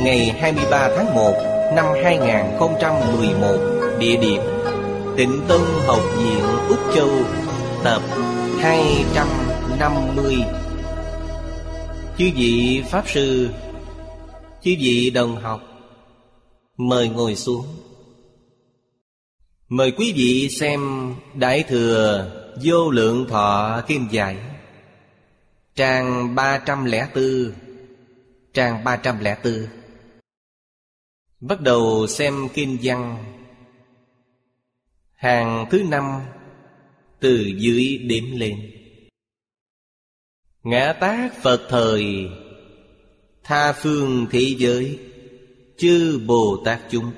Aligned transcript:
Ngày 0.00 0.36
23 0.40 0.90
tháng 0.96 1.14
1 1.14 1.34
Năm 1.74 1.86
2011 2.04 3.58
Địa 3.98 4.16
điểm 4.16 4.40
Tịnh 5.16 5.40
Tân 5.48 5.60
Học 5.86 6.02
viện 6.16 6.44
Úc 6.68 6.78
Châu, 6.94 7.08
Tập 7.84 8.02
250 8.60 10.36
Chư 12.18 12.30
vị 12.36 12.82
Pháp 12.90 13.08
Sư, 13.08 13.48
Chư 14.62 14.70
vị 14.78 15.10
đồng 15.10 15.36
học, 15.36 15.60
Mời 16.76 17.08
ngồi 17.08 17.34
xuống. 17.34 17.66
Mời 19.68 19.90
quý 19.90 20.12
vị 20.16 20.48
xem 20.50 20.80
Đại 21.34 21.62
Thừa 21.68 22.30
Vô 22.64 22.90
Lượng 22.90 23.26
Thọ 23.28 23.80
Kim 23.86 24.08
Giải, 24.10 24.36
Trang 25.74 26.34
304 26.34 27.52
Trang 28.54 28.84
304 28.84 29.77
Bắt 31.40 31.60
đầu 31.60 32.06
xem 32.06 32.48
kinh 32.54 32.78
văn. 32.82 33.24
Hàng 35.14 35.66
thứ 35.70 35.82
năm, 35.82 36.20
Từ 37.20 37.52
dưới 37.58 37.98
đếm 37.98 38.24
lên. 38.36 38.70
Ngã 40.62 40.92
tác 40.92 41.42
Phật 41.42 41.66
thời, 41.68 42.04
Tha 43.44 43.72
phương 43.72 44.26
thế 44.30 44.54
giới, 44.58 44.98
Chư 45.78 46.20
Bồ 46.26 46.62
Tát 46.64 46.80
chúng. 46.90 47.12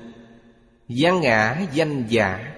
Gián 0.87 1.21
ngã 1.21 1.61
danh 1.73 2.05
giả, 2.09 2.53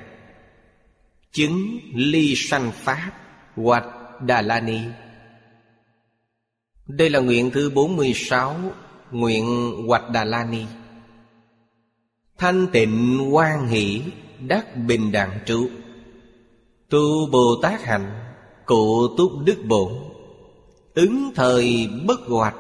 Chứng 1.31 1.79
ly 1.93 2.33
sanh 2.35 2.71
Pháp 2.71 3.11
Hoặc 3.55 3.85
Đà 4.21 4.41
La 4.41 4.59
Ni. 4.59 4.79
Đây 6.87 7.09
là 7.09 7.19
nguyện 7.19 7.51
thứ 7.53 7.69
46 7.69 8.55
Nguyện 9.11 9.73
Hoạch 9.87 10.09
Đà 10.09 10.23
La 10.23 10.45
Ni. 10.45 10.65
Thanh 12.37 12.67
tịnh 12.71 13.29
quan 13.35 13.67
hỷ, 13.67 14.01
Đắc 14.39 14.77
bình 14.87 15.11
đẳng 15.11 15.39
trụ. 15.45 15.67
Tu 16.89 17.29
Bồ 17.31 17.55
Tát 17.61 17.81
hạnh, 17.81 18.11
Cụ 18.65 19.07
túc 19.17 19.31
đức 19.45 19.57
bổn. 19.67 19.93
Ứng 20.93 21.31
thời 21.35 21.89
bất 22.05 22.19
hoạch 22.27 22.55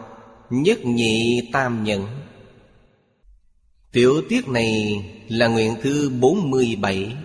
Nhất 0.49 0.85
nhị 0.85 1.49
tam 1.53 1.83
nhận 1.83 2.07
Tiểu 3.91 4.21
tiết 4.29 4.47
này 4.47 5.05
là 5.29 5.47
nguyện 5.47 5.75
thứ 5.81 6.09
47 6.09 7.15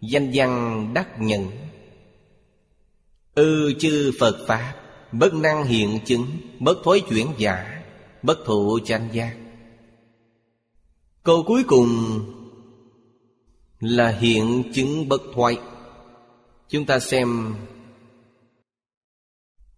Danh 0.00 0.30
văn 0.34 0.90
đắc 0.94 1.20
nhận 1.20 1.50
Ư 3.34 3.72
chư 3.78 4.12
Phật 4.20 4.36
Pháp, 4.46 4.74
Bất 5.12 5.34
năng 5.34 5.64
hiện 5.64 5.98
chứng, 6.04 6.26
Bất 6.58 6.78
thối 6.84 7.02
chuyển 7.08 7.26
giả, 7.38 7.82
Bất 8.22 8.38
thụ 8.46 8.78
tranh 8.84 9.08
giác. 9.12 9.36
Câu 11.22 11.44
cuối 11.46 11.64
cùng 11.64 12.20
Là 13.80 14.08
hiện 14.08 14.72
chứng 14.74 15.08
bất 15.08 15.20
thoại 15.34 15.58
Chúng 16.68 16.86
ta 16.86 16.98
xem 16.98 17.54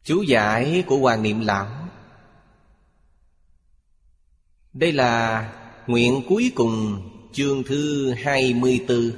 Chú 0.04 0.22
giải 0.22 0.84
của 0.86 0.96
Hoàng 0.96 1.22
Niệm 1.22 1.40
Lão. 1.40 1.88
Đây 4.72 4.92
là 4.92 5.52
nguyện 5.86 6.22
cuối 6.28 6.52
cùng, 6.54 7.02
chương 7.32 7.62
thứ 7.62 8.10
24 8.10 9.10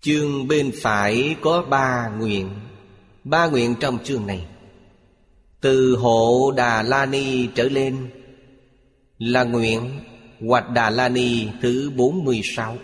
Chương 0.00 0.48
bên 0.48 0.72
phải 0.82 1.36
có 1.40 1.62
ba 1.62 2.08
nguyện 2.18 2.50
Ba 3.24 3.46
nguyện 3.46 3.74
trong 3.80 4.04
chương 4.04 4.26
này. 4.26 4.46
Từ 5.60 5.96
hộ 5.96 6.52
Đà 6.56 6.82
La 6.82 7.06
Ni 7.06 7.48
trở 7.54 7.64
lên 7.64 8.10
Là 9.18 9.44
nguyện 9.44 10.00
Hoạch 10.40 10.70
Đà 10.70 10.90
La 10.90 11.08
Ni 11.08 11.48
thứ 11.62 11.90
46 11.96 12.78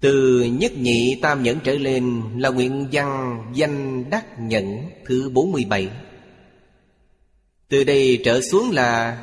Từ 0.00 0.42
nhất 0.42 0.72
nhị 0.76 1.18
tam 1.22 1.42
nhẫn 1.42 1.58
trở 1.64 1.74
lên 1.74 2.22
Là 2.36 2.48
nguyện 2.48 2.88
văn 2.92 3.38
danh 3.54 4.10
đắc 4.10 4.26
nhẫn 4.38 4.90
thứ 5.06 5.30
47 5.30 5.88
Từ 7.68 7.84
đây 7.84 8.20
trở 8.24 8.40
xuống 8.40 8.70
là 8.70 9.18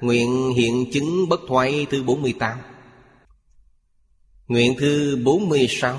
Nguyện 0.00 0.52
hiện 0.56 0.86
chứng 0.92 1.28
bất 1.28 1.40
thoái 1.48 1.86
thứ 1.90 2.02
48 2.02 2.58
Nguyện 4.48 4.74
thứ 4.78 5.16
46 5.24 5.98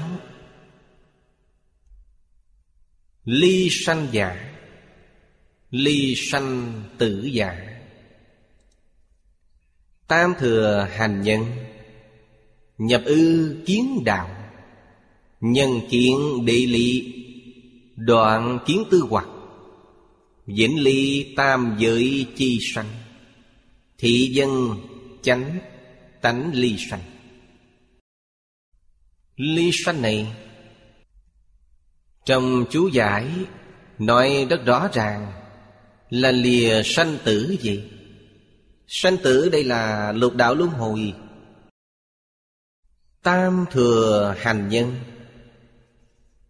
Ly 3.25 3.69
sanh 3.85 4.07
giả 4.11 4.53
Ly 5.71 6.15
sanh 6.31 6.83
tử 6.97 7.29
giả 7.31 7.72
Tam 10.07 10.33
thừa 10.39 10.87
hành 10.91 11.21
nhân, 11.21 11.45
Nhập 12.77 13.01
ư 13.05 13.55
kiến 13.65 14.03
đạo, 14.05 14.29
Nhân 15.39 15.69
kiến 15.89 16.45
địa 16.45 16.65
lý, 16.67 17.13
Đoạn 17.95 18.59
kiến 18.65 18.83
tư 18.91 19.03
hoặc, 19.09 19.27
Vĩnh 20.45 20.83
ly 20.83 21.33
tam 21.35 21.75
giới 21.79 22.25
chi 22.35 22.59
sanh, 22.73 22.89
Thị 23.97 24.31
dân 24.33 24.69
chánh 25.21 25.59
tánh 26.21 26.51
ly 26.53 26.75
sanh. 26.89 27.01
Ly 29.35 29.71
sanh 29.85 30.01
này, 30.01 30.27
Trong 32.25 32.65
chú 32.71 32.87
giải 32.87 33.27
Nói 33.99 34.47
rất 34.49 34.65
rõ 34.65 34.87
ràng 34.93 35.31
Là 36.09 36.31
lìa 36.31 36.81
sanh 36.85 37.17
tử 37.23 37.55
gì. 37.61 37.83
Sanh 38.87 39.17
tử 39.23 39.49
đây 39.49 39.63
là 39.63 40.11
lục 40.11 40.35
đạo 40.35 40.55
luân 40.55 40.69
hồi. 40.69 41.13
Tam 43.23 43.65
thừa 43.71 44.35
hành 44.37 44.69
nhân. 44.69 44.95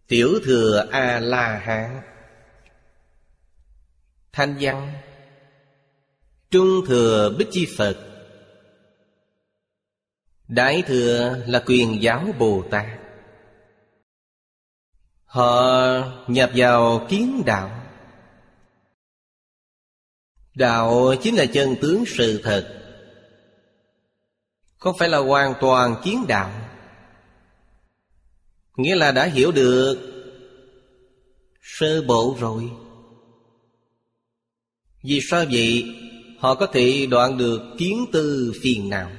Tiểu 0.06 0.38
thừa 0.44 0.88
A-la-hán. 0.90 2.00
Thanh 4.32 4.56
văn. 4.60 4.92
Trung 6.50 6.86
thừa 6.86 7.34
Bích 7.38 7.48
Chi 7.50 7.68
Phật. 7.76 7.96
Đại 10.48 10.82
thừa 10.86 11.36
là 11.46 11.62
quyền 11.66 12.02
giáo 12.02 12.26
Bồ 12.38 12.64
Tát 12.70 12.86
Họ 15.34 15.72
nhập 16.26 16.50
vào 16.54 17.06
kiến 17.08 17.42
đạo. 17.46 17.83
Đạo 20.54 21.14
chính 21.22 21.34
là 21.34 21.46
chân 21.46 21.76
tướng 21.80 22.04
sự 22.06 22.40
thật. 22.44 22.80
Không 24.76 24.96
phải 24.98 25.08
là 25.08 25.18
hoàn 25.18 25.54
toàn 25.60 25.96
kiến 26.04 26.24
đạo? 26.28 26.50
Nghĩa 28.76 28.96
là 28.96 29.12
đã 29.12 29.24
hiểu 29.24 29.52
được 29.52 30.14
Sơ 31.62 32.02
bộ 32.02 32.36
rồi. 32.40 32.70
Vì 35.02 35.20
sao 35.20 35.44
vậy? 35.50 35.96
Họ 36.38 36.54
có 36.54 36.66
thể 36.66 37.06
đoạn 37.10 37.38
được 37.38 37.60
kiến 37.78 38.06
tư 38.12 38.52
phiền 38.62 38.88
não. 38.88 39.10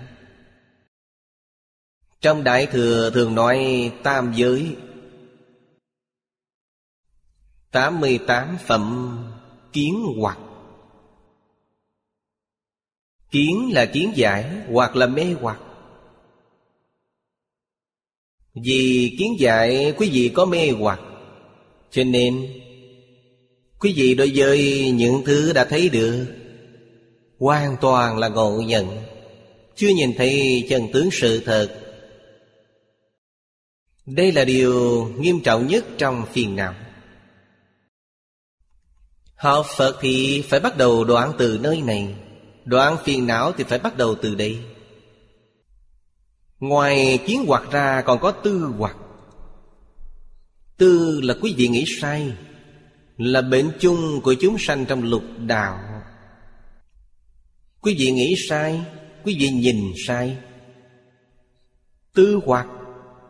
Trong 2.21 2.43
Đại 2.43 2.65
Thừa 2.65 3.11
thường 3.13 3.35
nói 3.35 3.91
tam 4.03 4.33
giới. 4.35 4.75
Tám 7.71 7.99
mươi 7.99 8.19
tám 8.27 8.57
phẩm 8.65 9.17
kiến 9.73 10.05
hoặc. 10.19 10.37
Kiến 13.35 13.69
là 13.73 13.85
kiến 13.85 14.11
giải, 14.15 14.45
hoặc 14.71 14.95
là 14.95 15.07
mê 15.07 15.35
hoặc. 15.41 15.59
Vì 18.53 19.15
kiến 19.19 19.35
giải, 19.39 19.93
quý 19.97 20.09
vị 20.09 20.31
có 20.33 20.45
mê 20.45 20.69
hoặc. 20.69 20.99
Cho 21.91 22.03
nên, 22.03 22.47
Quý 23.79 23.93
vị 23.95 24.15
đối 24.15 24.31
với 24.35 24.91
những 24.91 25.23
thứ 25.25 25.53
đã 25.53 25.65
thấy 25.65 25.89
được, 25.89 26.25
Hoàn 27.39 27.75
toàn 27.81 28.17
là 28.17 28.27
ngộ 28.27 28.61
nhận, 28.61 28.97
Chưa 29.75 29.89
nhìn 29.89 30.13
thấy 30.17 30.65
chân 30.69 30.87
tướng 30.93 31.09
sự 31.11 31.39
thật. 31.45 31.79
Đây 34.05 34.31
là 34.31 34.45
điều 34.45 35.05
nghiêm 35.19 35.39
trọng 35.39 35.67
nhất 35.67 35.85
trong 35.97 36.25
phiền 36.33 36.55
não. 36.55 36.73
Học 39.35 39.65
Phật 39.77 39.97
thì 40.01 40.41
phải 40.41 40.59
bắt 40.59 40.77
đầu 40.77 41.03
đoạn 41.03 41.31
từ 41.37 41.59
nơi 41.61 41.81
này. 41.81 42.15
Đoạn 42.65 42.97
phiền 43.03 43.27
não 43.27 43.51
thì 43.51 43.63
phải 43.63 43.79
bắt 43.79 43.97
đầu 43.97 44.15
từ 44.21 44.35
đây. 44.35 44.63
Ngoài 46.59 47.19
kiến 47.27 47.45
hoạt 47.47 47.71
ra 47.71 48.01
còn 48.01 48.19
có 48.19 48.31
tư 48.31 48.73
hoạt. 48.77 48.95
Tư 50.77 51.21
là 51.23 51.35
quý 51.41 51.53
vị 51.57 51.67
nghĩ 51.67 51.85
sai, 52.01 52.33
Là 53.17 53.41
bệnh 53.41 53.71
chung 53.79 54.21
của 54.23 54.33
chúng 54.33 54.57
sanh 54.59 54.85
trong 54.85 55.03
lục 55.03 55.23
đạo. 55.39 55.79
Quý 57.81 57.95
vị 57.99 58.11
nghĩ 58.11 58.35
sai, 58.49 58.81
Quý 59.23 59.35
vị 59.39 59.49
nhìn 59.49 59.93
sai. 60.07 60.37
Tư 62.13 62.39
hoạt 62.45 62.67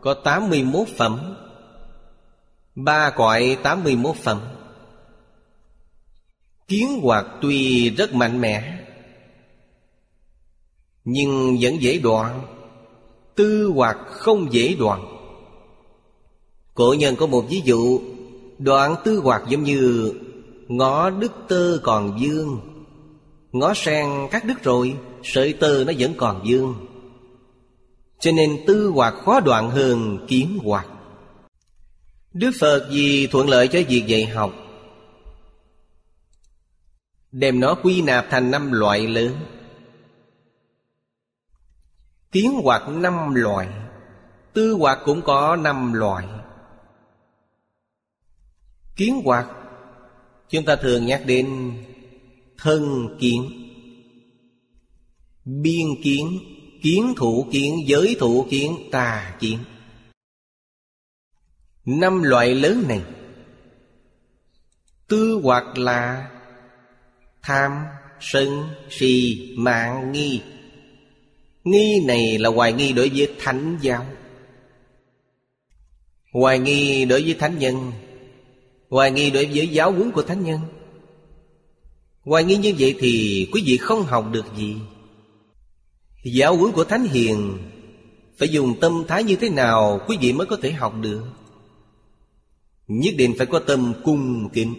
có 0.00 0.14
81 0.14 0.88
phẩm. 0.96 1.36
Ba 2.74 3.10
cõi 3.10 3.58
81 3.62 4.16
phẩm. 4.16 4.40
Kiến 6.68 7.00
hoạt 7.02 7.26
tuy 7.40 7.90
rất 7.90 8.14
mạnh 8.14 8.40
mẽ 8.40 8.75
nhưng 11.08 11.56
vẫn 11.60 11.82
dễ 11.82 11.98
đoạn 11.98 12.42
Tư 13.34 13.72
hoặc 13.74 13.96
không 14.08 14.52
dễ 14.52 14.76
đoạn 14.78 15.06
Cổ 16.74 16.94
nhân 16.98 17.16
có 17.16 17.26
một 17.26 17.44
ví 17.48 17.62
dụ, 17.64 18.00
Đoạn 18.58 18.94
tư 19.04 19.20
hoặc 19.24 19.42
giống 19.48 19.62
như, 19.62 20.12
Ngõ 20.68 21.10
đứt 21.10 21.32
tơ 21.48 21.78
còn 21.82 22.20
dương, 22.20 22.60
ngõ 23.52 23.74
sen 23.74 24.06
cắt 24.30 24.44
đứt 24.44 24.62
rồi, 24.62 24.96
Sợi 25.22 25.52
tơ 25.52 25.84
nó 25.84 25.92
vẫn 25.98 26.14
còn 26.16 26.46
dương. 26.46 26.74
Cho 28.20 28.32
nên 28.32 28.64
tư 28.66 28.90
hoặc 28.94 29.14
khó 29.24 29.40
đoạn 29.40 29.70
hơn 29.70 30.26
kiến 30.28 30.58
hoặc. 30.64 30.86
Đức 32.32 32.50
Phật 32.60 32.88
vì 32.90 33.26
thuận 33.26 33.48
lợi 33.48 33.68
cho 33.68 33.78
việc 33.88 34.06
dạy 34.06 34.24
học, 34.24 34.52
Đem 37.32 37.60
nó 37.60 37.74
quy 37.74 38.02
nạp 38.02 38.26
thành 38.30 38.50
năm 38.50 38.72
loại 38.72 39.06
lớn. 39.06 39.32
Kiến 42.36 42.60
hoặc 42.62 42.88
năm 42.88 43.34
loại 43.34 43.68
Tư 44.52 44.72
hoặc 44.72 44.98
cũng 45.04 45.22
có 45.22 45.56
năm 45.56 45.92
loại 45.92 46.26
Kiến 48.96 49.20
hoặc 49.24 49.46
Chúng 50.48 50.64
ta 50.64 50.76
thường 50.76 51.06
nhắc 51.06 51.22
đến 51.26 51.72
Thân 52.58 53.16
kiến 53.20 53.50
Biên 55.44 55.86
kiến 56.02 56.38
Kiến 56.82 57.14
thủ 57.16 57.46
kiến 57.52 57.74
Giới 57.86 58.16
thủ 58.20 58.46
kiến 58.50 58.76
Tà 58.92 59.36
kiến. 59.40 59.58
Năm 61.84 62.22
loại 62.22 62.54
lớn 62.54 62.84
này 62.88 63.02
Tư 65.08 65.40
hoặc 65.42 65.78
là 65.78 66.30
Tham, 67.42 67.84
sân, 68.20 68.68
si, 68.90 69.54
mạng, 69.58 70.12
nghi. 70.12 70.42
Nghi 71.66 72.00
này 72.06 72.38
là 72.38 72.48
hoài 72.50 72.72
nghi 72.72 72.92
đối 72.92 73.08
với 73.08 73.34
thánh 73.38 73.78
giáo. 73.82 74.06
Hoài 76.32 76.58
nghi 76.58 77.04
đối 77.04 77.22
với 77.22 77.34
thánh 77.34 77.58
nhân. 77.58 77.92
Hoài 78.90 79.10
nghi 79.10 79.30
đối 79.30 79.46
với 79.46 79.68
giáo 79.68 79.92
huấn 79.92 80.10
của 80.10 80.22
thánh 80.22 80.44
nhân. 80.44 80.60
Hoài 82.24 82.44
nghi 82.44 82.56
như 82.56 82.74
vậy 82.78 82.94
thì 82.98 83.48
quý 83.52 83.62
vị 83.66 83.76
không 83.76 84.02
học 84.02 84.26
được 84.32 84.44
gì. 84.56 84.76
Giáo 86.24 86.56
huấn 86.56 86.72
của 86.72 86.84
Thánh 86.84 87.04
Hiền 87.04 87.58
Phải 88.38 88.48
dùng 88.48 88.80
tâm 88.80 89.04
thái 89.08 89.24
như 89.24 89.36
thế 89.36 89.48
nào 89.48 90.00
Quý 90.08 90.16
vị 90.20 90.32
mới 90.32 90.46
có 90.46 90.56
thể 90.62 90.72
học 90.72 90.94
được? 91.00 91.24
Nhất 92.86 93.14
định 93.18 93.34
phải 93.38 93.46
có 93.46 93.58
tâm 93.58 93.92
cung 94.04 94.48
kính. 94.52 94.74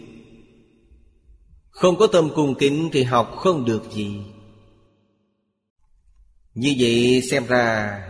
Không 1.70 1.96
có 1.96 2.06
tâm 2.06 2.30
cung 2.34 2.54
kính 2.54 2.88
Thì 2.92 3.02
học 3.02 3.34
không 3.36 3.64
được 3.64 3.82
gì. 3.92 4.20
Như 6.58 6.74
vậy 6.78 7.22
xem 7.30 7.46
ra, 7.46 8.00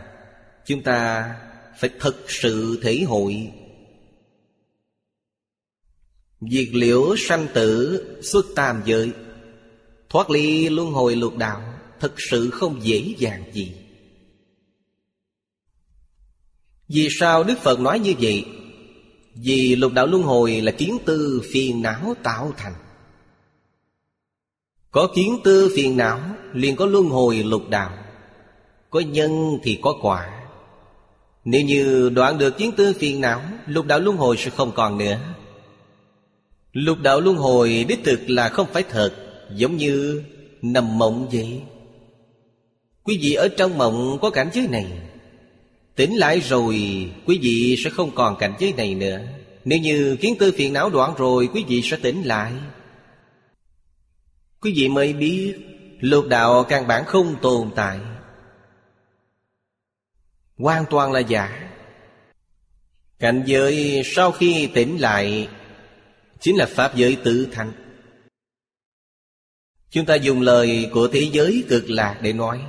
Chúng 0.67 0.83
ta 0.83 1.35
phải 1.79 1.91
thực 2.01 2.31
sự 2.31 2.81
thể 2.83 3.03
hội. 3.07 3.53
Diệt 6.41 6.69
liễu 6.73 7.17
sanh 7.17 7.47
tử 7.55 8.05
xuất 8.23 8.47
tam 8.57 8.83
giới, 8.87 9.13
Thoát 10.09 10.31
ly 10.31 10.69
luân 10.69 10.91
hồi 10.91 11.17
lục 11.17 11.37
đạo 11.37 11.75
thực 12.01 12.15
sự 12.31 12.51
không 12.51 12.81
dễ 12.83 13.15
dàng 13.19 13.45
gì. 13.53 13.73
Vì 16.89 17.09
sao 17.11 17.45
Đức 17.45 17.59
Phật 17.59 17.81
nói 17.81 17.99
như 17.99 18.15
vậy? 18.21 18.47
Vì 19.35 19.77
lục 19.77 19.93
đạo 19.93 20.07
luân 20.07 20.23
hồi 20.23 20.61
là 20.61 20.73
kiến 20.73 20.99
tư 21.07 21.43
phiền 21.53 21.83
não 21.83 22.15
tạo 22.23 22.53
thành. 22.57 22.75
Có 24.91 25.09
kiến 25.15 25.39
tư 25.45 25.73
phiền 25.77 25.97
não, 25.97 26.21
liền 26.53 26.77
có 26.77 26.87
luân 26.87 27.07
hồi 27.07 27.43
lục 27.43 27.63
đạo. 27.69 28.08
Có 28.91 29.01
nhân 29.01 29.59
thì 29.63 29.79
có 29.83 29.95
quả. 30.03 30.39
Nếu 31.45 31.63
như 31.63 32.11
đoạn 32.15 32.39
được 32.39 32.59
kiến 32.59 32.73
tư 32.77 32.95
phiền 32.99 33.21
não, 33.21 33.43
Lục 33.67 33.87
đạo 33.87 33.99
luân 33.99 34.17
hồi 34.17 34.37
sẽ 34.37 34.51
không 34.51 34.73
còn 34.75 34.99
nữa. 34.99 35.19
Lục 36.73 36.99
đạo 37.03 37.21
luân 37.21 37.37
hồi 37.37 37.85
đích 37.89 38.05
thực 38.05 38.31
là 38.31 38.49
không 38.49 38.67
phải 38.73 38.83
thật, 38.83 39.15
Giống 39.55 39.77
như 39.77 40.23
nằm 40.63 40.99
mộng 40.99 41.29
vậy. 41.33 41.61
Quý 43.05 43.19
vị 43.23 43.33
ở 43.33 43.49
trong 43.49 43.79
mộng 43.79 44.19
có 44.23 44.31
cảnh 44.31 44.49
giới 44.53 44.69
này. 44.69 44.87
Tỉnh 45.97 46.17
lại 46.17 46.41
rồi, 46.41 46.75
Quý 47.27 47.39
vị 47.43 47.77
sẽ 47.85 47.91
không 47.91 48.11
còn 48.15 48.37
cảnh 48.39 48.55
giới 48.59 48.73
này 48.73 48.95
nữa. 48.95 49.19
Nếu 49.65 49.79
như 49.79 50.17
kiến 50.21 50.37
tư 50.39 50.53
phiền 50.57 50.73
não 50.73 50.91
đoạn 50.91 51.15
rồi, 51.19 51.49
Quý 51.55 51.65
vị 51.69 51.83
sẽ 51.83 51.97
tỉnh 51.97 52.23
lại. 52.23 52.53
Quý 54.61 54.73
vị 54.77 54.89
mới 54.89 55.13
biết, 55.13 55.55
Lục 56.01 56.27
đạo 56.27 56.65
căn 56.65 56.87
bản 56.87 57.05
không 57.07 57.35
tồn 57.43 57.71
tại. 57.75 57.99
Hoàn 60.59 60.85
toàn 60.91 61.13
là 61.13 61.21
giả. 61.21 61.71
Cảnh 63.19 63.43
giới 63.47 64.03
sau 64.05 64.33
khi 64.33 64.69
tỉnh 64.75 65.01
lại 65.01 65.49
Chính 66.41 66.57
là 66.57 66.67
Pháp 66.67 66.97
giới 66.97 67.17
tự 67.25 67.49
thành 67.53 67.73
Chúng 69.91 70.07
ta 70.07 70.15
dùng 70.15 70.41
lời 70.41 70.91
của 70.93 71.09
thế 71.09 71.29
giới 71.33 71.65
cực 71.69 71.91
lạc 71.91 72.19
để 72.23 72.33
nói, 72.33 72.61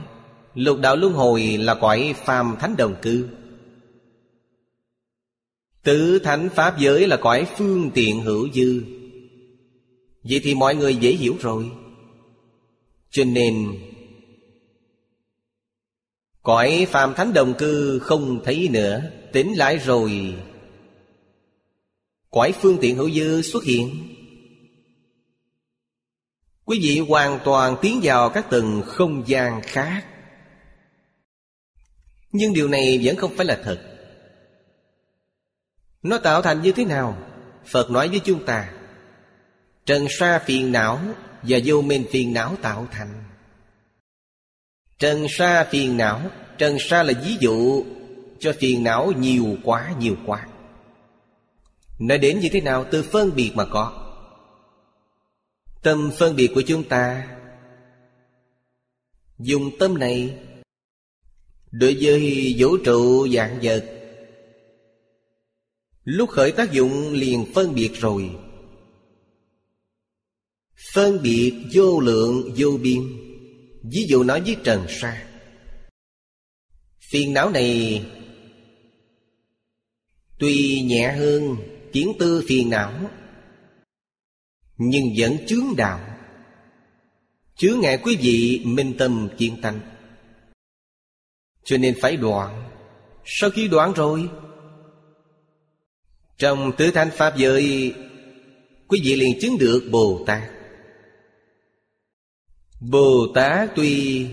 Lục 0.53 0.79
đạo 0.79 0.95
luân 0.95 1.13
hồi 1.13 1.57
là 1.57 1.75
cõi 1.75 2.15
phàm 2.25 2.55
thánh 2.59 2.75
đồng 2.77 2.95
cư. 3.01 3.27
Tự 5.83 6.19
thánh 6.19 6.49
Pháp 6.49 6.79
giới 6.79 7.07
là 7.07 7.17
cõi 7.17 7.47
phương 7.57 7.91
tiện 7.93 8.21
hữu 8.21 8.49
dư. 8.53 8.81
Vậy 10.23 10.41
thì 10.43 10.55
mọi 10.55 10.75
người 10.75 10.95
dễ 10.95 11.11
hiểu 11.11 11.35
rồi. 11.39 11.71
Cho 13.09 13.23
nên 13.23 13.79
Cõi 16.43 16.87
phàm 16.89 17.13
thánh 17.13 17.33
đồng 17.33 17.53
cư 17.53 17.99
không 17.99 18.41
thấy 18.43 18.69
nữa, 18.71 19.01
Tỉnh 19.33 19.57
lại 19.57 19.77
rồi. 19.77 20.35
Cõi 22.31 22.53
phương 22.61 22.77
tiện 22.81 22.95
hữu 22.95 23.09
dư 23.09 23.41
xuất 23.41 23.63
hiện. 23.63 24.15
Quý 26.65 26.79
vị 26.81 26.99
hoàn 26.99 27.39
toàn 27.43 27.75
tiến 27.81 27.99
vào 28.03 28.29
các 28.29 28.49
tầng 28.49 28.83
không 28.85 29.23
gian 29.27 29.61
khác. 29.61 30.05
Nhưng 32.31 32.53
điều 32.53 32.67
này 32.67 32.99
vẫn 33.03 33.15
không 33.15 33.35
phải 33.37 33.45
là 33.45 33.59
thật. 33.63 33.81
Nó 36.03 36.17
tạo 36.17 36.41
thành 36.41 36.61
như 36.61 36.71
thế 36.71 36.85
nào? 36.85 37.17
Phật 37.65 37.91
nói 37.91 38.07
với 38.07 38.19
chúng 38.19 38.45
ta, 38.45 38.71
Trần 39.85 40.07
sa 40.09 40.39
phiền 40.45 40.71
não 40.71 40.99
và 41.43 41.59
vô 41.65 41.81
minh 41.81 42.05
phiền 42.11 42.33
não 42.33 42.55
tạo 42.61 42.87
thành. 42.91 43.28
Trần 44.99 45.25
sa 45.29 45.67
phiền 45.71 45.97
não. 45.97 46.21
Trần 46.57 46.77
sa 46.79 47.03
là 47.03 47.13
ví 47.25 47.37
dụ 47.39 47.85
cho 48.39 48.53
phiền 48.59 48.83
não 48.83 49.11
nhiều 49.19 49.57
quá 49.63 49.93
nhiều 49.99 50.15
quá. 50.25 50.47
Nói 51.99 52.17
đến 52.17 52.39
như 52.39 52.49
thế 52.51 52.61
nào? 52.61 52.85
Từ 52.91 53.03
phân 53.03 53.35
biệt 53.35 53.51
mà 53.55 53.65
có. 53.65 54.13
Tâm 55.83 56.11
phân 56.17 56.35
biệt 56.35 56.51
của 56.55 56.61
chúng 56.61 56.83
ta. 56.83 57.27
Dùng 59.39 59.77
tâm 59.79 59.97
này 59.97 60.37
Đối 61.71 61.97
với 62.01 62.55
vũ 62.57 62.77
trụ, 62.77 63.27
dạng 63.27 63.59
vật. 63.63 63.85
Lúc 66.03 66.29
khởi 66.29 66.51
tác 66.51 66.71
dụng 66.71 67.13
liền 67.13 67.45
phân 67.53 67.75
biệt 67.75 67.91
rồi. 67.93 68.29
Phân 70.93 71.21
biệt 71.21 71.53
vô 71.73 71.99
lượng, 71.99 72.53
vô 72.57 72.77
biên. 72.81 73.28
Ví 73.83 74.05
dụ 74.09 74.23
nói 74.23 74.41
với 74.41 74.57
Trần 74.63 74.85
Sa. 74.89 75.25
Phiền 77.11 77.33
não 77.33 77.49
này, 77.49 78.05
Tuy 80.39 80.81
nhẹ 80.81 81.11
hơn 81.11 81.55
kiến 81.93 82.13
tư 82.19 82.43
phiền 82.47 82.69
não, 82.69 82.93
Nhưng 84.77 85.05
vẫn 85.17 85.37
chướng 85.47 85.75
đạo. 85.77 85.99
Chướng 87.55 87.79
ngại 87.79 87.99
quý 88.03 88.17
vị 88.21 88.61
minh 88.65 88.95
tâm 88.97 89.29
kiên 89.37 89.61
tánh. 89.61 89.79
Cho 91.63 91.77
nên 91.77 91.95
phải 92.01 92.17
đoạn. 92.17 92.71
Sau 93.25 93.49
khi 93.49 93.67
đoạn 93.67 93.93
rồi, 93.93 94.29
Trong 96.37 96.71
tứ 96.77 96.91
thanh 96.91 97.09
Pháp 97.11 97.37
giới, 97.37 97.93
Quý 98.87 99.01
vị 99.03 99.15
liền 99.15 99.39
chứng 99.41 99.57
được 99.57 99.89
Bồ 99.91 100.23
Tát. 100.27 100.58
Bồ 102.79 103.27
Tát 103.35 103.69
tuy 103.75 104.27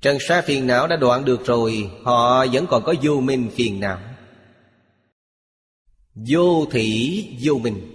Trần 0.00 0.18
sa 0.20 0.42
phiền 0.42 0.66
não 0.66 0.86
đã 0.86 0.96
đoạn 0.96 1.24
được 1.24 1.46
rồi, 1.46 1.90
Họ 2.02 2.46
vẫn 2.46 2.66
còn 2.66 2.82
có 2.84 2.94
vô 3.02 3.20
minh 3.20 3.50
phiền 3.54 3.80
não. 3.80 4.00
Vô 6.14 6.66
thị 6.70 7.24
vô 7.42 7.54
minh. 7.54 7.92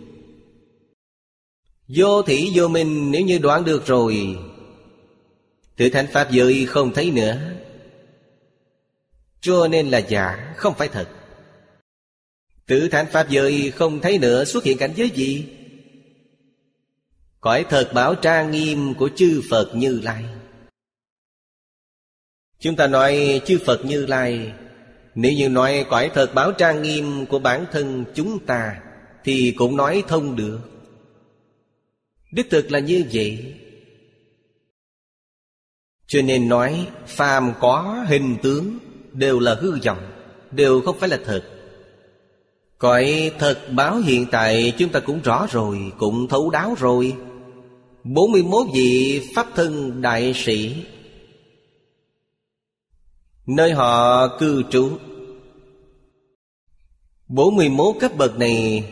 Vô 1.87 2.21
thị 2.21 2.51
vô 2.55 2.67
minh, 2.67 3.11
nếu 3.11 3.21
như 3.21 3.37
đoạn 3.37 3.65
được 3.65 3.85
rồi 3.85 4.37
Tự 5.77 5.89
thành 5.89 6.07
Pháp 6.11 6.31
giới 6.31 6.65
không 6.65 6.93
thấy 6.93 7.11
nữa. 7.11 7.37
Cho 9.41 9.67
nên 9.67 9.89
là 9.89 9.97
giả, 9.97 10.53
không 10.57 10.73
phải 10.73 10.87
thật. 10.87 11.09
Tự 12.65 12.89
thành 12.89 13.05
Pháp 13.11 13.29
giới 13.29 13.71
không 13.71 13.99
thấy 14.01 14.17
nữa, 14.17 14.45
xuất 14.45 14.63
hiện 14.63 14.77
cảnh 14.77 14.93
giới 14.95 15.09
gì? 15.09 15.45
Cõi 17.41 17.65
thật 17.69 17.91
bảo 17.93 18.15
trang 18.15 18.51
nghiêm 18.51 18.93
của 18.93 19.09
chư 19.15 19.41
Phật 19.49 19.71
Như 19.75 20.01
Lai. 20.03 20.25
Chúng 22.59 22.75
ta 22.75 22.87
nói 22.87 23.41
chư 23.45 23.59
Phật 23.65 23.85
Như 23.85 24.05
Lai, 24.05 24.53
Nếu 25.15 25.33
như 25.33 25.49
nói 25.49 25.85
cõi 25.89 26.11
thật 26.13 26.33
báo 26.33 26.51
trang 26.51 26.81
nghiêm 26.81 27.25
của 27.25 27.39
bản 27.39 27.65
thân 27.71 28.05
chúng 28.15 28.45
ta, 28.45 28.79
Thì 29.23 29.53
cũng 29.57 29.77
nói 29.77 30.03
thông 30.07 30.35
được. 30.35 30.59
Đích 32.31 32.49
thực 32.49 32.71
là 32.71 32.79
như 32.79 33.03
vậy. 33.13 33.55
Cho 36.07 36.21
nên 36.21 36.49
nói, 36.49 36.87
phàm 37.07 37.53
có 37.59 38.05
hình 38.07 38.37
tướng 38.43 38.77
Đều 39.11 39.39
là 39.39 39.55
hư 39.55 39.79
vọng, 39.85 40.11
Đều 40.51 40.81
không 40.81 40.99
phải 40.99 41.09
là 41.09 41.19
thật. 41.25 41.43
Cõi 42.77 43.31
thật 43.39 43.59
báo 43.71 43.97
hiện 43.97 44.25
tại 44.31 44.73
chúng 44.77 44.89
ta 44.89 44.99
cũng 44.99 45.21
rõ 45.21 45.47
rồi, 45.51 45.91
Cũng 45.97 46.27
thấu 46.27 46.49
đáo 46.49 46.75
rồi. 46.79 47.15
41 48.03 48.67
vị 48.73 49.21
Pháp 49.35 49.47
thân 49.55 50.01
đại 50.01 50.33
sĩ. 50.35 50.75
Nơi 53.47 53.71
họ 53.71 54.27
cư 54.37 54.63
trú. 54.69 54.97
41 57.27 57.95
cấp 57.99 58.11
bậc 58.17 58.37
này, 58.37 58.91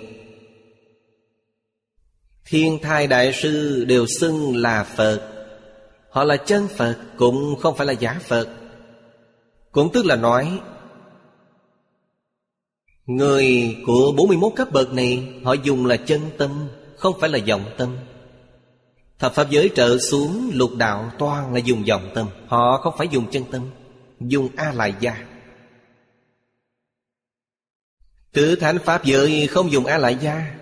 Thiên 2.46 2.80
thai 2.82 3.08
đại 3.08 3.34
sư 3.34 3.86
đều 3.88 4.06
xưng 4.20 4.56
là 4.56 4.84
Phật. 4.84 5.22
Họ 6.10 6.24
là 6.24 6.38
chân 6.38 6.68
Phật, 6.68 6.98
Cũng 7.18 7.56
không 7.60 7.78
phải 7.78 7.88
là 7.88 7.94
giả 7.94 8.20
Phật. 8.24 8.50
Cũng 9.72 9.90
tức 9.94 10.06
là 10.06 10.16
nói, 10.16 10.60
Người 13.06 13.76
của 13.86 14.12
41 14.18 14.54
cấp 14.56 14.72
bậc 14.72 14.94
này, 14.94 15.28
Họ 15.44 15.54
dùng 15.54 15.86
là 15.86 15.98
chân 15.98 16.22
tâm, 16.38 16.68
Không 16.98 17.20
phải 17.20 17.30
là 17.30 17.40
vọng 17.48 17.66
tâm. 17.78 17.98
Thập 19.20 19.34
Pháp 19.34 19.50
giới 19.50 19.72
trợ 19.76 19.98
xuống 19.98 20.52
lục 20.54 20.72
đạo 20.78 21.12
toàn 21.18 21.54
là 21.54 21.60
dùng 21.60 21.88
dòng 21.88 22.12
tâm. 22.16 22.30
Họ 22.48 22.78
không 22.78 22.94
phải 22.98 23.08
dùng 23.08 23.32
chân 23.32 23.44
tâm, 23.52 23.70
Dùng 24.20 24.50
A 24.56 24.72
Lại 24.72 24.94
Gia 25.00 25.26
Tứ 28.32 28.56
Thánh 28.56 28.80
Pháp 28.80 29.06
giới 29.06 29.48
không 29.48 29.72
dùng 29.72 29.86
A 29.86 29.98
Lại 29.98 30.18
Gia 30.22 30.56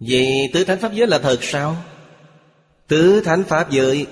Vậy 0.00 0.50
Tứ 0.54 0.64
Thánh 0.64 0.78
Pháp 0.78 0.92
giới 0.92 1.06
là 1.06 1.18
thật 1.18 1.38
sao? 1.42 1.76
Tứ 2.86 3.22
Thánh 3.24 3.44
Pháp 3.44 3.70
giới 3.70 4.06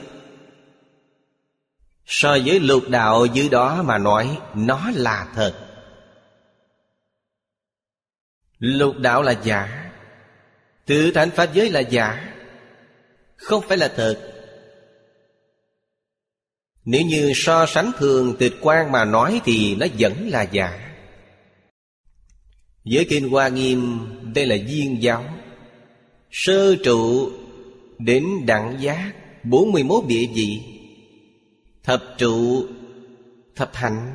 So 2.06 2.38
với 2.44 2.60
lục 2.60 2.82
đạo 2.88 3.26
dưới 3.26 3.48
đó 3.48 3.82
mà 3.82 3.98
nói, 3.98 4.38
Nó 4.54 4.90
là 4.94 5.28
thật. 5.34 5.54
Lục 8.58 8.96
đạo 8.98 9.22
là 9.22 9.32
giả. 9.42 9.90
Tứ 10.86 11.10
Thánh 11.14 11.30
Pháp 11.30 11.54
giới 11.54 11.70
là 11.70 11.80
giả. 11.80 12.33
Không 13.36 13.64
phải 13.68 13.78
là 13.78 13.92
thật. 13.96 14.30
Nếu 16.84 17.02
như 17.02 17.32
so 17.34 17.66
sánh 17.66 17.92
thường 17.98 18.36
tịch 18.38 18.52
quan 18.60 18.92
mà 18.92 19.04
nói 19.04 19.40
Thì 19.44 19.74
nó 19.74 19.86
vẫn 19.98 20.28
là 20.28 20.42
giả. 20.42 20.94
Với 22.84 23.06
Kinh 23.10 23.28
Hoa 23.28 23.48
Nghiêm, 23.48 23.98
Đây 24.34 24.46
là 24.46 24.56
viên 24.68 25.02
giáo. 25.02 25.24
Sơ 26.30 26.76
trụ 26.84 27.30
Đến 27.98 28.26
đẳng 28.46 28.76
giác 28.80 29.12
41 29.44 30.04
địa 30.06 30.26
vị. 30.34 30.60
Thập 31.82 32.02
trụ, 32.18 32.66
Thập 33.56 33.74
hạnh 33.74 34.14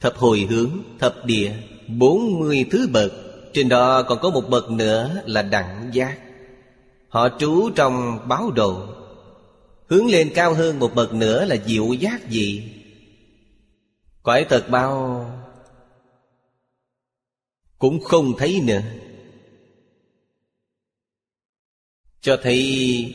Thập 0.00 0.16
hồi 0.16 0.46
hướng, 0.50 0.70
Thập 0.98 1.26
địa 1.26 1.52
40 1.88 2.66
thứ 2.70 2.88
bậc. 2.92 3.12
Trên 3.52 3.68
đó 3.68 4.02
còn 4.02 4.18
có 4.22 4.30
một 4.30 4.44
bậc 4.50 4.70
nữa 4.70 5.22
là 5.26 5.42
đẳng 5.42 5.90
giác. 5.92 6.18
Họ 7.08 7.28
trú 7.38 7.70
trong 7.74 8.28
báo 8.28 8.50
đồ, 8.50 8.86
Hướng 9.88 10.06
lên 10.06 10.32
cao 10.34 10.54
hơn 10.54 10.78
một 10.78 10.94
bậc 10.94 11.14
nữa 11.14 11.44
là 11.44 11.56
diệu 11.66 11.92
giác 11.92 12.30
gì 12.30 12.72
Cõi 14.22 14.46
thật 14.48 14.66
bao 14.70 15.24
Cũng 17.78 18.04
không 18.04 18.32
thấy 18.38 18.60
nữa. 18.64 18.82
Cho 22.20 22.38
thấy 22.42 23.14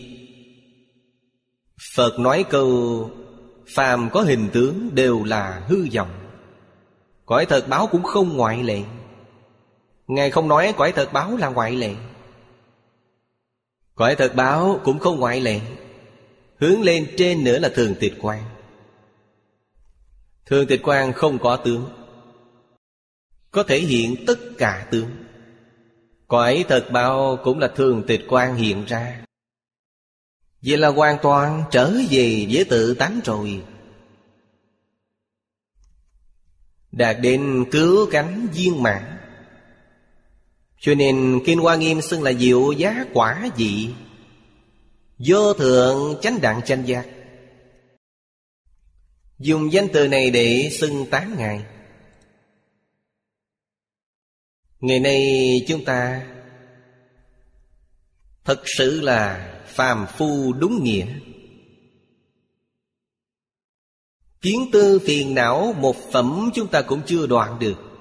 Phật 1.95 2.19
nói 2.19 2.45
câu 2.50 3.09
Phàm 3.67 4.09
có 4.09 4.21
hình 4.21 4.50
tướng 4.53 4.89
đều 4.95 5.23
là 5.23 5.65
hư 5.67 5.88
vọng. 5.93 6.09
Cõi 7.25 7.45
thật 7.45 7.65
báo 7.69 7.88
cũng 7.88 8.03
không 8.03 8.38
ngoại 8.38 8.63
lệ. 8.63 8.81
Ngài 10.07 10.31
không 10.31 10.47
nói 10.47 10.73
cõi 10.77 10.91
thật 10.91 11.13
báo 11.13 11.38
là 11.38 11.50
ngoại 11.50 11.75
lệ. 11.75 11.95
Cõi 13.95 14.15
thật 14.15 14.35
báo 14.35 14.79
cũng 14.83 15.00
không 15.00 15.19
ngoại 15.19 15.41
lệ. 15.41 15.62
Hướng 16.59 16.81
lên 16.81 17.13
trên 17.17 17.43
nữa 17.43 17.59
là 17.59 17.69
thường 17.69 17.95
tịch 18.00 18.13
quan 18.21 18.43
Thường 20.45 20.67
tịch 20.67 20.81
quan 20.83 21.13
không 21.13 21.39
có 21.39 21.55
tướng. 21.55 21.89
Có 23.51 23.63
thể 23.63 23.79
hiện 23.79 24.15
tất 24.27 24.39
cả 24.57 24.88
tướng. 24.91 25.09
Cõi 26.27 26.65
thật 26.67 26.88
báo 26.91 27.38
cũng 27.43 27.59
là 27.59 27.67
thường 27.67 28.03
tịch 28.07 28.21
quan 28.29 28.55
hiện 28.55 28.85
ra. 28.85 29.25
Vậy 30.62 30.77
là 30.77 30.88
hoàn 30.88 31.17
toàn 31.21 31.63
trở 31.71 31.91
về 32.09 32.47
với 32.51 32.65
tự 32.69 32.93
tánh 32.93 33.19
rồi. 33.25 33.63
Đạt 36.91 37.17
đến 37.21 37.65
cứu 37.71 38.09
cánh 38.12 38.47
viên 38.53 38.83
mãn. 38.83 39.17
Cho 40.83 40.95
nên 40.95 41.41
Kinh 41.45 41.59
Hoa 41.59 41.75
Nghiêm 41.75 42.01
xưng 42.01 42.23
là 42.23 42.33
diệu 42.33 42.71
giá 42.71 43.05
quả 43.13 43.49
dị. 43.57 43.89
Vô 45.17 45.53
thượng 45.53 46.15
chánh 46.21 46.41
đặng 46.41 46.61
chánh 46.65 46.87
giác. 46.87 47.07
Dùng 49.39 49.73
danh 49.73 49.87
từ 49.93 50.07
này 50.07 50.29
để 50.29 50.69
xưng 50.71 51.05
tán 51.11 51.35
Ngài. 51.37 51.65
Ngày 54.79 54.99
nay 54.99 55.25
chúng 55.67 55.85
ta 55.85 56.25
Thật 58.43 58.61
sự 58.65 59.01
là 59.01 59.53
phàm 59.67 60.05
phu 60.17 60.53
đúng 60.53 60.83
nghĩa. 60.83 61.07
Kiến 64.41 64.69
tư 64.71 64.99
phiền 65.05 65.35
não 65.35 65.73
một 65.77 65.95
phẩm 66.11 66.49
chúng 66.53 66.67
ta 66.67 66.81
cũng 66.81 67.01
chưa 67.05 67.27
đoạn 67.27 67.59
được. 67.59 67.92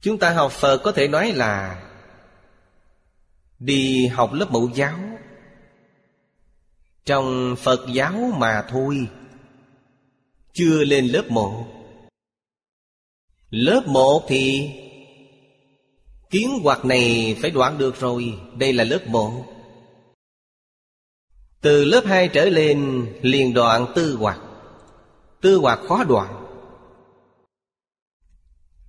Chúng 0.00 0.18
ta 0.18 0.30
học 0.30 0.52
Phật 0.52 0.78
có 0.78 0.92
thể 0.92 1.08
nói 1.08 1.32
là 1.32 1.82
Đi 3.58 4.06
học 4.06 4.32
lớp 4.32 4.50
mẫu 4.50 4.70
giáo. 4.74 4.98
Trong 7.04 7.56
Phật 7.58 7.80
giáo 7.92 8.32
mà 8.38 8.66
thôi, 8.68 9.08
Chưa 10.52 10.84
lên 10.84 11.06
lớp 11.06 11.24
một. 11.30 11.64
Lớp 13.50 13.82
một 13.86 14.24
thì 14.28 14.70
Kiến 16.30 16.48
hoạt 16.62 16.84
này 16.84 17.36
phải 17.42 17.50
đoạn 17.50 17.78
được 17.78 18.00
rồi, 18.00 18.38
Đây 18.56 18.72
là 18.72 18.84
lớp 18.84 19.06
một. 19.06 19.44
Từ 21.60 21.84
lớp 21.84 22.02
hai 22.06 22.28
trở 22.28 22.44
lên, 22.44 23.06
liền 23.22 23.54
đoạn 23.54 23.86
tư 23.94 24.16
hoạt 24.16 24.38
Tư 25.40 25.56
hoạt 25.56 25.78
khó 25.88 26.04
đoạn. 26.04 26.37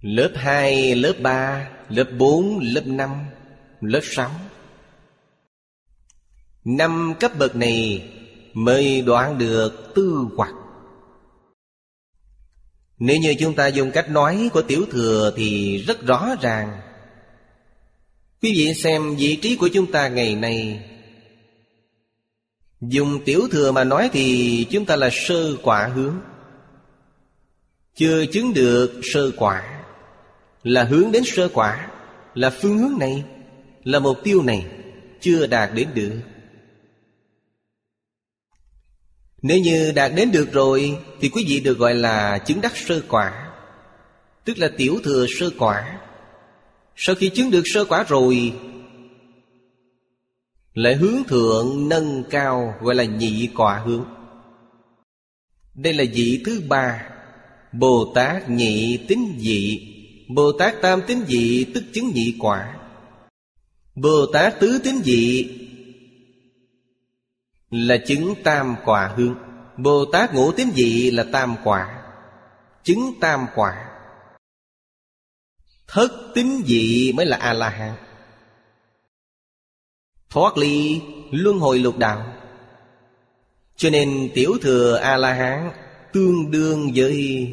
Lớp 0.02 0.32
hai, 0.36 0.96
lớp 0.96 1.14
ba, 1.22 1.70
lớp 1.90 2.08
bốn, 2.18 2.60
lớp 2.62 2.88
năm, 2.88 3.26
lớp 3.82 4.00
sáu. 4.04 4.32
Năm 6.66 7.14
cấp 7.20 7.32
bậc 7.40 7.56
này 7.56 8.10
mới 8.54 9.02
đoạn 9.02 9.38
được 9.38 9.92
tư 9.96 10.28
hoặc. 10.38 10.54
Nếu 12.98 13.18
như 13.18 13.36
chúng 13.40 13.56
ta 13.56 13.68
dùng 13.68 13.92
cách 13.92 14.10
nói 14.10 14.50
của 14.54 14.62
tiểu 14.62 14.86
thừa 14.92 15.34
thì 15.36 15.78
rất 15.78 16.06
rõ 16.06 16.36
ràng. 16.42 16.82
Quý 18.42 18.54
vị 18.58 18.74
xem 18.74 19.16
vị 19.16 19.40
trí 19.42 19.56
của 19.56 19.70
chúng 19.74 19.92
ta 19.92 20.08
ngày 20.08 20.36
nay. 20.36 20.84
Dùng 22.82 23.24
tiểu 23.26 23.48
thừa 23.52 23.72
mà 23.72 23.84
nói 23.84 24.10
thì 24.14 24.68
chúng 24.72 24.86
ta 24.86 24.96
là 24.96 25.10
sơ 25.12 25.56
quả 25.64 25.88
hướng. 25.88 26.16
Chưa 27.96 28.26
chứng 28.26 28.54
được 28.54 29.02
sơ 29.04 29.32
quả. 29.38 29.79
Là 30.64 30.84
hướng 30.84 31.12
đến 31.12 31.24
sơ 31.26 31.50
quả, 31.54 31.92
Là 32.34 32.50
phương 32.50 32.78
hướng 32.78 33.00
này, 33.00 33.24
Là 33.84 34.00
mục 34.00 34.18
tiêu 34.24 34.42
này 34.42 34.66
Chưa 35.22 35.48
đạt 35.48 35.70
đến 35.74 35.88
được. 35.94 36.22
Nếu 39.42 39.60
như 39.60 39.92
đạt 39.96 40.12
đến 40.16 40.32
được 40.32 40.54
rồi, 40.54 40.98
Thì 41.22 41.30
quý 41.30 41.46
vị 41.48 41.60
được 41.60 41.78
gọi 41.78 41.96
là 41.96 42.38
chứng 42.38 42.62
đắc 42.62 42.78
sơ 42.78 43.02
quả, 43.08 43.52
Tức 44.46 44.58
là 44.58 44.72
tiểu 44.78 45.00
thừa 45.04 45.26
sơ 45.40 45.50
quả. 45.58 46.00
Sau 46.96 47.16
khi 47.16 47.30
chứng 47.30 47.52
được 47.52 47.64
sơ 47.66 47.86
quả 47.86 48.06
rồi, 48.08 48.54
lại 50.74 50.96
hướng 50.96 51.24
thượng 51.28 51.90
nâng 51.90 52.24
cao, 52.30 52.76
gọi 52.82 52.96
là 52.96 53.04
nhị 53.04 53.50
quả 53.56 53.80
hướng. 53.86 54.06
Đây 55.76 55.94
là 55.94 56.04
vị 56.14 56.42
thứ 56.46 56.62
ba, 56.68 57.10
Bồ 57.74 58.12
Tát 58.16 58.50
nhị 58.50 58.98
tính 59.08 59.38
dị. 59.40 59.80
Bồ 60.30 60.52
Tát 60.52 60.82
tam 60.82 61.02
tính 61.08 61.26
dị 61.28 61.66
tức 61.74 61.84
chứng 61.94 62.08
nhị 62.14 62.36
quả. 62.40 62.80
Bồ 63.96 64.26
Tát 64.34 64.60
tứ 64.60 64.80
tính 64.84 65.02
dị 65.04 65.50
Là 67.70 67.98
chứng 68.08 68.36
tam 68.44 68.76
quả 68.86 69.14
hương, 69.18 69.36
Bồ 69.78 70.06
Tát 70.06 70.34
ngũ 70.34 70.52
tính 70.52 70.72
dị 70.76 71.12
là 71.12 71.26
tam 71.32 71.56
quả. 71.64 72.04
Chứng 72.84 73.14
tam 73.22 73.46
quả. 73.56 73.86
Thất 75.88 76.12
tính 76.36 76.62
dị 76.66 77.14
mới 77.16 77.26
là 77.26 77.38
A-la-hán. 77.38 77.96
Thoát 80.30 80.58
ly 80.58 81.02
luân 81.32 81.60
hồi 81.60 81.80
lục 81.80 81.98
đạo. 81.98 82.34
Cho 83.76 83.90
nên 83.90 84.30
tiểu 84.34 84.58
thừa 84.62 84.96
A-la-hán 84.96 85.72
Tương 86.14 86.52
đương 86.52 86.92
với 86.96 87.48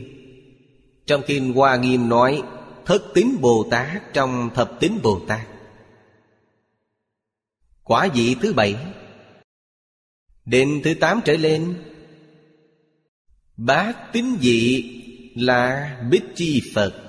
Trong 1.07 1.23
kinh 1.27 1.53
Hoa 1.53 1.77
Nghiêm 1.77 2.09
nói 2.09 2.43
Thất 2.87 3.05
tín 3.15 3.41
Bồ 3.41 3.69
Tát 3.71 4.03
trong 4.13 4.51
thập 4.55 4.73
tín 4.81 4.93
Bồ 5.03 5.21
Tát. 5.29 5.47
Quả 7.85 8.09
vị 8.15 8.37
thứ 8.43 8.53
bảy. 8.53 8.77
Đến 10.45 10.81
thứ 10.85 10.95
tám 11.01 11.21
trở 11.25 11.37
lên, 11.37 11.85
Bát 13.57 14.13
tín 14.13 14.25
vị 14.41 14.85
là 15.37 15.97
Bích 16.11 16.25
Chi 16.35 16.63
Phật. 16.75 17.03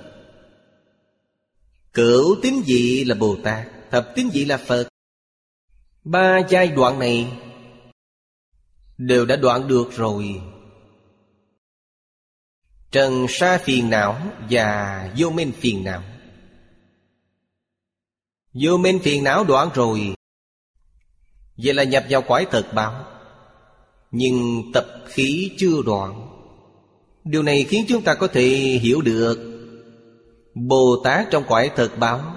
Cửu 1.93 2.35
tín 2.41 2.53
vị 2.65 3.03
là 3.03 3.15
Bồ 3.15 3.37
Tát, 3.43 3.67
Thập 3.91 4.11
tín 4.15 4.29
vị 4.33 4.45
là 4.45 4.57
Phật. 4.57 4.87
Ba 6.03 6.39
giai 6.49 6.67
đoạn 6.67 6.99
này 6.99 7.31
Đều 8.97 9.25
đã 9.25 9.35
đoạn 9.35 9.67
được 9.67 9.91
rồi. 9.91 10.41
Trần 12.91 13.25
sa 13.29 13.57
phiền 13.57 13.89
não 13.89 14.17
và 14.49 15.09
vô 15.17 15.29
minh 15.29 15.51
phiền 15.51 15.83
não. 15.83 16.03
Vô 18.53 18.77
minh 18.77 18.99
phiền 18.99 19.23
não 19.23 19.43
đoạn 19.43 19.69
rồi. 19.73 20.15
Vậy 21.57 21.73
là 21.73 21.83
nhập 21.83 22.05
vào 22.09 22.21
cõi 22.21 22.47
thật 22.51 22.73
báo. 22.73 23.05
Nhưng 24.11 24.63
tập 24.73 24.85
khí 25.05 25.51
chưa 25.57 25.81
đoạn. 25.85 26.27
Điều 27.23 27.43
này 27.43 27.63
khiến 27.63 27.85
chúng 27.87 28.01
ta 28.01 28.13
có 28.13 28.27
thể 28.27 28.47
hiểu 28.81 29.01
được. 29.01 29.39
Bồ 30.55 31.01
Tát 31.03 31.27
trong 31.31 31.43
cõi 31.47 31.71
thật 31.75 31.91
báo 31.99 32.35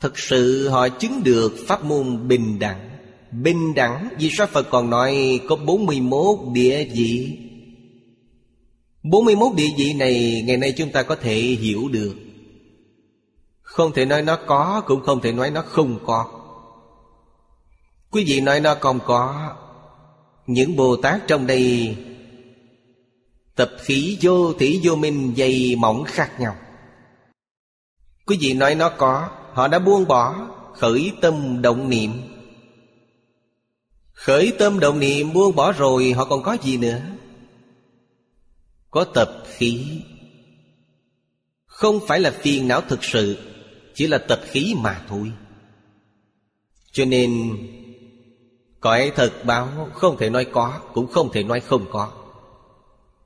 Thực 0.00 0.18
sự 0.18 0.68
họ 0.68 0.88
chứng 0.88 1.22
được 1.24 1.54
pháp 1.66 1.84
môn 1.84 2.28
bình 2.28 2.58
đẳng. 2.58 2.90
Bình 3.32 3.74
đẳng 3.74 4.08
Vì 4.18 4.30
sao 4.38 4.46
Phật 4.46 4.70
còn 4.70 4.90
nói 4.90 5.40
có 5.48 5.56
41 5.56 6.38
địa 6.52 6.84
vị. 6.84 7.38
41 9.10 9.54
địa 9.54 9.68
vị 9.76 9.92
này 9.92 10.42
Ngày 10.46 10.56
nay 10.56 10.74
chúng 10.76 10.90
ta 10.92 11.02
có 11.02 11.16
thể 11.16 11.34
hiểu 11.34 11.88
được. 11.92 12.14
Không 13.62 13.92
thể 13.92 14.04
nói 14.04 14.22
nó 14.22 14.38
có, 14.46 14.82
Cũng 14.86 15.02
không 15.02 15.20
thể 15.20 15.32
nói 15.32 15.50
nó 15.50 15.62
không 15.62 15.98
có. 16.06 16.26
Quý 18.10 18.24
vị 18.26 18.40
nói 18.40 18.60
nó 18.60 18.74
không 18.74 18.98
có, 19.06 19.54
Những 20.46 20.76
Bồ 20.76 20.96
Tát 20.96 21.20
trong 21.26 21.46
đây 21.46 21.96
Tập 23.56 23.70
khí 23.78 24.18
vô 24.20 24.52
thủy 24.52 24.80
vô 24.82 24.96
minh 24.96 25.34
dày 25.36 25.76
mỏng 25.78 26.04
khác 26.04 26.40
nhau. 26.40 26.56
Quý 28.26 28.38
vị 28.40 28.54
nói 28.54 28.74
nó 28.74 28.88
có, 28.88 29.28
Họ 29.52 29.68
đã 29.68 29.78
buông 29.78 30.08
bỏ 30.08 30.48
Khởi 30.74 31.12
tâm 31.20 31.62
động 31.62 31.90
niệm. 31.90 32.12
Khởi 34.12 34.52
tâm 34.58 34.80
động 34.80 34.98
niệm 34.98 35.32
buông 35.32 35.54
bỏ 35.54 35.72
rồi, 35.72 36.12
Họ 36.12 36.24
còn 36.24 36.42
có 36.42 36.56
gì 36.62 36.76
nữa? 36.76 37.00
Có 38.98 39.04
tập 39.04 39.42
khí. 39.46 40.02
Không 41.66 42.00
phải 42.08 42.20
là 42.20 42.30
phiền 42.30 42.68
não 42.68 42.80
thực 42.80 43.04
sự, 43.04 43.38
Chỉ 43.94 44.06
là 44.06 44.18
tập 44.18 44.40
khí 44.44 44.74
mà 44.78 45.04
thôi. 45.08 45.32
Cho 46.92 47.04
nên 47.04 47.56
Cõi 48.80 49.12
thật 49.16 49.32
báo, 49.44 49.88
không 49.94 50.16
thể 50.18 50.30
nói 50.30 50.44
có, 50.52 50.80
Cũng 50.92 51.06
không 51.06 51.32
thể 51.32 51.42
nói 51.42 51.60
không 51.60 51.86
có. 51.90 52.12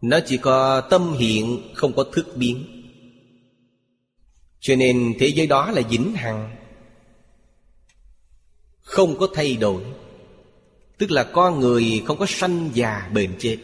Nó 0.01 0.21
chỉ 0.27 0.37
có 0.37 0.81
tâm 0.81 1.13
hiện, 1.13 1.73
Không 1.75 1.93
có 1.93 2.05
thức 2.05 2.27
biến. 2.37 2.67
Cho 4.61 4.77
nên 4.77 5.15
thế 5.21 5.27
giới 5.27 5.47
đó 5.47 5.71
là 5.71 5.83
vĩnh 5.91 6.15
hằng. 6.15 6.57
Không 8.81 9.19
có 9.19 9.29
thay 9.35 9.57
đổi. 9.57 9.83
Tức 10.99 11.11
là 11.11 11.25
con 11.25 11.61
người 11.61 12.03
không 12.07 12.19
có 12.19 12.27
sanh 12.29 12.71
già 12.75 13.11
bền 13.15 13.35
chết. 13.39 13.59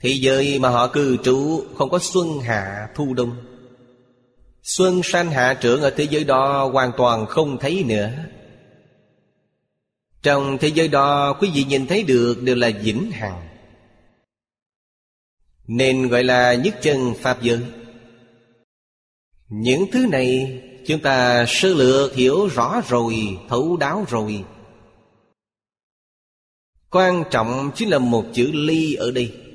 Thế 0.00 0.10
giới 0.10 0.58
mà 0.58 0.68
họ 0.68 0.86
cư 0.86 1.16
trú, 1.16 1.64
Không 1.74 1.90
có 1.90 1.98
xuân 1.98 2.40
hạ 2.40 2.88
thu 2.94 3.14
đông. 3.14 3.36
Xuân 4.62 5.00
sanh 5.04 5.30
hạ 5.30 5.58
trưởng 5.60 5.82
ở 5.82 5.90
thế 5.90 6.06
giới 6.10 6.24
đó 6.24 6.68
Hoàn 6.72 6.92
toàn 6.96 7.26
không 7.26 7.58
thấy 7.58 7.84
nữa. 7.86 8.10
Trong 10.22 10.58
thế 10.60 10.68
giới 10.68 10.88
đó, 10.88 11.32
Quý 11.40 11.50
vị 11.54 11.64
nhìn 11.64 11.86
thấy 11.86 12.02
được 12.02 12.42
đều 12.42 12.56
là 12.56 12.70
vĩnh 12.82 13.10
hằng. 13.10 13.48
Nên 15.66 16.08
gọi 16.08 16.24
là 16.24 16.54
nhất 16.54 16.78
chân 16.82 17.14
Pháp 17.20 17.42
giới. 17.42 17.60
Những 19.48 19.86
thứ 19.92 20.06
này 20.06 20.60
chúng 20.86 21.00
ta 21.00 21.44
sơ 21.48 21.74
lược 21.74 22.14
hiểu 22.14 22.46
rõ 22.46 22.80
rồi, 22.88 23.38
Thấu 23.48 23.76
đáo 23.76 24.04
rồi. 24.08 24.44
Quan 26.90 27.24
trọng 27.30 27.70
chính 27.74 27.88
là 27.88 27.98
một 27.98 28.24
chữ 28.34 28.50
ly 28.52 28.94
ở 28.94 29.10
đây. 29.10 29.49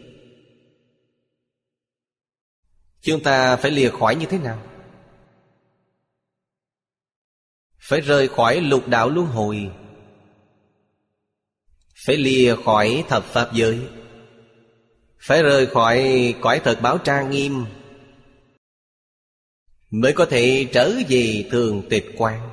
Chúng 3.06 3.24
ta 3.24 3.56
phải 3.56 3.72
lìa 3.72 3.90
khỏi 3.90 4.16
như 4.16 4.26
thế 4.26 4.38
nào? 4.38 4.62
Phải 7.80 8.02
rời 8.02 8.28
khỏi 8.28 8.62
lục 8.62 8.88
đạo 8.88 9.10
luân 9.10 9.28
hồi. 9.28 9.72
Phải 12.06 12.18
lìa 12.18 12.56
khỏi 12.66 13.04
thập 13.10 13.24
pháp 13.24 13.54
giới. 13.54 13.80
Phải 15.20 15.44
rời 15.44 15.68
khỏi 15.68 16.34
cõi 16.42 16.62
thật 16.64 16.80
báo 16.82 16.98
trang 16.98 17.30
nghiêm. 17.30 17.66
Mới 19.90 20.14
có 20.14 20.26
thể 20.26 20.68
trở 20.74 20.92
về 21.10 21.48
thường 21.52 21.84
tịch 21.90 22.06
quan 22.18 22.50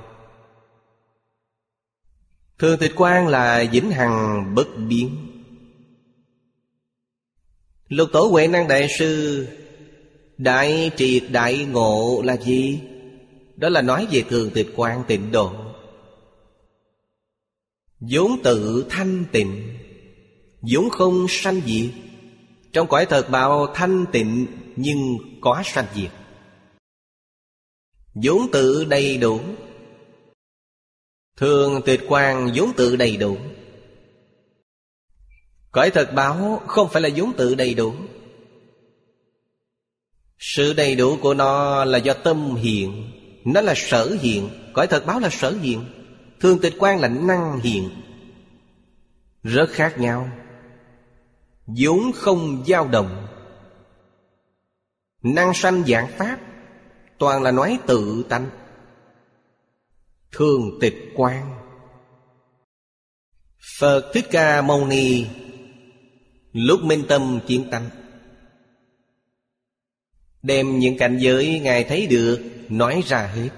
Thường 2.59 2.79
tịch 2.79 2.93
quan 2.97 3.29
là 3.29 3.65
vĩnh 3.73 3.91
hằng 3.91 4.55
bất 4.55 4.69
biến. 4.89 5.29
Lục 7.89 8.09
tổ 8.13 8.21
Huệ 8.21 8.47
Năng 8.47 8.69
Đại 8.69 8.89
Sư 8.99 9.47
Đại 10.43 10.91
triệt 10.97 11.23
đại 11.31 11.65
ngộ 11.65 12.23
là 12.25 12.37
gì? 12.37 12.81
Đó 13.57 13.69
là 13.69 13.83
nói 13.83 14.07
về 14.11 14.25
thường 14.29 14.51
tịch 14.55 14.69
quan 14.77 15.05
tịnh 15.09 15.33
độ. 15.33 15.53
Vốn 18.01 18.43
tự 18.45 18.87
thanh 18.91 19.25
tịnh, 19.33 19.79
vốn 20.61 20.91
không 20.91 21.27
sanh 21.29 21.61
diệt. 21.67 21.91
Trong 22.73 22.89
cõi 22.89 23.07
thật 23.07 23.31
bào 23.31 23.67
thanh 23.75 24.05
tịnh, 24.13 24.47
Nhưng 24.77 25.19
có 25.41 25.63
sanh 25.65 25.87
diệt. 25.95 26.11
Vốn 28.15 28.51
tự 28.53 28.85
đầy 28.85 29.19
đủ. 29.19 29.41
Thường 31.37 31.81
tuyệt 31.87 32.01
quan 32.09 32.51
vốn 32.55 32.73
tự 32.77 32.97
đầy 32.97 33.17
đủ. 33.17 33.37
Cõi 35.71 35.91
thật 35.91 36.13
báo 36.15 36.63
không 36.67 36.89
phải 36.93 37.03
là 37.03 37.09
vốn 37.17 37.33
tự 37.33 37.55
đầy 37.55 37.75
đủ. 37.75 37.95
Sự 40.45 40.73
đầy 40.73 40.95
đủ 40.95 41.17
của 41.21 41.35
nó 41.35 41.85
là 41.85 41.99
do 41.99 42.15
tâm 42.15 42.55
hiện. 42.55 43.11
Nó 43.45 43.61
là 43.61 43.75
sở 43.77 44.17
hiện. 44.21 44.49
Cõi 44.73 44.87
thật 44.87 45.07
báo 45.07 45.21
là 45.21 45.29
sở 45.31 45.51
hiện. 45.51 45.85
Thường 46.41 46.59
tịch 46.63 46.75
quan 46.79 47.01
là 47.01 47.09
năng 47.09 47.61
hiện. 47.61 47.91
Rất 49.43 49.71
khác 49.71 49.99
nhau. 49.99 50.31
Vốn 51.67 52.13
không 52.15 52.65
dao 52.67 52.89
động. 52.89 53.27
Năng 55.23 55.55
sanh 55.55 55.85
dạng 55.87 56.09
Pháp. 56.19 56.39
Toàn 57.19 57.43
là 57.43 57.51
nói 57.51 57.79
tự 57.87 58.25
tánh. 58.29 58.51
Thường 60.33 60.79
tịch 60.81 60.97
quan 61.17 61.55
Phật 63.79 64.11
Thích 64.15 64.27
Ca 64.31 64.63
Mâu 64.63 64.87
Ni. 64.87 65.27
Lúc 66.53 66.81
minh 66.85 67.05
tâm 67.09 67.41
chiến 67.47 67.71
tánh. 67.71 68.02
Đem 70.43 70.79
những 70.79 70.99
cảnh 70.99 71.19
giới 71.19 71.61
Ngài 71.61 71.85
thấy 71.85 72.07
được, 72.07 72.41
Nói 72.73 73.03
ra 73.07 73.27
hết. 73.27 73.49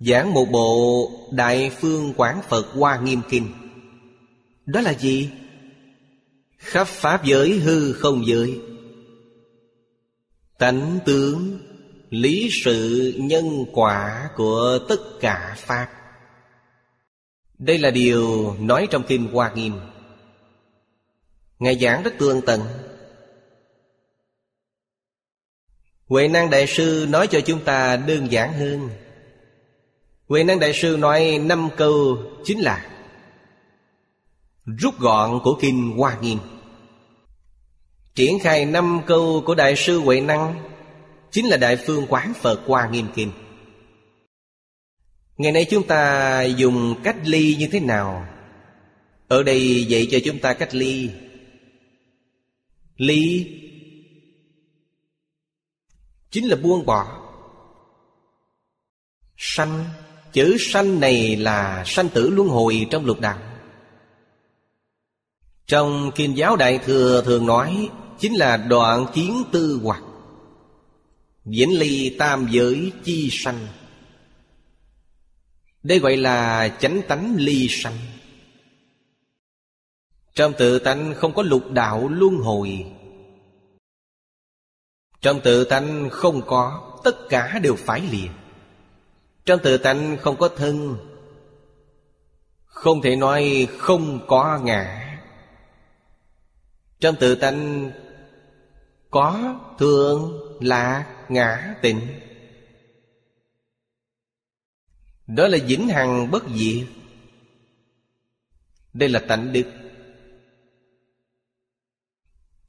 Giảng 0.00 0.34
một 0.34 0.44
bộ 0.50 1.10
Đại 1.32 1.70
Phương 1.80 2.14
Quán 2.16 2.40
Phật 2.48 2.66
Hoa 2.72 2.98
Nghiêm 3.00 3.20
Kinh. 3.30 3.46
Đó 4.66 4.80
là 4.80 4.94
gì? 4.94 5.30
Khắp 6.58 6.86
Pháp 6.86 7.24
giới 7.24 7.58
hư 7.58 7.92
không 7.92 8.26
giới. 8.26 8.60
Tánh 10.58 10.98
tướng, 11.04 11.58
Lý 12.10 12.48
sự, 12.64 13.12
nhân 13.16 13.64
quả 13.72 14.30
của 14.36 14.78
tất 14.88 15.00
cả 15.20 15.54
Pháp. 15.58 15.88
Đây 17.58 17.78
là 17.78 17.90
điều 17.90 18.54
nói 18.60 18.88
trong 18.90 19.02
Kinh 19.08 19.28
Hoa 19.32 19.52
Nghiêm. 19.54 19.72
Ngài 21.58 21.78
giảng 21.78 22.02
rất 22.02 22.14
tương 22.18 22.40
tận. 22.46 22.60
Huệ 26.08 26.28
năng 26.28 26.50
Đại 26.50 26.66
Sư 26.66 27.06
nói 27.08 27.26
cho 27.26 27.40
chúng 27.40 27.64
ta 27.64 27.96
đơn 27.96 28.32
giản 28.32 28.52
hơn. 28.52 28.88
Huệ 30.28 30.44
năng 30.44 30.58
Đại 30.58 30.72
Sư 30.72 30.96
nói 30.96 31.40
năm 31.42 31.68
câu 31.76 32.18
chính 32.44 32.60
là 32.60 32.86
Rút 34.64 34.98
gọn 34.98 35.40
của 35.44 35.58
Kinh 35.60 35.96
Hoa 35.96 36.18
Nghiêm. 36.20 36.38
Triển 38.14 38.38
khai 38.38 38.66
năm 38.66 39.00
câu 39.06 39.42
của 39.46 39.54
Đại 39.54 39.76
sư 39.76 39.98
Huệ 39.98 40.20
Năng 40.20 40.68
Chính 41.30 41.46
là 41.46 41.56
Đại 41.56 41.76
Phương 41.76 42.06
Quán 42.08 42.32
Phật 42.34 42.60
Hoa 42.66 42.88
Nghiêm 42.88 43.06
Kinh. 43.14 43.32
Ngày 45.36 45.52
nay 45.52 45.66
chúng 45.70 45.86
ta 45.86 46.42
dùng 46.42 46.94
cách 47.04 47.16
ly 47.24 47.56
như 47.58 47.68
thế 47.72 47.80
nào? 47.80 48.26
Ở 49.28 49.42
đây 49.42 49.84
dạy 49.84 50.08
cho 50.10 50.18
chúng 50.24 50.38
ta 50.38 50.54
cách 50.54 50.74
ly. 50.74 51.10
Ly 52.96 53.46
Chính 56.30 56.48
là 56.48 56.56
buông 56.56 56.86
bỏ. 56.86 57.30
Sanh, 59.36 59.84
Chữ 60.32 60.56
sanh 60.60 61.00
này 61.00 61.36
là 61.36 61.84
sanh 61.86 62.08
tử 62.08 62.30
luân 62.30 62.48
hồi 62.48 62.86
trong 62.90 63.04
lục 63.06 63.20
đạo. 63.20 63.38
Trong 65.66 66.10
Kinh 66.14 66.36
giáo 66.36 66.56
Đại 66.56 66.78
Thừa 66.78 67.22
thường 67.24 67.46
nói, 67.46 67.90
Chính 68.18 68.34
là 68.34 68.56
đoạn 68.56 69.06
kiến 69.14 69.42
tư 69.52 69.80
hoặc. 69.82 70.02
Diễn 71.44 71.78
ly 71.78 72.16
tam 72.18 72.48
giới 72.50 72.92
chi 73.04 73.28
sanh. 73.32 73.66
Đây 75.82 75.98
gọi 75.98 76.16
là 76.16 76.68
chánh 76.80 77.02
tánh 77.08 77.36
ly 77.38 77.66
sanh. 77.70 77.98
Trong 80.34 80.52
tự 80.58 80.78
tánh 80.78 81.14
không 81.16 81.34
có 81.34 81.42
lục 81.42 81.70
đạo 81.70 82.08
luân 82.08 82.36
hồi. 82.36 82.86
Trong 85.20 85.40
tự 85.40 85.64
tánh 85.64 86.08
không 86.10 86.42
có, 86.46 86.84
Tất 87.04 87.16
cả 87.28 87.58
đều 87.62 87.74
phải 87.74 88.00
liền 88.00 88.32
Trong 89.44 89.60
tự 89.62 89.78
tánh 89.78 90.16
không 90.20 90.36
có 90.36 90.48
thân, 90.48 90.96
Không 92.64 93.02
thể 93.02 93.16
nói 93.16 93.68
không 93.78 94.26
có 94.26 94.60
ngã. 94.64 95.04
Trong 97.00 97.16
tự 97.20 97.34
tánh 97.34 97.90
có 99.10 99.60
thường 99.78 100.38
là, 100.60 101.06
ngã, 101.28 101.74
tịnh. 101.82 102.00
Đó 105.26 105.48
là 105.48 105.58
vĩnh 105.66 105.88
hằng 105.88 106.30
bất 106.30 106.44
diệt. 106.54 106.86
Đây 108.92 109.08
là 109.08 109.20
tánh 109.28 109.52
đức. 109.52 109.64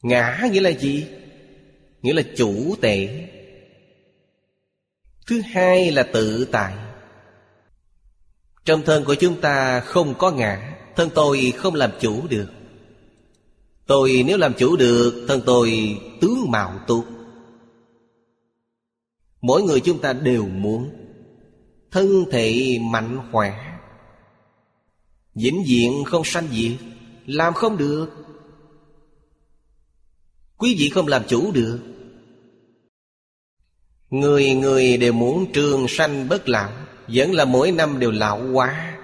Ngã 0.02 0.48
nghĩa 0.52 0.62
là 0.62 0.70
gì? 0.70 1.19
Nghĩa 2.02 2.14
là 2.14 2.22
chủ 2.38 2.76
tệ 2.82 3.28
Thứ 5.28 5.42
hai 5.42 5.92
là 5.92 6.04
tự 6.04 6.46
tại. 6.52 6.74
Trong 8.66 8.82
thân 8.86 9.06
của 9.06 9.16
chúng 9.16 9.42
ta 9.42 9.80
không 9.80 10.14
có 10.18 10.32
ngã, 10.32 10.76
Thân 10.96 11.10
tôi 11.16 11.54
không 11.58 11.76
làm 11.76 11.92
chủ 12.00 12.28
được. 12.30 12.48
Tôi 13.88 14.24
nếu 14.28 14.38
làm 14.38 14.54
chủ 14.54 14.76
được, 14.76 15.26
Thân 15.28 15.42
tôi 15.46 15.98
tướng 16.22 16.52
mạo 16.52 16.80
tốt. 16.88 17.04
Mỗi 19.42 19.64
người 19.64 19.80
chúng 19.80 20.00
ta 20.00 20.14
đều 20.14 20.46
muốn 20.46 20.90
Thân 21.92 22.26
thể 22.32 22.78
mạnh 22.82 23.20
khỏe. 23.32 23.54
Vĩnh 25.36 25.64
diện 25.66 26.04
không 26.06 26.24
sanh 26.26 26.48
diệt, 26.52 26.72
Làm 27.26 27.54
không 27.54 27.78
được. 27.78 28.29
Quý 30.60 30.76
vị 30.80 30.90
không 30.90 31.08
làm 31.08 31.24
chủ 31.28 31.52
được. 31.52 31.80
Người 34.10 34.54
người 34.54 34.98
đều 34.98 35.14
muốn 35.14 35.52
trường 35.54 35.88
sanh 35.88 36.30
bất 36.30 36.50
lão, 36.50 36.72
Vẫn 37.08 37.34
là 37.34 37.46
mỗi 37.46 37.72
năm 37.72 38.00
đều 38.00 38.12
lão 38.12 38.42
quá 38.54 38.98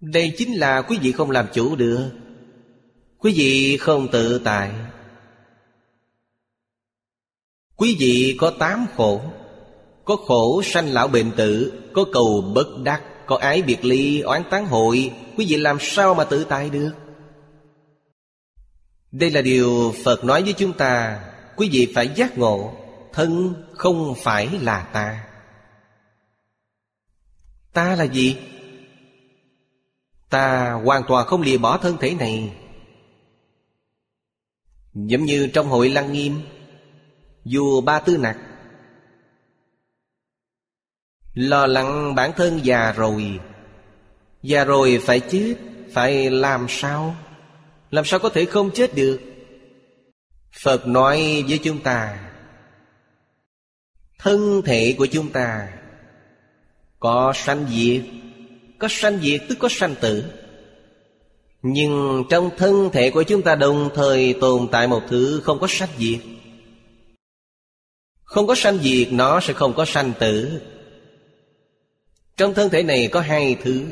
Đây 0.00 0.32
chính 0.38 0.54
là 0.54 0.82
quý 0.82 0.98
vị 1.02 1.12
không 1.12 1.30
làm 1.30 1.46
chủ 1.52 1.76
được. 1.76 2.10
Quý 3.18 3.32
vị 3.36 3.76
không 3.76 4.08
tự 4.08 4.40
tại. 4.44 4.70
Quý 7.76 7.96
vị 7.98 8.36
có 8.38 8.50
tám 8.58 8.86
khổ. 8.96 9.20
Có 10.04 10.16
khổ 10.16 10.62
sanh 10.64 10.88
lão 10.88 11.08
bệnh 11.08 11.30
tử, 11.36 11.72
Có 11.92 12.04
cầu 12.12 12.52
bất 12.54 12.66
đắc, 12.82 13.02
Có 13.26 13.36
ái 13.36 13.62
biệt 13.62 13.84
ly, 13.84 14.20
oán 14.20 14.42
tán 14.50 14.66
hội. 14.66 15.12
Quý 15.36 15.46
vị 15.48 15.56
làm 15.56 15.76
sao 15.80 16.14
mà 16.14 16.24
tự 16.24 16.44
tại 16.44 16.70
được? 16.70 16.90
Đây 19.12 19.30
là 19.30 19.42
điều 19.42 19.94
Phật 20.04 20.24
nói 20.24 20.42
với 20.42 20.52
chúng 20.52 20.72
ta, 20.72 21.20
Quý 21.56 21.68
vị 21.72 21.92
phải 21.94 22.10
giác 22.14 22.38
ngộ, 22.38 22.76
Thân 23.12 23.54
không 23.76 24.14
phải 24.22 24.48
là 24.60 24.88
ta. 24.92 25.26
Ta 27.72 27.96
là 27.96 28.04
gì? 28.04 28.36
Ta 30.30 30.72
hoàn 30.72 31.02
toàn 31.08 31.26
không 31.26 31.42
lìa 31.42 31.58
bỏ 31.58 31.78
thân 31.78 31.96
thể 32.00 32.14
này. 32.14 32.52
Giống 34.94 35.24
như 35.24 35.50
trong 35.52 35.68
hội 35.68 35.88
Lăng 35.88 36.12
Nghiêm, 36.12 36.40
Vua 37.44 37.80
Ba 37.80 38.00
Tư 38.00 38.16
Nặc. 38.16 38.36
Lo 41.34 41.66
lắng 41.66 42.14
bản 42.14 42.32
thân 42.36 42.60
già 42.64 42.92
rồi. 42.92 43.40
Già 44.42 44.64
rồi 44.64 45.00
phải 45.02 45.20
chết, 45.20 45.54
Phải 45.92 46.30
làm 46.30 46.66
sao? 46.68 47.16
Làm 47.90 48.04
sao 48.04 48.20
có 48.20 48.28
thể 48.28 48.44
không 48.44 48.70
chết 48.74 48.94
được? 48.94 49.20
Phật 50.62 50.86
nói 50.86 51.44
với 51.48 51.58
chúng 51.58 51.82
ta, 51.82 52.18
Thân 54.18 54.62
thể 54.64 54.94
của 54.98 55.06
chúng 55.06 55.30
ta 55.30 55.68
Có 56.98 57.32
sanh 57.36 57.66
diệt, 57.70 58.02
Có 58.78 58.88
sanh 58.90 59.18
diệt 59.22 59.40
tức 59.48 59.58
có 59.58 59.68
sanh 59.70 59.94
tử. 60.00 60.24
Nhưng 61.62 62.24
trong 62.30 62.50
thân 62.56 62.90
thể 62.92 63.10
của 63.10 63.22
chúng 63.22 63.42
ta 63.42 63.54
đồng 63.54 63.90
thời 63.94 64.34
tồn 64.40 64.68
tại 64.72 64.88
một 64.88 65.02
thứ 65.08 65.40
không 65.44 65.58
có 65.58 65.66
sanh 65.70 65.88
diệt. 65.98 66.18
Không 68.24 68.46
có 68.46 68.54
sanh 68.54 68.78
diệt, 68.78 69.12
nó 69.12 69.40
sẽ 69.40 69.52
không 69.52 69.74
có 69.74 69.84
sanh 69.84 70.12
tử. 70.18 70.60
Trong 72.36 72.54
thân 72.54 72.70
thể 72.70 72.82
này 72.82 73.08
có 73.12 73.20
hai 73.20 73.56
thứ. 73.62 73.86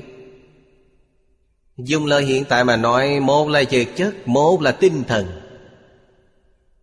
Dùng 1.79 2.07
lời 2.07 2.25
hiện 2.25 2.45
tại 2.49 2.65
mà 2.65 2.77
nói, 2.77 3.21
Một 3.21 3.49
là 3.49 3.63
vật 3.71 3.87
chất, 3.97 4.15
Một 4.29 4.63
là 4.63 4.73
tinh 4.73 5.05
thần. 5.09 5.27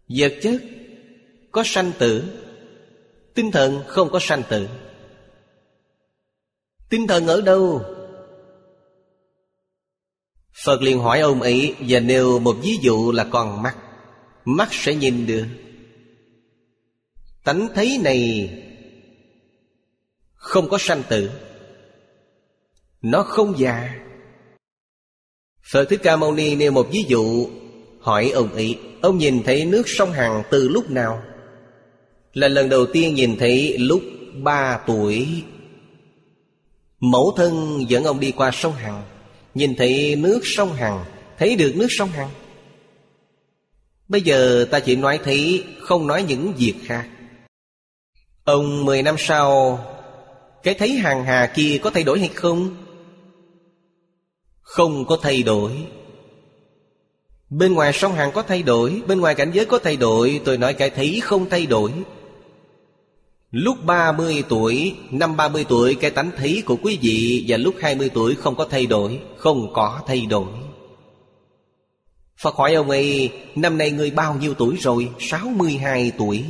Vật 0.10 0.34
chất 0.42 0.62
có 1.52 1.64
sanh 1.66 1.92
tử, 2.00 2.24
Tinh 3.34 3.52
thần 3.52 3.84
không 3.88 4.10
có 4.12 4.20
sanh 4.20 4.44
tử. 4.50 4.68
Tinh 6.90 7.08
thần 7.08 7.28
ở 7.28 7.42
đâu? 7.42 7.82
Phật 10.66 10.82
liền 10.82 11.00
hỏi 11.00 11.20
ông 11.20 11.42
ấy, 11.42 11.76
Và 11.80 12.00
nêu 12.00 12.40
một 12.40 12.58
ví 12.62 12.78
dụ 12.82 13.12
là 13.12 13.28
con 13.32 13.62
mắt. 13.64 13.78
Mắt 14.46 14.70
sẽ 14.72 14.96
nhìn 14.96 15.28
được. 15.28 15.46
Tánh 17.44 17.68
thấy 17.76 18.00
này 18.04 18.50
Không 20.34 20.70
có 20.70 20.78
sanh 20.78 21.04
tử. 21.10 21.32
Nó 23.02 23.24
không 23.24 23.60
già. 23.60 24.06
Phật 25.72 25.90
Thích 25.90 26.00
Ca 26.04 26.16
Mâu 26.16 26.34
Ni 26.34 26.56
nêu 26.56 26.72
một 26.72 26.88
ví 26.92 27.06
dụ, 27.08 27.48
Hỏi 28.00 28.30
ông 28.30 28.54
ấy, 28.54 28.80
Ông 29.02 29.18
nhìn 29.18 29.44
thấy 29.44 29.66
nước 29.66 29.84
sông 29.86 30.12
Hằng 30.12 30.44
từ 30.52 30.68
lúc 30.68 30.92
nào? 30.92 31.24
Là 32.34 32.48
lần 32.48 32.70
đầu 32.70 32.86
tiên 32.86 33.16
nhìn 33.16 33.38
thấy 33.38 33.78
lúc 33.78 34.02
ba 34.44 34.80
tuổi. 34.88 35.44
Mẫu 37.00 37.34
thân 37.38 37.86
dẫn 37.88 38.04
ông 38.04 38.20
đi 38.20 38.32
qua 38.32 38.52
sông 38.54 38.74
Hằng, 38.74 39.04
Nhìn 39.54 39.76
thấy 39.76 40.16
nước 40.16 40.40
sông 40.44 40.74
Hằng, 40.74 41.06
Thấy 41.38 41.56
được 41.56 41.74
nước 41.76 41.88
sông 41.90 42.10
Hằng. 42.10 42.30
Bây 44.08 44.22
giờ 44.22 44.68
ta 44.72 44.80
chỉ 44.80 44.96
nói 44.96 45.20
thấy, 45.24 45.64
Không 45.80 46.08
nói 46.08 46.24
những 46.24 46.54
việc 46.58 46.76
khác. 46.84 47.08
Ông 48.44 48.86
10 48.86 49.04
năm 49.04 49.16
sau, 49.18 49.80
Cái 50.64 50.74
thấy 50.74 50.90
hàng 50.90 51.26
hà 51.26 51.52
kia 51.56 51.80
có 51.84 51.90
thay 51.90 52.04
đổi 52.04 52.20
hay 52.20 52.30
không? 52.34 52.85
Không 54.66 55.06
có 55.06 55.18
thay 55.22 55.44
đổi. 55.44 55.72
Bên 57.50 57.74
ngoài 57.74 57.94
sông 57.94 58.14
Hằng 58.14 58.32
có 58.32 58.42
thay 58.42 58.64
đổi, 58.64 59.02
Bên 59.08 59.20
ngoài 59.20 59.36
cảnh 59.36 59.52
giới 59.54 59.66
có 59.66 59.80
thay 59.80 59.98
đổi, 59.98 60.42
Tôi 60.46 60.58
nói 60.58 60.74
cái 60.74 60.90
thấy 60.90 61.20
không 61.24 61.50
thay 61.50 61.66
đổi. 61.66 61.92
Lúc 63.52 63.78
30 63.86 64.44
tuổi, 64.50 64.96
Năm 65.12 65.38
30 65.38 65.66
tuổi, 65.70 65.96
cái 65.96 66.12
tánh 66.12 66.32
thấy 66.38 66.64
của 66.66 66.78
quý 66.84 67.00
vị 67.02 67.46
Và 67.48 67.58
lúc 67.58 67.76
20 67.80 68.10
tuổi 68.14 68.36
không 68.36 68.56
có 68.56 68.68
thay 68.70 68.86
đổi, 68.86 69.20
Không 69.38 69.74
có 69.74 70.02
thay 70.08 70.26
đổi. 70.26 70.48
Phật 72.38 72.56
hỏi 72.56 72.74
ông 72.74 72.90
ấy, 72.90 73.30
Năm 73.56 73.78
nay 73.78 73.92
người 73.92 74.12
bao 74.12 74.36
nhiêu 74.36 74.54
tuổi 74.54 74.76
rồi? 74.80 75.10
62 75.20 76.12
tuổi. 76.18 76.44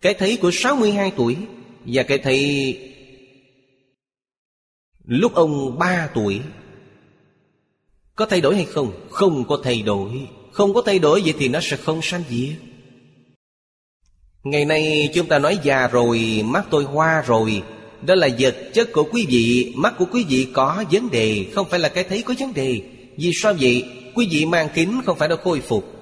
Cái 0.00 0.14
thấy 0.14 0.36
của 0.36 0.50
62 0.52 1.12
tuổi 1.16 1.36
Và 1.86 2.02
cái 2.02 2.18
thấy 2.18 2.78
Lúc 5.04 5.34
ông 5.34 5.78
3 5.78 6.08
tuổi 6.14 6.40
có 8.16 8.26
thay 8.26 8.40
đổi 8.40 8.56
hay 8.56 8.64
không? 8.64 8.92
Không 9.10 9.44
có 9.48 9.60
thay 9.64 9.82
đổi. 9.82 10.10
Không 10.52 10.74
có 10.74 10.82
thay 10.86 10.98
đổi 10.98 11.20
vậy 11.24 11.34
thì 11.38 11.48
nó 11.48 11.60
sẽ 11.62 11.76
không 11.76 12.02
sanh 12.02 12.22
diệt. 12.30 12.56
Ngày 14.44 14.64
nay 14.64 15.10
chúng 15.14 15.26
ta 15.26 15.38
nói 15.38 15.58
già 15.62 15.88
rồi, 15.88 16.42
Mắt 16.44 16.64
tôi 16.70 16.84
hoa 16.84 17.22
rồi. 17.26 17.62
Đó 18.06 18.14
là 18.14 18.28
vật 18.38 18.56
chất 18.74 18.92
của 18.92 19.04
quý 19.12 19.26
vị. 19.28 19.72
Mắt 19.76 19.94
của 19.98 20.04
quý 20.04 20.24
vị 20.28 20.46
có 20.52 20.84
vấn 20.90 21.10
đề. 21.10 21.46
Không 21.52 21.68
phải 21.70 21.80
là 21.80 21.88
cái 21.88 22.04
thấy 22.04 22.22
có 22.22 22.34
vấn 22.38 22.54
đề. 22.54 22.80
Vì 23.16 23.30
sao 23.34 23.54
vậy? 23.60 23.84
Quý 24.14 24.28
vị 24.30 24.44
mang 24.44 24.68
kính 24.74 25.00
không 25.06 25.18
phải 25.18 25.28
đã 25.28 25.36
khôi 25.36 25.60
phục. 25.60 25.94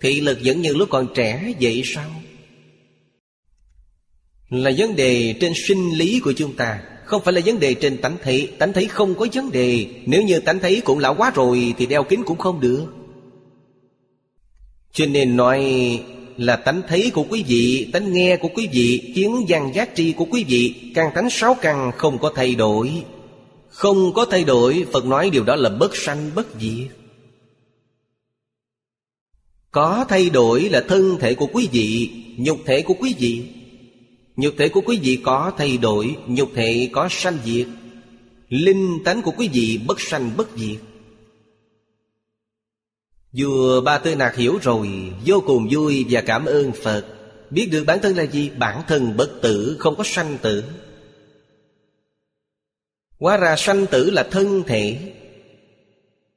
Thị 0.00 0.20
lực 0.20 0.38
vẫn 0.44 0.62
như 0.62 0.74
lúc 0.74 0.88
còn 0.90 1.06
trẻ, 1.14 1.54
vậy 1.60 1.82
sao? 1.84 2.10
Là 4.48 4.70
vấn 4.78 4.96
đề 4.96 5.34
trên 5.40 5.52
sinh 5.68 5.90
lý 5.94 6.20
của 6.20 6.32
chúng 6.32 6.56
ta. 6.56 6.80
Không 7.06 7.22
phải 7.22 7.34
là 7.34 7.40
vấn 7.44 7.58
đề 7.58 7.74
trên 7.74 7.98
tánh 7.98 8.16
thấy. 8.22 8.50
Tánh 8.58 8.72
thấy 8.72 8.86
không 8.86 9.14
có 9.14 9.26
vấn 9.34 9.50
đề. 9.50 9.86
Nếu 10.06 10.22
như 10.22 10.40
tánh 10.40 10.58
thấy 10.58 10.82
cũng 10.84 10.98
lão 10.98 11.14
quá 11.14 11.32
rồi 11.34 11.74
Thì 11.78 11.86
đeo 11.86 12.04
kính 12.04 12.22
cũng 12.26 12.38
không 12.38 12.60
được. 12.60 12.86
Cho 14.92 15.06
nên 15.06 15.36
nói 15.36 15.64
là 16.36 16.56
tánh 16.56 16.82
thấy 16.88 17.10
của 17.14 17.24
quý 17.30 17.44
vị, 17.48 17.90
Tánh 17.92 18.12
nghe 18.12 18.36
của 18.36 18.48
quý 18.54 18.68
vị, 18.72 19.12
Kiến 19.14 19.44
văn 19.48 19.72
giác 19.74 19.90
tri 19.94 20.12
của 20.12 20.24
quý 20.24 20.44
vị, 20.48 20.74
Càng 20.94 21.10
tánh 21.14 21.30
sáu 21.30 21.56
căn 21.62 21.92
không 21.96 22.18
có 22.18 22.32
thay 22.34 22.54
đổi. 22.54 22.92
Không 23.68 24.12
có 24.14 24.26
thay 24.30 24.44
đổi, 24.44 24.86
Phật 24.92 25.04
nói 25.04 25.30
điều 25.30 25.44
đó 25.44 25.56
là 25.56 25.70
bất 25.70 25.96
sanh, 25.96 26.30
bất 26.34 26.46
diệt. 26.60 26.88
Có 29.70 30.04
thay 30.08 30.30
đổi 30.30 30.60
là 30.60 30.84
thân 30.88 31.16
thể 31.20 31.34
của 31.34 31.46
quý 31.52 31.68
vị, 31.72 32.10
Nhục 32.36 32.58
thể 32.66 32.82
của 32.82 32.94
quý 33.00 33.14
vị. 33.18 33.42
Nhục 34.36 34.54
thể 34.58 34.68
của 34.68 34.80
quý 34.80 34.98
vị 35.02 35.20
có 35.24 35.52
thay 35.58 35.76
đổi, 35.76 36.16
Nhục 36.26 36.50
thể 36.54 36.90
có 36.92 37.08
sanh 37.10 37.38
diệt. 37.44 37.66
Linh 38.48 38.98
tánh 39.04 39.22
của 39.22 39.30
quý 39.30 39.48
vị 39.52 39.80
bất 39.86 40.00
sanh 40.00 40.30
bất 40.36 40.48
diệt. 40.56 40.78
Vừa 43.38 43.80
Ba 43.80 43.98
Tư 43.98 44.14
Nạc 44.14 44.36
hiểu 44.36 44.58
rồi, 44.62 44.88
Vô 45.26 45.42
cùng 45.46 45.68
vui 45.70 46.06
và 46.10 46.20
cảm 46.20 46.44
ơn 46.44 46.72
Phật. 46.72 47.06
Biết 47.50 47.68
được 47.72 47.84
bản 47.84 47.98
thân 48.02 48.16
là 48.16 48.22
gì? 48.22 48.50
Bản 48.58 48.82
thân 48.88 49.16
bất 49.16 49.30
tử, 49.42 49.76
không 49.78 49.96
có 49.96 50.04
sanh 50.04 50.38
tử. 50.42 50.64
Hóa 53.18 53.36
ra 53.36 53.56
sanh 53.56 53.86
tử 53.86 54.10
là 54.10 54.28
thân 54.30 54.62
thể. 54.66 55.12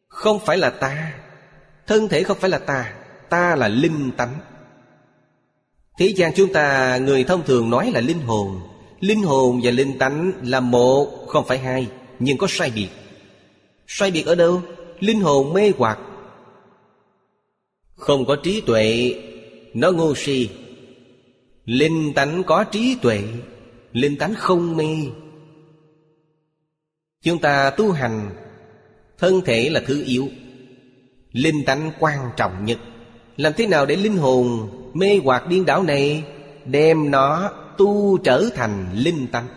Không 0.08 0.40
phải 0.46 0.58
là 0.58 0.70
ta. 0.70 1.14
Thân 1.88 2.08
thể 2.08 2.24
không 2.24 2.38
phải 2.40 2.50
là 2.50 2.60
ta 2.60 2.94
ta 3.30 3.56
là 3.56 3.68
linh 3.68 4.12
tánh 4.18 4.40
thế 6.00 6.08
gian 6.08 6.34
chúng 6.36 6.54
ta, 6.54 6.98
người 6.98 7.24
thông 7.24 7.44
thường 7.46 7.70
nói 7.70 7.92
là 7.92 8.02
linh 8.02 8.20
hồn. 8.20 8.60
Linh 9.00 9.24
hồn 9.24 9.60
và 9.64 9.72
linh 9.72 9.98
tánh 9.98 10.32
là 10.44 10.60
một, 10.60 11.28
không 11.28 11.46
phải 11.48 11.58
hai, 11.58 11.88
nhưng 12.20 12.38
có 12.38 12.48
sai 12.50 12.72
biệt. 12.76 12.88
Sai 13.88 14.12
biệt 14.12 14.26
ở 14.26 14.36
đâu? 14.36 14.62
Linh 15.00 15.22
hồn 15.22 15.54
mê 15.54 15.72
hoặc. 15.78 16.00
Không 17.96 18.26
có 18.26 18.36
trí 18.36 18.62
tuệ, 18.62 19.16
nó 19.74 19.92
ngu 19.92 20.16
si. 20.16 20.50
Linh 21.66 22.14
tánh 22.14 22.44
có 22.44 22.64
trí 22.64 22.96
tuệ, 23.02 23.24
linh 23.94 24.18
tánh 24.18 24.36
không 24.36 24.78
mê. 24.78 24.96
Chúng 27.24 27.40
ta 27.40 27.70
tu 27.70 27.92
hành, 27.92 28.30
thân 29.18 29.42
thể 29.46 29.70
là 29.70 29.82
thứ 29.86 30.04
yếu. 30.06 30.28
Linh 31.32 31.66
tánh 31.66 31.92
quan 32.00 32.30
trọng 32.38 32.66
nhất 32.66 32.80
làm 33.40 33.54
thế 33.58 33.68
nào 33.68 33.86
để 33.86 33.96
linh 33.96 34.18
hồn 34.18 34.70
mê 34.94 35.20
hoặc 35.24 35.48
điên 35.48 35.66
đảo 35.66 35.84
này 35.84 36.24
Đem 36.66 37.12
nó 37.12 37.52
tu 37.78 38.18
trở 38.18 38.50
thành 38.56 38.94
linh 38.94 39.28
tánh 39.28 39.48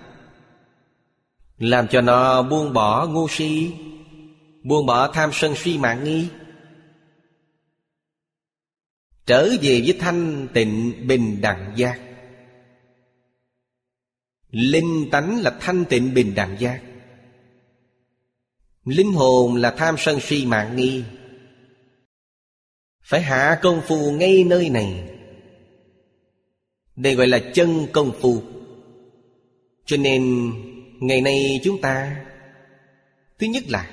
Làm 1.59 1.89
cho 1.89 2.01
nó 2.01 2.43
buông 2.43 2.73
bỏ 2.73 3.07
ngu 3.07 3.29
si, 3.29 3.73
Buông 4.63 4.87
bỏ 4.87 5.13
tham 5.13 5.31
sân 5.33 5.55
si 5.57 5.79
mạng 5.79 6.05
nghi. 6.05 6.29
Trở 9.27 9.49
về 9.63 9.83
với 9.85 9.97
thanh 10.01 10.49
tịnh 10.55 11.07
bình 11.07 11.41
đẳng 11.41 11.73
giác. 11.77 12.01
Linh 14.51 15.09
tánh 15.11 15.41
là 15.41 15.57
thanh 15.61 15.85
tịnh 15.85 16.15
bình 16.15 16.35
đẳng 16.35 16.57
giác. 16.59 16.83
Linh 18.85 19.13
hồn 19.13 19.57
là 19.57 19.71
tham 19.71 19.95
sân 19.99 20.21
si 20.21 20.47
mạng 20.47 20.77
nghi 20.77 21.05
phải 23.03 23.23
hạ 23.23 23.59
công 23.63 23.81
phu 23.87 24.13
ngay 24.13 24.45
nơi 24.45 24.69
này. 24.69 25.09
Đây 26.97 27.15
gọi 27.15 27.27
là 27.27 27.39
chân 27.39 27.87
công 27.93 28.13
phu. 28.21 28.43
Cho 29.87 29.97
nên 29.97 30.53
ngày 31.01 31.21
nay 31.21 31.61
chúng 31.65 31.81
ta 31.81 32.25
Thứ 33.43 33.49
nhất 33.49 33.65
là 33.69 33.91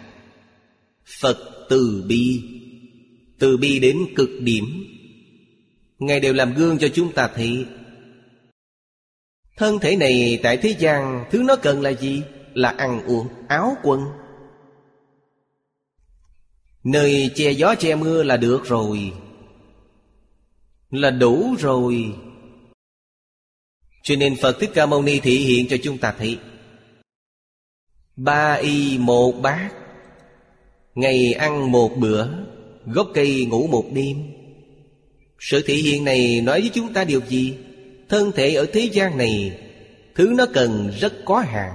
Phật 1.19 1.38
từ 1.69 2.06
bi. 2.08 2.43
Từ 3.39 3.58
bi 3.58 3.80
đến 3.80 3.98
cực 4.15 4.30
điểm. 4.39 4.65
Ngài 6.00 6.19
đều 6.19 6.34
làm 6.34 6.54
gương 6.54 6.78
cho 6.78 6.88
chúng 6.93 7.12
ta 7.12 7.30
thấy. 7.36 7.65
Thân 9.58 9.80
thể 9.80 9.95
này 9.95 10.39
tại 10.43 10.58
thế 10.58 10.76
gian 10.80 11.26
Thứ 11.32 11.43
nó 11.43 11.56
cần 11.56 11.82
là 11.82 11.89
gì? 11.89 12.22
Là 12.54 12.69
ăn 12.69 13.06
uống, 13.08 13.28
áo 13.48 13.78
quần. 13.84 14.02
Nơi 16.84 17.32
che 17.36 17.52
gió 17.52 17.76
che 17.76 17.96
mưa 17.96 18.24
là 18.24 18.38
được 18.38 18.65
rồi. 18.65 19.13
Là 20.89 21.12
đủ 21.12 21.56
rồi. 21.60 22.13
Cho 24.04 24.15
nên 24.15 24.36
Phật 24.42 24.60
Thích 24.60 24.72
Ca 24.74 24.86
Mâu 24.86 25.02
Ni 25.02 25.20
thị 25.20 25.38
hiện 25.38 25.68
cho 25.70 25.78
chúng 25.84 25.98
ta 25.98 26.13
thấy. 26.18 26.38
Ba 28.15 28.54
y 28.54 28.98
một 28.98 29.32
bát. 29.32 29.70
Ngày 30.96 31.34
ăn 31.34 31.72
một 31.72 31.98
bữa, 31.98 32.28
Gốc 32.86 33.08
cây 33.13 33.46
ngủ 33.46 33.68
một 33.68 33.86
đêm. 33.94 34.18
Sự 35.39 35.62
thị 35.65 35.76
hiện 35.76 36.04
này 36.04 36.42
nói 36.42 36.62
với 36.62 36.70
chúng 36.74 36.94
ta 36.94 37.04
điều 37.04 37.22
gì? 37.28 37.58
Thân 38.10 38.32
thể 38.32 38.54
ở 38.54 38.65
thế 38.74 38.89
gian 38.94 39.18
này, 39.18 39.60
Thứ 40.15 40.34
nó 40.38 40.46
cần 40.54 40.92
rất 41.00 41.13
có 41.26 41.39
hạn. 41.39 41.74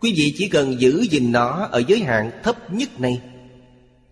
Quý 0.00 0.12
vị 0.16 0.34
chỉ 0.36 0.48
cần 0.48 0.80
giữ 0.80 1.06
gìn 1.10 1.32
nó 1.32 1.68
Ở 1.72 1.82
giới 1.88 1.98
hạn 1.98 2.30
thấp 2.42 2.72
nhất 2.72 3.00
này. 3.00 3.20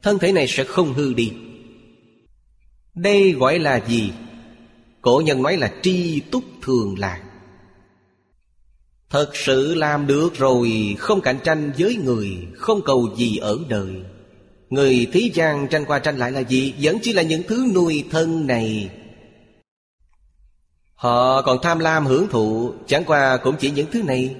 Thân 0.03 0.19
thể 0.19 0.33
này 0.33 0.49
sẽ 0.49 0.65
không 0.65 0.93
hư 0.95 1.15
đi. 1.15 1.33
Đây 2.95 3.33
gọi 3.33 3.59
là 3.59 3.81
gì? 3.89 4.13
Cổ 5.03 5.23
nhân 5.25 5.43
nói 5.43 5.57
là 5.57 5.73
tri 5.83 6.21
túc 6.21 6.45
thường 6.63 6.95
lạc. 6.99 7.23
Thật 9.11 9.31
sự 9.35 9.75
làm 9.75 10.07
được 10.07 10.35
rồi, 10.35 10.97
Không 10.99 11.21
cạnh 11.21 11.39
tranh 11.45 11.73
với 11.79 11.97
người, 11.97 12.29
Không 12.57 12.81
cầu 12.85 13.15
gì 13.17 13.37
ở 13.37 13.59
đời. 13.69 13.93
Người 14.71 15.07
thế 15.13 15.31
gian 15.35 15.69
tranh 15.69 15.85
qua 15.85 15.99
tranh 15.99 16.17
lại 16.17 16.33
là 16.33 16.41
gì? 16.41 16.75
Vẫn 16.83 16.99
chỉ 17.03 17.13
là 17.13 17.23
những 17.23 17.43
thứ 17.49 17.67
nuôi 17.75 18.05
thân 18.11 18.47
này. 18.47 18.91
Họ 20.95 21.43
còn 21.43 21.59
tham 21.63 21.79
lam 21.79 22.07
hưởng 22.07 22.29
thụ, 22.29 22.73
Chẳng 22.87 23.05
qua 23.07 23.37
cũng 23.37 23.57
chỉ 23.61 23.71
những 23.71 23.87
thứ 23.93 24.03
này. 24.03 24.37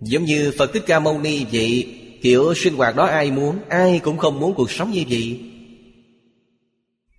Giống 0.00 0.24
như 0.24 0.52
Phật 0.58 0.72
Thích 0.72 0.82
Ca 0.86 1.00
Mâu 1.00 1.18
Ni 1.18 1.44
vậy 1.52 1.94
Kiểu 2.22 2.54
sinh 2.54 2.74
hoạt 2.74 2.96
đó 2.96 3.04
ai 3.06 3.30
muốn, 3.30 3.58
Ai 3.68 4.00
cũng 4.04 4.18
không 4.18 4.40
muốn 4.40 4.54
cuộc 4.54 4.70
sống 4.70 4.90
như 4.90 5.04
vậy. 5.10 5.40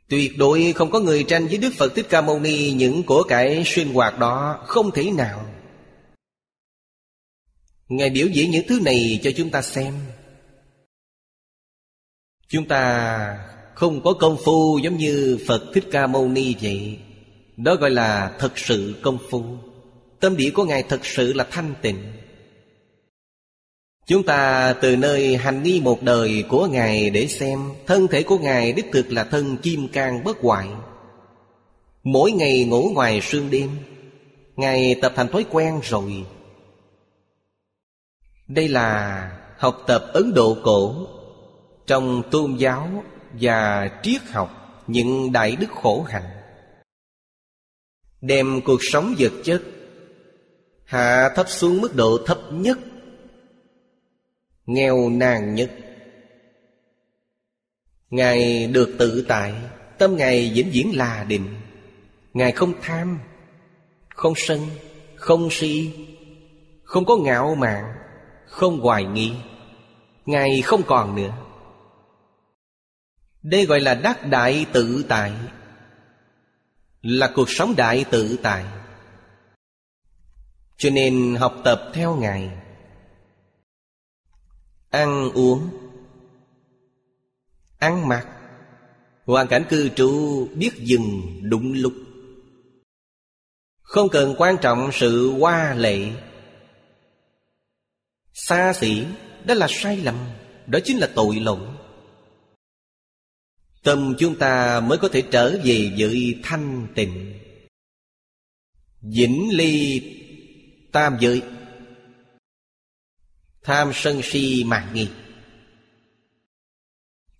Tuyệt 0.10 0.38
đối 0.38 0.74
không 0.74 0.92
có 0.92 1.00
người 1.00 1.24
tranh 1.24 1.48
với 1.48 1.58
Đức 1.58 1.74
Phật 1.78 1.96
Thích 1.96 2.06
Ca 2.10 2.22
Mâu 2.22 2.40
Ni 2.40 2.72
Những 2.72 3.04
của 3.04 3.24
cải 3.24 3.64
sinh 3.66 3.94
hoạt 3.94 4.20
đó, 4.20 4.64
Không 4.66 4.92
thể 4.92 5.12
nào. 5.12 5.46
Ngài 7.90 8.10
biểu 8.10 8.28
diễn 8.28 8.52
những 8.52 8.68
thứ 8.68 8.80
này 8.80 9.20
cho 9.24 9.32
chúng 9.38 9.50
ta 9.50 9.62
xem. 9.62 9.94
Chúng 12.48 12.68
ta 12.68 13.46
không 13.76 14.02
có 14.04 14.14
công 14.14 14.38
phu 14.46 14.80
giống 14.84 14.98
như 14.98 15.40
Phật 15.48 15.64
Thích 15.74 15.84
Ca 15.92 16.08
Mâu 16.08 16.28
Ni 16.28 16.56
vậy. 16.62 17.00
Đó 17.58 17.76
gọi 17.76 17.90
là 17.90 18.36
thật 18.40 18.58
sự 18.58 18.96
công 19.02 19.18
phu. 19.30 19.44
Tâm 20.20 20.38
địa 20.38 20.50
của 20.50 20.64
Ngài 20.64 20.84
thật 20.84 21.06
sự 21.06 21.34
là 21.34 21.48
thanh 21.52 21.74
tịnh. 21.82 21.98
Chúng 24.10 24.24
ta 24.24 24.74
từ 24.82 24.96
nơi 24.96 25.38
hành 25.38 25.64
nghi 25.64 25.82
một 25.82 26.04
đời 26.04 26.44
của 26.50 26.68
Ngài 26.68 27.10
để 27.10 27.28
xem. 27.28 27.60
Thân 27.86 28.08
thể 28.08 28.24
của 28.24 28.38
Ngài 28.38 28.74
đích 28.74 28.86
thực 28.92 29.12
là 29.12 29.24
thân 29.24 29.58
kim 29.58 29.88
cang 29.88 30.24
bất 30.24 30.38
hoại. 30.42 30.68
Mỗi 32.04 32.32
ngày 32.32 32.66
ngủ 32.66 32.92
ngoài 32.94 33.22
sương 33.22 33.50
đêm, 33.50 33.70
Ngài 34.56 34.96
tập 35.02 35.14
thành 35.16 35.28
thói 35.28 35.46
quen 35.50 35.80
rồi. 35.84 36.26
Đây 38.48 38.68
là 38.68 39.32
học 39.58 39.84
tập 39.88 40.06
Ấn 40.14 40.34
Độ 40.34 40.58
cổ 40.64 41.08
Trong 41.88 42.24
tôn 42.32 42.56
giáo 42.56 43.04
và 43.34 43.90
triết 44.04 44.22
học 44.22 44.84
Những 44.88 45.32
đại 45.32 45.56
đức 45.56 45.72
khổ 45.72 46.06
hạnh. 46.10 46.30
Đem 48.22 48.62
cuộc 48.66 48.80
sống 48.82 49.16
vật 49.20 49.34
chất 49.44 49.62
Hạ 50.86 51.30
thấp 51.36 51.50
xuống 51.50 51.82
mức 51.82 51.96
độ 51.96 52.18
thấp 52.26 52.38
nhất 52.52 52.78
Nghèo 54.70 55.10
nàn 55.10 55.56
nhất 55.56 55.72
Ngài 58.10 58.68
được 58.68 58.96
tự 59.00 59.26
tại, 59.28 59.54
Tâm 59.98 60.18
Ngài 60.18 60.52
vĩnh 60.56 60.70
viễn 60.72 60.98
là 60.98 61.24
định. 61.24 61.56
Ngài 62.34 62.52
không 62.52 62.74
tham, 62.82 63.20
Không 64.10 64.34
sân, 64.36 64.60
Không 65.16 65.48
si, 65.52 65.92
Không 66.84 67.06
có 67.06 67.18
ngạo 67.18 67.56
mạn, 67.56 67.84
Không 68.48 68.80
hoài 68.80 69.04
nghi. 69.04 69.32
Ngài 70.26 70.62
không 70.62 70.84
còn 70.84 71.16
nữa. 71.16 71.34
Đây 73.42 73.66
gọi 73.66 73.80
là 73.80 73.96
đắc 73.96 74.26
đại 74.26 74.66
tự 74.74 75.06
tại, 75.10 75.32
Là 77.02 77.32
cuộc 77.36 77.50
sống 77.50 77.74
đại 77.78 78.06
tự 78.12 78.38
tại. 78.44 78.66
Cho 80.78 80.90
nên 80.90 81.36
học 81.40 81.56
tập 81.64 81.82
theo 81.94 82.16
Ngài 82.16 82.50
Ăn 84.90 85.32
uống. 85.34 85.70
Ăn 87.78 88.08
mặc. 88.08 88.28
Hoàn 89.26 89.48
cảnh 89.48 89.66
cư 89.70 89.90
trú 89.90 90.48
biết 90.56 90.72
dừng 90.78 91.40
đúng 91.44 91.74
lúc. 91.74 91.94
Không 93.82 94.10
cần 94.10 94.36
quan 94.38 94.56
trọng 94.62 94.90
sự 94.94 95.32
hoa 95.32 95.74
lệ. 95.74 96.12
Xa 98.34 98.74
xỉ, 98.74 99.04
Đó 99.46 99.54
là 99.54 99.68
sai 99.70 99.98
lầm, 99.98 100.16
Đó 100.68 100.80
chính 100.84 100.98
là 100.98 101.10
tội 101.16 101.36
lỗi. 101.36 101.60
Tâm 103.84 104.16
chúng 104.20 104.36
ta 104.36 104.80
mới 104.80 104.98
có 104.98 105.08
thể 105.08 105.22
trở 105.32 105.60
về 105.64 105.92
với 105.98 106.40
thanh 106.44 106.88
tịnh. 106.96 107.40
Vĩnh 109.02 109.50
ly 109.52 110.02
tam 110.92 111.18
giới. 111.20 111.42
Tham 113.70 113.92
sân 113.94 114.22
si 114.24 114.64
mạn 114.64 114.94
nghi. 114.94 115.08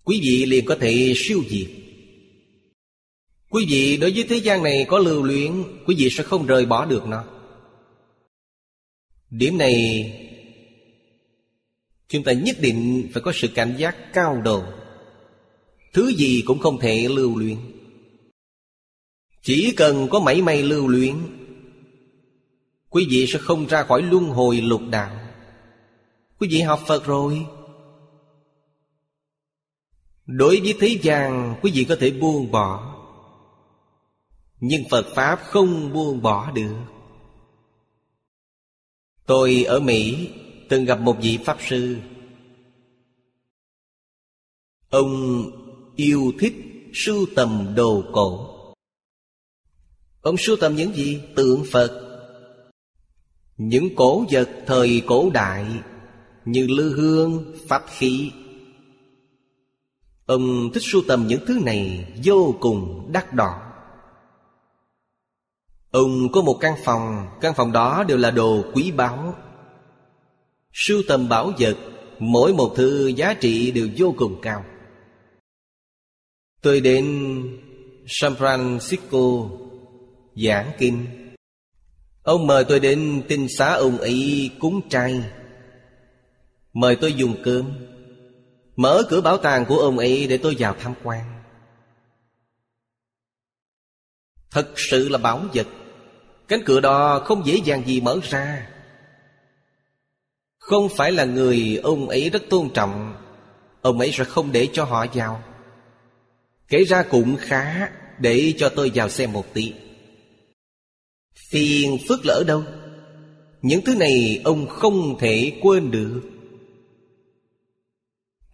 Quý 0.04 0.20
vị 0.22 0.46
liền 0.46 0.64
có 0.64 0.76
thể 0.80 1.12
siêu 1.16 1.42
diệt. 1.48 1.66
Quý 3.48 3.66
vị 3.68 3.96
đối 3.96 4.12
với 4.12 4.24
thế 4.28 4.36
gian 4.36 4.62
này 4.62 4.86
có 4.88 4.98
lưu 4.98 5.22
luyến, 5.22 5.52
Quý 5.86 5.94
vị 5.98 6.10
sẽ 6.10 6.22
không 6.24 6.46
rời 6.46 6.66
bỏ 6.66 6.84
được 6.84 7.06
nó. 7.06 7.24
Điểm 9.30 9.58
này, 9.58 9.76
Chúng 12.08 12.22
ta 12.22 12.32
nhất 12.32 12.56
định 12.60 13.08
phải 13.12 13.22
có 13.22 13.32
sự 13.34 13.48
cảnh 13.48 13.74
giác 13.78 13.96
cao 14.12 14.40
độ. 14.44 14.64
Thứ 15.92 16.12
gì 16.16 16.42
cũng 16.46 16.58
không 16.58 16.80
thể 16.80 17.08
lưu 17.08 17.38
luyến. 17.38 17.56
Chỉ 19.42 19.72
cần 19.76 20.08
có 20.10 20.20
mảy 20.20 20.42
may 20.42 20.62
lưu 20.62 20.88
luyến, 20.88 21.14
Quý 22.88 23.06
vị 23.10 23.26
sẽ 23.28 23.38
không 23.38 23.66
ra 23.66 23.82
khỏi 23.82 24.02
luân 24.02 24.24
hồi 24.24 24.60
lục 24.60 24.82
đạo. 24.90 25.19
Quý 26.40 26.48
vị 26.50 26.60
học 26.60 26.80
Phật 26.86 27.06
rồi. 27.06 27.46
Đối 30.26 30.60
với 30.60 30.74
thế 30.80 30.98
gian, 31.02 31.54
Quý 31.62 31.70
vị 31.74 31.84
có 31.84 31.96
thể 32.00 32.10
buông 32.10 32.50
bỏ. 32.50 32.96
Nhưng 34.60 34.82
Phật 34.90 35.06
Pháp 35.14 35.40
không 35.42 35.92
buông 35.92 36.22
bỏ 36.22 36.50
được. 36.50 36.76
Tôi 39.26 39.64
ở 39.64 39.80
Mỹ 39.80 40.30
Từng 40.70 40.84
gặp 40.84 41.00
một 41.00 41.16
vị 41.22 41.38
Pháp 41.44 41.58
Sư. 41.68 41.96
Ông 44.90 45.44
yêu 45.96 46.32
thích 46.38 46.54
sưu 46.92 47.26
tầm 47.36 47.72
đồ 47.76 48.02
cổ. 48.12 48.56
Ông 50.20 50.36
sưu 50.36 50.56
tầm 50.56 50.76
những 50.76 50.94
gì? 50.94 51.20
Tượng 51.36 51.64
Phật. 51.72 52.06
Những 53.56 53.88
cổ 53.96 54.24
vật 54.30 54.48
thời 54.66 55.02
cổ 55.06 55.30
đại. 55.34 55.66
Như 56.44 56.66
lư 56.66 56.94
hương, 56.96 57.54
pháp 57.68 57.82
khí. 57.88 58.32
Ông 60.26 60.70
thích 60.74 60.82
sưu 60.82 61.02
tầm 61.08 61.26
những 61.26 61.46
thứ 61.46 61.58
này 61.64 62.12
vô 62.24 62.54
cùng 62.60 63.08
đắt 63.12 63.34
đỏ. 63.34 63.60
Ông 65.90 66.32
có 66.32 66.42
một 66.42 66.58
căn 66.60 66.74
phòng 66.84 67.26
Căn 67.40 67.54
phòng 67.56 67.72
đó 67.72 68.04
đều 68.08 68.18
là 68.18 68.30
đồ 68.30 68.64
quý 68.74 68.90
báu. 68.90 69.34
Sưu 70.72 71.02
tầm 71.08 71.28
bảo 71.28 71.52
vật 71.58 71.76
Mỗi 72.18 72.52
một 72.52 72.72
thứ 72.76 73.06
giá 73.06 73.34
trị 73.34 73.70
đều 73.70 73.88
vô 73.96 74.14
cùng 74.16 74.40
cao. 74.42 74.64
Tôi 76.62 76.80
đến 76.80 77.06
San 78.06 78.32
Francisco 78.32 79.48
giảng 80.36 80.70
kinh. 80.78 81.06
Ông 82.22 82.46
mời 82.46 82.64
tôi 82.64 82.80
đến 82.80 83.22
tinh 83.28 83.46
xá 83.58 83.72
ông 83.72 83.98
ấy 83.98 84.50
cúng 84.58 84.80
trai. 84.88 85.22
Mời 86.72 86.96
tôi 86.96 87.12
dùng 87.12 87.36
cơm. 87.44 87.72
Mở 88.76 89.02
cửa 89.08 89.20
bảo 89.20 89.36
tàng 89.36 89.64
của 89.66 89.78
ông 89.78 89.98
ấy 89.98 90.26
để 90.26 90.38
tôi 90.38 90.56
vào 90.58 90.76
tham 90.80 90.94
quan. 91.02 91.42
Thật 94.50 94.68
sự 94.76 95.08
là 95.08 95.18
bảo 95.18 95.44
vật. 95.54 95.66
Cánh 96.48 96.62
cửa 96.64 96.80
đó 96.80 97.22
không 97.24 97.46
dễ 97.46 97.60
dàng 97.64 97.82
gì 97.86 98.00
mở 98.00 98.18
ra. 98.22 98.68
Không 100.58 100.88
phải 100.88 101.12
là 101.12 101.24
người 101.24 101.80
ông 101.82 102.08
ấy 102.08 102.30
rất 102.30 102.42
tôn 102.50 102.70
trọng. 102.74 103.14
Ông 103.80 103.98
ấy 103.98 104.12
sẽ 104.12 104.24
không 104.24 104.52
để 104.52 104.68
cho 104.72 104.84
họ 104.84 105.06
vào. 105.14 105.42
Kể 106.68 106.84
ra 106.84 107.02
cũng 107.02 107.36
khá 107.36 107.90
Để 108.18 108.54
cho 108.58 108.68
tôi 108.68 108.90
vào 108.94 109.08
xem 109.08 109.32
một 109.32 109.54
tí. 109.54 109.72
Phiền 111.50 111.98
phức 112.08 112.20
lỡ 112.24 112.44
đâu? 112.46 112.64
Những 113.62 113.84
thứ 113.84 113.94
này 113.94 114.40
ông 114.44 114.66
không 114.66 115.18
thể 115.18 115.58
quên 115.62 115.90
được. 115.90 116.20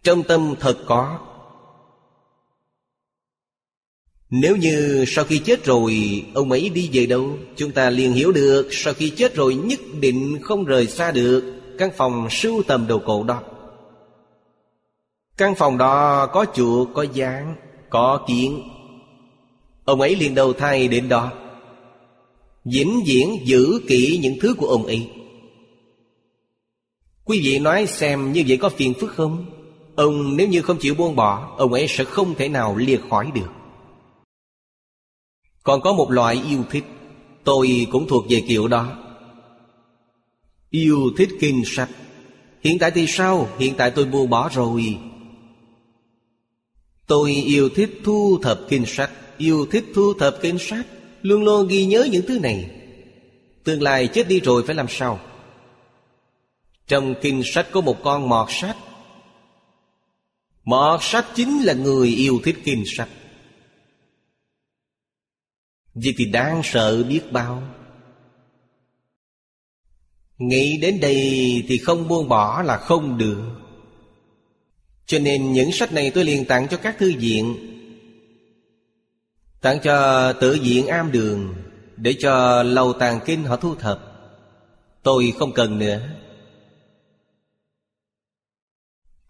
Trong 0.07 0.23
tâm 0.23 0.55
thật 0.59 0.77
có. 0.85 1.19
Nếu 4.29 4.55
như 4.55 5.03
sau 5.07 5.25
khi 5.25 5.39
chết 5.39 5.65
rồi 5.65 5.95
Ông 6.33 6.51
ấy 6.51 6.69
đi 6.69 6.89
về 6.93 7.05
đâu 7.05 7.37
Chúng 7.55 7.71
ta 7.71 7.89
liền 7.89 8.13
hiểu 8.13 8.31
được 8.31 8.67
Sau 8.71 8.93
khi 8.93 9.09
chết 9.09 9.35
rồi 9.35 9.55
nhất 9.55 9.79
định 9.99 10.37
không 10.41 10.65
rời 10.65 10.87
xa 10.87 11.11
được 11.11 11.61
Căn 11.77 11.89
phòng 11.97 12.27
sưu 12.29 12.63
tầm 12.63 12.87
đồ 12.87 13.01
cổ 13.05 13.23
đó. 13.23 13.41
Căn 15.37 15.55
phòng 15.55 15.77
đó 15.77 16.25
có 16.25 16.45
chuột, 16.53 16.87
có 16.93 17.05
dáng 17.13 17.55
có 17.89 18.25
kiến. 18.27 18.61
Ông 19.85 20.01
ấy 20.01 20.15
liền 20.15 20.35
đầu 20.35 20.53
thai 20.53 20.87
đến 20.87 21.09
đó. 21.09 21.31
Vĩnh 22.65 23.03
viễn 23.05 23.37
giữ 23.45 23.81
kỹ 23.87 24.19
những 24.21 24.37
thứ 24.41 24.53
của 24.53 24.67
ông 24.67 24.85
ấy. 24.85 25.09
Quý 27.25 27.41
vị 27.43 27.59
nói 27.59 27.85
xem 27.85 28.33
như 28.33 28.43
vậy 28.47 28.57
có 28.57 28.69
phiền 28.69 28.93
phức 28.93 29.13
không? 29.13 29.56
Ông 29.97 30.37
nếu 30.37 30.47
như 30.47 30.61
không 30.61 30.77
chịu 30.79 30.95
buông 30.95 31.15
bỏ, 31.15 31.55
Ông 31.57 31.73
ấy 31.73 31.87
sẽ 31.89 32.03
không 32.03 32.35
thể 32.35 32.49
nào 32.49 32.75
liệt 32.77 33.01
khỏi 33.09 33.31
được. 33.33 33.49
Còn 35.63 35.81
có 35.81 35.93
một 35.93 36.11
loại 36.11 36.41
yêu 36.47 36.63
thích, 36.69 36.83
Tôi 37.43 37.87
cũng 37.91 38.07
thuộc 38.07 38.25
về 38.29 38.43
kiểu 38.47 38.67
đó. 38.67 38.97
Yêu 40.69 40.99
thích 41.17 41.29
kinh 41.39 41.63
sách. 41.65 41.89
Hiện 42.61 42.79
tại 42.79 42.91
thì 42.91 43.05
sao? 43.07 43.49
Hiện 43.59 43.73
tại 43.77 43.91
tôi 43.91 44.05
buông 44.05 44.29
bỏ 44.29 44.49
rồi. 44.49 44.97
Tôi 47.07 47.31
yêu 47.31 47.69
thích 47.69 48.01
thu 48.03 48.39
thập 48.41 48.59
kinh 48.69 48.85
sách. 48.85 49.11
Yêu 49.37 49.65
thích 49.71 49.85
thu 49.95 50.13
thập 50.13 50.37
kinh 50.41 50.59
sách. 50.59 50.85
Luôn 51.21 51.43
luôn 51.43 51.67
ghi 51.67 51.85
nhớ 51.85 52.07
những 52.11 52.25
thứ 52.27 52.39
này. 52.39 52.69
Tương 53.63 53.81
lai 53.81 54.07
chết 54.07 54.27
đi 54.27 54.39
rồi 54.39 54.63
phải 54.65 54.75
làm 54.75 54.87
sao? 54.89 55.19
Trong 56.87 57.15
kinh 57.21 57.41
sách 57.45 57.67
có 57.71 57.81
một 57.81 58.03
con 58.03 58.29
mọt 58.29 58.47
sách. 58.49 58.77
Mọt 60.67 60.99
sách 61.03 61.25
chính 61.35 61.63
là 61.63 61.73
người 61.73 62.09
yêu 62.09 62.39
thích 62.43 62.55
kinh 62.63 62.83
sách 62.97 63.09
vì 65.95 66.13
thì 66.17 66.25
đáng 66.25 66.61
sợ 66.63 67.03
biết 67.03 67.31
bao. 67.31 67.63
Nghĩ 70.37 70.77
đến 70.77 70.99
đây 70.99 71.15
thì 71.67 71.77
không 71.77 72.07
buông 72.07 72.29
bỏ 72.29 72.61
là 72.61 72.77
không 72.77 73.17
được. 73.17 73.43
Cho 75.05 75.19
nên 75.19 75.53
những 75.53 75.71
sách 75.71 75.93
này 75.93 76.11
tôi 76.11 76.25
liền 76.25 76.45
tặng 76.45 76.67
cho 76.67 76.77
các 76.77 76.97
thư 76.97 77.13
viện. 77.17 77.55
Tặng 79.61 79.79
cho 79.83 80.33
tự 80.33 80.57
viện 80.61 80.87
am 80.87 81.11
đường, 81.11 81.55
Để 81.95 82.15
cho 82.19 82.63
lầu 82.63 82.93
tàng 82.93 83.19
kinh 83.25 83.43
họ 83.43 83.55
thu 83.55 83.75
thập. 83.75 83.99
Tôi 85.03 85.33
không 85.39 85.53
cần 85.53 85.79
nữa. 85.79 85.99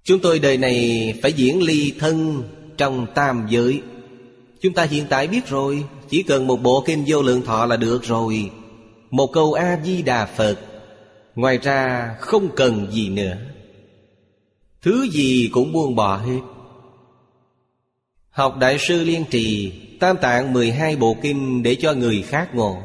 Chúng 0.08 0.20
tôi 0.20 0.40
đời 0.40 0.58
này 0.58 1.14
phải 1.22 1.34
diễn 1.34 1.64
ly 1.64 1.94
thân 2.00 2.44
trong 2.78 3.08
tam 3.16 3.48
giới. 3.50 3.82
Chúng 4.62 4.74
ta 4.74 4.84
hiện 4.84 5.06
tại 5.10 5.28
biết 5.28 5.48
rồi, 5.48 5.86
Chỉ 6.10 6.24
cần 6.24 6.48
một 6.48 6.58
bộ 6.58 6.84
kinh 6.86 7.04
vô 7.08 7.22
lượng 7.22 7.42
thọ 7.42 7.66
là 7.66 7.78
được 7.78 8.04
rồi. 8.04 8.52
Một 9.10 9.28
câu 9.34 9.54
A-di-đà 9.54 10.26
Phật, 10.26 10.60
Ngoài 11.36 11.58
ra 11.58 12.10
không 12.20 12.50
cần 12.56 12.92
gì 12.92 13.10
nữa. 13.10 13.38
Thứ 14.82 15.08
gì 15.12 15.50
cũng 15.54 15.74
buông 15.74 15.96
bỏ 15.96 16.18
hết. 16.18 16.40
Học 18.30 18.58
Đại 18.60 18.78
sư 18.80 19.04
Liên 19.04 19.24
Trì 19.30 19.72
Tam 20.00 20.18
tạng 20.18 20.54
12 20.54 20.96
bộ 20.96 21.16
kinh 21.22 21.64
để 21.64 21.76
cho 21.76 21.94
người 21.94 22.22
khác 22.22 22.56
ngộ. 22.56 22.78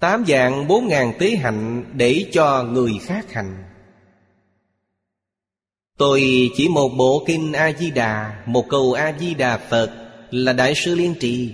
Tám 0.00 0.24
dạng 0.28 0.68
bốn 0.68 0.88
ngàn 0.88 1.12
tế 1.18 1.36
hạnh 1.36 1.84
để 1.92 2.26
cho 2.32 2.62
người 2.62 2.92
khác 3.02 3.32
hành. 3.32 3.73
Tôi 5.98 6.50
chỉ 6.56 6.68
một 6.68 6.88
bộ 6.88 7.24
kinh 7.26 7.52
A-di-đà, 7.52 8.44
Một 8.46 8.66
câu 8.68 8.92
A-di-đà 8.92 9.58
Phật 9.70 10.10
Là 10.30 10.52
Đại 10.52 10.74
sư 10.76 10.94
Liên 10.94 11.14
Trì. 11.20 11.52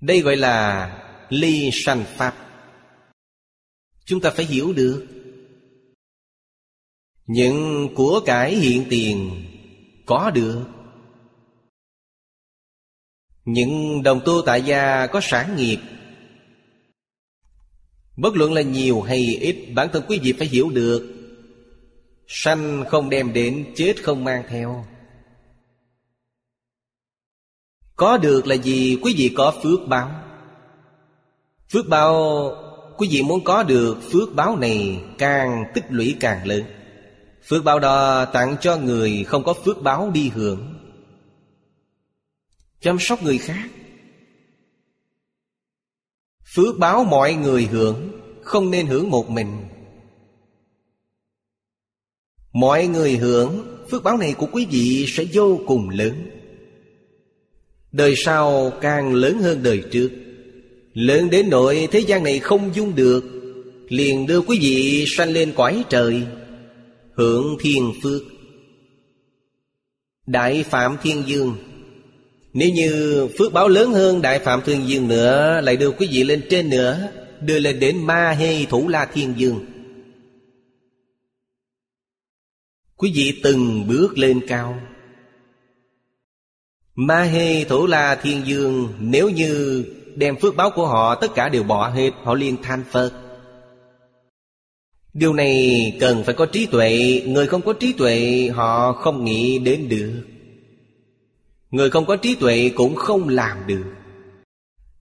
Đây 0.00 0.20
gọi 0.20 0.36
là 0.36 0.90
ly 1.28 1.70
sanh 1.72 2.04
pháp. 2.16 2.34
Chúng 4.04 4.20
ta 4.20 4.30
phải 4.30 4.44
hiểu 4.44 4.72
được. 4.72 5.06
Những 7.26 7.88
của 7.94 8.20
cải 8.26 8.54
hiện 8.54 8.86
tiền 8.90 9.44
Có 10.06 10.30
được. 10.30 10.64
Những 13.44 14.02
đồng 14.02 14.20
tu 14.24 14.42
tại 14.46 14.62
gia 14.62 15.06
có 15.06 15.20
sản 15.22 15.56
nghiệp. 15.56 15.78
Bất 18.16 18.34
luận 18.34 18.52
là 18.52 18.62
nhiều 18.62 19.00
hay 19.00 19.36
ít, 19.40 19.72
Bản 19.74 19.88
thân 19.92 20.02
quý 20.08 20.18
vị 20.22 20.32
phải 20.32 20.46
hiểu 20.46 20.70
được. 20.70 21.13
Sanh 22.26 22.84
không 22.88 23.10
đem 23.10 23.32
đến, 23.32 23.72
Chết 23.76 23.94
không 24.02 24.24
mang 24.24 24.42
theo. 24.48 24.84
Có 27.96 28.16
được 28.16 28.46
là 28.46 28.54
gì? 28.54 28.98
Quý 29.02 29.14
vị 29.16 29.34
có 29.36 29.54
phước 29.62 29.88
báo. 29.88 30.10
Phước 31.72 31.88
báo, 31.88 32.14
Quý 32.96 33.08
vị 33.10 33.22
muốn 33.22 33.44
có 33.44 33.62
được 33.62 33.98
phước 34.12 34.34
báo 34.34 34.56
này 34.56 35.04
Càng 35.18 35.64
tích 35.74 35.84
lũy 35.88 36.16
càng 36.20 36.46
lớn. 36.46 36.64
Phước 37.48 37.64
báo 37.64 37.78
đó 37.78 38.24
tặng 38.24 38.56
cho 38.60 38.76
người 38.76 39.24
Không 39.24 39.44
có 39.44 39.54
phước 39.54 39.82
báo 39.82 40.10
đi 40.10 40.28
hưởng. 40.28 40.74
Chăm 42.80 42.96
sóc 43.00 43.22
người 43.22 43.38
khác. 43.38 43.68
Phước 46.54 46.78
báo 46.78 47.04
mọi 47.04 47.34
người 47.34 47.64
hưởng, 47.64 48.10
Không 48.42 48.70
nên 48.70 48.86
hưởng 48.86 49.10
một 49.10 49.30
mình. 49.30 49.73
Mọi 52.54 52.86
người 52.86 53.16
hưởng, 53.16 53.64
Phước 53.90 54.02
báo 54.02 54.16
này 54.16 54.34
của 54.38 54.46
quý 54.52 54.66
vị 54.70 55.06
sẽ 55.08 55.24
vô 55.32 55.60
cùng 55.66 55.90
lớn. 55.90 56.12
Đời 57.92 58.14
sau 58.16 58.72
càng 58.80 59.14
lớn 59.14 59.38
hơn 59.38 59.62
đời 59.62 59.82
trước. 59.90 60.10
Lớn 60.94 61.30
đến 61.30 61.50
nỗi 61.50 61.88
thế 61.90 62.00
gian 62.00 62.24
này 62.24 62.38
không 62.38 62.70
dung 62.74 62.94
được, 62.94 63.24
Liền 63.88 64.26
đưa 64.26 64.40
quý 64.40 64.58
vị 64.60 65.04
sanh 65.16 65.30
lên 65.30 65.52
cõi 65.56 65.84
trời, 65.90 66.22
Hưởng 67.14 67.56
thiên 67.60 67.92
phước. 68.02 68.22
Đại 70.26 70.64
Phạm 70.70 70.96
Thiên 71.02 71.22
Dương. 71.26 71.56
Nếu 72.52 72.70
như 72.70 73.28
phước 73.38 73.52
báo 73.52 73.68
lớn 73.68 73.92
hơn 73.92 74.22
Đại 74.22 74.38
Phạm 74.38 74.60
Thiên 74.66 74.88
Dương 74.88 75.08
nữa, 75.08 75.60
Lại 75.60 75.76
đưa 75.76 75.90
quý 75.90 76.08
vị 76.12 76.24
lên 76.24 76.42
trên 76.50 76.70
nữa, 76.70 76.98
Đưa 77.40 77.58
lên 77.58 77.80
đến 77.80 78.06
Ma 78.06 78.30
Hê 78.30 78.64
Thủ 78.64 78.88
La 78.88 79.04
Thiên 79.04 79.34
Dương. 79.36 79.73
Quý 82.96 83.12
vị 83.14 83.40
từng 83.42 83.88
bước 83.88 84.18
lên 84.18 84.40
cao. 84.48 84.80
Ma 86.94 87.22
Hê 87.22 87.64
Thủ 87.64 87.86
La 87.86 88.14
Thiên 88.14 88.46
Dương, 88.46 88.88
Nếu 88.98 89.30
như 89.30 89.84
đem 90.16 90.36
phước 90.36 90.56
báo 90.56 90.70
của 90.70 90.86
họ, 90.86 91.14
Tất 91.14 91.34
cả 91.34 91.48
đều 91.48 91.62
bỏ 91.62 91.88
hết, 91.88 92.10
Họ 92.22 92.34
liền 92.34 92.62
than 92.62 92.82
Phật 92.90 93.12
Điều 95.14 95.32
này 95.32 95.96
cần 96.00 96.24
phải 96.24 96.34
có 96.34 96.46
trí 96.46 96.66
tuệ. 96.66 97.22
Người 97.26 97.46
không 97.46 97.62
có 97.62 97.72
trí 97.72 97.92
tuệ, 97.92 98.48
Họ 98.54 98.92
không 98.92 99.24
nghĩ 99.24 99.58
đến 99.58 99.88
được. 99.88 100.22
Người 101.70 101.90
không 101.90 102.06
có 102.06 102.16
trí 102.16 102.34
tuệ 102.34 102.70
cũng 102.74 102.94
không 102.94 103.28
làm 103.28 103.58
được. 103.66 103.84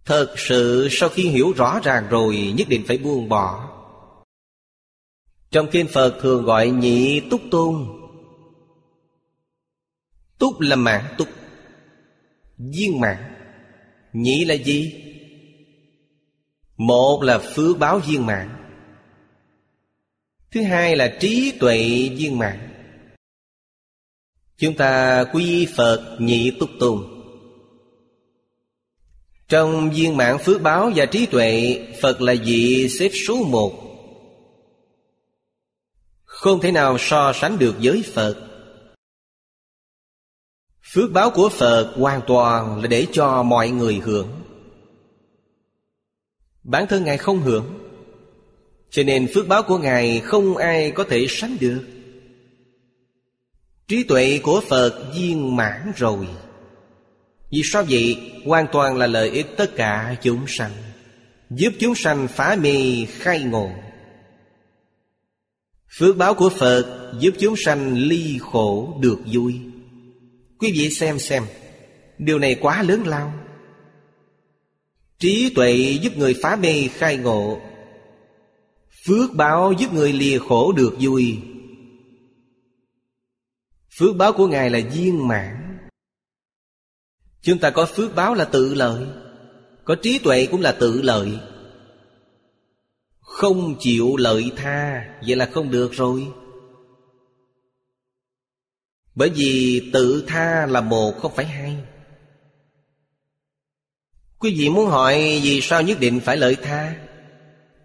Thật 0.05 0.33
sự, 0.37 0.87
sau 0.91 1.09
khi 1.09 1.23
hiểu 1.23 1.53
rõ 1.55 1.79
ràng 1.83 2.03
rồi, 2.09 2.53
Nhất 2.57 2.69
định 2.69 2.83
phải 2.87 2.97
buông 2.97 3.29
bỏ. 3.29 3.72
Trong 5.54 5.68
kinh 5.72 5.88
Phật 5.88 6.18
thường 6.22 6.43
gọi 6.43 6.70
nhị 6.70 7.20
túc 7.20 7.41
tôn. 7.51 7.86
Túc 10.39 10.60
là 10.60 10.76
mạng 10.76 11.16
túc, 11.18 11.28
Viên 12.58 12.99
mạng. 12.99 13.34
Nhị 14.14 14.45
là 14.45 14.54
gì? 14.54 14.93
Một 16.78 17.24
là 17.24 17.38
phước 17.38 17.80
báo 17.80 17.99
viên 17.99 18.26
mạng. 18.26 18.49
Thứ 20.51 20.62
hai 20.62 20.95
là 20.95 21.18
trí 21.20 21.54
tuệ 21.60 22.10
viên 22.18 22.38
mạng. 22.38 22.70
Chúng 24.58 24.74
ta 24.74 25.24
quy 25.34 25.68
Phật 25.76 26.18
nhị 26.20 26.51
túc 26.60 26.70
tôn. 26.80 27.04
Trong 29.47 29.91
viên 29.91 30.18
mạng 30.18 30.38
phước 30.43 30.62
báo 30.62 30.91
và 30.95 31.06
trí 31.06 31.26
tuệ, 31.26 31.82
Phật 32.01 32.22
là 32.22 32.36
vị 32.45 32.89
xếp 32.89 33.10
số 33.28 33.43
một. 33.43 33.82
Không 36.43 36.61
thể 36.61 36.71
nào 36.71 36.97
so 36.99 37.33
sánh 37.33 37.59
được 37.59 37.75
với 37.81 38.03
Phật. 38.13 38.35
Phước 40.93 41.11
báo 41.11 41.29
của 41.29 41.49
Phật 41.49 41.93
hoàn 41.97 42.21
toàn 42.27 42.81
là 42.81 42.87
để 42.87 43.07
cho 43.11 43.43
mọi 43.43 43.69
người 43.69 43.95
hưởng. 43.95 44.27
Bản 46.63 46.87
thân 46.89 47.03
Ngài 47.03 47.17
không 47.17 47.41
hưởng, 47.41 47.79
Cho 48.89 49.03
nên 49.03 49.27
phước 49.33 49.47
báo 49.47 49.63
của 49.63 49.77
Ngài 49.77 50.19
không 50.19 50.57
ai 50.57 50.91
có 50.91 51.03
thể 51.09 51.25
sánh 51.29 51.57
được. 51.59 51.83
Trí 53.87 54.03
tuệ 54.03 54.39
của 54.43 54.61
Phật 54.69 55.03
viên 55.15 55.55
mãn 55.55 55.91
rồi. 55.95 56.27
Vì 57.51 57.61
sao 57.63 57.83
vậy? 57.89 58.31
Hoàn 58.45 58.65
toàn 58.71 58.97
là 58.97 59.07
lợi 59.07 59.29
ích 59.29 59.47
tất 59.57 59.75
cả 59.75 60.15
chúng 60.21 60.45
sanh, 60.47 60.71
Giúp 61.49 61.73
chúng 61.79 61.95
sanh 61.95 62.27
phá 62.27 62.57
mê, 62.61 63.05
khai 63.09 63.39
ngộ. 63.43 63.69
Phước 65.99 66.17
báo 66.17 66.33
của 66.33 66.49
Phật 66.49 67.13
giúp 67.19 67.33
chúng 67.39 67.55
sanh 67.65 67.97
ly 67.97 68.39
khổ 68.41 68.97
được 69.01 69.19
vui. 69.31 69.59
Quý 70.59 70.71
vị 70.71 70.89
xem 70.89 71.19
xem, 71.19 71.43
Điều 72.17 72.39
này 72.39 72.55
quá 72.61 72.83
lớn 72.83 73.07
lao. 73.07 73.33
Trí 75.19 75.53
tuệ 75.55 75.99
giúp 76.01 76.17
người 76.17 76.35
phá 76.41 76.55
mê 76.55 76.87
khai 76.87 77.17
ngộ. 77.17 77.61
Phước 79.05 79.33
báo 79.35 79.73
giúp 79.79 79.93
người 79.93 80.13
lìa 80.13 80.39
khổ 80.39 80.71
được 80.71 80.93
vui. 80.99 81.37
Phước 83.97 84.15
báo 84.15 84.33
của 84.33 84.47
Ngài 84.47 84.69
là 84.69 84.79
viên 84.93 85.27
mãn. 85.27 85.77
Chúng 87.41 87.59
ta 87.59 87.69
có 87.69 87.85
phước 87.85 88.15
báo 88.15 88.33
là 88.33 88.45
tự 88.45 88.73
lợi, 88.73 89.05
Có 89.85 89.95
trí 89.95 90.19
tuệ 90.19 90.45
cũng 90.45 90.61
là 90.61 90.71
tự 90.71 91.01
lợi. 91.01 91.39
Không 93.34 93.75
chịu 93.79 94.15
lợi 94.17 94.51
tha. 94.55 95.05
Vậy 95.27 95.36
là 95.36 95.45
không 95.45 95.71
được 95.71 95.91
rồi. 95.91 96.27
Bởi 99.15 99.29
vì 99.29 99.81
tự 99.93 100.23
tha 100.27 100.65
là 100.65 100.81
một, 100.81 101.13
không 101.21 101.31
phải 101.36 101.45
hai. 101.45 101.77
Quý 104.39 104.55
vị 104.57 104.69
muốn 104.69 104.88
hỏi 104.88 105.41
vì 105.43 105.61
sao 105.61 105.81
nhất 105.81 105.99
định 105.99 106.19
phải 106.19 106.38
lợi 106.38 106.55
tha? 106.55 106.95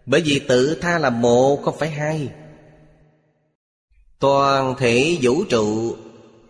Bởi 0.06 0.20
vì 0.20 0.38
tự 0.48 0.78
tha 0.80 0.98
là 0.98 1.10
một, 1.10 1.62
không 1.62 1.78
phải 1.78 1.90
hai. 1.90 2.28
Toàn 4.18 4.74
thể 4.78 5.18
vũ 5.22 5.44
trụ, 5.44 5.96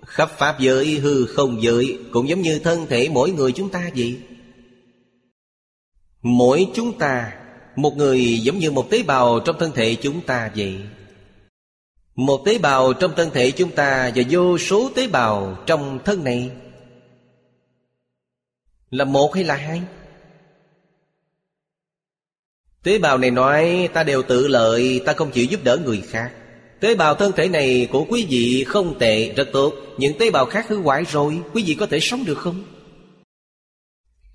Khắp 0.07 0.31
Pháp 0.39 0.61
giới, 0.61 0.87
hư 0.87 1.27
không 1.27 1.63
giới, 1.63 1.99
Cũng 2.13 2.29
giống 2.29 2.41
như 2.41 2.59
thân 2.59 2.87
thể 2.87 3.09
mỗi 3.13 3.31
người 3.31 3.53
chúng 3.53 3.71
ta 3.71 3.91
vậy. 3.97 4.21
Mỗi 6.23 6.67
chúng 6.75 6.99
ta 6.99 7.33
một 7.79 7.97
người 7.97 8.39
giống 8.39 8.59
như 8.59 8.71
một 8.71 8.91
tế 8.91 9.03
bào 9.03 9.41
trong 9.41 9.57
thân 9.59 9.73
thể 9.75 9.95
chúng 9.95 10.21
ta 10.21 10.51
vậy 10.57 10.77
Một 12.15 12.43
tế 12.47 12.59
bào 12.59 12.93
trong 12.93 13.13
thân 13.17 13.31
thể 13.35 13.51
chúng 13.51 13.71
ta 13.71 14.11
Và 14.15 14.23
vô 14.31 14.59
số 14.59 14.91
tế 14.95 15.07
bào 15.07 15.59
trong 15.67 15.99
thân 16.05 16.25
này 16.25 16.51
Là 18.91 19.05
một 19.05 19.35
hay 19.35 19.45
là 19.45 19.55
hai? 19.55 19.83
Tế 22.83 22.99
bào 22.99 23.19
này 23.19 23.31
nói 23.31 23.89
ta 23.93 24.05
đều 24.05 24.23
tự 24.23 24.49
lợi 24.49 25.03
Ta 25.07 25.13
không 25.13 25.31
chịu 25.31 25.45
giúp 25.45 25.65
đỡ 25.65 25.77
người 25.85 26.03
khác 26.09 26.33
Tế 26.81 26.95
bào 26.95 27.15
thân 27.15 27.33
thể 27.33 27.49
này 27.49 27.89
của 27.93 28.07
quý 28.09 28.27
vị 28.31 28.65
không 28.69 28.99
tệ, 28.99 29.33
rất 29.33 29.49
tốt 29.53 29.75
Những 29.99 30.19
tế 30.19 30.31
bào 30.31 30.47
khác 30.47 30.69
hư 30.69 30.83
hoại 30.83 31.05
rồi 31.05 31.43
Quý 31.53 31.63
vị 31.67 31.75
có 31.75 31.87
thể 31.87 31.99
sống 32.01 32.25
được 32.25 32.39
không? 32.39 32.65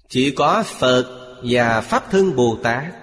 Chỉ 0.10 0.32
có 0.32 0.64
Phật 0.64 1.06
và 1.44 1.82
Pháp 1.82 2.12
Thân 2.12 2.36
Bồ 2.36 2.58
Tát 2.64 3.03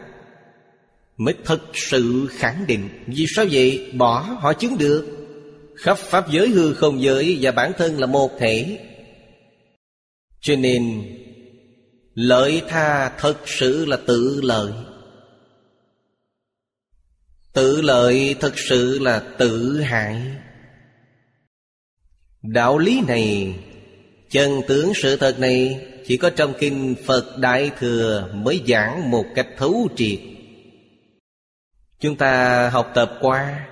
Mới 1.21 1.35
thật 1.45 1.61
sự 1.75 2.27
khẳng 2.31 2.65
định. 2.67 2.89
Vì 3.07 3.25
sao 3.37 3.47
vậy? 3.51 3.93
Bỏ 3.97 4.21
họ 4.21 4.53
chứng 4.53 4.79
được. 4.79 5.07
Khắp 5.77 5.99
Pháp 5.99 6.31
giới 6.31 6.49
hư 6.49 6.75
không 6.75 7.03
giới 7.03 7.39
Và 7.41 7.51
bản 7.51 7.73
thân 7.79 7.99
là 8.01 8.07
một 8.07 8.31
thể. 8.39 8.79
Cho 10.41 10.57
nên, 10.57 11.03
Lợi 12.15 12.63
tha 12.69 13.09
thật 13.19 13.37
sự 13.47 13.85
là 13.85 13.97
tự 14.07 14.41
lợi. 14.43 14.73
Tự 17.53 17.81
lợi 17.81 18.37
thật 18.41 18.59
sự 18.59 18.99
là 18.99 19.23
tự 19.39 19.81
hại. 19.81 20.23
Đạo 22.43 22.79
lý 22.79 23.01
này, 23.09 23.55
Chân 24.31 24.61
tướng 24.69 24.93
sự 24.95 25.17
thật 25.17 25.39
này, 25.39 25.87
Chỉ 26.07 26.17
có 26.17 26.31
trong 26.31 26.55
kinh 26.59 26.95
Phật 27.07 27.39
Đại 27.39 27.71
Thừa 27.79 28.31
Mới 28.35 28.61
giảng 28.69 29.11
một 29.11 29.25
cách 29.35 29.49
thấu 29.59 29.89
triệt. 29.97 30.19
Chúng 32.01 32.17
ta 32.17 32.69
học 32.69 32.91
tập 32.95 33.19
qua 33.21 33.67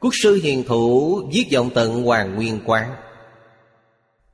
Quốc 0.00 0.12
sư 0.22 0.40
hiền 0.42 0.64
thủ 0.66 1.20
viết 1.32 1.46
dòng 1.48 1.70
tận 1.74 2.02
Hoàng 2.02 2.34
Nguyên 2.34 2.60
Quán. 2.66 2.94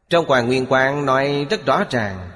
Trong 0.09 0.27
Hoàng 0.27 0.47
Nguyên 0.47 0.67
Quán 0.69 1.07
nói 1.07 1.47
rất 1.51 1.67
rõ 1.67 1.85
ràng. 1.91 2.31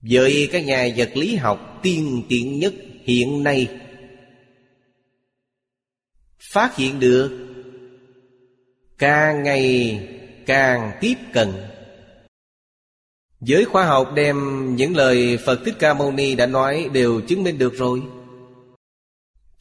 Với 0.00 0.48
các 0.52 0.64
nhà 0.64 0.88
vật 0.96 1.10
lý 1.14 1.36
học 1.36 1.78
tiên 1.82 2.22
tiến 2.28 2.58
nhất 2.58 2.74
hiện 3.04 3.42
nay, 3.42 3.78
Phát 6.52 6.76
hiện 6.76 7.00
được 7.00 7.48
Càng 8.98 9.42
ngày 9.42 9.98
càng 10.46 10.92
tiếp 11.00 11.14
cận. 11.32 11.52
Giới 13.40 13.64
khoa 13.64 13.84
học 13.84 14.12
đem 14.14 14.36
những 14.76 14.96
lời 14.96 15.38
Phật 15.46 15.60
Thích 15.64 15.74
Ca 15.78 15.94
Mâu 15.94 16.12
Ni 16.12 16.34
đã 16.34 16.46
nói 16.46 16.90
đều 16.92 17.20
chứng 17.20 17.42
minh 17.42 17.58
được 17.58 17.74
rồi. 17.74 18.02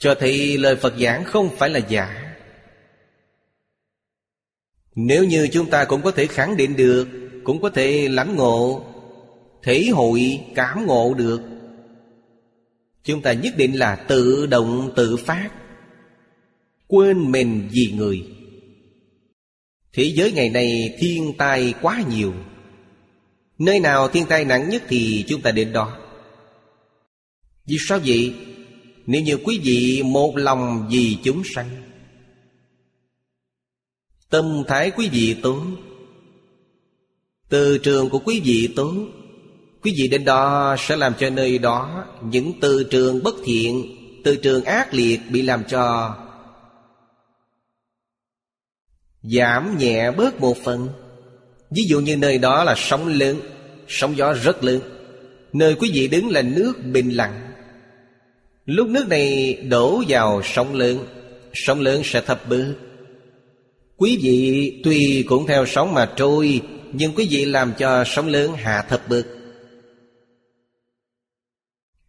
Cho 0.02 0.16
thấy 0.16 0.58
lời 0.58 0.76
Phật 0.76 0.94
giảng 1.00 1.24
không 1.24 1.50
phải 1.58 1.70
là 1.70 1.80
giả. 1.80 2.34
Nếu 4.96 5.24
như 5.24 5.48
chúng 5.52 5.70
ta 5.70 5.86
cũng 5.86 6.02
có 6.02 6.12
thể 6.12 6.28
khẳng 6.28 6.58
định 6.58 6.76
được, 6.76 7.08
Cũng 7.44 7.62
có 7.62 7.70
thể 7.70 8.08
lãnh 8.08 8.36
ngộ, 8.36 8.86
Thể 9.64 9.86
hội, 9.94 10.40
cảm 10.56 10.86
ngộ 10.86 11.14
được, 11.14 11.42
Chúng 13.04 13.22
ta 13.22 13.34
nhất 13.34 13.54
định 13.58 13.80
là 13.80 13.96
tự 13.96 14.46
động 14.46 14.94
tự 14.96 15.18
phát, 15.18 15.50
Quên 16.88 17.32
mình 17.32 17.70
vì 17.72 17.94
người. 17.98 18.28
Thế 19.94 20.04
giới 20.04 20.32
ngày 20.32 20.50
nay 20.50 20.96
thiên 21.00 21.34
tai 21.38 21.74
quá 21.82 22.04
nhiều. 22.10 22.34
Nơi 23.58 23.80
nào 23.80 24.08
thiên 24.08 24.26
tai 24.26 24.46
nặng 24.46 24.70
nhất 24.70 24.84
thì 24.88 25.26
chúng 25.28 25.42
ta 25.42 25.52
đến 25.52 25.74
đó. 25.74 25.98
Vì 27.66 27.78
sao 27.88 28.00
vậy? 28.06 28.34
Nếu 29.06 29.22
như 29.22 29.38
quý 29.44 29.60
vị 29.64 30.04
một 30.06 30.38
lòng 30.38 30.88
vì 30.92 31.18
chúng 31.24 31.42
sanh, 31.56 31.70
Tâm 34.30 34.64
thái 34.68 34.92
quý 34.92 35.10
vị 35.10 35.36
tốt, 35.44 35.62
Từ 37.50 37.78
trường 37.78 38.10
của 38.10 38.20
quý 38.20 38.42
vị 38.44 38.74
tốt, 38.76 38.94
Quý 39.84 39.94
vị 39.98 40.08
đến 40.08 40.26
đó 40.26 40.76
sẽ 40.80 40.96
làm 40.96 41.14
cho 41.20 41.30
nơi 41.30 41.58
đó 41.58 42.06
Những 42.24 42.54
từ 42.62 42.84
trường 42.84 43.24
bất 43.24 43.36
thiện, 43.46 43.98
Từ 44.24 44.36
trường 44.36 44.64
ác 44.64 44.94
liệt 44.94 45.20
bị 45.30 45.42
làm 45.42 45.64
cho 45.64 46.16
Giảm 49.24 49.78
nhẹ 49.78 50.12
bớt 50.12 50.42
một 50.42 50.58
phần. 50.64 50.90
Ví 51.72 51.84
dụ 51.84 52.00
như 52.00 52.18
nơi 52.18 52.38
đó 52.38 52.64
là 52.64 52.76
sóng 52.78 53.08
lớn, 53.08 53.40
Sóng 53.88 54.18
gió 54.18 54.34
rất 54.34 54.64
lớn, 54.64 54.82
Nơi 55.54 55.76
quý 55.80 55.92
vị 55.94 56.08
đứng 56.08 56.30
là 56.30 56.42
nước 56.42 56.74
bình 56.94 57.10
lặng. 57.10 57.51
Lúc 58.66 58.88
nước 58.88 59.08
này 59.08 59.54
đổ 59.70 60.04
vào 60.08 60.42
sóng 60.44 60.74
lớn 60.74 61.06
Sóng 61.54 61.80
lớn 61.80 62.02
sẽ 62.06 62.22
thập 62.22 62.50
bớt 62.50 62.74
Quý 63.98 64.20
vị 64.22 64.82
tuy 64.84 65.26
cũng 65.30 65.48
theo 65.48 65.66
sóng 65.66 65.94
mà 65.94 66.12
trôi, 66.16 66.62
Nhưng 66.94 67.14
quý 67.16 67.28
vị 67.32 67.46
làm 67.46 67.74
cho 67.78 68.04
sóng 68.08 68.28
lớn 68.28 68.54
hạ 68.54 68.86
thập 68.90 69.10
bực. 69.10 69.26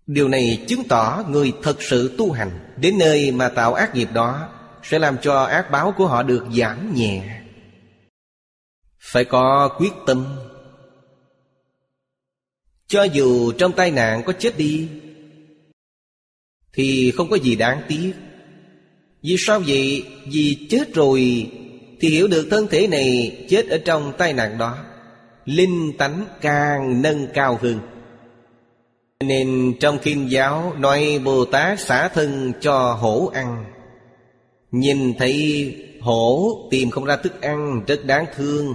Điều 0.06 0.28
này 0.28 0.64
chứng 0.68 0.84
tỏ 0.88 1.24
người 1.28 1.52
thật 1.62 1.82
sự 1.82 2.14
tu 2.18 2.32
hành 2.32 2.50
Đến 2.76 2.98
nơi 2.98 3.30
mà 3.30 3.48
tạo 3.48 3.74
ác 3.74 3.94
nghiệp 3.94 4.08
đó 4.14 4.48
sẽ 4.82 4.98
làm 4.98 5.16
cho 5.22 5.42
ác 5.44 5.70
báo 5.70 5.94
của 5.96 6.06
họ 6.06 6.22
được 6.22 6.44
giảm 6.58 6.94
nhẹ. 6.94 7.40
Phải 8.98 9.24
có 9.24 9.68
quyết 9.78 9.92
tâm. 10.06 10.36
Cho 12.86 13.02
dù 13.02 13.52
trong 13.52 13.72
tai 13.72 13.90
nạn 13.90 14.22
có 14.26 14.32
chết 14.32 14.58
đi 14.58 14.88
thì 16.72 17.12
không 17.16 17.30
có 17.30 17.36
gì 17.36 17.56
đáng 17.56 17.82
tiếc. 17.88 18.12
Vì 19.22 19.36
sao 19.38 19.62
vậy? 19.66 20.04
Vì 20.26 20.66
chết 20.70 20.94
rồi 20.94 21.50
thì 22.00 22.08
hiểu 22.08 22.28
được 22.28 22.46
thân 22.50 22.66
thể 22.70 22.86
này 22.86 23.36
chết 23.48 23.68
ở 23.68 23.78
trong 23.84 24.12
tai 24.18 24.32
nạn 24.32 24.58
đó. 24.58 24.78
Linh 25.44 25.92
tánh 25.98 26.26
càng 26.40 27.02
nâng 27.02 27.26
cao 27.34 27.58
hơn. 27.62 27.78
Nên 29.20 29.74
trong 29.80 29.98
kinh 30.02 30.30
giáo 30.30 30.74
nói 30.78 31.20
bồ 31.24 31.44
tát 31.44 31.80
xả 31.80 32.08
thân 32.08 32.52
cho 32.60 32.92
hổ 32.92 33.30
ăn. 33.34 33.64
Nhìn 34.70 35.14
thấy 35.18 35.74
hổ 36.00 36.50
tìm 36.70 36.90
không 36.90 37.04
ra 37.04 37.16
thức 37.16 37.40
ăn 37.40 37.84
rất 37.86 38.04
đáng 38.04 38.26
thương. 38.36 38.74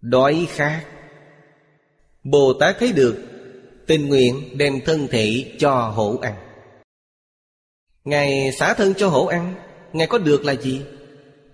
Đói 0.00 0.46
khát. 0.50 0.82
Bồ 2.24 2.52
Tát 2.52 2.76
thấy 2.78 2.92
được 2.92 3.16
Tình 3.86 4.08
nguyện 4.08 4.58
đem 4.58 4.80
thân 4.84 5.08
thể 5.10 5.54
cho 5.58 5.88
hổ 5.88 6.18
ăn. 6.22 6.34
Ngài 8.04 8.52
xả 8.52 8.74
thân 8.74 8.94
cho 8.94 9.08
hổ 9.08 9.26
ăn 9.26 9.54
Ngài 9.92 10.06
có 10.06 10.18
được 10.18 10.44
là 10.44 10.52
gì? 10.52 10.82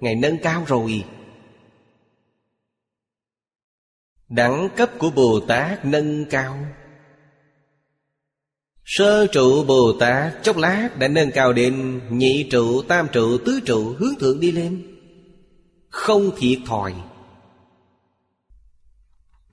Ngài 0.00 0.14
nâng 0.14 0.38
cao 0.42 0.64
rồi. 0.66 1.04
Đẳng 4.28 4.68
cấp 4.76 4.90
của 4.98 5.10
Bồ 5.10 5.40
Tát 5.40 5.84
nâng 5.84 6.24
cao. 6.30 6.58
Sơ 8.84 9.26
trụ 9.26 9.64
Bồ 9.64 9.92
Tát 10.00 10.42
chốc 10.42 10.56
lát 10.56 10.98
đã 10.98 11.08
nâng 11.08 11.30
cao 11.30 11.52
đến 11.52 12.00
Nhị 12.10 12.48
trụ, 12.50 12.82
tam 12.82 13.08
trụ, 13.12 13.38
tứ 13.38 13.60
trụ 13.64 13.94
hướng 13.98 14.14
thượng 14.20 14.40
đi 14.40 14.52
lên. 14.52 14.98
Không 15.88 16.30
thiệt 16.38 16.58
thòi. 16.66 16.94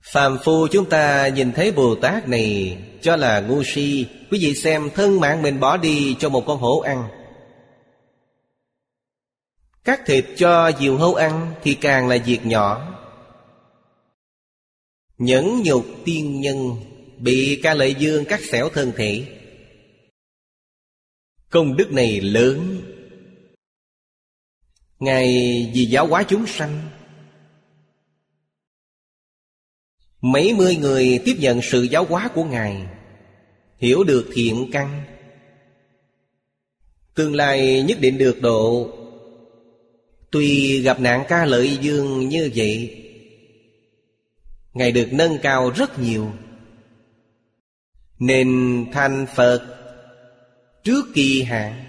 Phàm 0.02 0.38
phu 0.44 0.66
chúng 0.68 0.88
ta 0.88 1.28
nhìn 1.28 1.52
thấy 1.52 1.72
Bồ 1.72 1.94
Tát 1.94 2.28
này, 2.28 2.78
Cho 3.02 3.16
là 3.16 3.40
ngu 3.40 3.62
si. 3.64 4.06
Quý 4.30 4.38
vị 4.42 4.54
xem 4.54 4.90
thân 4.94 5.20
mạng 5.20 5.42
mình 5.42 5.60
bỏ 5.60 5.76
đi 5.76 6.16
cho 6.18 6.28
một 6.28 6.44
con 6.46 6.58
hổ 6.58 6.80
ăn. 6.80 7.08
Cắt 9.84 10.00
thịt 10.06 10.26
cho 10.36 10.72
diều 10.80 10.96
hâu 10.96 11.14
ăn 11.14 11.54
Thì 11.62 11.74
càng 11.74 12.08
là 12.08 12.16
việc 12.26 12.46
nhỏ. 12.46 12.96
Nhẫn 15.18 15.62
nhục 15.64 15.86
tiên 16.04 16.40
nhân 16.40 16.76
Bị 17.18 17.60
ca 17.62 17.74
lợi 17.74 17.94
dương 17.98 18.24
cắt 18.24 18.40
xẻo 18.50 18.68
thân 18.68 18.92
thể. 18.96 19.24
Công 21.50 21.76
đức 21.76 21.92
này 21.92 22.20
lớn. 22.20 22.80
Ngài 24.98 25.26
vì 25.74 25.86
giáo 25.86 26.06
hóa 26.06 26.22
chúng 26.28 26.46
sanh 26.46 26.90
Mấy 30.20 30.54
mươi 30.54 30.76
người 30.76 31.20
tiếp 31.24 31.36
nhận 31.38 31.62
sự 31.62 31.82
giáo 31.82 32.04
hóa 32.04 32.28
của 32.34 32.44
Ngài. 32.44 32.86
Hiểu 33.78 34.04
được 34.04 34.26
thiện 34.34 34.70
căn. 34.72 35.02
Tương 37.14 37.34
lai 37.34 37.82
nhất 37.82 37.98
định 38.00 38.18
được 38.18 38.42
độ. 38.42 38.90
Tuy 40.30 40.80
gặp 40.82 41.00
nạn 41.00 41.24
ca 41.28 41.44
lợi 41.44 41.78
dương 41.80 42.28
như 42.28 42.50
vậy, 42.54 43.04
Ngài 44.74 44.92
được 44.92 45.12
nâng 45.12 45.38
cao 45.42 45.70
rất 45.70 45.98
nhiều. 45.98 46.32
Nên 48.18 48.86
thành 48.92 49.26
Phật 49.36 49.80
Trước 50.84 51.06
kỳ 51.14 51.42
hạn. 51.42 51.84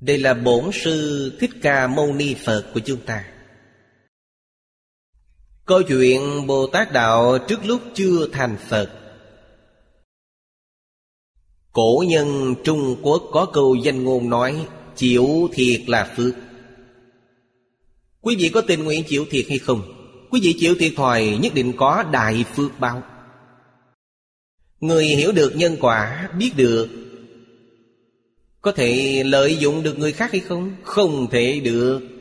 Đây 0.00 0.18
là 0.18 0.34
bổn 0.34 0.70
sư 0.72 1.32
Thích 1.40 1.50
Ca 1.62 1.86
Mâu 1.86 2.14
Ni 2.14 2.34
Phật 2.34 2.64
của 2.74 2.80
chúng 2.80 3.00
ta. 3.00 3.33
Câu 5.66 5.82
chuyện 5.82 6.46
Bồ 6.46 6.66
Tát 6.66 6.92
Đạo 6.92 7.38
trước 7.48 7.66
lúc 7.66 7.80
chưa 7.94 8.28
thành 8.32 8.56
Phật 8.68 8.90
Cổ 11.72 12.04
nhân 12.08 12.54
Trung 12.64 12.96
Quốc 13.02 13.22
có 13.32 13.46
câu 13.52 13.74
danh 13.74 14.04
ngôn 14.04 14.30
nói 14.30 14.66
Chịu 14.96 15.48
thiệt 15.52 15.80
là 15.86 16.14
phước 16.16 16.34
Quý 18.20 18.36
vị 18.38 18.48
có 18.48 18.60
tình 18.60 18.84
nguyện 18.84 19.04
chịu 19.08 19.26
thiệt 19.30 19.46
hay 19.48 19.58
không? 19.58 19.82
Quý 20.30 20.40
vị 20.42 20.56
chịu 20.58 20.74
thiệt 20.78 20.92
thòi, 20.96 21.38
nhất 21.42 21.54
định 21.54 21.72
có 21.76 22.04
đại 22.12 22.44
phước 22.54 22.80
báo 22.80 23.02
Người 24.80 25.04
hiểu 25.04 25.32
được 25.32 25.56
nhân 25.56 25.76
quả, 25.80 26.30
Biết 26.38 26.50
được, 26.56 26.88
Có 28.60 28.72
thể 28.72 29.22
lợi 29.26 29.56
dụng 29.56 29.82
được 29.82 29.98
người 29.98 30.12
khác 30.12 30.32
hay 30.32 30.40
không? 30.40 30.76
Không 30.82 31.30
thể 31.30 31.60
được 31.60 32.13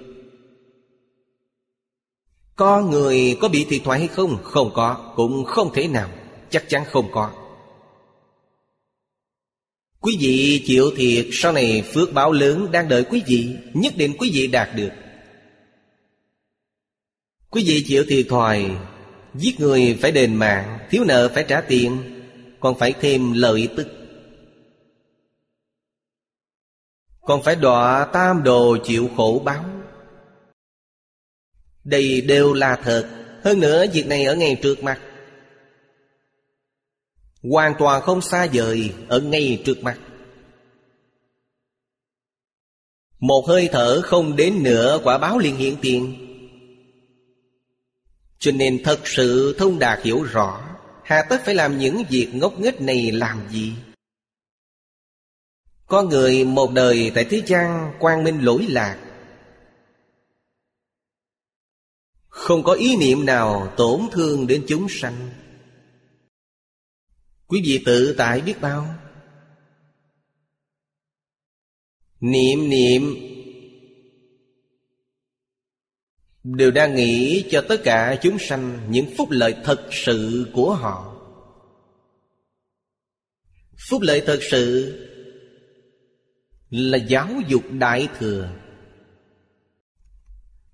có 2.56 2.82
người 2.82 3.38
có 3.42 3.50
bị 3.50 3.66
thiệt 3.70 3.82
thoại 3.84 4.00
hay 4.00 4.08
không? 4.08 4.38
Không 4.44 4.72
có. 4.74 5.14
Cũng 5.16 5.46
không 5.46 5.74
thể 5.74 5.88
nào. 5.88 6.10
Chắc 6.50 6.64
chắn 6.68 6.84
không 6.86 7.12
có. 7.12 7.32
Quý 10.00 10.18
vị 10.20 10.64
chịu 10.66 10.92
thiệt. 10.98 11.28
Sau 11.32 11.52
này 11.52 11.84
phước 11.94 12.14
báo 12.14 12.32
lớn 12.32 12.68
đang 12.72 12.90
đợi 12.90 13.04
quý 13.04 13.24
vị. 13.28 13.56
Nhất 13.74 13.94
định 13.98 14.16
quý 14.20 14.32
vị 14.34 14.48
đạt 14.48 14.70
được. 14.76 14.90
Quý 17.50 17.64
vị 17.68 17.84
chịu 17.88 18.04
thiệt 18.08 18.26
thòi. 18.30 18.72
Giết 19.36 19.60
người 19.60 19.98
phải 20.02 20.12
đền 20.12 20.36
mạng. 20.36 20.80
Thiếu 20.90 21.04
nợ 21.04 21.32
phải 21.34 21.46
trả 21.48 21.62
tiền. 21.62 21.98
Còn 22.60 22.80
phải 22.80 22.94
thêm 23.02 23.34
lợi 23.34 23.70
tức. 23.78 23.88
Còn 27.22 27.44
phải 27.44 27.56
đọa 27.56 28.06
tam 28.14 28.44
đồ 28.44 28.78
chịu 28.84 29.10
khổ 29.16 29.42
báo. 29.46 29.73
Đây 31.84 32.22
đều 32.22 32.54
là 32.54 32.76
thật. 32.84 33.10
Hơn 33.44 33.60
nữa, 33.60 33.86
việc 33.94 34.08
này 34.08 34.26
ở 34.26 34.36
ngay 34.36 34.60
trước 34.62 34.84
mặt. 34.84 35.00
Hoàn 37.44 37.74
toàn 37.80 38.02
không 38.02 38.22
xa 38.22 38.48
vời 38.54 38.94
Ở 39.08 39.20
ngay 39.20 39.62
trước 39.66 39.84
mặt. 39.84 40.00
Một 43.20 43.46
hơi 43.48 43.70
thở 43.72 44.02
không 44.02 44.36
đến 44.36 44.64
nữa 44.64 45.00
Quả 45.04 45.18
báo 45.18 45.38
liền 45.38 45.56
hiện 45.56 45.78
tiền. 45.82 46.16
Cho 48.40 48.52
nên 48.52 48.84
thật 48.84 49.00
sự 49.04 49.56
thông 49.60 49.80
đạt 49.80 50.04
hiểu 50.04 50.24
rõ, 50.24 50.62
Hà 51.04 51.24
tất 51.30 51.42
phải 51.46 51.56
làm 51.56 51.78
những 51.78 52.04
việc 52.10 52.30
ngốc 52.34 52.60
nghếch 52.60 52.82
này 52.82 53.12
làm 53.12 53.42
gì? 53.52 53.74
Có 55.88 56.04
người 56.04 56.46
một 56.46 56.72
đời 56.72 57.12
tại 57.16 57.26
thế 57.30 57.42
gian 57.46 57.94
quang 58.00 58.24
minh 58.24 58.40
lỗi 58.42 58.66
lạc 58.70 58.98
Không 62.34 62.64
có 62.64 62.74
ý 62.74 62.96
niệm 62.96 63.26
nào 63.26 63.74
tổn 63.78 64.02
thương 64.12 64.48
đến 64.48 64.66
chúng 64.68 64.88
sanh. 64.90 65.30
Quý 67.48 67.62
vị 67.66 67.84
tự 67.86 68.16
tại 68.18 68.42
biết 68.42 68.62
bao? 68.62 68.96
Niệm 72.20 72.70
niệm. 72.70 73.16
Đều 76.44 76.72
đang 76.72 76.96
nghĩ 76.96 77.46
cho 77.52 77.64
tất 77.70 77.82
cả 77.84 78.20
chúng 78.22 78.38
sanh 78.40 78.88
Những 78.90 79.06
phúc 79.18 79.28
lợi 79.32 79.56
thật 79.64 79.88
sự 79.92 80.52
của 80.54 80.76
họ. 80.76 81.16
Phúc 83.90 84.02
lợi 84.02 84.24
thật 84.26 84.40
sự 84.52 84.94
Là 86.70 86.98
giáo 86.98 87.30
dục 87.48 87.64
đại 87.72 88.08
thừa. 88.20 88.50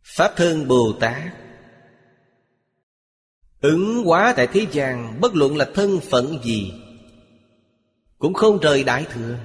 Pháp 0.03 0.33
thân 0.35 0.67
Bồ 0.67 0.93
Tát. 0.99 1.48
Ứng 3.61 4.03
hóa 4.05 4.33
tại 4.37 4.47
thế 4.47 4.67
gian, 4.71 5.21
Bất 5.21 5.35
luận 5.35 5.57
là 5.57 5.69
thân 5.73 5.99
phận 5.99 6.39
gì, 6.43 6.73
Cũng 8.17 8.33
không 8.33 8.59
rời 8.59 8.83
Đại 8.83 9.05
Thừa. 9.13 9.37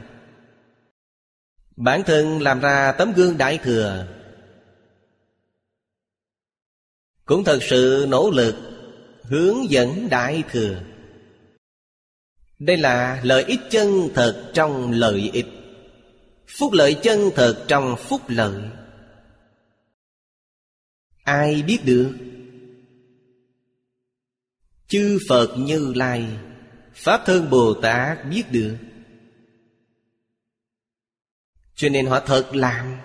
Bản 1.76 2.02
thân 2.06 2.42
làm 2.42 2.60
ra 2.60 2.92
tấm 2.92 3.12
gương 3.12 3.38
Đại 3.38 3.58
Thừa, 3.58 4.06
Cũng 7.24 7.44
thật 7.44 7.58
sự 7.62 8.06
nỗ 8.08 8.30
lực 8.30 8.54
Hướng 9.22 9.70
dẫn 9.70 10.08
Đại 10.10 10.42
Thừa. 10.50 10.80
Đây 12.58 12.76
là 12.76 13.20
lợi 13.22 13.44
ích 13.44 13.60
chân 13.70 14.08
thật 14.14 14.50
trong 14.54 14.90
lợi 14.90 15.30
ích, 15.32 15.46
Phúc 16.58 16.72
lợi 16.72 16.96
chân 17.02 17.30
thật 17.34 17.64
trong 17.68 17.96
phúc 17.96 18.20
lợi. 18.28 18.62
Ai 21.24 21.62
biết 21.62 21.78
được? 21.84 22.12
Chư 24.94 25.18
Phật 25.28 25.54
Như 25.58 25.92
Lai, 25.96 26.26
Pháp 26.94 27.22
Thân 27.26 27.50
Bồ 27.50 27.74
Tát 27.82 28.18
biết 28.30 28.42
được. 28.50 28.76
Cho 31.74 31.88
nên 31.88 32.06
họ 32.06 32.20
thật 32.20 32.50
làm. 32.52 32.96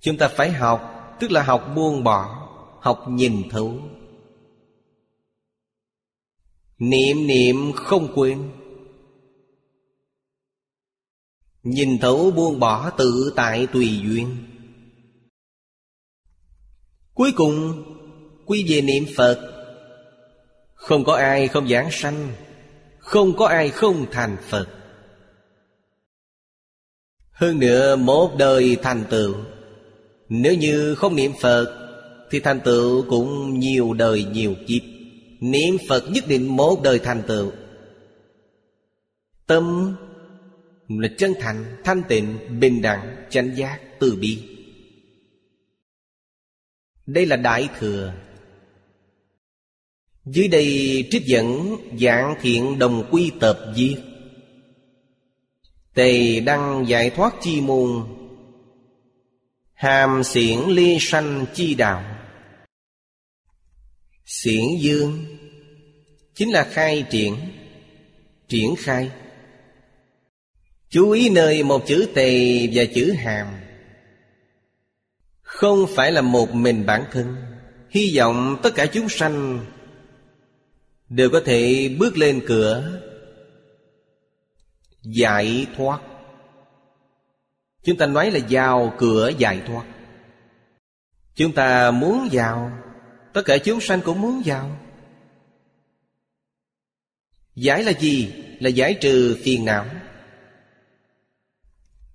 Chúng 0.00 0.18
ta 0.18 0.28
phải 0.28 0.52
học, 0.52 0.80
Tức 1.20 1.30
là 1.30 1.42
học 1.42 1.72
buông 1.76 2.04
bỏ, 2.04 2.48
Học 2.80 3.04
nhìn 3.08 3.48
thấu. 3.50 3.78
Niệm 6.78 7.26
niệm 7.26 7.72
không 7.76 8.12
quên. 8.14 8.50
Nhìn 11.62 11.98
thấu 11.98 12.30
buông 12.30 12.60
bỏ 12.60 12.90
tự 12.90 13.32
tại 13.36 13.66
tùy 13.66 14.00
duyên. 14.04 14.46
Cuối 17.14 17.32
cùng 17.36 17.84
Quy 18.50 18.64
về 18.68 18.80
niệm 18.80 19.04
Phật. 19.16 19.40
Không 20.74 21.04
có 21.04 21.14
ai 21.14 21.48
không 21.48 21.68
giảng 21.68 21.90
sanh 21.90 22.32
Không 22.98 23.36
có 23.36 23.46
ai 23.46 23.68
không 23.68 24.06
thành 24.10 24.36
Phật. 24.48 24.68
Hơn 27.30 27.58
nữa 27.58 27.96
một 27.96 28.36
đời 28.38 28.76
thành 28.82 29.04
tựu. 29.10 29.34
Nếu 30.28 30.54
như 30.54 30.94
không 30.94 31.16
niệm 31.16 31.32
Phật 31.40 31.66
Thì 32.30 32.40
thành 32.40 32.60
tựu 32.60 33.04
cũng 33.08 33.58
nhiều 33.58 33.92
đời 33.92 34.24
nhiều 34.24 34.54
kiếp. 34.66 34.82
Niệm 35.40 35.76
Phật 35.88 36.04
nhất 36.10 36.24
định 36.28 36.56
một 36.56 36.82
đời 36.82 36.98
thành 36.98 37.22
tựu. 37.26 37.52
Tâm 39.46 39.96
là 40.88 41.08
chân 41.18 41.34
thành, 41.40 41.64
thanh 41.84 42.02
tịnh, 42.08 42.38
bình 42.60 42.82
đẳng, 42.82 43.16
chánh 43.30 43.56
giác, 43.56 43.80
từ 44.00 44.16
bi. 44.20 44.38
Đây 47.06 47.26
là 47.26 47.36
Đại 47.36 47.68
Thừa 47.78 48.12
dưới 50.24 50.48
đây 50.48 51.08
trích 51.10 51.26
dẫn 51.26 51.76
dạng 52.00 52.34
thiện 52.40 52.78
đồng 52.78 53.08
quy 53.10 53.30
tập 53.40 53.58
diệt 53.76 53.98
Tề 55.94 56.40
đăng 56.40 56.84
giải 56.88 57.10
thoát 57.10 57.34
chi 57.40 57.60
môn. 57.60 57.90
Hàm 59.72 60.24
xiển 60.24 60.58
ly 60.68 60.96
sanh 61.00 61.46
chi 61.54 61.74
đạo. 61.74 62.04
Xiển 64.24 64.64
dương. 64.78 65.24
Chính 66.34 66.50
là 66.50 66.64
khai 66.64 67.04
triển. 67.10 67.36
Triển 68.48 68.74
khai. 68.78 69.10
Chú 70.88 71.10
ý 71.10 71.30
nơi 71.30 71.62
một 71.62 71.86
chữ 71.86 72.08
tề 72.14 72.66
và 72.72 72.84
chữ 72.94 73.12
hàm. 73.12 73.46
Không 75.42 75.86
phải 75.94 76.12
là 76.12 76.20
một 76.20 76.54
mình 76.54 76.86
bản 76.86 77.04
thân. 77.12 77.36
Hy 77.90 78.16
vọng 78.16 78.56
tất 78.62 78.70
cả 78.74 78.86
chúng 78.86 79.08
sanh 79.08 79.66
đều 81.10 81.30
có 81.30 81.40
thể 81.44 81.88
bước 81.98 82.16
lên 82.16 82.42
cửa. 82.46 83.00
Giải 85.02 85.66
thoát. 85.76 86.00
Chúng 87.84 87.96
ta 87.96 88.06
nói 88.06 88.30
là 88.30 88.40
vào 88.50 88.94
cửa 88.98 89.30
giải 89.38 89.62
thoát. 89.66 89.84
Chúng 91.34 91.52
ta 91.52 91.90
muốn 91.90 92.28
vào 92.32 92.72
tất 93.32 93.42
cả 93.44 93.58
chúng 93.58 93.80
sanh 93.80 94.00
cũng 94.00 94.20
muốn 94.20 94.42
vào 94.44 94.78
giải 97.54 97.84
là 97.84 97.92
gì? 97.92 98.32
Là 98.60 98.68
giải 98.68 98.94
trừ 99.00 99.38
phiền 99.42 99.64
não. 99.64 99.86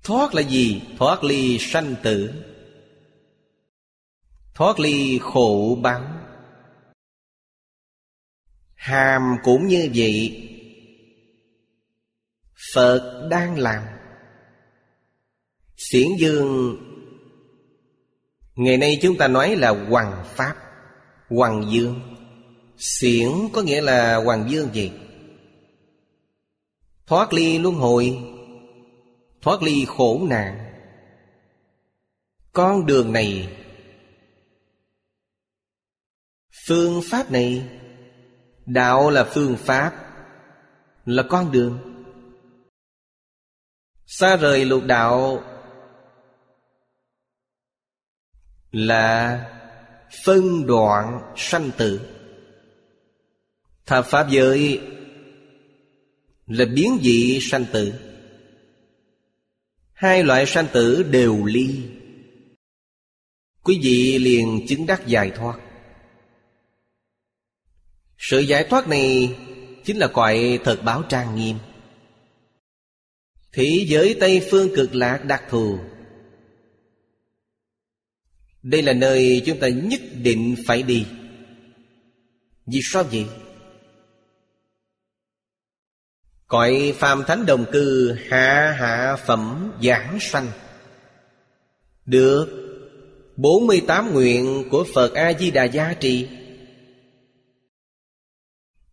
Thoát 0.03 0.35
là 0.35 0.41
gì? 0.41 0.81
Thoát 0.97 1.23
ly 1.23 1.57
sanh 1.59 1.95
tử. 2.03 2.33
Thoát 4.53 4.79
ly 4.79 5.19
khổ 5.21 5.79
báo. 5.81 6.14
Hàm 8.85 9.37
cũng 9.43 9.67
như 9.67 9.89
vậy 9.95 10.41
Phật 12.73 13.27
đang 13.31 13.59
làm. 13.59 13.83
Xiển 15.77 16.07
dương, 16.19 16.77
Ngày 18.55 18.77
nay 18.77 18.99
chúng 19.01 19.17
ta 19.17 19.27
nói 19.27 19.55
là 19.55 19.69
Hoàng 19.69 20.25
Pháp, 20.25 20.55
Hoàng 21.29 21.63
Dương. 21.71 21.99
Xiển 22.77 23.29
có 23.53 23.61
nghĩa 23.61 23.81
là 23.81 24.15
Hoàng 24.15 24.49
Dương 24.49 24.69
gì? 24.73 24.91
Thoát 27.07 27.33
ly 27.33 27.59
luân 27.59 27.75
hồi, 27.75 28.17
Thoát 29.41 29.63
ly 29.63 29.85
khổ 29.87 30.27
nạn. 30.29 30.73
Con 32.53 32.85
đường 32.85 33.13
này, 33.13 33.57
Phương 36.67 37.01
pháp 37.11 37.31
này 37.31 37.69
Đạo 38.65 39.09
là 39.09 39.23
phương 39.23 39.57
pháp, 39.57 40.01
Là 41.05 41.23
con 41.29 41.51
đường. 41.51 41.79
Xa 44.05 44.35
rời 44.35 44.65
lục 44.65 44.83
đạo 44.85 45.43
Là 48.71 49.41
phân 50.23 50.65
đoạn 50.67 51.33
sanh 51.35 51.71
tử. 51.77 52.01
Thập 53.85 54.05
Pháp 54.05 54.29
giới 54.29 54.81
Là 56.47 56.65
biến 56.75 56.97
dị 57.01 57.39
sanh 57.41 57.65
tử. 57.73 57.93
Hai 59.93 60.23
loại 60.23 60.45
sanh 60.45 60.67
tử 60.73 61.03
đều 61.03 61.45
ly. 61.45 61.83
Quý 63.63 63.79
vị 63.83 64.19
liền 64.19 64.65
chứng 64.67 64.85
đắc 64.85 65.07
giải 65.07 65.31
thoát 65.35 65.64
sự 68.29 68.39
giải 68.39 68.63
thoát 68.63 68.87
này 68.87 69.35
Chính 69.85 69.97
là 69.97 70.07
cõi 70.07 70.59
thật 70.63 70.79
báo 70.83 71.03
trang 71.09 71.35
nghiêm. 71.35 71.57
Thế 73.53 73.85
giới 73.87 74.17
Tây 74.19 74.47
Phương 74.51 74.75
cực 74.75 74.95
lạc 74.95 75.25
đặc 75.25 75.43
thù. 75.49 75.79
Đây 78.63 78.81
là 78.81 78.93
nơi 78.93 79.43
chúng 79.45 79.59
ta 79.59 79.67
nhất 79.67 80.01
định 80.13 80.55
phải 80.67 80.83
đi. 80.83 81.05
Vì 82.65 82.79
sao 82.83 83.03
vậy? 83.03 83.25
Cõi 86.47 86.93
phàm 86.97 87.23
thánh 87.27 87.45
đồng 87.45 87.65
cư 87.71 88.17
hạ 88.29 88.75
hạ 88.79 89.15
phẩm 89.25 89.71
giảng 89.83 90.17
sanh. 90.21 90.47
Được 92.05 92.47
48 93.35 94.13
nguyện 94.13 94.63
của 94.71 94.85
Phật 94.93 95.13
A-di-đà 95.13 95.63
gia 95.63 95.93
trì 95.93 96.27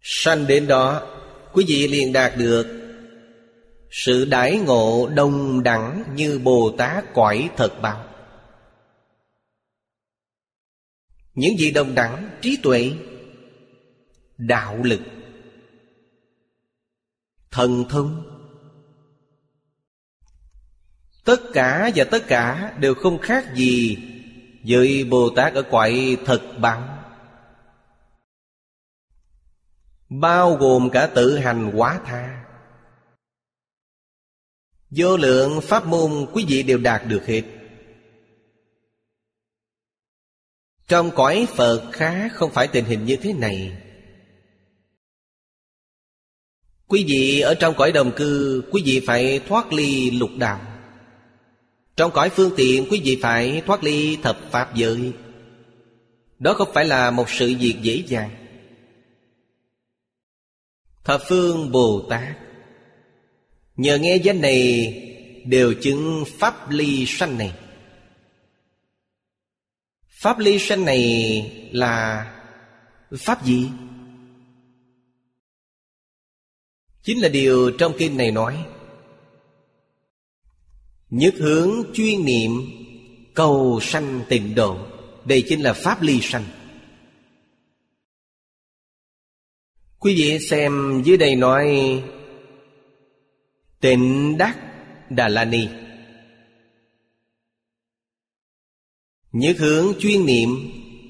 Sanh 0.03 0.47
đến 0.47 0.67
đó, 0.67 1.09
Quý 1.53 1.65
vị 1.69 1.89
liền 1.89 2.13
đạt 2.13 2.33
được. 2.37 2.67
Sự 3.91 4.25
đãi 4.25 4.59
ngộ 4.59 5.09
đông 5.15 5.63
đẳng 5.63 6.05
Như 6.15 6.39
Bồ 6.39 6.75
Tát 6.79 7.05
cõi 7.15 7.51
thật 7.57 7.81
báo 7.83 8.05
Những 11.35 11.59
gì 11.59 11.71
đồng 11.71 11.95
đẳng, 11.95 12.31
trí 12.41 12.59
tuệ, 12.63 12.93
Đạo 14.39 14.83
lực, 14.83 15.01
Thần 17.51 17.85
thông, 17.89 18.23
Tất 21.25 21.41
cả 21.53 21.91
và 21.97 22.05
tất 22.05 22.27
cả 22.27 22.75
đều 22.81 22.95
không 22.95 23.19
khác 23.19 23.55
gì 23.55 23.99
Với 24.67 25.05
Bồ 25.05 25.31
Tát 25.31 25.55
ở 25.55 25.63
cõi 25.63 26.17
thật 26.25 26.43
báo 26.59 27.02
Bao 30.21 30.57
gồm 30.57 30.91
cả 30.91 31.07
tự 31.07 31.39
hành 31.39 31.73
quá 31.75 32.01
tha. 32.05 32.45
Vô 34.91 35.17
lượng 35.17 35.61
pháp 35.61 35.87
môn 35.87 36.27
quý 36.33 36.45
vị 36.49 36.63
đều 36.63 36.79
đạt 36.79 37.07
được 37.07 37.27
hết. 37.27 37.43
Trong 40.89 41.11
cõi 41.11 41.47
Phật 41.57 41.91
khá 41.93 42.29
không 42.29 42.51
phải 42.53 42.69
tình 42.69 42.85
hình 42.85 43.05
như 43.05 43.17
thế 43.17 43.33
này. 43.33 43.83
Quý 46.87 47.05
vị 47.09 47.41
ở 47.41 47.55
trong 47.55 47.75
cõi 47.75 47.93
đồng 47.93 48.13
cư, 48.17 48.63
Quý 48.73 48.83
vị 48.85 49.05
phải 49.07 49.41
thoát 49.49 49.73
ly 49.73 50.11
lục 50.11 50.31
đạo. 50.39 50.61
Trong 51.97 52.11
cõi 52.11 52.31
phương 52.31 52.53
tiện, 52.57 52.87
Quý 52.91 53.01
vị 53.05 53.19
phải 53.23 53.63
thoát 53.67 53.85
ly 53.85 54.17
thập 54.23 54.39
pháp 54.51 54.75
giới. 54.75 55.13
Đó 56.39 56.55
không 56.55 56.69
phải 56.75 56.85
là 56.85 57.11
một 57.11 57.31
sự 57.31 57.55
việc 57.61 57.77
dễ 57.83 58.03
dàng. 58.07 58.42
Thập 61.05 61.23
phương 61.29 61.73
Bồ 61.73 62.07
Tát. 62.11 62.37
Nhờ 63.77 63.99
nghe 63.99 64.17
danh 64.17 64.41
này, 64.41 64.99
Đều 65.47 65.75
chứng 65.83 66.25
Pháp 66.39 66.71
ly 66.71 67.05
sanh 67.07 67.39
này. 67.39 67.53
Pháp 70.09 70.39
ly 70.39 70.59
sanh 70.59 70.85
này 70.85 71.71
là 71.73 72.27
Pháp 73.19 73.45
gì? 73.45 73.69
Chính 77.03 77.23
là 77.23 77.29
điều 77.29 77.71
trong 77.79 77.93
kinh 77.99 78.17
này 78.17 78.31
nói. 78.31 78.67
Nhất 81.11 81.35
hướng 81.39 81.71
chuyên 81.95 82.25
niệm, 82.25 82.51
Cầu 83.35 83.79
sanh 83.83 84.21
tịnh 84.29 84.55
độ, 84.55 84.79
Đây 85.25 85.45
chính 85.49 85.61
là 85.61 85.73
Pháp 85.73 86.03
ly 86.03 86.21
sanh. 86.23 86.45
Quý 90.03 90.15
vị 90.15 90.39
xem 90.39 91.03
dưới 91.05 91.17
đây 91.17 91.37
nói, 91.37 92.03
Tịnh 93.81 94.39
Đắc 94.39 94.59
Đà 95.11 95.29
La 95.29 95.45
Ni. 95.45 95.69
Nhất 99.33 99.57
hướng 99.59 99.93
chuyên 99.99 100.27
niệm, 100.27 100.49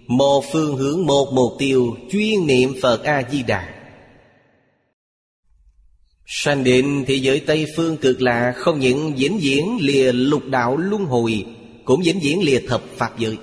Một 0.06 0.44
phương 0.52 0.76
hướng 0.76 1.06
một 1.06 1.32
mục 1.32 1.52
tiêu 1.58 1.96
Chuyên 2.10 2.46
niệm 2.46 2.74
Phật 2.82 3.04
A-di-đà. 3.04 3.74
Sanh 6.26 6.64
định 6.64 7.04
thế 7.06 7.14
giới 7.14 7.40
Tây 7.40 7.66
Phương 7.76 7.96
cực 7.96 8.22
lạ 8.22 8.52
Không 8.56 8.80
những 8.80 9.18
diễn 9.18 9.38
diễn 9.42 9.78
lìa 9.80 10.12
lục 10.12 10.42
đạo 10.48 10.76
luân 10.76 11.04
hồi, 11.04 11.46
Cũng 11.84 12.04
diễn 12.04 12.22
diễn 12.22 12.42
lìa 12.42 12.60
thập 12.68 12.82
Pháp 12.96 13.18
giới. 13.18 13.38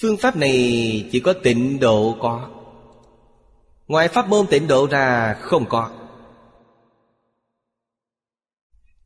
Phương 0.00 0.16
pháp 0.16 0.36
này 0.36 1.08
chỉ 1.12 1.20
có 1.20 1.32
tịnh 1.32 1.80
độ 1.80 2.16
có. 2.20 2.59
Ngoài 3.90 4.08
pháp 4.08 4.28
môn 4.28 4.46
tịnh 4.46 4.68
độ 4.68 4.86
ra, 4.86 5.34
không 5.40 5.68
có. 5.68 5.90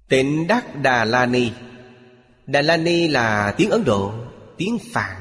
Tịnh 0.08 0.46
Đắc 0.46 0.82
Đà 0.82 1.04
La 1.04 1.26
Ni. 1.26 1.50
Đà 2.46 2.62
La 2.62 2.76
Ni 2.76 3.08
là 3.08 3.54
tiếng 3.56 3.70
Ấn 3.70 3.84
Độ, 3.84 4.14
Tiếng 4.56 4.78
Phạn. 4.92 5.16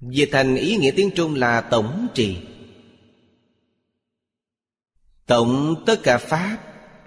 Dịch 0.00 0.28
thành 0.32 0.56
ý 0.56 0.76
nghĩa 0.76 0.90
tiếng 0.96 1.10
Trung 1.14 1.34
là 1.34 1.60
tổng 1.60 2.08
trì. 2.14 2.38
Tổng 5.26 5.82
tất 5.86 6.00
cả 6.02 6.18
Pháp, 6.18 6.58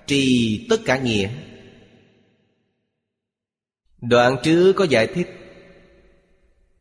Trì 0.08 0.68
tất 0.70 0.78
cả 0.86 0.98
nghĩa. 0.98 1.30
Đoạn 4.02 4.38
trước 4.44 4.74
có 4.74 4.84
giải 4.84 5.08
thích. 5.08 5.28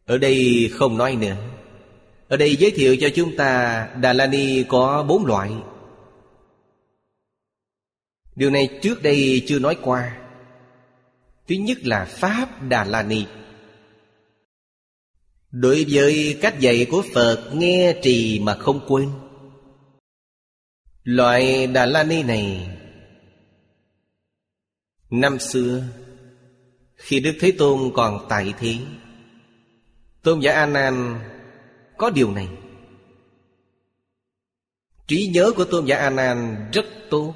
Ở 0.06 0.18
đây 0.18 0.70
không 0.72 0.98
nói 0.98 1.16
nữa 1.16 1.53
ở 2.34 2.36
đây 2.36 2.56
giới 2.56 2.70
thiệu 2.70 2.96
cho 3.00 3.08
chúng 3.14 3.36
ta 3.36 3.88
Đà 4.00 4.12
La 4.12 4.26
Ni 4.26 4.64
có 4.68 5.02
bốn 5.08 5.26
loại. 5.26 5.50
Điều 8.36 8.50
này 8.50 8.78
trước 8.82 9.02
đây 9.02 9.42
chưa 9.46 9.58
nói 9.58 9.76
qua. 9.82 10.18
Thứ 11.48 11.54
nhất 11.54 11.78
là 11.82 12.04
Pháp 12.04 12.62
Đà 12.62 12.84
La 12.84 13.02
Ni 13.02 13.24
Đối 15.50 15.86
với 15.88 16.38
cách 16.42 16.60
dạy 16.60 16.86
của 16.90 17.02
Phật, 17.14 17.50
nghe 17.52 17.96
trì 18.02 18.40
mà 18.40 18.54
không 18.54 18.80
quên. 18.88 19.10
Loại 21.04 21.66
Đà 21.66 21.86
La 21.86 22.02
Ni 22.02 22.22
này, 22.22 22.68
Năm 25.10 25.38
xưa, 25.38 25.82
Khi 26.96 27.20
Đức 27.20 27.34
Thế 27.40 27.52
Tôn 27.58 27.90
còn 27.94 28.26
tại 28.28 28.54
thế, 28.58 28.76
Tôn 30.22 30.40
giả 30.40 30.52
A 30.52 30.66
Nan 30.66 31.20
có 32.04 32.10
điều 32.10 32.30
này. 32.30 32.48
Trí 35.06 35.30
nhớ 35.34 35.52
của 35.56 35.64
tôn 35.64 35.86
giả 35.86 35.96
a 35.96 36.10
nan 36.10 36.68
rất 36.72 36.84
tốt. 37.10 37.34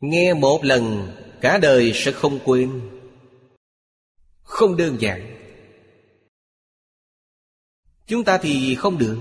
Nghe 0.00 0.34
một 0.34 0.64
lần, 0.64 1.12
cả 1.40 1.58
đời 1.58 1.92
sẽ 1.94 2.12
không 2.12 2.38
quên. 2.44 2.90
Không 4.42 4.76
đơn 4.76 4.96
giản. 5.00 5.36
Chúng 8.06 8.24
ta 8.24 8.38
thì 8.38 8.74
không 8.74 8.98
được. 8.98 9.18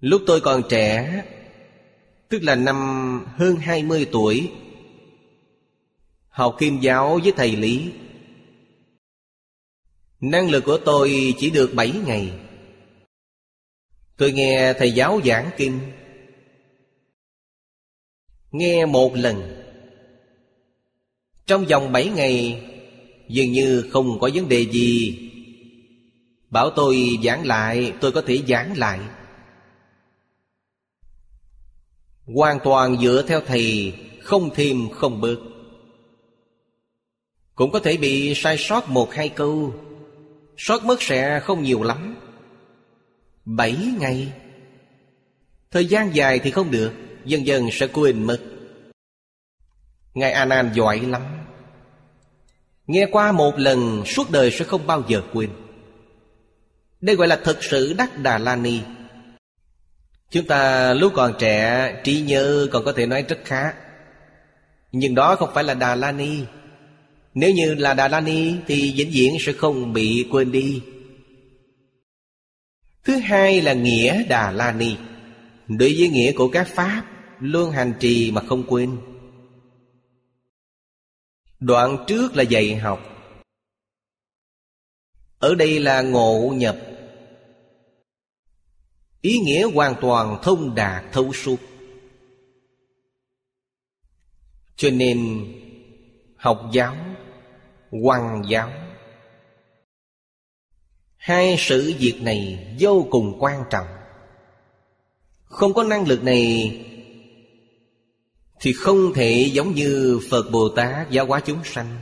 Lúc 0.00 0.22
tôi 0.26 0.40
còn 0.40 0.62
trẻ, 0.68 1.22
tức 2.28 2.42
là 2.42 2.54
năm 2.54 2.76
hơn 3.36 3.56
hai 3.56 3.82
mươi 3.82 4.08
tuổi, 4.12 4.52
học 6.28 6.56
kim 6.58 6.80
giáo 6.80 7.18
với 7.22 7.32
thầy 7.36 7.56
lý 7.56 7.92
Năng 10.20 10.50
lực 10.50 10.64
của 10.64 10.78
tôi 10.84 11.34
chỉ 11.38 11.50
được 11.50 11.74
bảy 11.74 11.92
ngày. 12.06 12.32
Tôi 14.16 14.32
nghe 14.32 14.72
thầy 14.72 14.92
giáo 14.92 15.20
giảng 15.24 15.50
kinh. 15.56 15.78
Nghe 18.50 18.86
một 18.86 19.14
lần. 19.14 19.64
Trong 21.46 21.64
vòng 21.64 21.92
bảy 21.92 22.08
ngày, 22.08 22.64
Dường 23.28 23.52
như 23.52 23.86
không 23.90 24.20
có 24.20 24.30
vấn 24.34 24.48
đề 24.48 24.66
gì. 24.66 25.18
Bảo 26.50 26.70
tôi 26.70 27.18
giảng 27.24 27.46
lại, 27.46 27.92
Tôi 28.00 28.12
có 28.12 28.22
thể 28.26 28.42
giảng 28.48 28.78
lại. 28.78 29.00
Hoàn 32.24 32.58
toàn 32.64 32.96
dựa 33.02 33.24
theo 33.28 33.40
thầy, 33.40 33.94
Không 34.22 34.50
thêm 34.54 34.88
không 34.90 35.20
bớt. 35.20 35.36
Cũng 37.54 37.70
có 37.70 37.80
thể 37.80 37.96
bị 37.96 38.34
sai 38.36 38.56
sót 38.58 38.88
một 38.88 39.12
hai 39.12 39.28
câu. 39.28 39.74
Sót 40.58 40.84
mất 40.84 41.02
sẽ 41.02 41.40
không 41.40 41.62
nhiều 41.62 41.82
lắm. 41.82 42.16
Bảy 43.44 43.76
ngày. 43.98 44.32
Thời 45.70 45.86
gian 45.86 46.14
dài 46.14 46.38
thì 46.38 46.50
không 46.50 46.70
được, 46.70 46.92
Dần 47.24 47.46
dần 47.46 47.68
sẽ 47.72 47.86
quên 47.86 48.22
mất. 48.22 48.38
Ngài 50.14 50.32
A 50.32 50.44
Nan 50.44 50.70
giỏi 50.74 51.00
lắm. 51.00 51.22
Nghe 52.86 53.06
qua 53.12 53.32
một 53.32 53.58
lần, 53.58 54.02
Suốt 54.06 54.30
đời 54.30 54.50
sẽ 54.50 54.64
không 54.64 54.86
bao 54.86 55.02
giờ 55.08 55.22
quên. 55.32 55.50
Đây 57.00 57.16
gọi 57.16 57.28
là 57.28 57.36
thực 57.36 57.64
sự 57.64 57.94
đắc 57.98 58.18
Đà 58.18 58.38
La 58.38 58.56
Ni. 58.56 58.80
Chúng 60.30 60.46
ta 60.46 60.92
lúc 60.94 61.12
còn 61.16 61.34
trẻ, 61.38 61.92
Trí 62.04 62.20
nhớ 62.20 62.68
còn 62.72 62.84
có 62.84 62.92
thể 62.92 63.06
nói 63.06 63.24
rất 63.28 63.38
khá. 63.44 63.72
Nhưng 64.92 65.14
đó 65.14 65.36
không 65.36 65.50
phải 65.54 65.64
là 65.64 65.74
Đà 65.74 65.94
La 65.94 66.12
Ni 66.12 66.44
nếu 67.34 67.54
như 67.54 67.74
là 67.74 67.94
Đà 67.94 68.08
La 68.08 68.20
Ni 68.20 68.54
Thì 68.66 68.92
vĩnh 68.96 69.10
viễn 69.10 69.36
sẽ 69.40 69.52
không 69.52 69.92
bị 69.92 70.26
quên 70.30 70.52
đi. 70.52 70.82
Thứ 73.04 73.16
hai 73.16 73.60
là 73.60 73.72
nghĩa 73.72 74.24
Đà 74.24 74.50
La 74.50 74.72
Ni 74.72 74.96
Đối 75.68 75.94
với 75.98 76.08
nghĩa 76.08 76.32
của 76.32 76.48
các 76.48 76.68
Pháp, 76.68 77.04
Luôn 77.40 77.70
hành 77.70 77.94
trì 78.00 78.30
mà 78.30 78.40
không 78.40 78.64
quên. 78.68 78.98
Đoạn 81.60 82.04
trước 82.06 82.36
là 82.36 82.42
dạy 82.42 82.76
học. 82.76 83.00
Ở 85.38 85.54
đây 85.54 85.80
là 85.80 86.02
ngộ 86.02 86.52
nhập. 86.56 86.76
Ý 89.20 89.38
nghĩa 89.38 89.62
hoàn 89.62 89.94
toàn 90.00 90.38
thông 90.42 90.74
đạt 90.74 91.04
thấu 91.12 91.32
suốt. 91.32 91.56
Cho 94.76 94.90
nên, 94.90 95.46
học 96.36 96.70
giáo 96.72 96.96
Hoàng 97.90 98.42
giáo. 98.48 98.70
Hai 101.16 101.54
sự 101.58 101.94
việc 101.98 102.20
này 102.22 102.66
vô 102.80 103.06
cùng 103.10 103.36
quan 103.38 103.64
trọng. 103.70 103.86
Không 105.44 105.74
có 105.74 105.84
năng 105.84 106.08
lực 106.08 106.24
này 106.24 106.72
Thì 108.60 108.72
không 108.72 109.12
thể 109.14 109.50
giống 109.52 109.74
như 109.74 110.20
Phật 110.30 110.50
Bồ 110.52 110.68
Tát 110.68 111.10
giáo 111.10 111.26
hóa 111.26 111.40
chúng 111.40 111.64
sanh. 111.64 111.96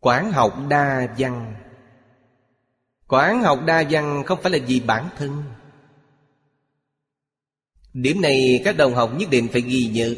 Quán 0.00 0.32
học 0.32 0.54
đa 0.68 1.14
văn. 1.18 1.54
Quán 3.08 3.42
học 3.42 3.60
đa 3.66 3.84
văn 3.90 4.22
không 4.26 4.42
phải 4.42 4.52
là 4.52 4.58
vì 4.66 4.80
bản 4.80 5.08
thân. 5.16 5.42
Điểm 7.92 8.20
này 8.20 8.62
các 8.64 8.76
đồng 8.76 8.94
học 8.94 9.10
nhất 9.16 9.30
định 9.30 9.48
phải 9.52 9.60
ghi 9.60 9.90
nhớ. 9.92 10.14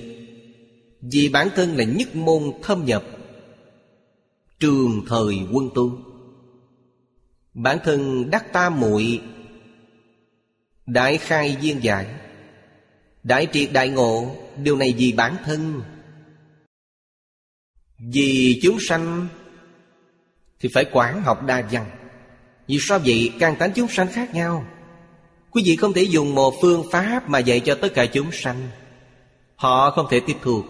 Vì 1.01 1.29
bản 1.29 1.49
thân 1.57 1.77
là 1.77 1.85
nhất 1.85 2.17
môn 2.17 2.43
thâm 2.63 2.85
nhập. 2.85 3.05
Trường 4.63 5.05
thời 5.09 5.41
quân 5.53 5.71
tu. 5.75 5.99
Bản 7.55 7.79
thân 7.85 8.31
đắc 8.31 8.53
tam 8.53 8.81
muội, 8.81 9.21
Đại 10.87 11.19
khai 11.19 11.57
viên 11.61 11.83
giải, 11.83 12.07
Đại 13.23 13.47
triệt 13.53 13.73
đại 13.73 13.89
ngộ, 13.89 14.37
Điều 14.57 14.77
này 14.77 14.95
vì 14.99 15.13
bản 15.13 15.37
thân. 15.45 15.83
Vì 17.99 18.61
chúng 18.63 18.77
sanh 18.81 19.29
Thì 20.61 20.69
phải 20.75 20.85
quản 20.93 21.23
học 21.23 21.43
đa 21.47 21.69
văn. 21.71 21.87
Vì 22.67 22.79
sao 22.81 22.99
vậy? 22.99 23.33
Càng 23.39 23.57
tánh 23.57 23.73
chúng 23.75 23.89
sanh 23.89 24.09
khác 24.13 24.35
nhau. 24.35 24.67
Quý 25.51 25.63
vị 25.67 25.77
không 25.77 25.93
thể 25.93 26.03
dùng 26.03 26.35
một 26.35 26.55
phương 26.63 26.85
pháp 26.93 27.29
Mà 27.29 27.39
dạy 27.39 27.61
cho 27.61 27.75
tất 27.75 27.89
cả 27.95 28.07
chúng 28.07 28.33
sanh. 28.33 28.69
Họ 29.57 29.91
không 29.91 30.07
thể 30.11 30.21
tiếp 30.27 30.37
thu 30.43 30.65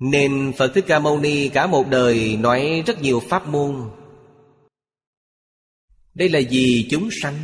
nên 0.00 0.52
Phật 0.58 0.74
Thích 0.74 0.84
Ca 0.88 0.98
Mâu 0.98 1.20
Ni 1.20 1.48
cả 1.48 1.66
một 1.66 1.88
đời 1.88 2.36
nói 2.36 2.82
rất 2.86 3.02
nhiều 3.02 3.22
pháp 3.28 3.48
môn. 3.48 3.90
Đây 6.14 6.28
là 6.28 6.40
vì 6.50 6.86
chúng 6.90 7.08
sanh. 7.22 7.34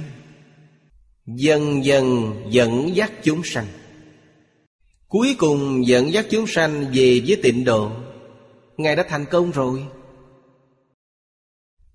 Dần 1.26 1.84
dần 1.84 2.34
dẫn 2.50 2.96
dắt 2.96 3.12
chúng 3.22 3.42
sanh. 3.44 3.66
Cuối 5.08 5.34
cùng 5.38 5.86
dẫn 5.86 6.12
dắt 6.12 6.26
chúng 6.30 6.46
sanh 6.46 6.86
về 6.94 7.22
với 7.26 7.40
tịnh 7.42 7.64
độ. 7.64 7.90
Ngài 8.76 8.96
đã 8.96 9.04
thành 9.08 9.24
công 9.30 9.50
rồi. 9.50 9.86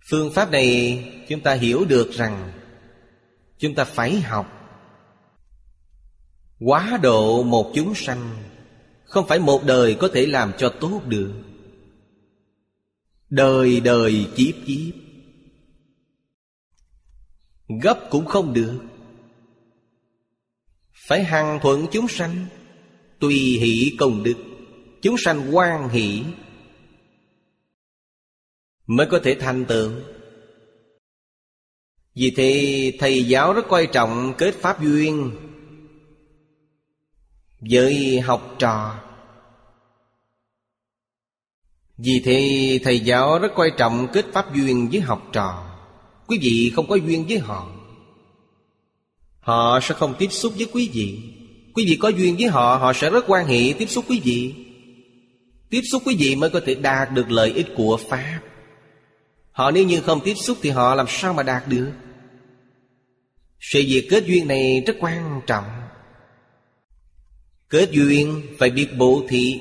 Phương 0.10 0.34
pháp 0.34 0.52
này 0.52 1.04
chúng 1.30 1.40
ta 1.40 1.54
hiểu 1.54 1.86
được 1.86 2.12
rằng 2.12 2.52
Chúng 3.62 3.76
ta 3.76 3.84
phải 3.84 4.22
học. 4.22 4.46
Quá 6.60 7.00
độ 7.02 7.44
một 7.44 7.72
chúng 7.76 7.96
sanh 7.96 8.51
không 9.12 9.28
phải 9.28 9.40
một 9.40 9.64
đời 9.66 9.96
có 10.00 10.10
thể 10.14 10.26
làm 10.26 10.52
cho 10.58 10.74
tốt 10.80 11.02
được. 11.06 11.34
Đời 13.30 13.80
đời, 13.80 14.28
kiếp 14.36 14.56
kiếp. 14.66 14.94
Gấp 17.82 18.00
cũng 18.10 18.26
không 18.26 18.54
được. 18.54 18.80
Phải 21.08 21.24
hằng 21.24 21.60
thuận 21.62 21.86
chúng 21.92 22.08
sanh, 22.08 22.46
Tùy 23.20 23.36
hỷ 23.36 23.96
công 24.00 24.24
đức. 24.24 24.36
Chúng 25.02 25.16
sanh 25.18 25.56
quan 25.56 25.90
hỷ 25.90 26.24
Mới 28.88 29.08
có 29.08 29.20
thể 29.24 29.36
thành 29.40 29.66
tựu. 29.66 29.92
Vì 32.16 32.34
thế, 32.38 32.94
thầy 33.00 33.24
giáo 33.24 33.54
rất 33.54 33.66
quan 33.70 33.92
trọng 33.92 34.34
kết 34.38 34.56
pháp 34.56 34.84
duyên 34.84 35.32
với 37.62 38.20
học 38.20 38.56
trò. 38.60 38.96
Vì 41.98 42.22
thế, 42.26 42.80
thầy 42.84 43.00
giáo 43.00 43.40
rất 43.40 43.52
quan 43.56 43.70
trọng 43.78 44.08
kết 44.14 44.26
pháp 44.34 44.56
duyên 44.56 44.90
với 44.92 45.02
học 45.02 45.28
trò. 45.34 45.64
Quý 46.28 46.40
vị 46.42 46.72
không 46.76 46.88
có 46.88 46.96
duyên 46.96 47.26
với 47.30 47.40
họ. 47.40 47.70
Họ 49.40 49.80
sẽ 49.84 49.96
không 49.96 50.14
tiếp 50.20 50.28
xúc 50.32 50.54
với 50.58 50.68
quý 50.74 50.90
vị. 50.94 51.20
Quý 51.74 51.86
vị 51.86 51.98
có 52.02 52.10
duyên 52.10 52.36
với 52.40 52.48
họ 52.48 52.76
Họ 52.76 52.94
sẽ 52.94 53.10
rất 53.10 53.26
quan 53.28 53.48
hệ 53.48 53.74
tiếp 53.78 53.86
xúc 53.86 54.06
quý 54.08 54.22
vị. 54.24 54.54
Tiếp 55.70 55.82
xúc 55.92 56.04
quý 56.06 56.16
vị 56.20 56.36
mới 56.36 56.50
có 56.50 56.62
thể 56.66 56.76
đạt 56.76 57.12
được 57.12 57.32
lợi 57.32 57.52
ích 57.52 57.68
của 57.76 58.00
Pháp. 58.10 58.40
Họ 59.52 59.72
nếu 59.72 59.86
như 59.86 60.02
không 60.02 60.20
tiếp 60.24 60.34
xúc 60.34 60.58
thì 60.62 60.70
họ 60.70 60.96
làm 60.96 61.06
sao 61.10 61.34
mà 61.34 61.44
đạt 61.44 61.68
được? 61.68 61.92
Sự 63.60 63.84
việc 63.88 64.08
kết 64.10 64.26
duyên 64.26 64.48
này 64.48 64.84
rất 64.88 64.96
quan 65.00 65.42
trọng. 65.48 65.81
Kết 67.72 67.92
duyên 67.92 68.42
phải 68.58 68.70
biết 68.70 68.88
bố 68.98 69.26
thí. 69.30 69.60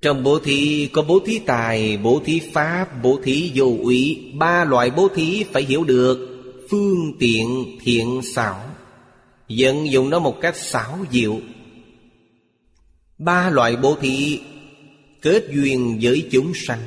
Trong 0.00 0.22
bố 0.22 0.38
thí 0.38 0.88
có 0.92 1.02
bố 1.02 1.18
thí 1.26 1.38
tài, 1.38 1.96
bố 1.96 2.22
thí 2.24 2.40
pháp, 2.52 3.02
bố 3.02 3.20
thí 3.24 3.52
vô 3.54 3.76
úy. 3.82 4.32
Ba 4.34 4.64
loại 4.64 4.90
bố 4.90 5.08
thí 5.14 5.44
phải 5.52 5.62
hiểu 5.62 5.84
được. 5.84 6.28
Phương 6.70 7.12
tiện 7.18 7.64
thiện 7.80 8.20
xảo. 8.34 8.70
Vận 9.48 9.90
dụng 9.90 10.10
nó 10.10 10.18
một 10.18 10.40
cách 10.40 10.56
xảo 10.56 10.98
diệu. 11.10 11.40
Ba 13.18 13.50
loại 13.50 13.76
bố 13.76 13.96
thí 14.00 14.40
Kết 15.22 15.44
duyên 15.50 15.98
với 16.02 16.28
chúng 16.30 16.52
sanh. 16.54 16.82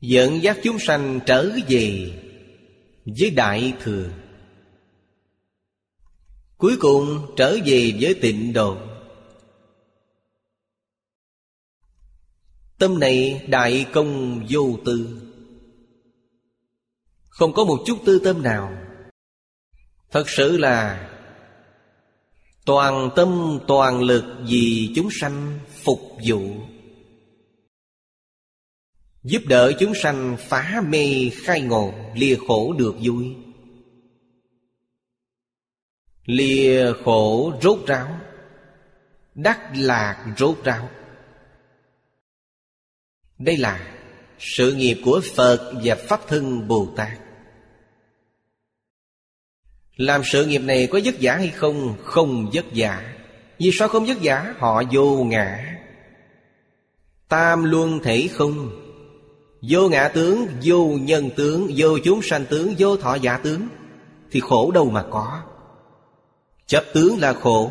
Dẫn 0.00 0.42
dắt 0.42 0.58
chúng 0.62 0.78
sanh 0.78 1.20
trở 1.26 1.50
về 1.68 2.10
Với 3.06 3.30
Đại 3.30 3.72
Thừa. 3.80 4.10
Cuối 6.60 6.76
cùng 6.80 7.34
trở 7.36 7.56
về 7.66 7.92
với 8.00 8.14
tịnh 8.14 8.52
độ. 8.52 8.76
Tâm 12.78 13.00
này 13.00 13.46
đại 13.48 13.86
công 13.92 14.42
vô 14.50 14.78
tư. 14.84 15.20
Không 17.28 17.52
có 17.52 17.64
một 17.64 17.78
chút 17.86 17.98
tư 18.04 18.20
tâm 18.24 18.42
nào. 18.42 18.72
Thật 20.10 20.28
sự 20.28 20.56
là 20.56 21.06
Toàn 22.64 23.10
tâm 23.16 23.58
toàn 23.66 24.02
lực 24.02 24.24
vì 24.46 24.92
chúng 24.96 25.08
sanh 25.20 25.58
phục 25.84 26.00
vụ. 26.26 26.40
Giúp 29.22 29.42
đỡ 29.46 29.72
chúng 29.80 29.92
sanh 30.02 30.36
phá 30.48 30.82
mê 30.88 31.30
khai 31.34 31.60
ngộ 31.60 31.92
Lìa 32.14 32.36
khổ 32.48 32.72
được 32.72 32.94
vui. 33.02 33.34
Lìa 36.30 36.92
khổ 37.04 37.52
rốt 37.62 37.78
ráo 37.86 38.08
Đắc 39.34 39.60
lạc 39.74 40.34
rốt 40.38 40.64
ráo. 40.64 40.88
Đây 43.38 43.56
là 43.56 43.96
sự 44.38 44.74
nghiệp 44.74 44.96
của 45.04 45.20
Phật 45.34 45.72
và 45.84 45.94
Pháp 45.94 46.20
Thân 46.28 46.68
Bồ 46.68 46.88
Tát. 46.96 47.18
Làm 49.96 50.22
sự 50.24 50.46
nghiệp 50.46 50.58
này 50.58 50.88
có 50.90 51.00
vất 51.04 51.14
vả 51.20 51.36
hay 51.36 51.48
không? 51.48 51.96
Không 52.04 52.50
vất 52.52 52.64
vả. 52.74 53.14
Vì 53.58 53.70
sao 53.72 53.88
không 53.88 54.06
vất 54.06 54.16
vả? 54.22 54.54
Họ 54.58 54.82
vô 54.92 55.24
ngã. 55.24 55.78
Tam 57.28 57.64
luân 57.64 58.00
thể 58.02 58.28
không? 58.32 58.70
Vô 59.62 59.88
ngã 59.88 60.08
tướng, 60.08 60.46
vô 60.62 60.86
nhân 61.00 61.30
tướng, 61.36 61.70
vô 61.76 61.98
chúng 62.04 62.22
sanh 62.22 62.44
tướng, 62.46 62.74
vô 62.78 62.96
thọ 62.96 63.14
giả 63.14 63.38
tướng. 63.38 63.68
Thì 64.30 64.40
khổ 64.40 64.70
đâu 64.70 64.90
mà 64.90 65.04
có. 65.10 65.42
Chấp 66.70 66.84
tướng 66.94 67.18
là 67.18 67.32
khổ. 67.32 67.70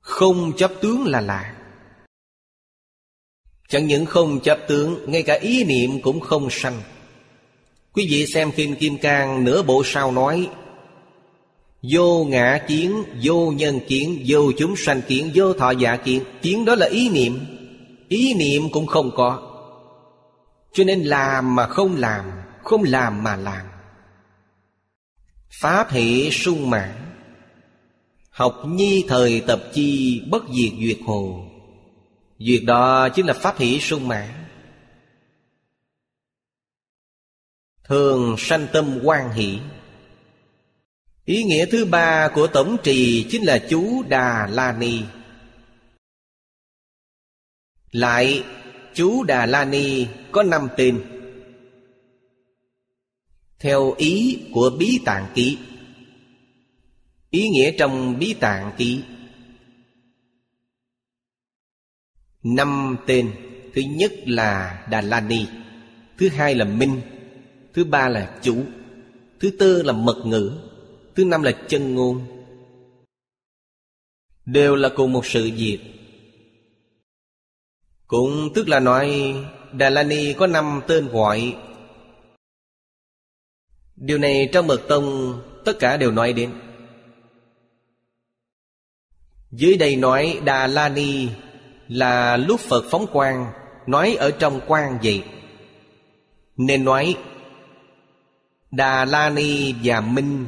Không 0.00 0.52
chấp 0.56 0.72
tướng 0.80 1.06
là 1.06 1.20
lạc 1.20 1.54
Chẳng 3.68 3.86
những 3.86 4.06
không 4.06 4.40
chấp 4.40 4.58
tướng, 4.68 5.10
Ngay 5.10 5.22
cả 5.22 5.34
ý 5.34 5.64
niệm 5.64 6.00
cũng 6.02 6.20
không 6.20 6.48
sanh. 6.50 6.82
Quý 7.92 8.06
vị 8.10 8.26
xem 8.26 8.50
phim 8.52 8.74
Kim 8.74 8.98
Cang, 8.98 9.44
Nửa 9.44 9.62
bộ 9.62 9.82
sau 9.84 10.12
nói, 10.12 10.48
Vô 11.82 12.24
ngã 12.24 12.64
kiến, 12.68 13.02
Vô 13.22 13.52
nhân 13.52 13.80
kiến, 13.88 14.24
Vô 14.26 14.52
chúng 14.58 14.76
sanh 14.76 15.02
kiến, 15.08 15.30
Vô 15.34 15.52
thọ 15.52 15.70
giả 15.70 15.96
kiến. 15.96 16.22
Kiến 16.42 16.64
đó 16.64 16.74
là 16.74 16.86
ý 16.86 17.08
niệm. 17.08 17.40
Ý 18.08 18.34
niệm 18.34 18.70
cũng 18.72 18.86
không 18.86 19.10
có. 19.16 19.42
Cho 20.72 20.84
nên 20.84 21.02
làm 21.02 21.54
mà 21.54 21.66
không 21.66 21.96
làm 21.96 22.24
Không 22.64 22.82
làm 22.82 23.22
mà 23.22 23.36
làm. 23.36 23.75
Pháp 25.50 25.90
hệ 25.90 26.30
sung 26.30 26.70
mãn. 26.70 27.06
Học 28.30 28.62
nhi 28.66 29.04
thời 29.08 29.40
tập 29.46 29.62
chi 29.72 30.22
bất 30.30 30.42
diệt 30.48 30.72
duyệt 30.80 30.98
hồ. 31.06 31.46
Duyệt 32.38 32.62
đó 32.64 33.08
chính 33.08 33.26
là 33.26 33.32
pháp 33.32 33.58
hỷ 33.58 33.80
sung 33.80 34.08
mãn. 34.08 34.28
Thường 37.84 38.34
sanh 38.38 38.66
tâm 38.72 38.98
quan 39.02 39.32
hỷ. 39.32 39.58
Ý 41.24 41.44
nghĩa 41.44 41.66
thứ 41.66 41.84
ba 41.84 42.28
của 42.34 42.46
tổng 42.46 42.76
trì 42.82 43.26
chính 43.30 43.42
là 43.42 43.58
chú 43.70 44.02
Đà 44.08 44.48
La 44.50 44.72
Ni. 44.72 45.02
Lại, 47.90 48.44
chú 48.94 49.24
Đà 49.24 49.46
La 49.46 49.64
Ni 49.64 50.06
có 50.32 50.42
năm 50.42 50.68
tên. 50.76 51.15
Theo 53.58 53.94
ý 53.98 54.38
của 54.52 54.70
Bí 54.78 55.00
Tạng 55.04 55.26
Ký. 55.34 55.58
Ý 57.30 57.48
nghĩa 57.48 57.72
trong 57.78 58.18
Bí 58.18 58.34
Tạng 58.34 58.72
Ký. 58.78 59.02
Năm 62.42 62.96
tên, 63.06 63.32
Thứ 63.74 63.82
nhất 63.82 64.12
là 64.26 64.84
Đà 64.90 65.00
La 65.00 65.20
Ni, 65.20 65.46
Thứ 66.18 66.28
hai 66.28 66.54
là 66.54 66.64
Minh, 66.64 67.00
Thứ 67.74 67.84
ba 67.84 68.08
là 68.08 68.38
chủ 68.42 68.64
Thứ 69.40 69.50
tư 69.58 69.82
là 69.82 69.92
mật 69.92 70.16
ngữ, 70.24 70.52
Thứ 71.14 71.24
năm 71.24 71.42
là 71.42 71.52
chân 71.68 71.94
ngôn. 71.94 72.26
Đều 74.46 74.76
là 74.76 74.88
cùng 74.96 75.12
một 75.12 75.26
sự 75.26 75.50
việc. 75.56 75.78
Cũng 78.06 78.48
tức 78.54 78.68
là 78.68 78.80
nói, 78.80 79.34
Đà 79.72 79.90
La 79.90 80.02
Ni 80.02 80.32
có 80.32 80.46
năm 80.46 80.80
tên 80.88 81.08
gọi 81.08 81.56
Điều 83.96 84.18
này 84.18 84.48
trong 84.52 84.66
mật 84.66 84.80
tông, 84.88 85.40
Tất 85.64 85.78
cả 85.78 85.96
đều 85.96 86.10
nói 86.10 86.32
đến. 86.32 86.50
Dưới 89.50 89.76
đây 89.76 89.96
nói 89.96 90.40
Đà 90.44 90.66
La 90.66 90.88
Ni 90.88 91.28
Là 91.88 92.36
lúc 92.36 92.60
Phật 92.60 92.84
phóng 92.90 93.06
quang, 93.12 93.52
Nói 93.86 94.14
ở 94.14 94.30
trong 94.30 94.60
quang 94.66 94.98
vậy. 95.02 95.24
Nên 96.56 96.84
nói 96.84 97.16
Đà 98.70 99.04
La 99.04 99.30
Ni 99.30 99.74
và 99.84 100.00
Minh, 100.00 100.46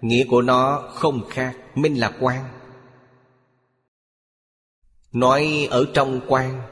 Nghĩa 0.00 0.24
của 0.24 0.42
nó 0.42 0.88
không 0.94 1.28
khác 1.30 1.56
Minh 1.74 1.94
là 1.94 2.12
quan 2.20 2.44
Nói 5.12 5.68
ở 5.70 5.86
trong 5.94 6.20
quan 6.28 6.62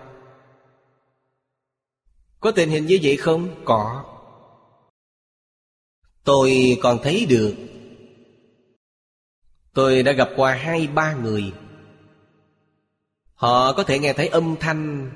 Có 2.40 2.50
tình 2.50 2.70
hình 2.70 2.86
như 2.86 2.98
vậy 3.02 3.16
không? 3.16 3.48
Có. 3.64 4.04
Tôi 6.24 6.78
còn 6.82 6.98
thấy 7.02 7.26
được. 7.28 7.54
Tôi 9.74 10.02
đã 10.02 10.12
gặp 10.12 10.28
qua 10.36 10.54
hai, 10.54 10.86
ba 10.86 11.14
người. 11.14 11.52
Họ 13.34 13.72
có 13.72 13.82
thể 13.82 13.98
nghe 13.98 14.12
thấy 14.12 14.28
âm 14.28 14.56
thanh 14.60 15.10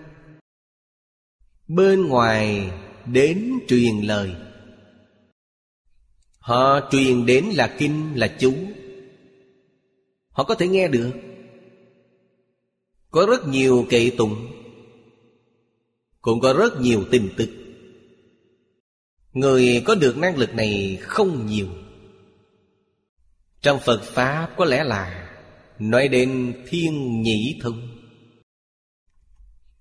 Bên 1.68 2.08
ngoài 2.08 2.70
đến 3.06 3.52
truyền 3.68 4.00
lời. 4.02 4.34
Họ 6.38 6.88
truyền 6.90 7.26
đến 7.26 7.44
là 7.44 7.76
kinh, 7.78 8.12
là 8.14 8.36
chú. 8.40 8.54
Họ 10.30 10.44
có 10.44 10.54
thể 10.54 10.68
nghe 10.68 10.88
được. 10.88 11.12
Có 13.10 13.26
rất 13.26 13.48
nhiều 13.48 13.86
kệ 13.90 14.10
tụng. 14.18 14.46
Cũng 16.20 16.40
có 16.40 16.52
rất 16.52 16.80
nhiều 16.80 17.04
tin 17.10 17.28
tức. 17.36 17.61
Người 19.32 19.82
có 19.86 19.94
được 19.94 20.16
năng 20.16 20.36
lực 20.36 20.54
này 20.54 20.98
không 21.02 21.46
nhiều. 21.46 21.68
Trong 23.62 23.80
Phật 23.80 24.02
Pháp 24.02 24.48
có 24.56 24.64
lẽ 24.64 24.84
là 24.84 25.28
Nói 25.78 26.08
đến 26.08 26.54
thiên 26.68 27.22
nhĩ 27.22 27.58
thông. 27.62 27.88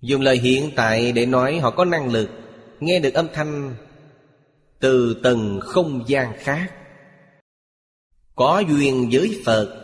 Dùng 0.00 0.20
lời 0.20 0.38
hiện 0.38 0.70
tại 0.76 1.12
để 1.12 1.26
nói 1.26 1.58
họ 1.58 1.70
có 1.70 1.84
năng 1.84 2.12
lực, 2.12 2.30
Nghe 2.80 2.98
được 2.98 3.14
âm 3.14 3.28
thanh 3.34 3.74
từ 4.80 5.20
tầng 5.22 5.60
không 5.62 6.04
gian 6.06 6.32
khác. 6.38 6.72
Có 8.34 8.62
duyên 8.68 9.08
với 9.12 9.40
phật, 9.44 9.78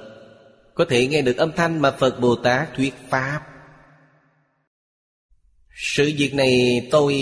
có 0.75 0.85
thể 0.89 1.07
nghe 1.07 1.23
được 1.23 1.37
âm 1.37 1.53
thanh 1.53 1.83
mà 1.83 1.91
phật 1.91 2.21
bồ 2.21 2.37
tát 2.37 2.69
thuyết 2.77 2.95
pháp. 3.09 3.41
Sự 5.75 6.13
việc 6.17 6.35
này 6.35 6.89
tôi 6.91 7.17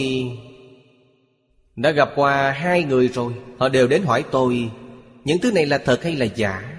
đã 1.76 1.90
gặp 1.90 2.10
qua 2.14 2.50
hai 2.50 2.84
người 2.84 3.08
rồi 3.08 3.32
họ 3.58 3.68
đều 3.68 3.88
đến 3.88 4.02
hỏi 4.02 4.24
tôi 4.30 4.70
những 5.24 5.38
thứ 5.38 5.52
này 5.52 5.66
là 5.66 5.78
thật 5.78 6.02
hay 6.02 6.16
là 6.16 6.24
giả? 6.24 6.78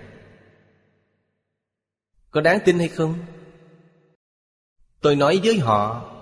Có 2.32 2.42
đáng 2.42 2.60
tin 2.66 2.80
hay 2.80 2.88
không? 2.88 3.14
Tôi 5.02 5.16
nói 5.16 5.40
với 5.44 5.60
họ 5.60 6.14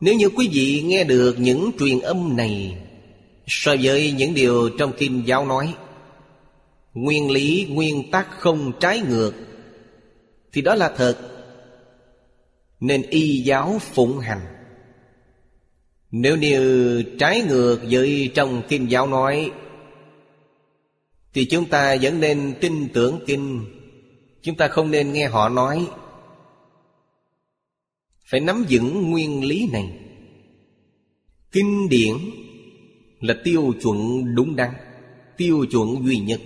nếu 0.00 0.14
như 0.14 0.28
quý 0.28 0.48
vị 0.52 0.82
nghe 0.86 1.04
được 1.04 1.34
những 1.38 1.70
truyền 1.78 2.00
âm 2.00 2.36
này 2.36 2.82
So 3.46 3.74
với 3.82 4.12
những 4.12 4.34
điều 4.34 4.68
trong 4.78 4.92
Kim 4.92 5.24
Giáo 5.24 5.46
nói 5.46 5.74
Nguyên 6.94 7.30
lý, 7.30 7.66
nguyên 7.70 8.10
tắc 8.10 8.26
không 8.30 8.72
trái 8.80 9.00
ngược 9.00 9.32
Thì 10.52 10.62
đó 10.62 10.74
là 10.74 10.88
thật. 10.96 11.16
Nên 12.80 13.02
y 13.02 13.42
giáo 13.42 13.78
phụng 13.94 14.18
hành. 14.18 14.55
Nếu 16.18 16.36
như 16.36 17.02
trái 17.18 17.42
ngược 17.48 17.78
với 17.90 18.30
trong 18.34 18.62
kinh 18.68 18.90
Giáo 18.90 19.06
nói, 19.06 19.52
Thì 21.32 21.44
chúng 21.44 21.68
ta 21.68 21.96
vẫn 22.02 22.20
nên 22.20 22.54
tin 22.60 22.88
tưởng 22.92 23.20
Kinh. 23.26 23.64
Chúng 24.42 24.56
ta 24.56 24.68
không 24.68 24.90
nên 24.90 25.12
nghe 25.12 25.28
họ 25.28 25.48
nói. 25.48 25.88
Phải 28.24 28.40
nắm 28.40 28.64
vững 28.70 29.10
nguyên 29.10 29.44
lý 29.44 29.68
này. 29.72 29.98
Kinh 31.52 31.88
điển 31.88 32.14
là 33.20 33.34
tiêu 33.44 33.74
chuẩn 33.82 34.24
đúng 34.34 34.56
đắn, 34.56 34.70
tiêu 35.36 35.66
chuẩn 35.70 36.06
duy 36.06 36.18
nhất. 36.18 36.40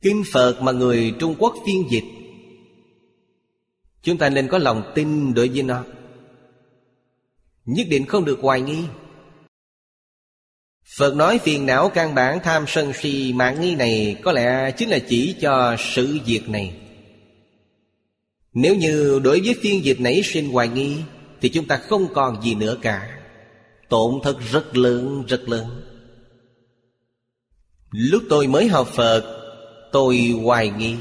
Kinh 0.00 0.22
phật 0.32 0.62
mà 0.62 0.72
người 0.72 1.14
trung 1.18 1.34
quốc 1.38 1.54
phiên 1.66 1.84
dịch, 1.90 2.04
chúng 4.02 4.18
ta 4.18 4.28
nên 4.28 4.48
có 4.48 4.58
lòng 4.58 4.92
tin 4.94 5.34
đối 5.34 5.48
với 5.48 5.62
nó 5.62 5.84
nhất 7.66 7.86
định 7.90 8.06
không 8.06 8.24
được 8.24 8.38
hoài 8.42 8.60
nghi. 8.60 8.84
Phật 10.96 11.14
nói 11.14 11.38
phiền 11.38 11.66
não 11.66 11.88
căn 11.88 12.14
bản 12.14 12.38
tham 12.42 12.64
sân 12.68 12.92
si 12.92 13.32
mạng 13.32 13.60
nghi 13.60 13.74
này 13.74 14.16
Có 14.22 14.32
lẽ 14.32 14.70
chính 14.70 14.88
là 14.88 14.98
chỉ 15.08 15.36
cho 15.40 15.76
sự 15.78 16.18
việc 16.26 16.48
này. 16.48 16.76
Nếu 18.52 18.74
như 18.74 19.20
đối 19.24 19.40
với 19.40 19.54
phiên 19.62 19.84
dịch 19.84 20.00
nảy 20.00 20.22
sinh 20.24 20.52
hoài 20.52 20.68
nghi, 20.68 20.96
Thì 21.40 21.48
chúng 21.48 21.66
ta 21.66 21.76
không 21.76 22.14
còn 22.14 22.42
gì 22.42 22.54
nữa 22.54 22.76
cả. 22.82 23.18
Tổn 23.88 24.14
thất 24.22 24.36
rất 24.52 24.76
lớn 24.76 25.24
rất 25.28 25.48
lớn. 25.48 25.82
Lúc 27.90 28.22
tôi 28.28 28.46
mới 28.46 28.68
học 28.68 28.88
Phật, 28.88 29.40
Tôi 29.92 30.34
hoài 30.42 30.70
nghi. 30.70 30.96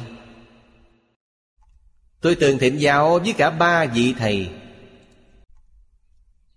Tôi 2.22 2.36
từng 2.36 2.58
thỉnh 2.58 2.78
giáo 2.78 3.20
với 3.20 3.34
cả 3.34 3.50
ba 3.50 3.86
vị 3.86 4.14
thầy. 4.18 4.50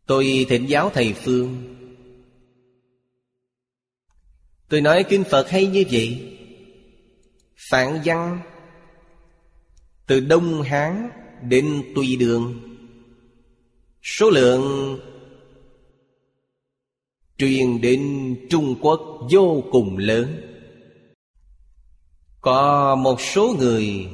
Tôi 0.07 0.47
thỉnh 0.49 0.67
giáo 0.67 0.91
thầy 0.95 1.13
Phương. 1.13 1.77
Tôi 4.69 4.81
nói 4.81 5.05
Kinh 5.09 5.25
Phật 5.25 5.51
hay 5.51 5.67
như 5.67 5.85
vậy? 5.91 6.39
Phản 7.71 8.01
văn, 8.05 8.41
Từ 10.07 10.21
Đông 10.21 10.63
Hán 10.63 11.11
đến 11.43 11.83
Tùy 11.95 12.17
Đường. 12.17 12.61
Số 14.03 14.31
lượng 14.31 14.99
truyền 17.39 17.81
đến 17.81 18.35
Trung 18.51 18.77
Quốc 18.81 19.01
vô 19.31 19.65
cùng 19.71 19.99
lớn. 19.99 20.41
Có 22.41 22.95
một 22.95 23.21
số 23.21 23.55
người 23.59 24.09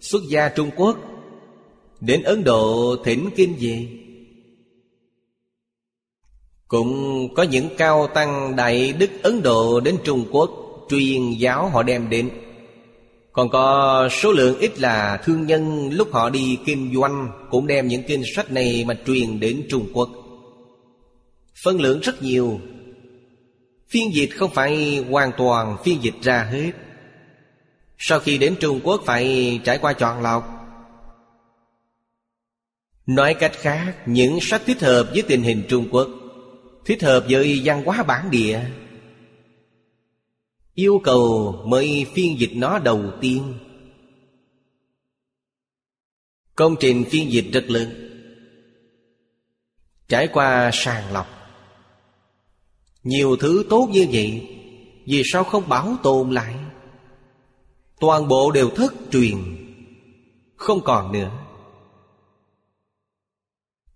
xuất 0.00 0.22
gia 0.28 0.48
Trung 0.48 0.70
Quốc 0.76 0.98
Đến 2.00 2.22
Ấn 2.22 2.44
Độ 2.44 2.96
thỉnh 3.04 3.30
kinh 3.36 3.56
về. 3.60 3.88
Cũng 6.70 7.28
có 7.34 7.42
những 7.42 7.68
cao 7.76 8.06
tăng 8.06 8.56
Đại 8.56 8.92
Đức 8.92 9.10
Ấn 9.22 9.42
Độ 9.42 9.80
đến 9.80 9.96
Trung 10.04 10.24
Quốc 10.30 10.50
Truyền 10.90 11.30
giáo 11.32 11.68
họ 11.68 11.82
đem 11.82 12.10
đến. 12.10 12.30
Còn 13.32 13.48
có 13.48 14.08
số 14.12 14.32
lượng 14.32 14.58
ít 14.58 14.78
là 14.78 15.20
thương 15.24 15.46
nhân 15.46 15.90
Lúc 15.92 16.08
họ 16.12 16.30
đi 16.30 16.58
kinh 16.66 16.94
doanh 16.94 17.28
Cũng 17.50 17.66
đem 17.66 17.88
những 17.88 18.02
kinh 18.08 18.22
sách 18.34 18.52
này 18.52 18.84
mà 18.88 18.94
truyền 19.06 19.40
đến 19.40 19.66
Trung 19.70 19.86
Quốc. 19.94 20.10
Phân 21.62 21.80
lượng 21.80 22.00
rất 22.00 22.22
nhiều. 22.22 22.60
Phiên 23.88 24.14
dịch 24.14 24.30
không 24.36 24.50
phải 24.50 25.04
hoàn 25.10 25.30
toàn 25.38 25.76
phiên 25.84 26.02
dịch 26.02 26.14
ra 26.22 26.48
hết. 26.52 26.72
Sau 27.98 28.20
khi 28.20 28.38
đến 28.38 28.54
Trung 28.60 28.80
Quốc 28.84 29.02
phải 29.06 29.60
trải 29.64 29.78
qua 29.78 29.92
chọn 29.92 30.22
lọc. 30.22 30.44
Nói 33.06 33.34
cách 33.34 33.52
khác, 33.54 33.94
Những 34.06 34.38
sách 34.40 34.62
thích 34.66 34.80
hợp 34.80 35.08
với 35.12 35.22
tình 35.22 35.42
hình 35.42 35.62
Trung 35.68 35.88
Quốc 35.90 36.08
Thích 36.84 37.02
hợp 37.02 37.26
với 37.30 37.60
văn 37.64 37.84
hóa 37.84 38.02
bản 38.02 38.30
địa. 38.30 38.60
Yêu 40.74 41.00
cầu 41.04 41.52
mới 41.66 42.06
phiên 42.14 42.38
dịch 42.38 42.52
nó 42.54 42.78
đầu 42.78 43.12
tiên. 43.20 43.54
Công 46.54 46.76
trình 46.80 47.04
phiên 47.10 47.32
dịch 47.32 47.46
rất 47.52 47.64
lớn. 47.70 48.06
Trải 50.08 50.28
qua 50.32 50.70
sàng 50.72 51.12
lọc. 51.12 51.26
Nhiều 53.02 53.36
thứ 53.36 53.64
tốt 53.70 53.88
như 53.92 54.06
vậy, 54.12 54.56
Vì 55.06 55.22
sao 55.24 55.44
không 55.44 55.68
bảo 55.68 55.96
tồn 56.02 56.30
lại? 56.30 56.54
Toàn 58.00 58.28
bộ 58.28 58.50
đều 58.50 58.70
thất 58.70 58.94
truyền. 59.10 59.36
Không 60.56 60.80
còn 60.84 61.12
nữa. 61.12 61.30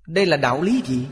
Đây 0.07 0.27
là 0.27 0.37
đạo 0.37 0.63
lý 0.63 0.83
gì? 0.87 1.07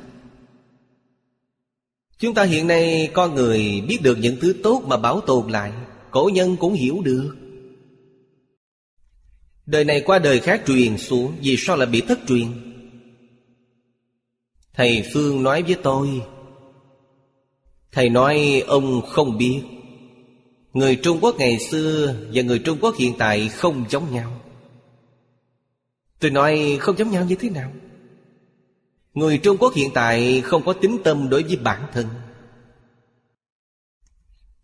Chúng 2.22 2.34
ta 2.34 2.44
hiện 2.44 2.66
nay 2.66 3.10
con 3.12 3.34
người 3.34 3.80
biết 3.88 3.98
được 4.02 4.18
những 4.18 4.36
thứ 4.40 4.54
tốt 4.62 4.82
mà 4.86 4.96
bảo 4.96 5.20
tồn 5.20 5.50
lại, 5.50 5.72
Cổ 6.10 6.30
nhân 6.34 6.56
cũng 6.56 6.72
hiểu 6.72 7.00
được. 7.04 7.36
Đời 9.66 9.84
này 9.84 10.00
qua 10.00 10.18
đời 10.18 10.40
khác 10.40 10.62
truyền 10.66 10.98
xuống, 10.98 11.32
Vì 11.40 11.56
sao 11.56 11.76
lại 11.76 11.86
bị 11.86 12.00
thất 12.00 12.18
truyền? 12.28 12.46
Thầy 14.74 15.04
Phương 15.12 15.42
nói 15.42 15.62
với 15.62 15.76
tôi, 15.82 16.22
Thầy 17.92 18.08
nói 18.08 18.62
ông 18.66 19.02
không 19.06 19.38
biết, 19.38 19.62
Người 20.72 20.96
Trung 20.96 21.18
Quốc 21.20 21.36
ngày 21.38 21.58
xưa 21.58 22.14
Và 22.34 22.42
người 22.42 22.58
Trung 22.58 22.78
Quốc 22.80 22.96
hiện 22.98 23.14
tại 23.18 23.48
không 23.48 23.84
giống 23.90 24.14
nhau. 24.14 24.40
Tôi 26.20 26.30
nói, 26.30 26.76
không 26.80 26.98
giống 26.98 27.10
nhau 27.10 27.24
như 27.28 27.34
thế 27.34 27.50
nào? 27.50 27.72
Người 29.14 29.38
Trung 29.38 29.56
Quốc 29.60 29.74
hiện 29.74 29.90
tại 29.94 30.40
không 30.40 30.64
có 30.64 30.72
tính 30.72 30.98
tâm 31.04 31.28
đối 31.28 31.42
với 31.42 31.56
bản 31.56 31.82
thân. 31.92 32.06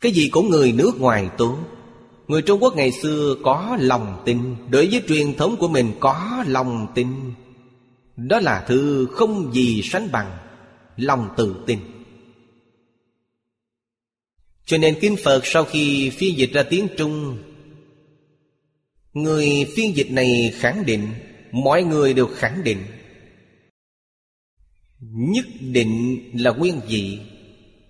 Cái 0.01 0.13
gì 0.13 0.29
của 0.33 0.43
người 0.43 0.73
nước 0.73 1.01
ngoài 1.01 1.31
tốt 1.39 1.59
Người 2.29 2.43
Trung 2.43 2.63
Quốc 2.63 2.77
ngày 2.77 2.93
xưa 2.93 3.37
có 3.43 3.77
lòng 3.81 4.23
tin, 4.25 4.57
Đối 4.71 4.87
với 4.87 5.03
truyền 5.09 5.35
thống 5.35 5.57
của 5.57 5.69
mình 5.69 5.93
có 6.01 6.45
lòng 6.47 6.87
tin. 6.95 7.09
Đó 8.17 8.41
là 8.41 8.65
thứ 8.69 9.09
không 9.13 9.55
gì 9.55 9.83
sánh 9.85 10.09
bằng 10.13 10.39
Lòng 10.97 11.29
tự 11.37 11.57
tin. 11.67 11.79
Cho 14.67 14.79
nên 14.79 14.99
Kinh 15.01 15.17
Phật 15.25 15.47
sau 15.47 15.65
khi 15.65 16.11
phiên 16.11 16.39
dịch 16.39 16.53
ra 16.53 16.63
tiếng 16.63 16.89
Trung, 16.97 17.39
Người 19.13 19.67
phiên 19.77 19.97
dịch 19.97 20.11
này 20.11 20.53
khẳng 20.55 20.87
định, 20.87 21.09
Mọi 21.53 21.83
người 21.83 22.15
đều 22.15 22.27
khẳng 22.27 22.65
định 22.65 22.79
Nhất 25.01 25.45
định 25.61 26.21
là 26.35 26.51
nguyên 26.51 26.81
vị. 26.89 27.19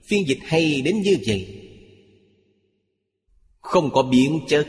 Phiên 0.04 0.28
dịch 0.28 0.38
hay 0.44 0.82
đến 0.82 1.02
như 1.02 1.16
vậy. 1.26 1.64
Không 3.60 3.90
có 3.92 4.02
biến 4.02 4.40
chất. 4.48 4.68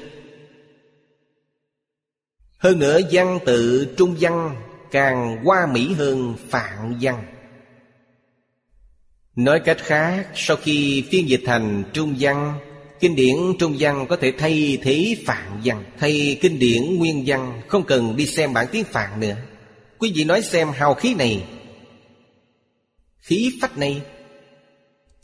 Hơn 2.58 2.80
nữa 2.80 3.00
văn 3.12 3.40
tự 3.46 3.88
trung 3.98 4.16
văn 4.20 4.56
Càng 4.92 5.44
hoa 5.44 5.68
mỹ 5.74 5.94
hơn 5.94 6.36
phạn 6.50 6.98
văn. 7.02 7.24
Nói 9.36 9.60
cách 9.66 9.78
khác, 9.80 10.28
Sau 10.36 10.58
khi 10.58 11.04
phiên 11.12 11.30
dịch 11.30 11.42
thành 11.46 11.84
trung 11.94 12.16
văn, 12.20 12.60
Kinh 13.00 13.16
điển 13.16 13.36
trung 13.60 13.76
văn 13.80 14.06
có 14.10 14.16
thể 14.16 14.34
thay 14.38 14.78
thế 14.82 15.18
phạn 15.26 15.62
văn, 15.64 15.84
Thay 15.98 16.38
kinh 16.42 16.60
điển 16.60 16.98
nguyên 16.98 17.24
văn, 17.26 17.62
Không 17.68 17.84
cần 17.84 18.16
đi 18.16 18.26
xem 18.26 18.54
bản 18.54 18.68
tiếng 18.72 18.84
phạn 18.84 19.20
nữa. 19.20 19.36
Quý 20.00 20.12
vị 20.16 20.24
nói 20.24 20.42
xem 20.42 20.70
hào 20.70 20.94
khí 20.94 21.16
này. 21.16 21.44
Khí 23.20 23.58
phách 23.62 23.78
này 23.78 24.06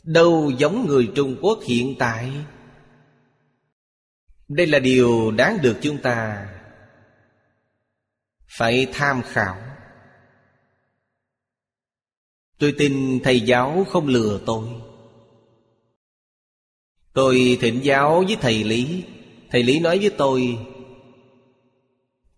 Đâu 0.02 0.52
giống 0.58 0.86
người 0.86 1.12
Trung 1.14 1.36
Quốc 1.40 1.58
hiện 1.66 1.94
tại? 1.98 2.32
Đây 4.48 4.66
là 4.66 4.78
điều 4.78 5.30
đáng 5.30 5.58
được 5.62 5.76
chúng 5.80 5.98
ta 5.98 6.48
Phải 8.48 8.86
tham 8.92 9.22
khảo. 9.22 9.56
Tôi 12.58 12.74
tin 12.78 13.20
thầy 13.24 13.40
giáo 13.40 13.86
không 13.88 14.06
lừa 14.06 14.40
tôi. 14.46 14.68
Tôi 17.12 17.58
thỉnh 17.60 17.80
giáo 17.82 18.24
với 18.26 18.36
thầy 18.40 18.64
Lý. 18.64 19.04
Thầy 19.50 19.62
Lý 19.62 19.80
nói 19.80 19.98
với 19.98 20.10
tôi, 20.10 20.58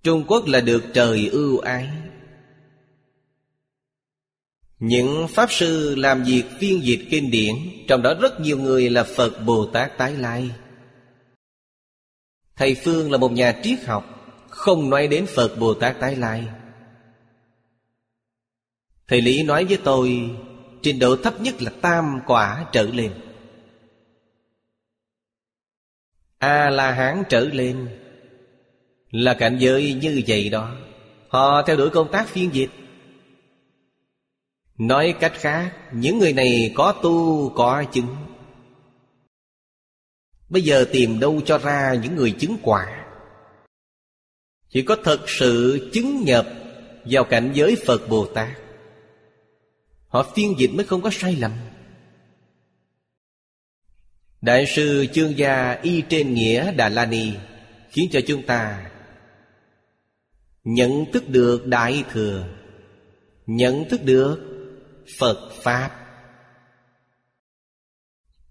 Trung 0.02 0.24
Quốc 0.28 0.46
là 0.46 0.60
được 0.60 0.84
trời 0.94 1.28
ưu 1.28 1.58
ái 1.58 1.88
những 4.80 5.28
Pháp 5.28 5.52
Sư 5.52 5.94
làm 5.94 6.24
việc 6.24 6.44
phiên 6.58 6.84
dịch 6.84 7.06
kinh 7.10 7.30
điển, 7.30 7.54
Trong 7.88 8.02
đó 8.02 8.14
rất 8.20 8.40
nhiều 8.40 8.58
người 8.58 8.90
là 8.90 9.04
Phật 9.04 9.44
Bồ 9.46 9.66
Tát 9.66 9.98
Tái 9.98 10.12
Lai. 10.12 10.50
Thầy 12.56 12.74
Phương 12.74 13.12
là 13.12 13.18
một 13.18 13.32
nhà 13.32 13.60
triết 13.62 13.84
học, 13.84 14.04
Không 14.48 14.90
nói 14.90 15.08
đến 15.08 15.26
Phật 15.26 15.58
Bồ 15.58 15.74
Tát 15.74 16.00
Tái 16.00 16.16
Lai. 16.16 16.48
Thầy 19.08 19.20
Lý 19.20 19.42
nói 19.42 19.64
với 19.64 19.78
tôi, 19.84 20.30
Trình 20.82 20.98
độ 20.98 21.16
thấp 21.16 21.40
nhất 21.40 21.62
là 21.62 21.70
tam 21.80 22.20
quả 22.26 22.66
trở 22.72 22.82
lên. 22.82 23.12
A-la-hán 26.38 27.22
trở 27.28 27.40
lên. 27.40 27.88
Là 29.10 29.34
cảnh 29.34 29.56
giới 29.60 29.94
như 30.02 30.22
vậy 30.26 30.48
đó. 30.48 30.74
Họ 31.28 31.62
theo 31.62 31.76
đuổi 31.76 31.90
công 31.90 32.12
tác 32.12 32.28
phiên 32.28 32.54
dịch. 32.54 32.70
Nói 34.78 35.14
cách 35.20 35.32
khác, 35.34 35.74
Những 35.92 36.18
người 36.18 36.32
này 36.32 36.72
có 36.74 36.92
tu, 37.02 37.48
có 37.50 37.84
chứng. 37.92 38.16
Bây 40.48 40.62
giờ 40.62 40.84
tìm 40.92 41.20
đâu 41.20 41.40
cho 41.44 41.58
ra 41.58 41.94
những 42.02 42.16
người 42.16 42.30
chứng 42.30 42.56
quả. 42.62 43.06
Chỉ 44.68 44.82
có 44.82 44.96
thật 45.04 45.20
sự 45.26 45.88
chứng 45.92 46.24
nhập 46.24 46.46
Vào 47.04 47.24
cảnh 47.24 47.50
giới 47.54 47.76
Phật 47.86 48.08
Bồ 48.08 48.26
Tát. 48.26 48.58
Họ 50.08 50.32
phiên 50.34 50.54
dịch 50.58 50.70
mới 50.74 50.86
không 50.86 51.02
có 51.02 51.10
sai 51.12 51.36
lầm. 51.36 51.52
Đại 54.40 54.66
sư 54.66 55.06
Chương 55.12 55.38
Gia 55.38 55.78
Y 55.82 56.02
trên 56.08 56.34
nghĩa 56.34 56.72
Đà 56.72 56.88
La 56.88 57.06
Ni 57.06 57.32
Khiến 57.90 58.08
cho 58.12 58.20
chúng 58.26 58.46
ta 58.46 58.90
Nhận 60.64 61.12
thức 61.12 61.28
được 61.28 61.66
Đại 61.66 62.04
Thừa, 62.12 62.48
Nhận 63.46 63.88
thức 63.88 64.04
được 64.04 64.47
Phật 65.18 65.50
Pháp. 65.62 66.04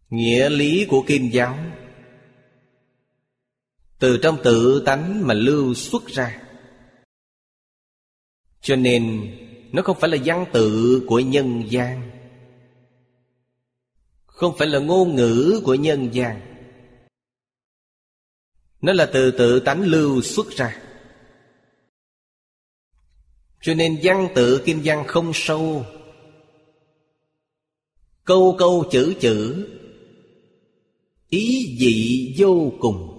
Nghĩa 0.09 0.49
lý 0.49 0.85
của 0.89 1.03
Kim 1.07 1.29
giáo. 1.29 1.57
Từ 3.99 4.19
trong 4.23 4.37
tự 4.43 4.83
tánh 4.85 5.27
mà 5.27 5.33
lưu 5.33 5.73
xuất 5.73 6.07
ra. 6.07 6.41
Cho 8.61 8.75
nên, 8.75 9.33
Nó 9.71 9.81
không 9.81 9.99
phải 9.99 10.09
là 10.09 10.17
văn 10.25 10.45
tự 10.53 11.01
của 11.07 11.19
nhân 11.19 11.63
gian. 11.69 12.11
Không 14.25 14.57
phải 14.57 14.67
là 14.67 14.79
ngôn 14.79 15.15
ngữ 15.15 15.61
của 15.63 15.75
nhân 15.75 16.09
gian. 16.13 16.41
Nó 18.81 18.93
là 18.93 19.09
từ 19.13 19.31
tự 19.31 19.59
tánh 19.59 19.81
lưu 19.81 20.21
xuất 20.21 20.49
ra. 20.49 20.81
Cho 23.61 23.73
nên 23.73 23.99
văn 24.03 24.27
tự 24.35 24.61
kim 24.65 24.81
văn 24.83 25.03
không 25.07 25.31
sâu. 25.33 25.85
Câu 28.27 28.55
câu 28.57 28.83
chữ 28.91 29.13
chữ. 29.19 29.67
Ý 31.29 31.75
dị 31.79 32.35
vô 32.37 32.71
cùng. 32.79 33.13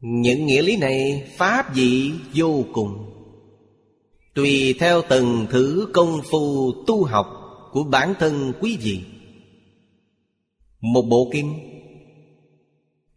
Những 0.00 0.46
nghĩa 0.46 0.62
lý 0.62 0.76
này 0.76 1.28
Pháp 1.36 1.74
dị 1.74 2.12
vô 2.34 2.64
cùng. 2.72 3.10
Tùy 4.34 4.74
theo 4.78 5.02
từng 5.08 5.46
thứ 5.50 5.88
công 5.92 6.20
phu 6.30 6.72
tu 6.86 7.04
học 7.04 7.26
Của 7.72 7.84
bản 7.84 8.14
thân 8.18 8.52
quý 8.60 8.76
vị. 8.80 9.00
Một 10.80 11.02
bộ 11.02 11.30
kinh. 11.32 11.54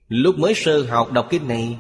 Lúc 0.07 0.39
mới 0.39 0.53
sơ 0.55 0.83
học 0.83 1.11
đọc 1.11 1.27
kinh 1.29 1.47
này, 1.47 1.77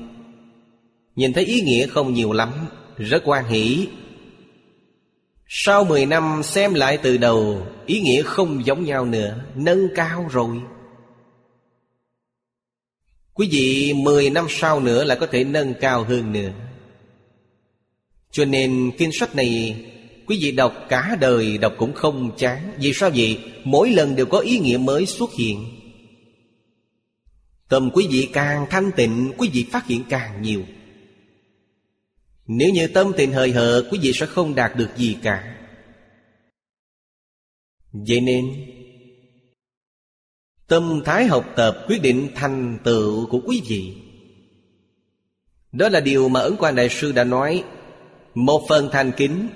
Nhìn 1.15 1.33
thấy 1.33 1.45
ý 1.45 1.61
nghĩa 1.61 1.87
không 1.87 2.13
nhiều 2.13 2.31
lắm, 2.31 2.49
Rất 2.97 3.21
quan 3.25 3.45
hỷ 3.45 3.87
sau 5.51 5.83
10 5.83 6.05
năm 6.05 6.41
xem 6.43 6.73
lại 6.73 6.97
từ 6.97 7.17
đầu, 7.17 7.67
Ý 7.85 7.99
nghĩa 7.99 8.23
không 8.23 8.65
giống 8.65 8.83
nhau 8.83 9.05
nữa, 9.05 9.35
Nâng 9.55 9.87
cao 9.95 10.27
rồi. 10.31 10.61
Quý 13.33 13.49
vị 13.51 13.93
10 13.93 14.29
năm 14.29 14.45
sau 14.49 14.79
nữa 14.79 15.03
là 15.03 15.15
có 15.15 15.27
thể 15.27 15.43
nâng 15.43 15.73
cao 15.81 16.03
hơn 16.03 16.31
nữa. 16.31 16.49
Cho 18.31 18.45
nên 18.45 18.91
kinh 18.97 19.11
sách 19.19 19.35
này, 19.35 19.85
Quý 20.27 20.39
vị 20.41 20.51
đọc 20.51 20.85
cả 20.89 21.17
đời 21.19 21.57
đọc 21.57 21.73
cũng 21.77 21.93
không 21.93 22.31
chán. 22.37 22.73
Vì 22.77 22.93
sao 22.93 23.09
vậy? 23.15 23.39
Mỗi 23.63 23.89
lần 23.89 24.15
đều 24.15 24.25
có 24.25 24.39
ý 24.39 24.59
nghĩa 24.59 24.77
mới 24.77 25.05
xuất 25.05 25.33
hiện. 25.33 25.65
Tâm 27.69 27.89
quý 27.93 28.07
vị 28.11 28.29
càng 28.33 28.65
thanh 28.69 28.91
tịnh, 28.91 29.31
Quý 29.37 29.49
vị 29.53 29.65
phát 29.71 29.87
hiện 29.87 30.03
càng 30.09 30.41
nhiều 30.41 30.63
nếu 32.51 32.69
như 32.69 32.87
tâm 32.87 33.11
tình 33.17 33.31
hời 33.31 33.51
hợt, 33.51 33.85
Quý 33.91 33.99
vị 34.01 34.11
sẽ 34.13 34.25
không 34.25 34.55
đạt 34.55 34.75
được 34.75 34.89
gì 34.97 35.17
cả. 35.23 35.55
Vậy 37.91 38.21
nên, 38.21 38.45
Tâm 40.67 41.01
thái 41.05 41.25
học 41.25 41.45
tập 41.55 41.85
quyết 41.87 42.01
định 42.01 42.27
thành 42.35 42.77
tựu 42.83 43.25
của 43.25 43.41
quý 43.45 43.61
vị. 43.67 43.93
Đó 45.71 45.89
là 45.89 45.99
điều 45.99 46.29
mà 46.29 46.39
Ấn 46.39 46.55
quan 46.59 46.75
Đại 46.75 46.89
Sư 46.89 47.11
đã 47.11 47.23
nói. 47.23 47.63
Một 48.33 48.65
phần 48.69 48.89
thành 48.91 49.11
kính, 49.17 49.47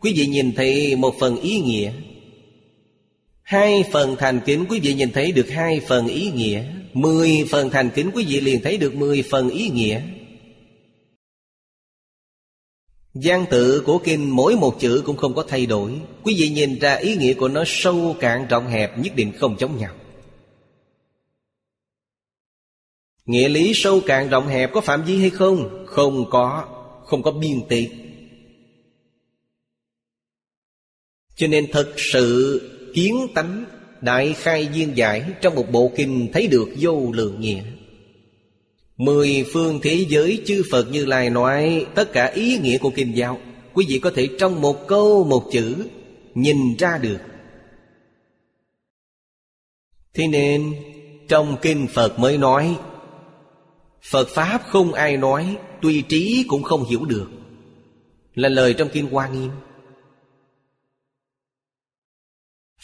Quý 0.00 0.12
vị 0.16 0.26
nhìn 0.26 0.52
thấy 0.54 0.96
một 0.96 1.14
phần 1.20 1.40
ý 1.40 1.60
nghĩa. 1.60 1.92
Hai 3.42 3.84
phần 3.92 4.16
thành 4.18 4.40
kính, 4.46 4.64
quý 4.68 4.80
vị 4.80 4.94
nhìn 4.94 5.12
thấy 5.12 5.32
được 5.32 5.50
hai 5.50 5.80
phần 5.80 6.06
ý 6.06 6.30
nghĩa. 6.30 6.64
Mười 6.92 7.44
phần 7.50 7.70
thành 7.70 7.90
kính, 7.94 8.10
quý 8.14 8.24
vị 8.24 8.40
liền 8.40 8.62
thấy 8.62 8.76
được 8.76 8.94
mười 8.94 9.22
phần 9.22 9.50
ý 9.50 9.68
nghĩa. 9.68 10.00
Giang 13.22 13.46
tự 13.50 13.82
của 13.86 13.98
kinh 13.98 14.36
mỗi 14.36 14.56
một 14.56 14.80
chữ 14.80 15.02
cũng 15.06 15.16
không 15.16 15.34
có 15.34 15.44
thay 15.48 15.66
đổi. 15.66 16.00
Quý 16.22 16.34
vị 16.38 16.48
nhìn 16.48 16.78
ra 16.78 16.94
ý 16.94 17.16
nghĩa 17.16 17.34
của 17.34 17.48
nó 17.48 17.64
sâu 17.66 18.16
cạn, 18.20 18.46
rộng 18.48 18.66
hẹp, 18.66 18.98
nhất 18.98 19.12
định 19.16 19.32
không 19.38 19.56
giống 19.58 19.78
nhau. 19.78 19.94
Nghĩa 23.26 23.48
lý 23.48 23.72
sâu 23.74 24.00
cạn, 24.06 24.28
rộng 24.28 24.46
hẹp 24.46 24.72
có 24.72 24.80
phạm 24.80 25.04
vi 25.04 25.18
hay 25.18 25.30
không? 25.30 25.86
Không 25.86 26.30
có. 26.30 26.64
Không 27.04 27.22
có 27.22 27.30
biên 27.30 27.62
tịch 27.68 27.90
Cho 31.36 31.46
nên 31.46 31.66
thật 31.72 31.94
sự, 31.96 32.60
kiến 32.94 33.26
tánh 33.34 33.64
Đại 34.00 34.32
khai 34.32 34.68
viên 34.68 34.96
giải 34.96 35.24
Trong 35.40 35.54
một 35.54 35.72
bộ 35.72 35.92
kinh 35.96 36.28
thấy 36.32 36.46
được 36.46 36.68
vô 36.80 37.12
lượng 37.12 37.40
nghĩa. 37.40 37.62
Mười 38.96 39.46
phương 39.52 39.80
thế 39.82 40.06
giới 40.08 40.42
chư 40.46 40.62
Phật 40.70 40.90
Như 40.90 41.04
Lai 41.04 41.30
nói, 41.30 41.86
Tất 41.94 42.12
cả 42.12 42.26
ý 42.26 42.58
nghĩa 42.58 42.78
của 42.78 42.90
kinh 42.94 43.16
giáo 43.16 43.38
Quý 43.74 43.86
vị 43.88 43.98
có 43.98 44.10
thể 44.14 44.28
trong 44.38 44.60
một 44.60 44.88
câu, 44.88 45.24
một 45.24 45.48
chữ, 45.52 45.86
Nhìn 46.34 46.76
ra 46.78 46.98
được. 46.98 47.18
Thế 50.14 50.26
nên, 50.28 50.74
Trong 51.28 51.56
kinh 51.62 51.86
Phật 51.94 52.18
mới 52.18 52.38
nói, 52.38 52.78
Phật 54.02 54.28
Pháp 54.28 54.62
không 54.66 54.92
ai 54.92 55.16
nói, 55.16 55.56
Tuy 55.82 56.02
trí 56.02 56.44
cũng 56.48 56.62
không 56.62 56.84
hiểu 56.84 57.04
được. 57.04 57.30
Là 58.34 58.48
lời 58.48 58.74
trong 58.74 58.88
Kinh 58.92 59.10
Hoa 59.10 59.28
Nghiêm. 59.28 59.50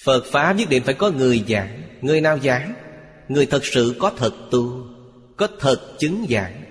Phật 0.05 0.24
Pháp 0.26 0.52
nhất 0.52 0.68
định 0.68 0.82
phải 0.82 0.94
có 0.94 1.10
người 1.10 1.44
giảng, 1.48 1.82
Người 2.01 2.20
nào 2.20 2.39
giảng, 2.39 2.74
Người 3.28 3.47
thật 3.47 3.64
sự 3.64 3.94
có 3.98 4.12
thật 4.16 4.32
tu. 4.51 4.91
Có 5.43 5.48
thật 5.59 5.97
chứng 5.98 6.27
giảng. 6.31 6.62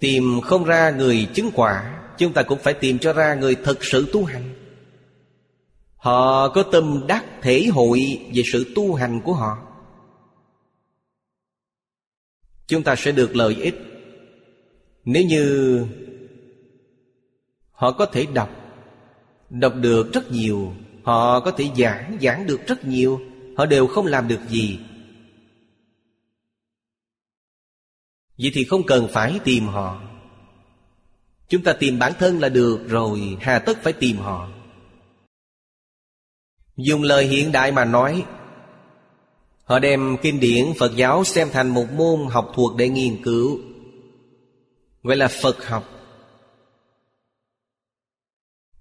Tìm 0.00 0.40
không 0.40 0.64
ra 0.64 0.90
người 0.90 1.28
chứng 1.34 1.50
quả 1.54 2.02
Chúng 2.18 2.32
ta 2.32 2.42
cũng 2.42 2.58
phải 2.58 2.74
tìm 2.74 2.98
cho 2.98 3.12
ra 3.12 3.34
người 3.34 3.54
thật 3.54 3.84
sự 3.84 4.06
tu 4.12 4.24
hành. 4.24 4.54
Họ 5.96 6.48
có 6.48 6.62
tâm 6.62 7.04
đắc 7.08 7.24
thể 7.42 7.66
hội 7.72 8.28
về 8.34 8.42
sự 8.52 8.72
tu 8.74 8.94
hành 8.94 9.20
của 9.24 9.32
họ. 9.32 9.58
Chúng 12.66 12.82
ta 12.82 12.96
sẽ 12.96 13.12
được 13.12 13.36
lợi 13.36 13.54
ích. 13.54 13.74
Nếu 15.04 15.24
như 15.24 15.86
Họ 17.70 17.92
có 17.92 18.06
thể 18.06 18.26
đọc 18.34 18.50
Đọc 19.50 19.74
được 19.80 20.12
rất 20.12 20.32
nhiều 20.32 20.72
Họ 21.02 21.40
có 21.40 21.50
thể 21.50 21.70
giảng, 21.76 22.18
giảng 22.22 22.46
được 22.46 22.66
rất 22.66 22.84
nhiều 22.84 23.20
Họ 23.56 23.66
đều 23.66 23.86
không 23.86 24.06
làm 24.06 24.28
được 24.28 24.40
gì. 24.48 24.78
Vậy 28.38 28.50
thì 28.54 28.64
không 28.64 28.86
cần 28.86 29.08
phải 29.12 29.40
tìm 29.44 29.66
họ. 29.66 30.02
Chúng 31.48 31.62
ta 31.62 31.72
tìm 31.72 31.98
bản 31.98 32.12
thân 32.18 32.40
là 32.40 32.48
được 32.48 32.88
rồi, 32.88 33.36
Hà 33.40 33.58
tất 33.58 33.82
phải 33.82 33.92
tìm 33.92 34.16
họ. 34.16 34.48
Dùng 36.76 37.02
lời 37.02 37.26
hiện 37.26 37.52
đại 37.52 37.72
mà 37.72 37.84
nói, 37.84 38.24
Họ 39.66 39.78
đem 39.78 40.16
kinh 40.22 40.40
điển 40.40 40.66
Phật 40.78 40.96
giáo 40.96 41.24
xem 41.24 41.48
thành 41.52 41.68
một 41.68 41.92
môn 41.92 42.26
học 42.30 42.52
thuộc 42.54 42.76
để 42.76 42.88
nghiên 42.88 43.22
cứu. 43.22 43.60
Gọi 45.02 45.16
là 45.16 45.28
Phật 45.28 45.66
học. 45.66 45.90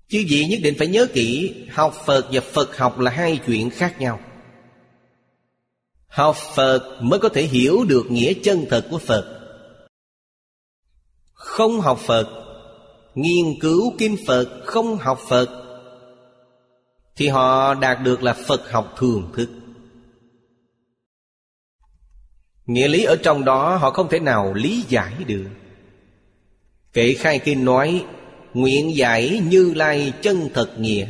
Chứ 0.08 0.20
gì 0.20 0.46
nhất 0.46 0.60
định 0.64 0.76
phải 0.78 0.88
nhớ 0.88 1.08
kỹ, 1.14 1.56
Học 1.72 1.94
Phật 2.06 2.28
và 2.32 2.42
Phật 2.42 2.78
học 2.78 3.00
là 3.00 3.12
hai 3.12 3.40
chuyện 3.46 3.70
khác 3.70 3.96
nhau. 4.00 4.20
Học 6.08 6.36
Phật 6.56 7.00
mới 7.02 7.20
có 7.20 7.30
thể 7.30 7.44
hiểu 7.44 7.84
được 7.84 8.06
nghĩa 8.10 8.34
chân 8.44 8.66
thật 8.70 8.88
của 8.92 8.98
Phật. 8.98 9.45
Không 11.46 11.82
học 11.82 12.00
Phật. 12.00 12.28
Nghiên 13.16 13.46
cứu 13.62 13.94
kinh 13.98 14.18
Phật 14.28 14.62
Không 14.66 14.98
học 14.98 15.20
Phật, 15.30 15.50
Thì 17.16 17.28
họ 17.28 17.74
đạt 17.74 17.98
được 18.04 18.24
là 18.24 18.34
Phật 18.34 18.72
học 18.72 18.94
thường 18.98 19.32
thức. 19.36 19.50
Nghĩa 22.66 22.88
lý 22.88 23.04
ở 23.04 23.16
trong 23.16 23.46
đó 23.46 23.76
họ 23.76 23.92
không 23.92 24.08
thể 24.10 24.20
nào 24.20 24.54
lý 24.54 24.84
giải 24.88 25.14
được. 25.28 25.46
Kệ 26.94 27.14
khai 27.14 27.40
kinh 27.40 27.66
nói, 27.66 28.06
Nguyện 28.54 28.96
giải 28.96 29.42
như 29.50 29.74
lai 29.76 30.14
chân 30.22 30.50
thật 30.54 30.76
nghĩa. 30.80 31.08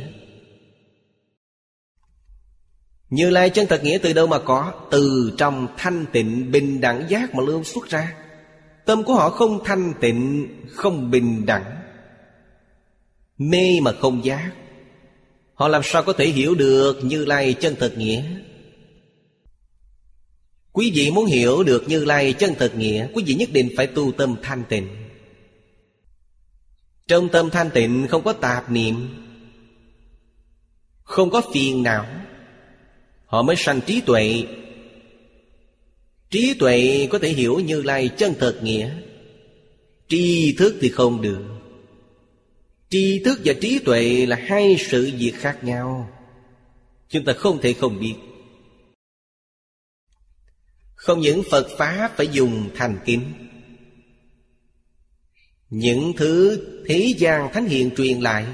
Như 3.10 3.30
lai 3.30 3.50
chân 3.50 3.66
thật 3.68 3.84
nghĩa 3.84 3.98
từ 4.02 4.12
đâu 4.12 4.26
mà 4.26 4.38
có? 4.38 4.72
Từ 4.90 5.32
trong 5.38 5.68
thanh 5.76 6.06
tịnh 6.12 6.52
bình 6.52 6.80
đẳng 6.80 7.06
giác 7.08 7.34
mà 7.34 7.44
lưu 7.44 7.64
xuất 7.64 7.88
ra. 7.88 8.25
Tâm 8.86 9.02
của 9.04 9.14
họ 9.14 9.30
không 9.30 9.64
thanh 9.64 9.94
tịnh, 10.00 10.48
Không 10.70 11.10
bình 11.10 11.46
đẳng. 11.46 11.64
Mê 13.38 13.80
mà 13.82 13.92
không 13.92 14.24
giác. 14.24 14.52
Họ 15.54 15.68
làm 15.68 15.82
sao 15.84 16.02
có 16.02 16.12
thể 16.12 16.26
hiểu 16.26 16.54
được 16.54 17.04
Như 17.04 17.24
Lai 17.24 17.54
chân 17.54 17.74
thật 17.78 17.94
nghĩa? 17.96 18.24
Quý 20.72 20.92
vị 20.94 21.10
muốn 21.10 21.26
hiểu 21.26 21.62
được 21.62 21.88
Như 21.88 22.04
Lai 22.04 22.32
chân 22.32 22.54
thật 22.58 22.72
nghĩa, 22.76 23.08
Quý 23.14 23.24
vị 23.26 23.34
nhất 23.34 23.48
định 23.52 23.70
phải 23.76 23.86
tu 23.86 24.12
tâm 24.12 24.36
thanh 24.42 24.64
tịnh. 24.68 24.88
Trong 27.08 27.28
tâm 27.28 27.50
thanh 27.50 27.70
tịnh 27.70 28.06
không 28.08 28.24
có 28.24 28.32
tạp 28.32 28.70
niệm, 28.70 29.08
Không 31.02 31.30
có 31.30 31.42
phiền 31.54 31.82
não. 31.82 32.06
Họ 33.26 33.42
mới 33.42 33.56
sanh 33.56 33.80
trí 33.80 34.00
tuệ 34.00 34.44
Trí 36.30 36.54
tuệ 36.54 37.08
có 37.10 37.18
thể 37.18 37.28
hiểu 37.28 37.60
Như 37.60 37.82
Lai 37.82 38.08
chân 38.08 38.34
thật 38.38 38.60
nghĩa. 38.62 38.90
Tri 40.08 40.54
thức 40.58 40.74
thì 40.80 40.88
không 40.88 41.22
được. 41.22 41.42
Tri 42.90 43.22
thức 43.24 43.40
và 43.44 43.54
trí 43.60 43.78
tuệ 43.78 44.26
là 44.26 44.36
hai 44.36 44.76
sự 44.78 45.10
việc 45.18 45.32
khác 45.34 45.64
nhau. 45.64 46.10
Chúng 47.08 47.24
ta 47.24 47.32
không 47.32 47.58
thể 47.62 47.72
không 47.72 48.00
biết. 48.00 48.14
Không 50.94 51.20
những 51.20 51.42
Phật 51.50 51.66
Pháp 51.78 52.12
phải 52.16 52.28
dùng 52.32 52.70
thành 52.74 52.98
kính. 53.04 53.32
Những 55.70 56.12
thứ 56.16 56.60
thế 56.86 57.14
gian 57.18 57.52
thánh 57.52 57.66
hiện 57.66 57.90
truyền 57.96 58.20
lại, 58.20 58.46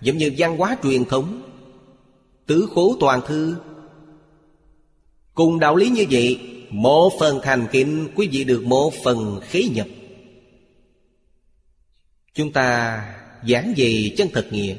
Giống 0.00 0.16
như 0.16 0.32
văn 0.38 0.56
hóa 0.56 0.76
truyền 0.82 1.04
thống, 1.04 1.42
Tứ 2.46 2.68
khố 2.74 2.96
toàn 3.00 3.20
thư. 3.26 3.56
Cùng 5.34 5.58
đạo 5.58 5.76
lý 5.76 5.88
như 5.88 6.06
vậy 6.10 6.40
một 6.72 7.12
phần 7.20 7.40
thành 7.42 7.66
kính, 7.72 8.08
Quý 8.14 8.28
vị 8.32 8.44
được 8.44 8.64
một 8.64 8.92
phần 9.04 9.40
khí 9.42 9.70
nhập. 9.74 9.86
Chúng 12.34 12.52
ta 12.52 13.00
giảng 13.48 13.74
về 13.76 14.10
chân 14.16 14.28
thực 14.32 14.52
nghĩa. 14.52 14.74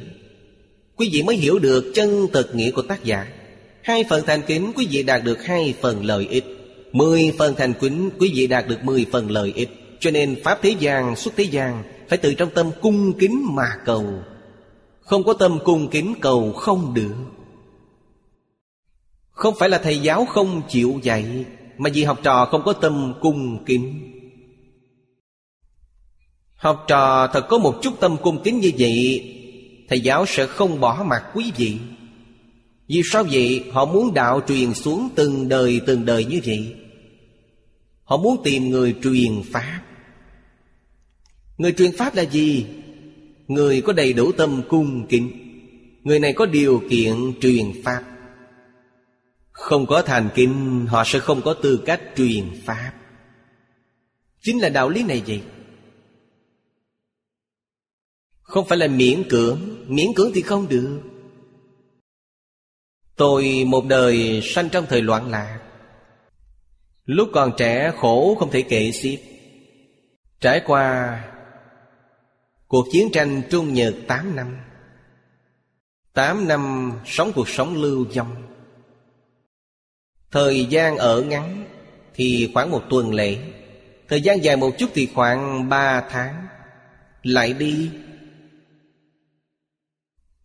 Quý 0.95 1.09
vị 1.13 1.23
mới 1.23 1.35
hiểu 1.35 1.59
được 1.59 1.91
chân 1.95 2.27
thực 2.33 2.55
nghĩa 2.55 2.71
của 2.71 2.81
tác 2.81 3.03
giả. 3.03 3.27
Hai 3.81 4.03
phần 4.09 4.23
thành 4.25 4.41
kính, 4.47 4.71
quý 4.75 4.87
vị 4.91 5.03
đạt 5.03 5.23
được 5.23 5.43
hai 5.43 5.73
phần 5.81 6.05
lợi 6.05 6.27
ích. 6.29 6.45
Mười 6.91 7.33
phần 7.37 7.55
thành 7.57 7.73
kính, 7.73 8.09
quý 8.19 8.31
vị 8.35 8.47
đạt 8.47 8.67
được 8.67 8.83
mười 8.83 9.05
phần 9.11 9.31
lợi 9.31 9.53
ích. 9.55 9.69
Cho 9.99 10.11
nên 10.11 10.43
Pháp 10.43 10.59
thế 10.61 10.75
gian, 10.79 11.15
xuất 11.15 11.33
thế 11.37 11.43
gian 11.43 11.83
Phải 12.09 12.17
từ 12.17 12.33
trong 12.33 12.49
tâm 12.55 12.71
cung 12.81 13.13
kính 13.19 13.55
mà 13.55 13.67
cầu. 13.85 14.05
Không 14.99 15.23
có 15.23 15.33
tâm 15.33 15.59
cung 15.63 15.87
kính, 15.87 16.13
cầu 16.21 16.53
không 16.53 16.93
được. 16.93 17.15
Không 19.31 19.53
phải 19.59 19.69
là 19.69 19.77
thầy 19.77 19.99
giáo 19.99 20.25
không 20.25 20.61
chịu 20.69 20.99
dạy 21.03 21.45
mà 21.77 21.89
vì 21.93 22.03
học 22.03 22.19
trò 22.23 22.45
không 22.45 22.61
có 22.65 22.73
tâm 22.73 23.13
cung 23.21 23.63
kính. 23.65 24.09
Học 26.55 26.85
trò 26.87 27.27
thật 27.27 27.45
có 27.49 27.57
một 27.57 27.79
chút 27.81 27.93
tâm 27.99 28.17
cung 28.23 28.43
kính 28.43 28.59
như 28.59 28.71
vậy, 28.77 29.29
Thầy 29.89 30.01
giáo 30.01 30.25
sẽ 30.25 30.45
không 30.45 30.79
bỏ 30.79 31.05
mặt 31.07 31.23
quý 31.33 31.51
vị. 31.57 31.77
Vì 32.87 33.01
sao 33.05 33.23
vậy? 33.31 33.63
Họ 33.71 33.85
muốn 33.85 34.13
đạo 34.13 34.41
truyền 34.47 34.73
xuống 34.73 35.09
từng 35.15 35.49
đời 35.49 35.81
từng 35.85 36.05
đời 36.05 36.25
như 36.25 36.39
vậy. 36.45 36.75
Họ 38.03 38.17
muốn 38.17 38.41
tìm 38.43 38.69
người 38.69 38.95
truyền 39.03 39.41
Pháp. 39.51 39.81
Người 41.57 41.71
truyền 41.71 41.91
Pháp 41.97 42.15
là 42.15 42.23
gì? 42.23 42.65
Người 43.47 43.81
có 43.81 43.93
đầy 43.93 44.13
đủ 44.13 44.31
tâm 44.31 44.61
cung 44.69 45.07
kính. 45.07 45.31
Người 46.03 46.19
này 46.19 46.33
có 46.33 46.45
điều 46.45 46.81
kiện 46.89 47.15
truyền 47.41 47.83
Pháp. 47.83 48.03
Không 49.53 49.85
có 49.85 50.01
thành 50.01 50.29
kinh, 50.35 50.85
Họ 50.89 51.03
sẽ 51.05 51.19
không 51.19 51.41
có 51.41 51.53
tư 51.53 51.83
cách 51.85 52.01
truyền 52.15 52.61
Pháp. 52.65 52.93
Chính 54.41 54.61
là 54.61 54.69
đạo 54.69 54.89
lý 54.89 55.03
này 55.03 55.23
vậy. 55.27 55.41
Không 58.41 58.67
phải 58.67 58.77
là 58.77 58.87
miễn 58.87 59.23
cưỡng 59.29 59.59
Miễn 59.87 60.13
cưỡng 60.15 60.31
thì 60.35 60.41
không 60.41 60.67
được. 60.69 61.01
Tôi 63.15 63.63
một 63.67 63.85
đời 63.85 64.41
sanh 64.43 64.69
trong 64.69 64.85
thời 64.89 65.01
loạn 65.01 65.29
lạc. 65.31 65.59
Lúc 67.05 67.29
còn 67.33 67.51
trẻ 67.57 67.93
khổ 67.97 68.35
không 68.39 68.51
thể 68.51 68.61
kể 68.61 68.91
xiết. 68.91 69.21
Trải 70.39 70.61
qua 70.65 71.19
Cuộc 72.67 72.87
chiến 72.91 73.09
tranh 73.13 73.41
Trung 73.49 73.73
Nhật 73.73 73.95
8 74.07 74.35
năm. 74.35 74.57
Tám 76.13 76.47
năm 76.47 76.91
sống 77.05 77.31
cuộc 77.35 77.49
sống 77.49 77.81
lưu 77.81 78.05
vong. 78.15 78.52
Thời 80.33 80.65
gian 80.65 80.97
ở 80.97 81.21
ngắn 81.21 81.65
Thì 82.15 82.51
khoảng 82.53 82.71
một 82.71 82.83
tuần 82.89 83.13
lễ. 83.13 83.37
Thời 84.07 84.21
gian 84.21 84.43
dài 84.43 84.55
một 84.55 84.71
chút 84.77 84.89
thì 84.93 85.09
khoảng 85.13 85.69
ba 85.69 86.01
tháng. 86.09 86.47
Lại 87.23 87.53
đi. 87.53 87.89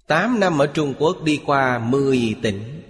Tám 0.07 0.41
năm 0.41 0.59
ở 0.59 0.67
Trung 0.67 0.95
Quốc 0.99 1.25
đi 1.25 1.41
qua 1.47 1.79
mười 1.79 2.35
tỉnh. 2.43 2.83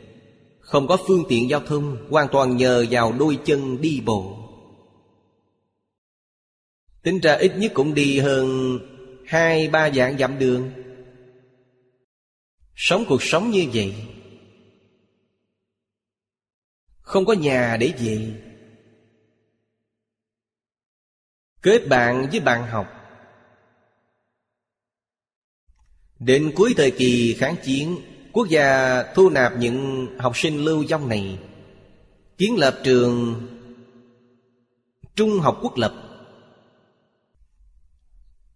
Không 0.60 0.86
có 0.86 0.96
phương 1.06 1.24
tiện 1.28 1.50
giao 1.50 1.60
thông, 1.60 1.96
Hoàn 2.10 2.28
toàn 2.32 2.56
nhờ 2.56 2.86
vào 2.90 3.12
đôi 3.18 3.38
chân 3.44 3.80
đi 3.80 4.02
bộ. 4.04 4.36
Tính 7.02 7.20
ra 7.20 7.34
ít 7.34 7.52
nhất 7.56 7.72
cũng 7.74 7.94
đi 7.94 8.18
hơn 8.18 8.78
Hai, 9.26 9.68
ba 9.68 9.90
dạng 9.90 10.18
dặm 10.18 10.38
đường. 10.38 10.70
Sống 12.74 13.04
cuộc 13.08 13.22
sống 13.22 13.50
như 13.50 13.66
vậy 13.72 13.94
không 17.09 17.24
có 17.24 17.32
nhà 17.32 17.76
để 17.80 17.93
về. 17.98 18.32
Kết 21.62 21.89
bạn 21.89 22.28
với 22.30 22.40
bạn 22.40 22.66
học. 22.66 22.86
Đến 26.18 26.52
cuối 26.56 26.74
thời 26.76 26.90
kỳ 26.90 27.36
kháng 27.39 27.56
chiến, 27.64 27.98
Quốc 28.32 28.48
gia 28.48 29.02
thu 29.14 29.30
nạp 29.30 29.52
những 29.59 30.09
học 30.18 30.36
sinh 30.36 30.64
lưu 30.64 30.85
vong 30.90 31.09
này, 31.09 31.39
Kiến 32.39 32.56
lập 32.59 32.80
trường 32.85 33.47
Trung 35.14 35.40
học 35.40 35.59
quốc 35.62 35.76
lập. 35.76 35.94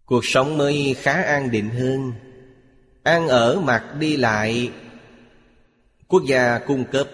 Cuộc 0.05 0.25
sống 0.25 0.57
mới 0.57 0.95
khá 1.01 1.21
an 1.23 1.51
định 1.51 1.69
hơn 1.69 2.13
Ăn 3.03 3.27
ở 3.27 3.59
mặc 3.59 3.95
đi 3.99 4.17
lại, 4.17 4.71
Quốc 6.07 6.23
gia 6.27 6.59
cung 6.59 6.85
cấp 6.91 7.07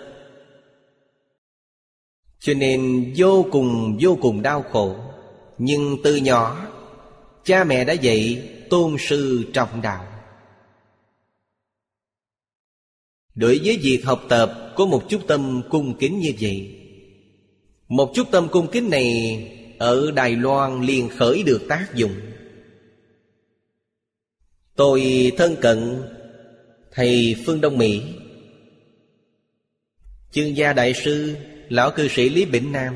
cho 2.39 2.53
nên 2.53 3.13
vô 3.17 3.45
cùng 3.51 3.97
vô 4.01 4.17
cùng 4.21 4.41
đau 4.41 4.63
khổ. 4.71 4.95
Nhưng 5.57 5.97
từ 6.03 6.15
nhỏ, 6.15 6.65
Cha 7.43 7.63
mẹ 7.63 7.85
đã 7.85 7.93
dạy 7.93 8.49
tôn 8.69 8.95
sư 8.99 9.45
trọng 9.53 9.81
đạo. 9.81 10.05
Đối 13.35 13.59
với 13.63 13.77
việc 13.77 14.05
học 14.05 14.23
tập 14.29 14.73
Có 14.75 14.85
một 14.85 15.03
chút 15.09 15.21
tâm 15.27 15.61
cung 15.69 15.97
kính 15.97 16.19
như 16.19 16.33
vậy, 16.39 16.75
Một 17.87 18.11
chút 18.15 18.27
tâm 18.31 18.47
cung 18.51 18.67
kính 18.71 18.89
này 18.89 19.75
Ở 19.79 20.11
Đài 20.11 20.35
Loan 20.35 20.81
liền 20.81 21.09
khởi 21.09 21.43
được 21.43 21.65
tác 21.69 21.95
dụng. 21.95 22.15
Tôi 24.75 25.31
thân 25.37 25.55
cận 25.61 26.03
Thầy 26.91 27.35
Phương 27.45 27.61
Đông 27.61 27.77
Mỹ. 27.77 28.01
Chương 30.31 30.57
gia 30.57 30.73
đại 30.73 30.93
sư 30.93 31.35
Lão 31.69 31.91
cư 31.91 32.07
sĩ 32.07 32.29
Lý 32.29 32.45
Bỉnh 32.45 32.71
Nam. 32.71 32.95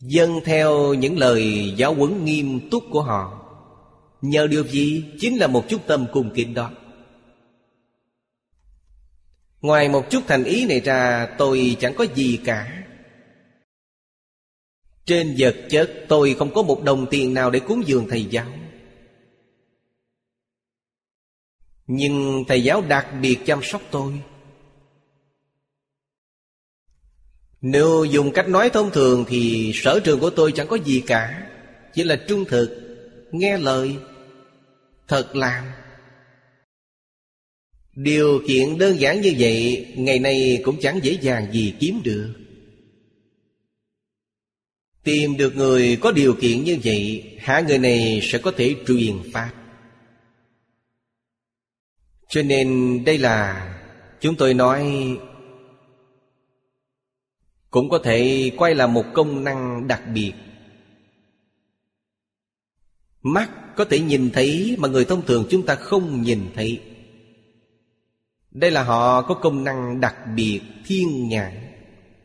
Dân 0.00 0.40
theo 0.44 0.94
những 0.94 1.18
lời 1.18 1.72
giáo 1.76 1.94
huấn 1.94 2.24
nghiêm 2.24 2.70
túc 2.70 2.84
của 2.90 3.02
họ, 3.02 3.46
Nhờ 4.22 4.46
điều 4.46 4.64
gì 4.64 5.04
chính 5.20 5.36
là 5.36 5.46
một 5.46 5.64
chút 5.68 5.86
tâm 5.86 6.06
cung 6.12 6.30
kính 6.34 6.54
đó. 6.54 6.70
Ngoài 9.60 9.88
một 9.88 10.10
chút 10.10 10.22
thành 10.26 10.44
ý 10.44 10.66
này 10.66 10.80
ra, 10.80 11.28
tôi 11.38 11.76
chẳng 11.80 11.94
có 11.94 12.06
gì 12.14 12.40
cả. 12.44 12.84
Trên 15.04 15.34
vật 15.38 15.56
chất, 15.70 15.90
tôi 16.08 16.34
không 16.38 16.54
có 16.54 16.62
một 16.62 16.82
đồng 16.82 17.06
tiền 17.10 17.34
nào 17.34 17.50
để 17.50 17.60
cúng 17.60 17.82
dường 17.86 18.06
thầy 18.10 18.24
giáo. 18.24 18.46
Nhưng 21.86 22.44
thầy 22.48 22.64
giáo 22.64 22.82
đặc 22.88 23.06
biệt 23.22 23.38
chăm 23.46 23.60
sóc 23.62 23.82
tôi. 23.90 24.20
Nếu 27.68 28.04
dùng 28.04 28.32
cách 28.32 28.48
nói 28.48 28.70
thông 28.70 28.90
thường 28.90 29.24
Thì 29.28 29.72
sở 29.74 30.00
trường 30.04 30.20
của 30.20 30.30
tôi 30.30 30.52
chẳng 30.52 30.66
có 30.68 30.76
gì 30.76 31.02
cả. 31.06 31.48
Chỉ 31.94 32.04
là 32.04 32.16
trung 32.28 32.44
thực, 32.44 32.82
Nghe 33.32 33.58
lời, 33.58 33.96
Thật 35.08 35.36
làm. 35.36 35.64
Điều 37.94 38.42
kiện 38.48 38.78
đơn 38.78 39.00
giản 39.00 39.20
như 39.20 39.34
vậy, 39.38 39.86
Ngày 39.96 40.18
nay 40.18 40.60
cũng 40.64 40.80
chẳng 40.80 41.00
dễ 41.02 41.18
dàng 41.20 41.52
gì 41.52 41.74
kiếm 41.80 42.00
được. 42.04 42.32
Tìm 45.04 45.36
được 45.36 45.56
người 45.56 45.98
có 46.00 46.12
điều 46.12 46.34
kiện 46.34 46.64
như 46.64 46.78
vậy 46.84 47.24
Hạ 47.38 47.60
người 47.60 47.78
này 47.78 48.20
sẽ 48.22 48.38
có 48.38 48.50
thể 48.56 48.74
truyền 48.86 49.14
pháp. 49.32 49.52
Cho 52.28 52.42
nên 52.42 53.00
đây 53.04 53.18
là, 53.18 53.72
chúng 54.20 54.36
tôi 54.36 54.54
nói 54.54 54.92
cũng 57.76 57.88
có 57.88 57.98
thể 57.98 58.50
quay 58.56 58.74
là 58.74 58.86
một 58.86 59.04
công 59.14 59.44
năng 59.44 59.88
đặc 59.88 60.02
biệt. 60.14 60.32
Mắt 63.22 63.50
có 63.76 63.84
thể 63.84 64.00
nhìn 64.00 64.30
thấy 64.32 64.76
mà 64.78 64.88
người 64.88 65.04
thông 65.04 65.26
thường 65.26 65.46
chúng 65.50 65.66
ta 65.66 65.74
không 65.74 66.22
nhìn 66.22 66.40
thấy. 66.54 66.80
Đây 68.50 68.70
là 68.70 68.82
họ 68.82 69.22
có 69.22 69.34
công 69.34 69.64
năng 69.64 70.00
đặc 70.00 70.14
biệt 70.36 70.60
thiên 70.84 71.28
nhãn. 71.28 71.52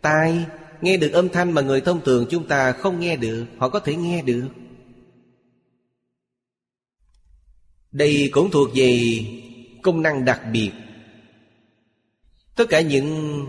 Tai 0.01 0.45
nghe 0.81 0.97
được 0.97 1.11
âm 1.11 1.29
thanh 1.29 1.51
mà 1.51 1.61
người 1.61 1.81
thông 1.81 2.01
thường 2.01 2.25
chúng 2.29 2.47
ta 2.47 2.71
không 2.71 2.99
nghe 2.99 3.15
được, 3.15 3.45
họ 3.57 3.69
có 3.69 3.79
thể 3.79 3.95
nghe 3.95 4.21
được. 4.21 4.47
Đây 7.91 8.29
cũng 8.31 8.51
thuộc 8.51 8.69
về 8.75 9.19
công 9.81 10.01
năng 10.01 10.25
đặc 10.25 10.41
biệt. 10.51 10.71
Tất 12.55 12.65
cả 12.69 12.81
những 12.81 13.45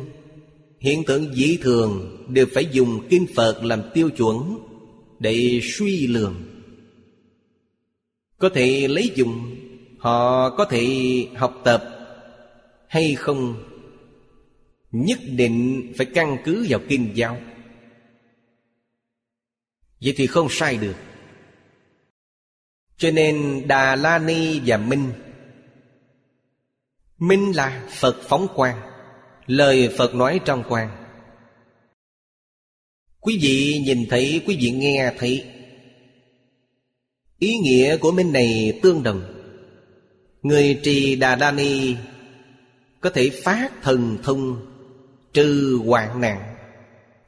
hiện 0.82 1.04
tượng 1.04 1.34
dị 1.34 1.56
thường 1.56 2.24
đều 2.28 2.46
phải 2.54 2.66
dùng 2.72 3.06
kinh 3.10 3.26
phật 3.34 3.64
làm 3.64 3.82
tiêu 3.94 4.10
chuẩn 4.10 4.58
để 5.18 5.60
suy 5.62 6.06
lường. 6.06 6.34
Có 8.38 8.48
thể 8.48 8.88
lấy 8.88 9.10
dùng, 9.14 9.56
họ 9.98 10.50
có 10.50 10.64
thể 10.64 10.86
học 11.36 11.60
tập 11.64 11.84
hay 12.88 13.14
không? 13.14 13.64
Nhất 14.92 15.18
định 15.26 15.92
phải 15.96 16.06
căn 16.06 16.36
cứ 16.44 16.66
vào 16.68 16.80
kinh 16.88 17.10
giáo. 17.14 17.40
Vậy 20.00 20.14
thì 20.16 20.26
không 20.26 20.48
sai 20.50 20.76
được. 20.76 20.96
Cho 22.96 23.10
nên 23.10 23.62
đà 23.68 23.96
la 23.96 24.18
ni 24.18 24.60
và 24.66 24.76
minh 24.76 25.12
Minh 27.18 27.56
là 27.56 27.88
Phật 27.90 28.16
phóng 28.28 28.48
quang. 28.54 28.91
Lời 29.46 29.94
Phật 29.98 30.14
nói 30.14 30.40
trong 30.44 30.62
quang 30.68 30.90
Quý 33.20 33.38
vị 33.42 33.82
nhìn 33.86 34.06
thấy, 34.10 34.42
quý 34.46 34.56
vị 34.60 34.70
nghe 34.70 35.12
thấy. 35.18 35.44
Ý 37.38 37.54
nghĩa 37.56 37.96
của 37.96 38.12
minh 38.12 38.32
này 38.32 38.80
tương 38.82 39.02
đồng. 39.02 39.22
Người 40.42 40.80
trì 40.82 41.16
Đà 41.16 41.36
Đa 41.36 41.52
Ni 41.52 41.94
Có 43.00 43.10
thể 43.10 43.30
phát 43.44 43.68
thần 43.82 44.18
thông 44.22 44.66
Trừ 45.32 45.80
hoạn 45.86 46.20
nạn 46.20 46.54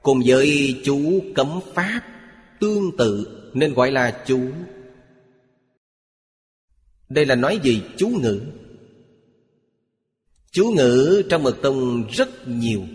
Cùng 0.02 0.22
với 0.26 0.80
chú 0.84 1.20
cấm 1.34 1.60
pháp 1.74 2.00
Tương 2.60 2.96
tự 2.96 3.26
Nên 3.54 3.74
gọi 3.74 3.90
là 3.90 4.22
chú. 4.26 4.40
Đây 7.08 7.26
là 7.26 7.34
nói 7.34 7.60
gì 7.62 7.82
chú 7.96 8.08
ngữ. 8.08 8.40
Chú 10.55 10.72
ngữ 10.76 11.22
trong 11.31 11.43
mật 11.43 11.56
tông 11.62 12.06
rất 12.10 12.48
nhiều. 12.48 12.86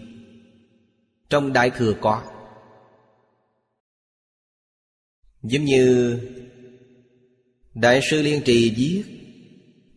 Trong 1.29 1.53
Đại 1.53 1.69
Thừa 1.69 1.93
có. 2.01 2.23
Giống 5.43 5.65
như 5.65 6.19
Đại 7.73 8.01
sư 8.09 8.21
Liên 8.21 8.41
Trì 8.45 8.73
viết, 8.77 9.03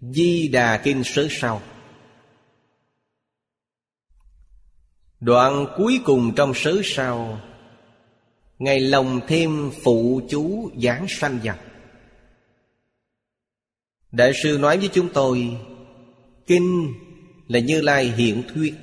Di 0.00 0.48
Đà 0.48 0.80
Kinh 0.84 1.04
Sớ 1.04 1.26
Sau. 1.30 1.62
Đoạn 5.20 5.66
cuối 5.76 6.00
cùng 6.04 6.32
trong 6.36 6.52
sớ 6.54 6.80
sau 6.84 7.40
Ngày 8.58 8.80
lòng 8.80 9.20
thêm 9.28 9.70
phụ 9.82 10.20
chú 10.30 10.70
giảng 10.82 11.06
sanh 11.08 11.38
vật 11.44 11.58
Đại 14.12 14.32
sư 14.42 14.58
nói 14.60 14.78
với 14.78 14.88
chúng 14.92 15.08
tôi, 15.12 15.56
Kinh 16.46 16.92
là 17.48 17.58
Như 17.58 17.80
Lai 17.80 18.04
hiện 18.10 18.42
thuyết. 18.54 18.74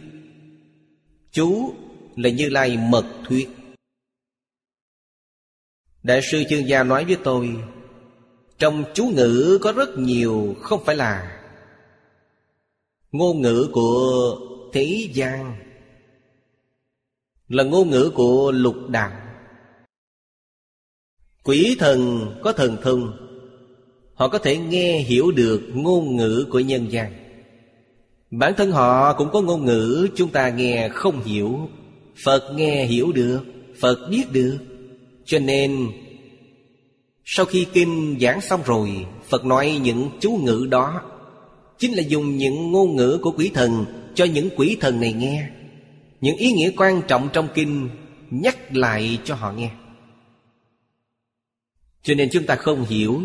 Chú 1.31 1.73
là 2.15 2.30
Như 2.30 2.49
Lai 2.49 2.77
mật 2.77 3.06
thuyết. 3.26 3.49
Đại 6.03 6.22
sư 6.31 6.44
chương 6.49 6.68
gia 6.68 6.84
nói 6.84 7.06
với 7.06 7.18
tôi, 7.23 7.49
Trong 8.57 8.84
chú 8.94 9.06
ngữ 9.06 9.60
có 9.61 9.72
rất 9.72 9.90
nhiều 9.98 10.56
không 10.61 10.84
phải 10.86 10.95
là 10.95 11.41
Ngôn 13.11 13.41
ngữ 13.41 13.69
của 13.73 14.38
thế 14.73 15.10
gian, 15.14 15.56
Là 17.48 17.64
ngôn 17.64 17.90
ngữ 17.90 18.11
của 18.15 18.52
lục 18.52 18.90
đạo. 18.90 19.22
Quỷ 21.44 21.76
thần 21.80 22.30
có 22.44 22.53
thần 22.53 22.77
thông, 22.81 23.26
Họ 24.14 24.27
có 24.27 24.38
thể 24.38 24.57
nghe 24.57 24.99
hiểu 24.99 25.31
được 25.31 25.61
ngôn 25.73 26.15
ngữ 26.15 26.48
của 26.49 26.60
nhân 26.60 26.91
gian. 26.91 27.28
Bản 28.31 28.53
thân 28.57 28.72
họ 28.72 29.14
cũng 29.14 29.30
có 29.34 29.41
ngôn 29.41 29.65
ngữ 29.65 30.07
chúng 30.15 30.30
ta 30.30 30.49
nghe 30.49 30.89
không 30.89 31.23
hiểu. 31.23 31.69
Phật 32.23 32.53
nghe 32.56 32.85
hiểu 32.85 33.11
được, 33.11 33.41
Phật 33.80 34.10
biết 34.10 34.23
được. 34.31 34.57
Cho 35.26 35.39
nên, 35.39 35.88
Sau 37.26 37.45
khi 37.45 37.68
kinh 37.73 38.18
giảng 38.22 38.41
xong 38.41 38.61
rồi, 38.65 39.06
Phật 39.30 39.45
nói 39.45 39.80
những 39.84 40.10
chú 40.19 40.31
ngữ 40.31 40.68
đó. 40.72 41.01
Chính 41.77 41.93
là 41.93 42.03
dùng 42.03 42.38
những 42.38 42.72
ngôn 42.72 42.95
ngữ 42.95 43.19
của 43.22 43.31
quỷ 43.31 43.51
thần 43.53 43.85
Cho 44.15 44.26
những 44.26 44.49
quỷ 44.57 44.77
thần 44.80 44.99
này 44.99 45.14
nghe. 45.14 45.49
Những 46.22 46.38
ý 46.38 46.51
nghĩa 46.51 46.72
quan 46.77 47.01
trọng 47.07 47.30
trong 47.34 47.47
kinh 47.53 47.89
Nhắc 48.30 48.76
lại 48.76 49.19
cho 49.23 49.35
họ 49.35 49.51
nghe. 49.51 49.72
Cho 52.03 52.14
nên 52.14 52.30
chúng 52.31 52.45
ta 52.45 52.56
không 52.56 52.85
hiểu. 52.85 53.22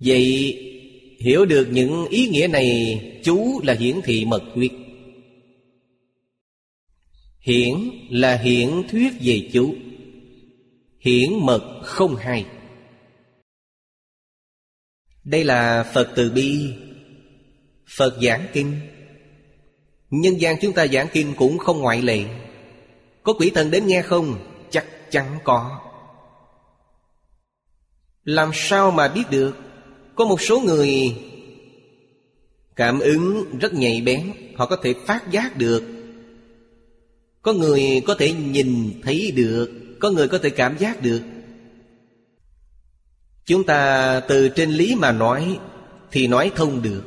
Vậy 0.00 0.58
hiểu 1.24 1.44
được 1.44 1.68
những 1.70 2.06
ý 2.06 2.28
nghĩa 2.28 2.46
này, 2.46 3.00
Chú 3.24 3.60
là 3.64 3.74
hiển 3.74 4.00
thị 4.04 4.24
mật 4.24 4.42
quyết 4.54 4.72
Hiển 7.40 7.90
là 8.10 8.36
hiển 8.36 8.82
thuyết 8.90 9.12
về 9.20 9.50
chú. 9.52 9.74
Hiển 11.00 11.30
mật 11.40 11.80
không 11.82 12.16
hai. 12.16 12.46
Đây 15.24 15.44
là 15.44 15.90
Phật 15.94 16.12
từ 16.16 16.30
bi, 16.30 16.72
Phật 17.96 18.18
giảng 18.22 18.46
kinh. 18.52 18.80
Nhân 20.10 20.40
gian 20.40 20.56
chúng 20.60 20.72
ta 20.72 20.86
giảng 20.86 21.06
kinh 21.12 21.34
cũng 21.36 21.58
không 21.58 21.80
ngoại 21.80 22.02
lệ. 22.02 22.24
Có 23.22 23.32
quỷ 23.32 23.50
thần 23.54 23.70
đến 23.70 23.86
nghe 23.86 24.02
không? 24.02 24.38
Chắc 24.70 24.86
chắn 25.10 25.38
có. 25.44 25.80
Làm 28.24 28.50
sao 28.54 28.90
mà 28.90 29.08
biết 29.08 29.24
được? 29.30 29.56
Có 30.14 30.24
một 30.24 30.40
số 30.40 30.60
người 30.60 31.16
Cảm 32.76 33.00
ứng 33.00 33.58
rất 33.58 33.74
nhạy 33.74 34.00
bén, 34.00 34.32
Họ 34.56 34.66
có 34.66 34.76
thể 34.76 34.94
phát 35.06 35.30
giác 35.30 35.56
được. 35.56 35.84
Có 37.42 37.52
người 37.52 38.02
có 38.06 38.14
thể 38.14 38.32
nhìn 38.32 39.00
thấy 39.02 39.32
được, 39.36 39.70
Có 40.00 40.10
người 40.10 40.28
có 40.28 40.38
thể 40.38 40.50
cảm 40.50 40.78
giác 40.78 41.02
được. 41.02 41.22
Chúng 43.44 43.64
ta 43.64 44.20
từ 44.28 44.48
trên 44.48 44.70
lý 44.70 44.94
mà 44.94 45.12
nói 45.12 45.58
Thì 46.10 46.26
nói 46.26 46.52
thông 46.56 46.82
được. 46.82 47.02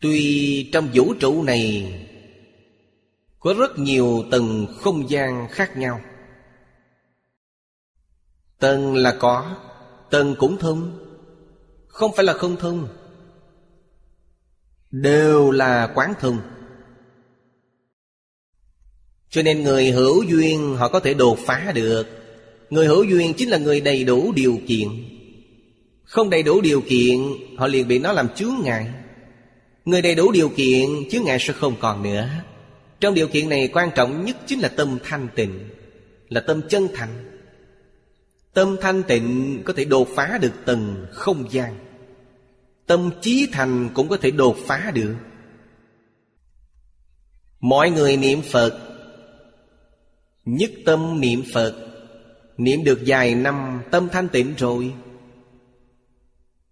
Tuy 0.00 0.70
trong 0.72 0.88
vũ 0.94 1.14
trụ 1.14 1.42
này 1.42 1.92
Có 3.40 3.54
rất 3.58 3.78
nhiều 3.78 4.24
tầng 4.30 4.66
không 4.80 5.10
gian 5.10 5.48
khác 5.50 5.76
nhau. 5.76 6.00
Tầng 8.58 8.94
là 8.94 9.16
có 9.20 9.56
Tầng 10.16 10.34
cũng 10.38 10.58
thông. 10.58 10.98
Không 11.86 12.12
phải 12.16 12.24
là 12.24 12.32
không 12.32 12.56
thông. 12.56 12.88
Đều 14.90 15.50
là 15.50 15.92
quán 15.94 16.14
thông. 16.20 16.38
Cho 19.30 19.42
nên 19.42 19.62
người 19.62 19.90
hữu 19.90 20.22
duyên 20.22 20.76
họ 20.76 20.88
có 20.88 21.00
thể 21.00 21.14
đột 21.14 21.38
phá 21.46 21.72
được. 21.74 22.06
Người 22.70 22.86
hữu 22.86 23.04
duyên 23.04 23.34
chính 23.34 23.48
là 23.48 23.58
người 23.58 23.80
đầy 23.80 24.04
đủ 24.04 24.32
điều 24.36 24.58
kiện. 24.68 24.88
Không 26.04 26.30
đầy 26.30 26.42
đủ 26.42 26.60
điều 26.60 26.80
kiện 26.80 27.18
Họ 27.56 27.66
liền 27.66 27.88
bị 27.88 27.98
nó 27.98 28.12
làm 28.12 28.28
chướng 28.34 28.54
ngại. 28.64 28.86
Người 29.84 30.02
đầy 30.02 30.14
đủ 30.14 30.32
điều 30.32 30.48
kiện 30.48 31.08
chướng 31.10 31.24
ngại 31.24 31.38
sẽ 31.40 31.52
không 31.52 31.74
còn 31.80 32.02
nữa. 32.02 32.28
Trong 33.00 33.14
điều 33.14 33.28
kiện 33.28 33.48
này 33.48 33.68
quan 33.72 33.90
trọng 33.94 34.24
nhất 34.24 34.36
chính 34.46 34.60
là 34.60 34.68
tâm 34.68 34.98
thanh 35.04 35.28
tịnh 35.34 35.68
Là 36.28 36.40
tâm 36.40 36.62
chân 36.68 36.88
thành 36.94 37.35
Tâm 38.56 38.76
thanh 38.80 39.02
tịnh 39.02 39.62
có 39.64 39.72
thể 39.76 39.84
đột 39.84 40.08
phá 40.14 40.38
được 40.40 40.52
tầng 40.64 41.06
không 41.12 41.52
gian. 41.52 41.78
Tâm 42.86 43.10
trí 43.20 43.48
thành 43.52 43.90
cũng 43.94 44.08
có 44.08 44.16
thể 44.16 44.30
đột 44.30 44.56
phá 44.66 44.90
được. 44.94 45.16
Mọi 47.60 47.90
người 47.90 48.16
niệm 48.16 48.42
Phật, 48.42 48.78
Nhất 50.44 50.70
tâm 50.84 51.20
niệm 51.20 51.42
Phật, 51.52 51.74
Niệm 52.56 52.84
được 52.84 53.00
vài 53.06 53.34
năm 53.34 53.82
tâm 53.90 54.08
thanh 54.12 54.28
tịnh 54.28 54.54
rồi. 54.58 54.94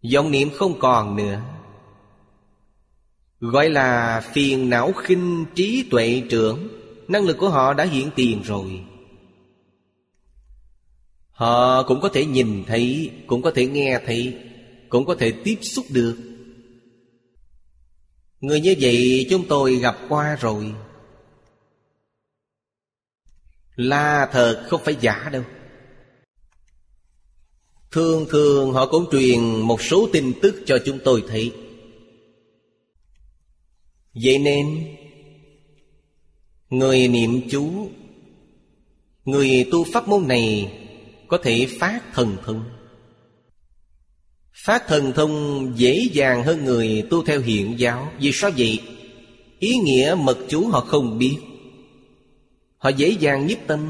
Dòng 0.03 0.31
niệm 0.31 0.51
không 0.55 0.79
còn 0.79 1.17
nữa. 1.17 1.41
Gọi 3.41 3.71
là 3.71 4.21
phiền 4.33 4.71
não 4.71 4.93
khinh 4.93 5.45
trí 5.55 5.89
tuệ 5.91 6.23
trưởng, 6.31 6.69
Năng 7.09 7.25
lực 7.25 7.39
của 7.39 7.49
họ 7.49 7.75
đã 7.75 7.85
hiện 7.85 8.11
tiền 8.17 8.43
rồi. 8.43 8.85
Họ 11.35 11.83
cũng 11.83 12.01
có 12.01 12.09
thể 12.09 12.27
nhìn 12.27 12.65
thấy, 12.67 13.11
Cũng 13.27 13.43
có 13.43 13.51
thể 13.51 13.67
nghe 13.67 14.01
thấy, 14.07 14.37
Cũng 14.89 15.07
có 15.07 15.15
thể 15.15 15.33
tiếp 15.45 15.59
xúc 15.63 15.85
được. 15.91 16.17
Người 18.41 18.61
như 18.61 18.75
vậy 18.81 19.27
chúng 19.31 19.49
tôi 19.49 19.77
gặp 19.77 19.97
qua 20.09 20.37
rồi. 20.37 20.75
Là 23.77 24.29
thật 24.33 24.67
không 24.69 24.81
phải 24.85 24.97
giả 25.01 25.29
đâu. 25.33 25.43
Thường 27.91 28.27
thường 28.31 28.73
họ 28.73 28.87
cũng 28.87 29.07
truyền 29.13 29.41
một 29.43 29.83
số 29.83 30.09
tin 30.13 30.33
tức 30.43 30.63
cho 30.67 30.79
chúng 30.85 30.99
tôi 31.05 31.25
thấy. 31.29 31.53
Vậy 34.25 34.39
nên, 34.39 34.97
Người 36.71 37.09
niệm 37.09 37.49
chú, 37.51 37.89
Người 39.25 39.69
tu 39.71 39.85
pháp 39.93 40.09
môn 40.09 40.29
này 40.29 40.73
có 41.35 41.39
thể 41.43 41.67
phát 41.81 42.01
thần 42.13 42.37
thông. 42.45 42.65
Phát 44.65 44.87
thần 44.87 45.13
thông 45.13 45.73
dễ 45.77 46.09
dàng 46.13 46.43
hơn 46.43 46.65
người 46.65 47.05
tu 47.11 47.23
theo 47.23 47.41
hiện 47.41 47.79
giáo. 47.79 48.13
Vì 48.21 48.33
sao 48.33 48.51
vậy? 48.57 48.79
Ý 49.59 49.77
nghĩa 49.77 50.17
mật 50.19 50.39
chú 50.49 50.67
họ 50.67 50.81
không 50.81 51.19
biết. 51.19 51.37
Họ 52.79 52.89
dễ 52.89 53.09
dàng 53.21 53.47
nhiếp 53.47 53.59
tâm. 53.67 53.81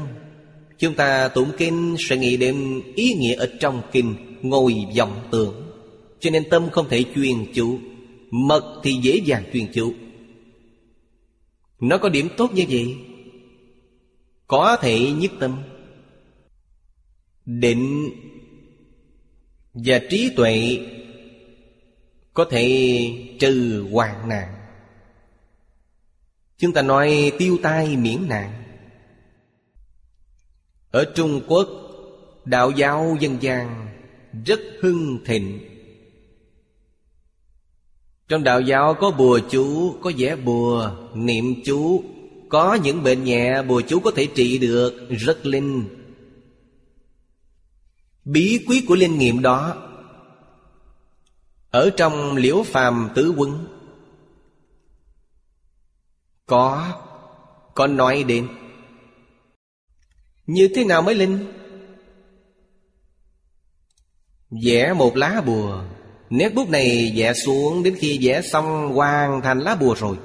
Chúng 0.79 0.93
ta 0.93 1.27
tụng 1.27 1.51
kinh 1.57 1.95
sẽ 2.09 2.17
nghĩ 2.17 2.37
đến 2.37 2.81
ý 2.95 3.13
nghĩa 3.13 3.35
ở 3.35 3.51
trong 3.59 3.81
kinh 3.91 4.15
Ngồi 4.41 4.75
vọng 4.97 5.27
tưởng. 5.31 5.55
Cho 6.19 6.29
nên 6.29 6.49
tâm 6.49 6.69
không 6.71 6.89
thể 6.89 7.03
chuyên 7.15 7.53
chú. 7.53 7.79
Mật 8.31 8.81
thì 8.83 8.93
dễ 9.01 9.21
dàng 9.25 9.43
chuyên 9.53 9.67
chú. 9.73 9.93
Nó 11.79 11.97
có 11.97 12.09
điểm 12.09 12.27
tốt 12.37 12.53
như 12.53 12.65
vậy? 12.69 12.95
Có 14.47 14.77
thể 14.81 15.11
nhiếp 15.11 15.31
tâm 15.39 15.51
định 17.45 18.09
và 19.73 19.99
trí 20.09 20.31
tuệ 20.35 20.79
có 22.33 22.45
thể 22.45 22.97
trừ 23.39 23.87
hoạn 23.91 24.29
nạn. 24.29 24.55
Chúng 26.57 26.73
ta 26.73 26.81
nói 26.81 27.31
tiêu 27.37 27.57
tai 27.63 27.97
miễn 27.97 28.27
nạn. 28.27 28.63
Ở 30.91 31.05
trung 31.15 31.41
quốc, 31.47 31.69
đạo 32.45 32.71
giáo 32.71 33.17
dân 33.19 33.37
gian 33.41 33.87
rất 34.45 34.59
hưng 34.81 35.19
thịnh. 35.25 35.59
Trong 38.27 38.43
đạo 38.43 38.61
giáo 38.61 38.93
có 38.93 39.11
bùa 39.11 39.39
chú, 39.49 39.95
có 40.01 40.11
vẽ 40.17 40.35
bùa, 40.35 40.91
niệm 41.13 41.45
chú. 41.65 42.03
Có 42.49 42.77
những 42.83 43.03
bệnh 43.03 43.23
nhẹ, 43.23 43.61
bùa 43.61 43.81
chú 43.87 43.99
có 43.99 44.11
thể 44.11 44.27
trị 44.35 44.57
được 44.57 45.07
rất 45.09 45.45
linh. 45.45 45.83
Bí 48.25 48.65
quyết 48.67 48.85
của 48.87 48.95
linh 48.95 49.17
nghiệm 49.17 49.41
đó. 49.41 49.75
Ở 51.71 51.89
trong 51.97 52.35
liễu 52.35 52.63
phàm 52.63 53.09
tứ 53.15 53.33
quân 53.37 53.67
Có 56.45 56.93
Có 57.75 57.87
nói 57.87 58.23
đến. 58.23 58.47
Như 60.47 60.69
thế 60.75 60.83
nào 60.83 61.01
mới 61.01 61.15
linh? 61.15 61.45
Vẽ 64.63 64.93
một 64.93 65.17
lá 65.17 65.41
bùa. 65.45 65.83
Nét 66.29 66.49
bút 66.55 66.69
này 66.69 67.13
vẽ 67.15 67.33
xuống 67.33 67.83
Đến 67.83 67.95
khi 67.99 68.19
vẽ 68.21 68.41
xong 68.41 68.93
hoàn 68.93 69.41
thành 69.41 69.59
lá 69.59 69.75
bùa 69.75 69.95
rồi. 69.95 70.17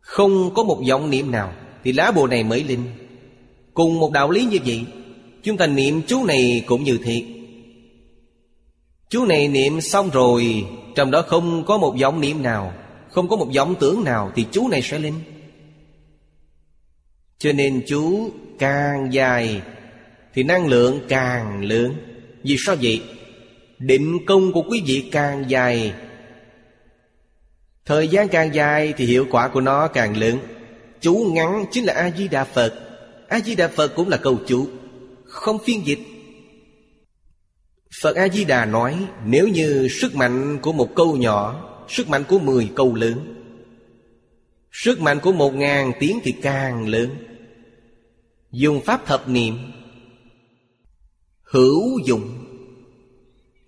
Không 0.00 0.54
có 0.54 0.62
một 0.62 0.82
vọng 0.88 1.10
niệm 1.10 1.30
nào 1.30 1.52
Thì 1.84 1.92
lá 1.92 2.10
bùa 2.10 2.26
này 2.26 2.44
mới 2.44 2.64
linh. 2.64 2.84
Cùng 3.74 4.00
một 4.00 4.12
đạo 4.12 4.30
lý 4.30 4.44
như 4.44 4.58
vậy 4.64 4.86
Chúng 5.42 5.56
ta 5.56 5.66
niệm 5.66 6.02
chú 6.06 6.24
này 6.24 6.64
cũng 6.66 6.84
như 6.84 6.98
thế 7.04 7.22
Chú 9.08 9.24
này 9.24 9.48
niệm 9.48 9.80
xong 9.80 10.10
rồi, 10.10 10.64
Trong 10.94 11.10
đó 11.10 11.22
không 11.22 11.64
có 11.64 11.78
một 11.78 11.96
giọng 11.96 12.20
niệm 12.20 12.42
nào, 12.42 12.72
Không 13.10 13.28
có 13.28 13.36
một 13.36 13.50
giọng 13.50 13.74
tưởng 13.80 14.04
nào 14.04 14.32
Thì 14.34 14.46
chú 14.50 14.68
này 14.68 14.82
sẽ 14.82 14.98
lên. 14.98 15.14
Cho 17.38 17.52
nên 17.52 17.82
chú 17.86 18.30
càng 18.58 19.08
dài 19.12 19.62
Thì 20.34 20.42
năng 20.42 20.66
lượng 20.66 21.00
càng 21.08 21.64
lớn. 21.64 21.94
Vì 22.42 22.56
sao 22.58 22.76
vậy? 22.82 23.02
Định 23.78 24.18
công 24.26 24.52
của 24.52 24.62
quý 24.62 24.82
vị 24.86 25.08
càng 25.12 25.44
dài. 25.48 25.92
Thời 27.84 28.08
gian 28.08 28.28
càng 28.28 28.54
dài 28.54 28.94
thì 28.96 29.06
hiệu 29.06 29.26
quả 29.30 29.48
của 29.48 29.60
nó 29.60 29.88
càng 29.88 30.16
lớn. 30.16 30.38
Chú 31.00 31.30
ngắn 31.32 31.64
chính 31.70 31.84
là 31.84 31.92
A-di-đà 31.92 32.44
Phật. 32.44 32.74
A-di-đà 33.28 33.68
Phật 33.68 33.88
cũng 33.96 34.08
là 34.08 34.16
câu 34.16 34.38
chú 34.46 34.66
không 35.30 35.58
phiên 35.58 35.86
dịch. 35.86 35.98
Phật 38.02 38.16
A-di-đà 38.16 38.64
nói, 38.64 39.06
Nếu 39.24 39.48
như 39.48 39.88
sức 40.00 40.14
mạnh 40.14 40.58
của 40.62 40.72
một 40.72 40.94
câu 40.94 41.16
nhỏ, 41.16 41.66
Sức 41.88 42.08
mạnh 42.08 42.24
của 42.28 42.38
mười 42.38 42.70
câu 42.74 42.94
lớn, 42.94 43.34
Sức 44.72 45.00
mạnh 45.00 45.20
của 45.20 45.32
một 45.32 45.54
ngàn 45.54 45.92
tiếng 46.00 46.20
thì 46.22 46.32
càng 46.42 46.88
lớn. 46.88 47.10
Dùng 48.52 48.80
pháp 48.80 49.06
thập 49.06 49.28
niệm, 49.28 49.58
Hữu 51.42 51.98
dụng. 52.04 52.46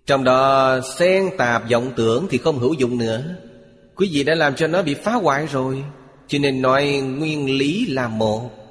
Trong 0.06 0.24
đó, 0.24 0.80
xen 0.98 1.30
tạp 1.38 1.70
vọng 1.70 1.92
tưởng 1.96 2.26
thì 2.30 2.38
không 2.38 2.58
hữu 2.58 2.74
dụng 2.74 2.98
nữa. 2.98 3.36
Quý 3.96 4.10
vị 4.12 4.24
đã 4.24 4.34
làm 4.34 4.54
cho 4.54 4.66
nó 4.66 4.82
bị 4.82 4.94
phá 4.94 5.12
hoại 5.12 5.46
rồi, 5.46 5.84
Cho 6.26 6.38
nên 6.38 6.62
nói 6.62 6.86
nguyên 6.86 7.58
lý 7.58 7.86
là 7.86 8.08
một. 8.08 8.61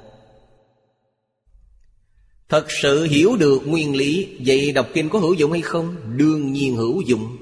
Thật 2.52 2.70
sự 2.82 3.04
hiểu 3.04 3.36
được 3.36 3.62
nguyên 3.66 3.96
lý 3.96 4.26
Vậy 4.46 4.72
đọc 4.72 4.88
kinh 4.94 5.08
có 5.08 5.18
hữu 5.18 5.34
dụng 5.34 5.52
hay 5.52 5.60
không? 5.60 5.96
Đương 6.16 6.52
nhiên 6.52 6.76
hữu 6.76 7.00
dụng. 7.00 7.36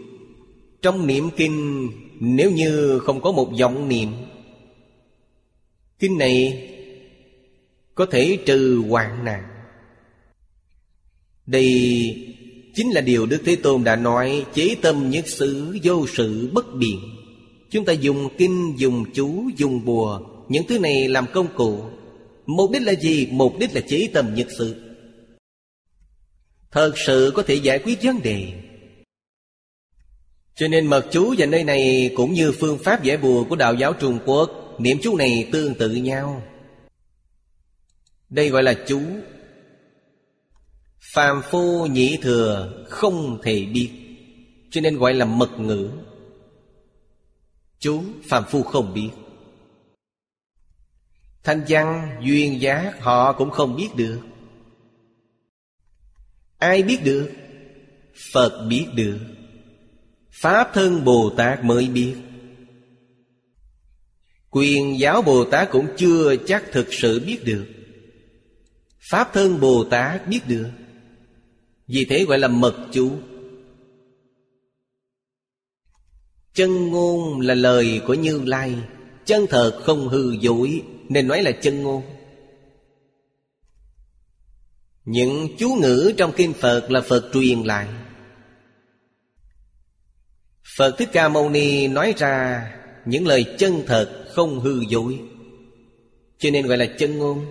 Trong 0.83 1.07
niệm 1.07 1.29
kinh 1.37 1.89
Nếu 2.21 2.51
như 2.51 2.99
không 2.99 3.21
có 3.21 3.33
một 3.33 3.51
vọng 3.61 3.89
niệm 3.89 4.09
Kinh 5.99 6.19
này 6.19 6.69
Có 7.95 8.07
thể 8.07 8.39
trừ 8.47 8.83
hoạn 8.89 9.25
nạn. 9.25 9.43
Đây 11.47 11.67
chính 12.75 12.91
là 12.91 13.01
điều 13.01 13.27
Đức 13.27 13.43
Thế 13.45 13.57
Tôn 13.57 13.85
đã 13.85 13.97
nói 13.97 14.45
Chế 14.55 14.77
tâm 14.83 15.11
nhất 15.11 15.29
xứ 15.29 15.79
vô 15.83 16.07
sự 16.17 16.51
bất 16.53 16.75
biện. 16.75 16.99
Chúng 17.71 17.85
ta 17.85 17.93
dùng 17.93 18.29
kinh, 18.39 18.75
dùng 18.77 19.05
chú, 19.15 19.51
dùng 19.57 19.85
bùa 19.85 20.21
Những 20.49 20.67
thứ 20.69 20.79
này 20.79 21.09
làm 21.09 21.27
công 21.33 21.47
cụ. 21.57 21.81
Mục 22.47 22.71
đích 22.71 22.83
là 22.83 22.93
gì? 22.93 23.29
Mục 23.31 23.59
đích 23.59 23.75
là 23.75 23.81
chế 23.81 24.09
tâm 24.13 24.35
nhất 24.35 24.47
sự 24.59 24.90
Thật 26.71 26.93
sự 27.07 27.33
có 27.35 27.43
thể 27.43 27.55
giải 27.55 27.79
quyết 27.79 27.99
vấn 28.03 28.23
đề. 28.23 28.53
Cho 30.55 30.69
nên 30.69 30.87
mật 30.87 31.07
chú 31.11 31.35
và 31.39 31.47
nơi 31.47 31.65
này 31.65 32.13
Cũng 32.17 32.33
như 32.33 32.53
phương 32.53 32.79
pháp 32.79 33.03
giải 33.03 33.17
bùa 33.17 33.45
của 33.45 33.57
đạo 33.57 33.75
giáo 33.75 33.93
Trung 33.93 34.19
Quốc 34.27 34.51
Niệm 34.79 34.99
chú 35.03 35.17
này 35.17 35.49
tương 35.53 35.75
tự 35.75 35.91
nhau. 35.91 36.43
Đây 38.29 38.49
gọi 38.49 38.63
là 38.63 38.75
chú. 38.87 39.01
Phàm 41.15 41.43
phu 41.43 41.87
nhị 41.87 42.19
thừa 42.23 42.73
không 42.89 43.39
thể 43.43 43.65
biết 43.65 43.91
Cho 44.71 44.81
nên 44.81 44.99
gọi 44.99 45.15
là 45.15 45.25
mật 45.25 45.61
ngữ. 45.61 45.91
Chú 47.79 48.03
phàm 48.29 48.45
phu 48.45 48.63
không 48.63 48.95
biết. 48.95 49.11
Thanh 51.43 51.65
văn, 51.69 52.19
duyên 52.23 52.61
giác 52.61 52.95
họ 53.01 53.33
cũng 53.33 53.51
không 53.51 53.77
biết 53.77 53.89
được. 53.97 54.21
Ai 56.61 56.83
biết 56.83 56.99
được? 57.05 57.31
Phật 58.33 58.67
biết 58.69 58.87
được. 58.95 59.19
Pháp 60.31 60.71
thân 60.75 61.05
Bồ 61.05 61.31
Tát 61.37 61.65
mới 61.65 61.89
biết. 61.89 62.15
Quyền 64.51 64.99
giáo 64.99 65.23
Bồ 65.23 65.45
Tát 65.45 65.71
cũng 65.71 65.87
chưa 65.97 66.37
chắc 66.47 66.65
thực 66.73 66.95
sự 66.95 67.21
biết 67.27 67.45
được. 67.45 67.67
Pháp 69.11 69.31
thân 69.33 69.61
Bồ 69.61 69.85
Tát 69.85 70.29
biết 70.29 70.41
được. 70.49 70.69
Vì 71.87 72.05
thế 72.05 72.25
gọi 72.25 72.39
là 72.39 72.49
mật 72.49 72.77
chú. 72.93 73.13
Chân 76.55 76.91
ngôn 76.91 77.41
là 77.41 77.55
lời 77.55 78.01
của 78.07 78.15
Như 78.15 78.43
Lai. 78.45 78.75
Chân 79.25 79.47
thật 79.51 79.81
không 79.85 80.09
hư 80.09 80.33
dối, 80.41 80.83
Nên 81.09 81.29
nói 81.29 81.43
là 81.43 81.53
chân 81.53 81.83
ngôn. 81.83 82.03
Những 85.11 85.49
chú 85.59 85.75
ngữ 85.81 86.13
trong 86.17 86.33
Kinh 86.37 86.53
Phật 86.53 86.91
là 86.91 87.01
Phật 87.01 87.31
truyền 87.33 87.63
lại. 87.63 87.89
Phật 90.77 90.95
Thích 90.99 91.09
Ca 91.13 91.29
Mâu 91.29 91.51
Ni 91.51 91.89
nói 91.89 92.15
ra, 92.17 92.67
Những 93.07 93.27
lời 93.27 93.45
chân 93.59 93.83
thật 93.87 94.25
không 94.35 94.61
hư 94.61 94.81
dối. 94.89 95.21
Cho 96.39 96.51
nên 96.51 96.67
gọi 96.67 96.79
là 96.79 96.87
chân 96.99 97.19
ngôn. 97.19 97.45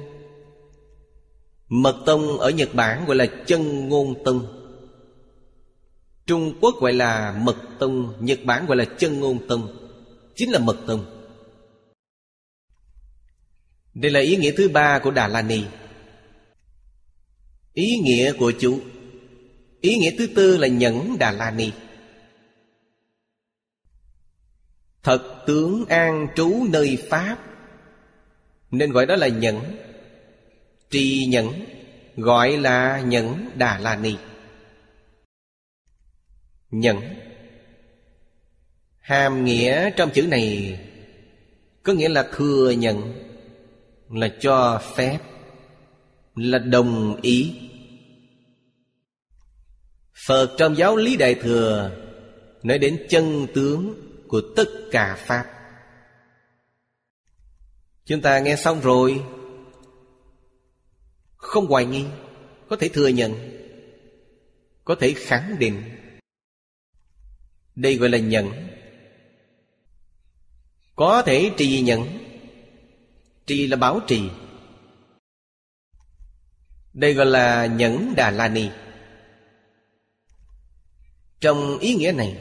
Mật 1.68 1.96
tông 2.06 2.40
ở 2.40 2.50
Nhật 2.50 2.70
Bản 2.74 3.06
gọi 3.06 3.16
là 3.16 3.26
chân 3.46 3.90
ngôn 3.90 4.24
tông. 4.24 4.48
Trung 6.26 6.54
Quốc 6.62 6.76
gọi 6.82 6.94
là 6.94 7.40
mật 7.42 7.58
tông, 7.80 8.14
Nhật 8.20 8.40
Bản 8.44 8.66
gọi 8.66 8.78
là 8.78 8.86
chân 8.86 9.20
ngôn 9.20 9.48
tông. 9.48 9.90
Chính 10.36 10.52
là 10.52 10.60
mật 10.60 10.78
tông. 10.88 11.06
Đây 13.94 14.12
là 14.12 14.20
ý 14.20 14.36
nghĩa 14.36 14.52
thứ 14.52 14.70
ba 14.70 15.00
của 15.00 15.12
Đà 15.12 15.28
La 15.28 15.42
Ni. 15.42 15.64
Ý 17.80 17.98
nghĩa 17.98 18.34
của 18.34 18.52
chú 18.60 18.80
Ý 19.82 19.98
nghĩa 19.98 20.12
thứ 20.18 20.28
tư 20.36 20.58
là 20.58 20.68
nhẫn 20.68 21.16
Đà 21.20 21.32
La 21.32 21.52
Ni. 21.52 21.72
Thật 25.04 25.44
tướng 25.48 25.86
an 25.86 26.28
trú 26.36 26.66
nơi 26.70 26.98
Pháp. 27.10 27.38
Nên 28.72 28.92
gọi 28.92 29.06
đó 29.06 29.16
là 29.16 29.28
nhẫn. 29.28 29.60
Trì 30.90 31.26
nhẫn, 31.26 31.52
Gọi 32.16 32.58
là 32.58 33.02
nhẫn 33.02 33.50
Đà 33.56 33.80
La 33.80 33.96
Ni. 33.96 34.16
Nhẫn. 36.72 36.98
Hàm 39.00 39.46
nghĩa 39.46 39.90
trong 39.98 40.10
chữ 40.14 40.28
này 40.28 40.80
Có 41.84 41.94
nghĩa 41.94 42.10
là 42.10 42.30
thừa 42.36 42.72
nhận, 42.72 43.14
Là 44.10 44.36
cho 44.40 44.82
phép, 44.96 45.20
Là 46.36 46.60
đồng 46.60 47.22
ý. 47.22 47.69
Phật 50.26 50.56
trong 50.58 50.78
giáo 50.78 50.96
lý 50.96 51.18
Đại 51.18 51.36
Thừa 51.36 51.92
Nói 52.64 52.78
đến 52.78 53.06
chân 53.10 53.48
tướng 53.54 53.94
của 54.28 54.42
tất 54.56 54.66
cả 54.92 55.16
Pháp. 55.20 55.46
Chúng 58.06 58.22
ta 58.22 58.40
nghe 58.40 58.56
xong 58.56 58.82
rồi, 58.82 59.24
Không 61.36 61.66
hoài 61.66 61.86
nghi, 61.86 62.06
Có 62.70 62.76
thể 62.76 62.90
thừa 62.90 63.08
nhận, 63.08 63.34
Có 64.84 64.96
thể 64.96 65.14
khẳng 65.18 65.56
định. 65.60 65.84
Đây 67.76 67.96
gọi 67.96 68.10
là 68.10 68.18
nhận. 68.18 68.52
Có 70.96 71.22
thể 71.26 71.52
trì 71.58 71.82
nhận, 71.82 72.08
Trì 73.46 73.68
là 73.68 73.78
bảo 73.78 74.00
trì. 74.08 74.30
Đây 76.94 77.14
gọi 77.14 77.26
là 77.26 77.66
nhẫn 77.66 78.14
Đà 78.16 78.32
La 78.32 78.48
Ni. 78.48 78.70
Trong 81.42 81.80
ý 81.80 81.96
nghĩa 81.96 82.12
này, 82.12 82.38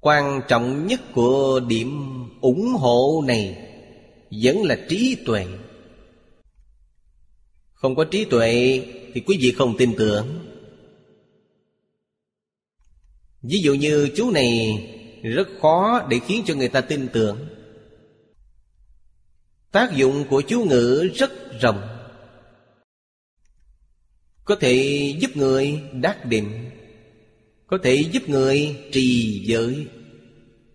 Quan 0.00 0.40
trọng 0.48 0.86
nhất 0.86 1.00
của 1.14 1.60
điểm 1.68 2.00
ủng 2.40 2.68
hộ 2.78 3.22
này 3.26 3.68
Vẫn 4.30 4.62
là 4.62 4.78
trí 4.88 5.16
tuệ. 5.26 5.46
Không 7.72 7.94
có 7.94 8.04
trí 8.04 8.24
tuệ 8.24 8.82
Thì 9.14 9.20
quý 9.20 9.38
vị 9.40 9.54
không 9.58 9.76
tin 9.78 9.94
tưởng. 9.98 10.46
Ví 13.42 13.58
dụ 13.58 13.74
như 13.74 14.08
chú 14.16 14.30
này 14.30 14.78
rất 15.22 15.48
khó 15.60 16.06
để 16.10 16.20
khiến 16.26 16.42
cho 16.46 16.54
người 16.54 16.68
ta 16.68 16.80
tin 16.80 17.08
tưởng. 17.12 17.46
Tác 19.72 19.92
dụng 19.96 20.24
của 20.30 20.40
chú 20.40 20.64
ngữ 20.64 21.08
rất 21.14 21.60
rộng. 21.60 21.99
Có 24.50 24.56
thể 24.56 24.74
giúp 25.18 25.36
người 25.36 25.80
đắc 25.92 26.26
định. 26.26 26.70
Có 27.66 27.78
thể 27.82 28.04
giúp 28.12 28.28
người 28.28 28.76
trì 28.92 29.40
giới. 29.46 29.86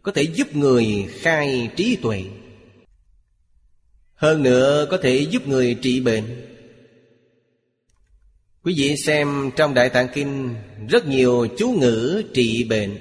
Có 0.01 0.11
thể 0.11 0.21
giúp 0.21 0.55
người 0.55 1.07
khai 1.09 1.69
trí 1.75 1.95
tuệ. 1.95 2.23
Hơn 4.13 4.43
nữa, 4.43 4.87
có 4.91 4.97
thể 4.97 5.27
giúp 5.29 5.47
người 5.47 5.77
trị 5.81 5.99
bệnh. 5.99 6.23
Quý 8.63 8.73
vị 8.77 8.95
xem 8.97 9.51
trong 9.55 9.73
Đại 9.73 9.89
Tạng 9.89 10.07
Kinh, 10.13 10.55
Rất 10.89 11.07
nhiều 11.07 11.47
chú 11.57 11.71
ngữ 11.71 12.23
trị 12.33 12.63
bệnh. 12.69 12.97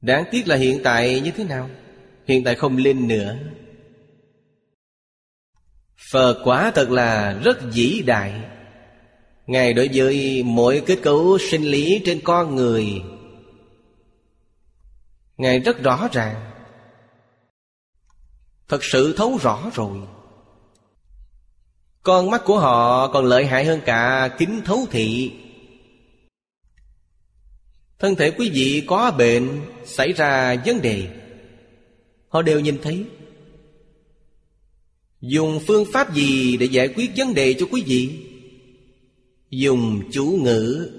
Đáng 0.00 0.24
tiếc 0.30 0.48
là 0.48 0.56
hiện 0.56 0.80
tại 0.84 1.20
như 1.20 1.30
thế 1.36 1.44
nào? 1.44 1.70
Hiện 2.26 2.44
tại 2.44 2.54
không 2.54 2.76
linh 2.76 3.08
nữa. 3.08 3.36
Phật 6.10 6.40
quả 6.44 6.72
thật 6.74 6.90
là 6.90 7.40
rất 7.44 7.58
vĩ 7.72 8.02
đại. 8.06 8.40
Ngài 9.46 9.72
đối 9.72 9.90
với 9.94 10.42
mỗi 10.42 10.82
kết 10.86 10.98
cấu 11.02 11.38
sinh 11.50 11.62
lý 11.62 12.02
trên 12.04 12.20
con 12.24 12.56
người, 12.56 13.02
Ngài 15.36 15.58
rất 15.58 15.82
rõ 15.82 16.08
ràng. 16.12 16.50
Thật 18.68 18.84
sự 18.84 19.14
thấu 19.16 19.38
rõ 19.42 19.70
rồi. 19.74 19.98
Con 22.02 22.30
mắt 22.30 22.42
của 22.44 22.58
họ 22.58 23.08
còn 23.08 23.24
lợi 23.24 23.46
hại 23.46 23.64
hơn 23.64 23.80
cả 23.84 24.30
kính 24.38 24.60
thấu 24.64 24.86
thị. 24.90 25.32
Thân 27.98 28.14
thể 28.14 28.30
quý 28.30 28.50
vị 28.50 28.84
có 28.86 29.10
bệnh, 29.18 29.62
Xảy 29.84 30.12
ra 30.12 30.56
vấn 30.66 30.82
đề. 30.82 31.08
Họ 32.28 32.42
đều 32.42 32.60
nhìn 32.60 32.78
thấy. 32.82 33.04
Dùng 35.20 35.60
phương 35.66 35.84
pháp 35.92 36.14
gì 36.14 36.56
để 36.56 36.66
giải 36.66 36.88
quyết 36.88 37.10
vấn 37.16 37.34
đề 37.34 37.54
cho 37.54 37.66
quý 37.72 37.82
vị? 37.86 38.18
Dùng 39.50 40.02
chú 40.12 40.24
ngữ. 40.24 40.90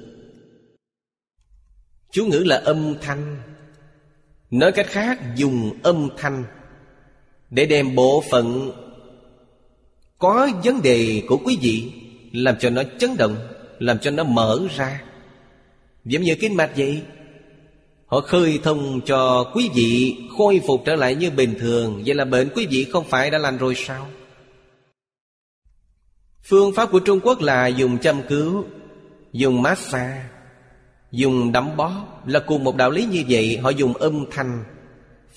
Chú 2.11 2.26
ngữ 2.26 2.39
là 2.39 2.56
âm 2.56 2.95
thanh. 3.02 3.38
Nói 4.52 4.72
cách 4.72 4.88
khác, 4.89 5.19
dùng 5.35 5.72
âm 5.84 6.10
thanh 6.18 6.44
Để 7.49 7.65
đem 7.65 7.95
bộ 7.95 8.23
phận 8.31 8.72
Có 10.18 10.49
vấn 10.64 10.81
đề 10.81 11.23
của 11.27 11.38
quý 11.38 11.57
vị 11.61 11.91
Làm 12.34 12.56
cho 12.60 12.69
nó 12.69 12.84
chấn 12.99 13.18
động, 13.18 13.38
Làm 13.80 13.99
cho 13.99 14.11
nó 14.11 14.23
mở 14.23 14.60
ra. 14.76 15.03
Giống 16.06 16.22
như 16.22 16.35
kinh 16.35 16.56
mạch 16.56 16.72
vậy. 16.77 17.02
Họ 18.07 18.21
khơi 18.21 18.59
thông 18.63 19.01
cho 19.05 19.51
quý 19.53 19.69
vị 19.75 20.17
khôi 20.38 20.61
phục 20.67 20.81
trở 20.85 20.95
lại 20.95 21.15
như 21.15 21.31
bình 21.31 21.55
thường. 21.59 22.03
Vậy 22.05 22.15
là 22.15 22.25
bệnh 22.25 22.49
quý 22.55 22.67
vị 22.69 22.88
không 22.91 23.05
phải 23.09 23.29
đã 23.29 23.38
lành 23.38 23.57
rồi 23.57 23.75
sao? 23.75 24.07
Phương 26.43 26.73
pháp 26.73 26.91
của 26.91 26.99
Trung 26.99 27.19
Quốc 27.19 27.41
là 27.41 27.67
dùng 27.67 27.97
châm 27.97 28.21
cứu, 28.29 28.65
Dùng 29.31 29.61
massage, 29.61 30.23
Dùng 31.11 31.51
đấm 31.51 31.77
bó 31.77 31.91
Là 32.25 32.39
cùng 32.39 32.63
một 32.63 32.75
đạo 32.75 32.91
lý 32.91 33.05
như 33.05 33.23
vậy, 33.29 33.57
Họ 33.57 33.69
dùng 33.69 33.93
âm 33.93 34.25
thanh. 34.31 34.63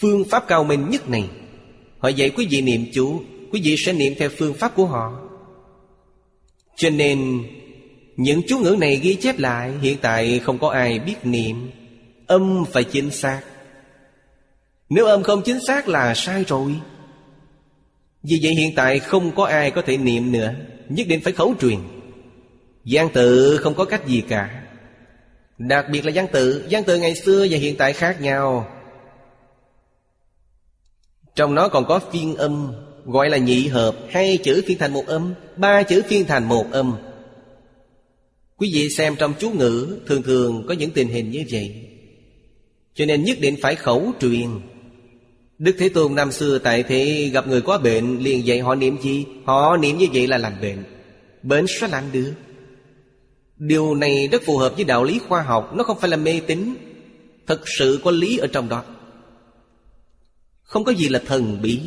Phương 0.01 0.25
pháp 0.25 0.45
cao 0.49 0.65
minh 0.65 0.91
nhất 0.91 1.09
này, 1.09 1.25
Họ 1.99 2.09
dạy 2.09 2.31
quý 2.31 2.47
vị 2.51 2.61
niệm 2.61 2.85
chú. 2.95 3.23
Quý 3.53 3.61
vị 3.65 3.77
sẽ 3.79 3.93
niệm 3.93 4.13
theo 4.19 4.29
phương 4.39 4.55
pháp 4.55 4.75
của 4.77 4.87
họ. 4.87 5.21
Cho 6.77 6.91
nên, 6.91 7.43
Những 8.17 8.43
chú 8.49 8.59
ngữ 8.59 8.77
này 8.81 8.97
ghi 8.97 9.15
chép 9.15 9.39
lại, 9.39 9.73
Hiện 9.83 9.97
tại 10.01 10.39
không 10.39 10.59
có 10.59 10.69
ai 10.69 10.99
biết 10.99 11.17
niệm. 11.25 11.71
Âm 12.31 12.65
phải 12.73 12.85
chính 12.85 13.11
xác. 13.11 13.41
Nếu 14.89 15.07
âm 15.07 15.23
không 15.23 15.43
chính 15.43 15.61
xác 15.67 15.89
là 15.89 16.15
sai 16.15 16.45
rồi. 16.49 16.81
Vì 18.23 18.39
vậy 18.43 18.55
hiện 18.55 18.73
tại 18.77 18.99
không 18.99 19.35
có 19.35 19.45
ai 19.45 19.71
có 19.71 19.83
thể 19.87 19.97
niệm 19.97 20.33
nữa, 20.33 20.53
Nhất 20.89 21.07
định 21.09 21.21
phải 21.21 21.33
khẩu 21.33 21.55
truyền. 21.61 21.79
Giang 22.85 23.09
tự 23.13 23.57
không 23.57 23.75
có 23.75 23.85
cách 23.85 24.07
gì 24.07 24.23
cả. 24.29 24.63
Đặc 25.59 25.87
biệt 25.93 26.07
là 26.07 26.13
giang 26.13 26.27
tự 26.33 26.69
giang 26.71 26.85
tự 26.85 26.99
ngày 26.99 27.15
xưa 27.15 27.47
và 27.51 27.59
hiện 27.59 27.77
tại 27.77 27.93
khác 27.93 28.21
nhau. 28.21 28.69
Trong 31.35 31.55
nó 31.55 31.69
còn 31.69 31.85
có 31.87 32.01
phiên 32.13 32.37
âm, 32.37 32.73
Gọi 33.05 33.31
là 33.31 33.37
nhị 33.37 33.69
hợp, 33.69 33.97
Hai 34.11 34.39
chữ 34.43 34.63
phiên 34.67 34.79
thành 34.79 34.93
một 34.93 35.07
âm, 35.07 35.35
Ba 35.57 35.83
chữ 35.83 36.03
phiên 36.09 36.27
thành 36.27 36.49
một 36.49 36.67
âm. 36.73 36.97
Quý 38.57 38.71
vị 38.75 38.89
xem 38.91 39.17
trong 39.17 39.35
chú 39.39 39.51
ngữ, 39.51 39.99
Thường 40.07 40.23
thường 40.23 40.65
có 40.69 40.75
những 40.75 40.91
tình 40.91 41.09
hình 41.09 41.31
như 41.31 41.45
vậy. 41.51 41.90
Cho 42.95 43.07
nên 43.07 43.25
nhất 43.25 43.39
định 43.41 43.57
phải 43.63 43.75
khẩu 43.75 44.13
truyền. 44.21 44.49
Đức 45.59 45.77
Thế 45.79 45.89
Tôn 45.89 46.15
năm 46.15 46.33
xưa 46.33 46.59
tại 46.59 46.83
thế 46.83 47.31
gặp 47.33 47.49
người 47.49 47.61
có 47.61 47.79
bệnh, 47.79 48.19
liền 48.19 48.47
dạy 48.47 48.61
họ 48.61 48.75
niệm 48.75 48.97
gì? 49.03 49.25
Họ 49.45 49.77
niệm 49.77 49.99
như 49.99 50.07
vậy 50.13 50.27
là 50.27 50.39
lành 50.39 50.61
bệnh. 50.61 50.85
Bệnh 51.43 51.67
sẽ 51.81 51.89
lành 51.89 52.13
được. 52.13 52.33
Điều 53.57 53.95
này 53.95 54.29
rất 54.33 54.43
phù 54.47 54.59
hợp 54.59 54.73
với 54.77 54.85
đạo 54.85 55.05
lý 55.05 55.19
khoa 55.19 55.43
học, 55.43 55.73
Nó 55.77 55.85
không 55.85 56.01
phải 56.01 56.11
là 56.11 56.17
mê 56.17 56.41
tín. 56.47 56.75
Thật 57.47 57.61
sự 57.79 58.01
có 58.05 58.11
lý 58.11 58.39
ở 58.39 58.47
trong 58.47 58.69
đó. 58.69 58.85
Không 60.63 60.85
có 60.85 60.93
gì 60.93 61.09
là 61.09 61.23
thần 61.27 61.63
bí. 61.63 61.81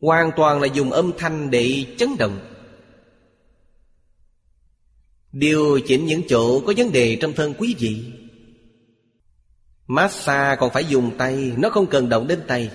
Hoàn 0.00 0.30
toàn 0.36 0.60
là 0.60 0.66
dùng 0.66 0.90
âm 0.90 1.12
thanh 1.18 1.50
để 1.50 1.84
chấn 1.98 2.08
động. 2.18 2.38
Điều 5.32 5.80
chỉnh 5.86 6.06
những 6.06 6.22
chỗ 6.28 6.60
có 6.60 6.72
vấn 6.76 6.92
đề 6.92 7.16
trong 7.20 7.32
thân 7.32 7.54
quý 7.58 7.74
vị. 7.78 8.04
Massage 9.86 10.56
còn 10.60 10.70
phải 10.72 10.84
dùng 10.84 11.10
tay, 11.18 11.52
Nó 11.56 11.70
không 11.70 11.86
cần 11.86 12.08
động 12.08 12.26
đến 12.26 12.40
tay. 12.46 12.70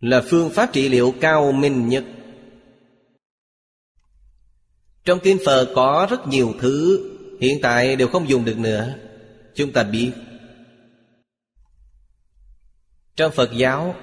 Là 0.00 0.22
phương 0.30 0.50
pháp 0.50 0.72
trị 0.72 0.88
liệu 0.88 1.14
cao 1.20 1.52
minh 1.52 1.88
nhất. 1.88 2.04
Trong 5.04 5.18
kinh 5.22 5.38
Phật 5.46 5.72
có 5.74 6.06
rất 6.10 6.26
nhiều 6.26 6.54
thứ 6.60 7.08
Hiện 7.40 7.58
tại 7.62 7.96
đều 7.96 8.08
không 8.08 8.28
dùng 8.28 8.44
được 8.44 8.58
nữa. 8.58 8.94
Chúng 9.54 9.72
ta 9.72 9.82
biết. 9.82 10.12
Trong 13.16 13.32
Phật 13.32 13.50
giáo, 13.56 13.94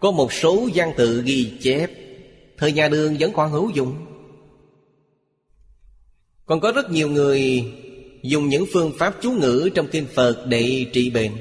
Có 0.00 0.10
một 0.10 0.32
số 0.32 0.68
văn 0.74 0.92
tự 0.96 1.22
ghi 1.22 1.58
chép, 1.60 1.90
Thời 2.58 2.72
nhà 2.72 2.88
đường 2.88 3.16
vẫn 3.20 3.32
còn 3.32 3.50
hữu 3.50 3.70
dụng. 3.70 4.06
Còn 6.46 6.60
có 6.60 6.72
rất 6.72 6.90
nhiều 6.90 7.08
người 7.08 7.64
Dùng 8.22 8.48
những 8.48 8.64
phương 8.72 8.92
pháp 8.98 9.14
chú 9.22 9.32
ngữ 9.32 9.70
trong 9.74 9.86
kinh 9.92 10.06
Phật 10.14 10.46
để 10.46 10.86
trị 10.92 11.10
bệnh. 11.10 11.32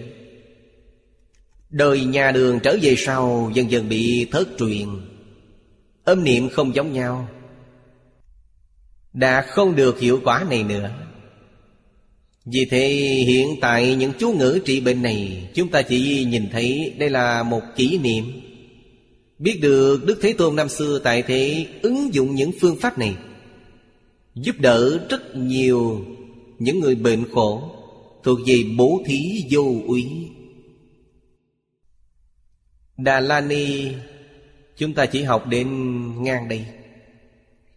Đời 1.69 2.05
nhà 2.05 2.31
đường 2.31 2.59
trở 2.63 2.77
về 2.81 2.95
sau 2.97 3.51
dần 3.53 3.71
dần 3.71 3.89
bị 3.89 4.27
thất 4.31 4.47
truyền. 4.59 4.87
Âm 6.03 6.23
niệm 6.23 6.49
không 6.49 6.75
giống 6.75 6.93
nhau. 6.93 7.27
Đã 9.13 9.41
không 9.41 9.75
được 9.75 9.99
hiệu 9.99 10.19
quả 10.23 10.45
này 10.49 10.63
nữa. 10.63 10.89
Vì 12.45 12.65
thế, 12.65 12.87
hiện 13.27 13.47
tại 13.61 13.95
những 13.95 14.11
chú 14.19 14.31
ngữ 14.31 14.59
trị 14.65 14.81
bệnh 14.81 15.01
này, 15.01 15.49
Chúng 15.53 15.67
ta 15.67 15.81
chỉ 15.81 16.25
nhìn 16.29 16.49
thấy 16.51 16.93
đây 16.97 17.09
là 17.09 17.43
một 17.43 17.61
kỷ 17.75 17.97
niệm. 17.97 18.41
Biết 19.39 19.59
được 19.61 20.05
Đức 20.05 20.19
Thế 20.21 20.33
Tôn 20.33 20.55
năm 20.55 20.69
xưa 20.69 20.99
tại 21.03 21.21
thế 21.21 21.65
ứng 21.81 22.13
dụng 22.13 22.35
những 22.35 22.51
phương 22.61 22.77
pháp 22.81 22.97
này, 22.97 23.15
Giúp 24.35 24.55
đỡ 24.59 24.99
rất 25.09 25.35
nhiều 25.35 26.05
những 26.59 26.79
người 26.79 26.95
bệnh 26.95 27.31
khổ 27.31 27.75
thuộc 28.23 28.39
về 28.45 28.63
bố 28.77 29.01
thí 29.05 29.45
vô 29.51 29.75
úy. 29.87 30.29
Đà 32.97 33.19
la 33.19 33.41
ni, 33.41 33.91
chúng 34.77 34.93
ta 34.93 35.05
chỉ 35.05 35.23
học 35.23 35.47
đến 35.47 35.67
ngang 36.23 36.47
đây. 36.47 36.65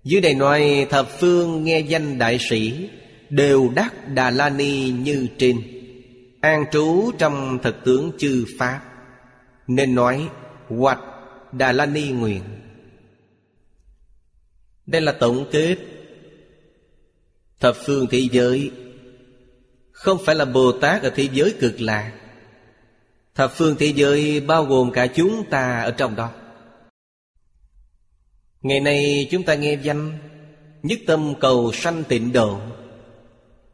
Dưới 0.04 0.20
đây 0.20 0.34
nói 0.34 0.86
thập 0.90 1.08
phương 1.20 1.64
nghe 1.64 1.80
danh 1.80 2.18
đại 2.18 2.38
sĩ 2.50 2.88
đều 3.30 3.70
đắc 3.74 4.08
đà 4.08 4.30
la 4.30 4.50
ni 4.50 4.90
như 4.90 5.26
trên. 5.38 5.60
An 6.40 6.64
trú 6.72 7.10
trong 7.18 7.58
thực 7.62 7.84
tướng 7.84 8.12
chư 8.18 8.44
pháp, 8.58 8.80
nên 9.66 9.94
nói 9.94 10.28
hoạch 10.68 11.00
đà 11.52 11.72
la 11.72 11.86
ni 11.86 12.08
nguyện. 12.08 12.42
Đây 14.86 15.00
là 15.00 15.12
tổng 15.12 15.46
kết 15.52 15.76
Thập 17.62 17.76
phương 17.84 18.06
thế 18.10 18.28
giới. 18.32 18.70
Không 19.92 20.18
phải 20.24 20.34
là 20.34 20.44
Bồ 20.44 20.72
Tát 20.72 21.02
ở 21.02 21.10
thế 21.10 21.28
giới 21.32 21.54
cực 21.60 21.80
lạc. 21.80 22.12
Thập 23.34 23.52
phương 23.56 23.76
thế 23.78 23.86
giới 23.86 24.40
bao 24.40 24.64
gồm 24.64 24.90
cả 24.92 25.06
chúng 25.06 25.44
ta 25.50 25.82
ở 25.82 25.90
trong 25.90 26.16
đó. 26.16 26.30
Ngày 28.62 28.80
nay 28.80 29.28
chúng 29.30 29.42
ta 29.42 29.54
nghe 29.54 29.78
danh 29.82 30.18
Nhất 30.82 30.98
tâm 31.06 31.34
cầu 31.40 31.72
sanh 31.72 32.04
tịnh 32.04 32.32
độ. 32.32 32.60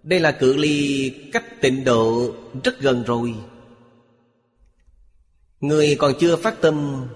Đây 0.02 0.20
là 0.20 0.32
cự 0.32 0.56
ly 0.56 1.10
cách 1.32 1.60
tịnh 1.60 1.84
độ 1.84 2.34
rất 2.64 2.80
gần 2.80 3.04
rồi. 3.06 3.34
Người 5.60 5.96
còn 5.98 6.12
chưa 6.20 6.36
phát 6.36 6.60
tâm 6.60 7.06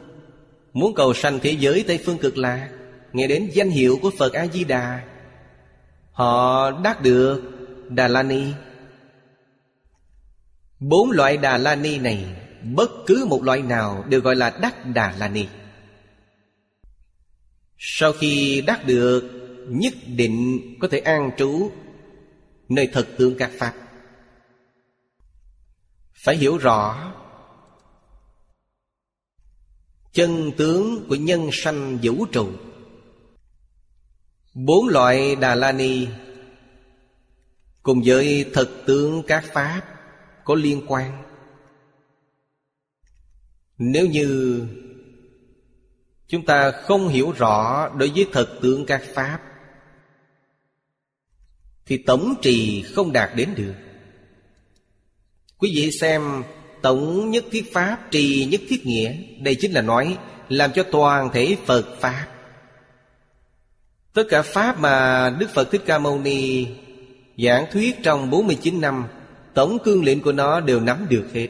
Muốn 0.72 0.94
cầu 0.94 1.14
sanh 1.14 1.38
thế 1.42 1.50
giới 1.50 1.84
Tây 1.86 1.98
Phương 2.04 2.18
cực 2.18 2.38
lạc, 2.38 2.70
Nghe 3.12 3.26
đến 3.26 3.50
danh 3.52 3.70
hiệu 3.70 3.98
của 4.02 4.10
Phật 4.18 4.32
A-di-đà 4.32 5.11
Họ 6.12 6.70
đắc 6.70 7.02
được 7.02 7.42
Đà 7.88 8.08
La 8.08 8.22
Ni. 8.22 8.52
Bốn 10.80 11.10
loại 11.10 11.36
Đà 11.36 11.58
La 11.58 11.74
Ni 11.74 11.98
này, 11.98 12.38
Bất 12.74 12.90
cứ 13.06 13.26
một 13.28 13.42
loại 13.42 13.62
nào 13.62 14.04
đều 14.08 14.20
gọi 14.20 14.36
là 14.36 14.58
đắc 14.62 14.86
Đà 14.94 15.14
La 15.18 15.28
Ni. 15.28 15.46
Sau 17.78 18.12
khi 18.12 18.62
đắc 18.66 18.86
được, 18.86 19.30
Nhất 19.68 19.94
định 20.06 20.60
có 20.80 20.88
thể 20.90 20.98
an 20.98 21.30
trú 21.36 21.70
Nơi 22.68 22.88
thật 22.92 23.08
tướng 23.18 23.34
các 23.38 23.50
Pháp. 23.58 23.74
Phải 26.24 26.36
hiểu 26.36 26.58
rõ, 26.58 27.12
Chân 30.12 30.52
tướng 30.56 31.06
của 31.08 31.14
nhân 31.14 31.48
sanh 31.52 31.98
vũ 32.02 32.26
trụ 32.32 32.48
Bốn 34.54 34.88
loại 34.88 35.36
Đà 35.36 35.54
La 35.54 35.72
Ni. 35.72 36.06
Cùng 37.82 38.02
với 38.04 38.50
thực 38.54 38.82
tướng 38.86 39.22
các 39.26 39.44
Pháp 39.52 39.82
Có 40.44 40.54
liên 40.54 40.82
quan. 40.86 41.22
Nếu 43.78 44.06
như 44.06 44.62
Chúng 46.28 46.46
ta 46.46 46.70
không 46.70 47.08
hiểu 47.08 47.32
rõ 47.32 47.88
Đối 47.96 48.10
với 48.10 48.26
thực 48.32 48.58
tướng 48.62 48.86
các 48.86 49.02
Pháp, 49.14 49.40
Thì 51.86 51.98
tổng 52.06 52.34
trì 52.42 52.82
không 52.82 53.12
đạt 53.12 53.30
đến 53.36 53.48
được. 53.56 53.74
Quý 55.58 55.72
vị 55.74 55.90
xem 56.00 56.42
Tổng 56.82 57.30
nhất 57.30 57.44
thiết 57.50 57.72
Pháp 57.72 57.98
Trì 58.10 58.48
nhất 58.50 58.60
thiết 58.68 58.86
nghĩa, 58.86 59.16
Đây 59.40 59.54
chính 59.60 59.72
là 59.72 59.82
nói 59.82 60.18
Làm 60.48 60.72
cho 60.72 60.82
toàn 60.82 61.30
thể 61.32 61.56
Phật 61.66 61.96
Pháp 62.00 62.28
Tất 64.12 64.24
cả 64.28 64.42
Pháp 64.42 64.80
mà 64.80 65.30
Đức 65.38 65.50
Phật 65.54 65.70
Thích 65.70 65.82
Ca 65.86 65.98
Mâu 65.98 66.18
Ni 66.18 66.66
Giảng 67.38 67.66
thuyết 67.72 67.96
trong 68.02 68.30
49 68.30 68.80
năm, 68.80 69.04
Tổng 69.54 69.78
cương 69.84 70.04
lĩnh 70.04 70.20
của 70.20 70.32
nó 70.32 70.60
đều 70.60 70.80
nắm 70.80 71.06
được 71.10 71.26
hết. 71.32 71.48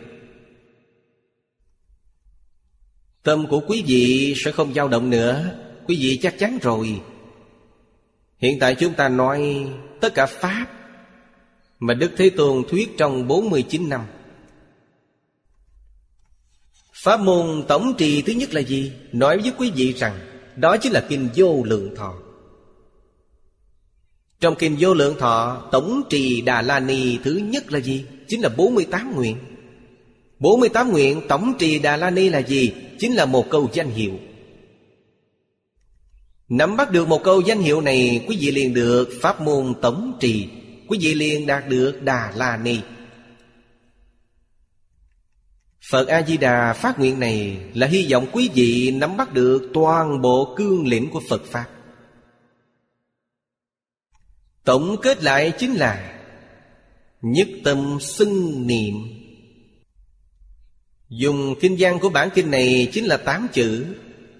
Tâm 3.22 3.46
của 3.46 3.60
quý 3.68 3.84
vị 3.86 4.34
sẽ 4.44 4.52
không 4.52 4.74
dao 4.74 4.88
động 4.88 5.10
nữa, 5.10 5.58
Quý 5.88 5.98
vị 6.00 6.18
chắc 6.22 6.38
chắn 6.38 6.58
rồi. 6.62 7.00
Hiện 8.38 8.58
tại 8.60 8.74
chúng 8.74 8.94
ta 8.94 9.08
nói 9.08 9.66
tất 10.00 10.14
cả 10.14 10.26
Pháp 10.26 10.66
Mà 11.78 11.94
Đức 11.94 12.10
Thế 12.16 12.30
Tôn 12.30 12.62
thuyết 12.68 12.90
trong 12.98 13.28
49 13.28 13.88
năm. 13.88 14.00
Pháp 16.94 17.20
môn 17.20 17.64
tổng 17.68 17.94
trì 17.98 18.22
thứ 18.22 18.32
nhất 18.32 18.54
là 18.54 18.60
gì? 18.60 18.92
Nói 19.12 19.38
với 19.38 19.52
quý 19.58 19.70
vị 19.74 19.92
rằng, 19.92 20.18
Đó 20.56 20.76
chính 20.76 20.92
là 20.92 21.06
Kinh 21.08 21.28
Vô 21.36 21.62
Lượng 21.64 21.94
Thọ. 21.96 22.14
Trong 24.42 24.54
Kinh 24.54 24.76
Vô 24.80 24.94
Lượng 24.94 25.16
Thọ, 25.18 25.68
Tổng 25.72 26.02
trì 26.10 26.40
Đà 26.40 26.62
La 26.62 26.80
Ni 26.80 27.18
thứ 27.24 27.34
nhất 27.34 27.72
là 27.72 27.78
gì? 27.78 28.04
Chính 28.28 28.40
là 28.40 28.48
48 28.48 29.14
nguyện. 29.14 29.36
48 30.38 30.90
nguyện 30.90 31.20
tổng 31.28 31.54
trì 31.58 31.78
Đà 31.78 31.96
La 31.96 32.10
Ni 32.10 32.28
là 32.28 32.38
gì? 32.38 32.72
Chính 32.98 33.14
là 33.14 33.26
một 33.26 33.50
câu 33.50 33.68
danh 33.72 33.90
hiệu. 33.90 34.12
Nắm 36.48 36.76
bắt 36.76 36.90
được 36.90 37.08
một 37.08 37.22
câu 37.24 37.40
danh 37.40 37.60
hiệu 37.60 37.80
này, 37.80 38.24
Quý 38.28 38.36
vị 38.40 38.50
liền 38.50 38.74
được 38.74 39.08
pháp 39.20 39.40
môn 39.40 39.74
tổng 39.82 40.12
trì. 40.20 40.48
Quý 40.88 40.98
vị 41.00 41.14
liền 41.14 41.46
đạt 41.46 41.68
được 41.68 42.02
Đà 42.02 42.32
La 42.36 42.56
Ni. 42.56 42.78
Phật 45.90 46.08
A-di-đà 46.08 46.72
phát 46.72 46.98
nguyện 46.98 47.20
này 47.20 47.56
Là 47.74 47.86
hy 47.86 48.08
vọng 48.10 48.26
quý 48.32 48.50
vị 48.54 48.90
nắm 48.90 49.16
bắt 49.16 49.34
được 49.34 49.70
toàn 49.74 50.22
bộ 50.22 50.54
cương 50.56 50.86
lĩnh 50.86 51.10
của 51.10 51.22
Phật 51.28 51.44
Pháp. 51.44 51.66
Tổng 54.64 54.96
kết 55.02 55.22
lại 55.22 55.52
chính 55.58 55.74
là 55.74 56.08
Nhất 57.22 57.48
tâm 57.64 57.98
xưng 58.00 58.66
niệm. 58.66 58.94
Dùng 61.08 61.54
kinh 61.60 61.76
văn 61.78 61.98
của 62.00 62.08
bản 62.08 62.28
kinh 62.34 62.50
này 62.50 62.88
chính 62.92 63.04
là 63.04 63.16
tám 63.16 63.48
chữ 63.52 63.86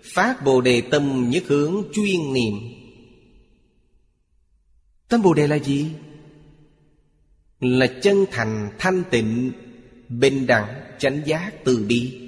Phát 0.05 0.45
Bồ 0.45 0.61
Đề 0.61 0.81
tâm 0.81 1.31
nhất 1.31 1.43
hướng 1.47 1.83
chuyên 1.93 2.33
niệm. 2.33 2.55
Tâm 5.09 5.23
Bồ 5.23 5.35
Đề 5.35 5.47
là 5.47 5.57
gì? 5.59 5.87
Là 7.61 7.87
chân 8.03 8.25
thành, 8.31 8.71
thanh 8.79 9.03
tịnh, 9.11 9.53
bình 10.09 10.47
đẳng, 10.47 10.83
chánh 10.99 11.23
giác, 11.27 11.65
từ 11.65 11.85
bi. 11.89 12.19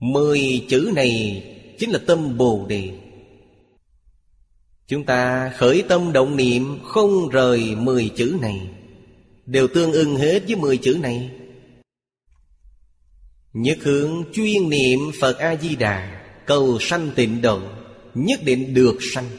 Mười 0.00 0.66
chữ 0.68 0.92
này 0.94 1.42
chính 1.78 1.90
là 1.90 1.98
tâm 2.06 2.36
Bồ 2.36 2.66
Đề. 2.68 2.90
Chúng 4.88 5.04
ta 5.04 5.52
khởi 5.56 5.84
tâm 5.88 6.12
động 6.12 6.36
niệm 6.36 6.78
không 6.84 7.28
rời 7.28 7.76
mười 7.76 8.10
chữ 8.16 8.38
này. 8.40 8.70
Đều 9.46 9.68
tương 9.68 9.92
ưng 9.92 10.16
hết 10.16 10.42
với 10.46 10.56
mười 10.56 10.76
chữ 10.76 10.98
này. 11.02 11.30
Nhất 13.52 13.78
hướng 13.82 14.24
chuyên 14.32 14.70
niệm 14.70 14.98
Phật 15.20 15.38
A-di-đà, 15.38 16.24
Cầu 16.46 16.78
sanh 16.80 17.10
tịnh 17.16 17.42
độ, 17.42 17.60
Nhất 18.14 18.40
định 18.44 18.74
được 18.74 18.98
sanh. 19.14 19.30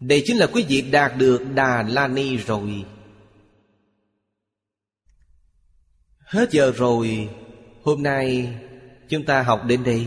Đây 0.00 0.22
chính 0.26 0.36
là 0.36 0.46
quý 0.46 0.64
vị 0.68 0.80
đạt 0.80 1.18
được 1.18 1.42
Đà 1.54 1.82
La 1.88 2.08
Ni 2.08 2.36
rồi. 2.36 2.84
Hết 6.18 6.52
giờ 6.52 6.72
rồi. 6.76 7.28
Hôm 7.82 8.02
nay 8.02 8.54
chúng 9.08 9.24
ta 9.24 9.42
học 9.42 9.62
đến 9.66 9.84
đây. 9.84 10.06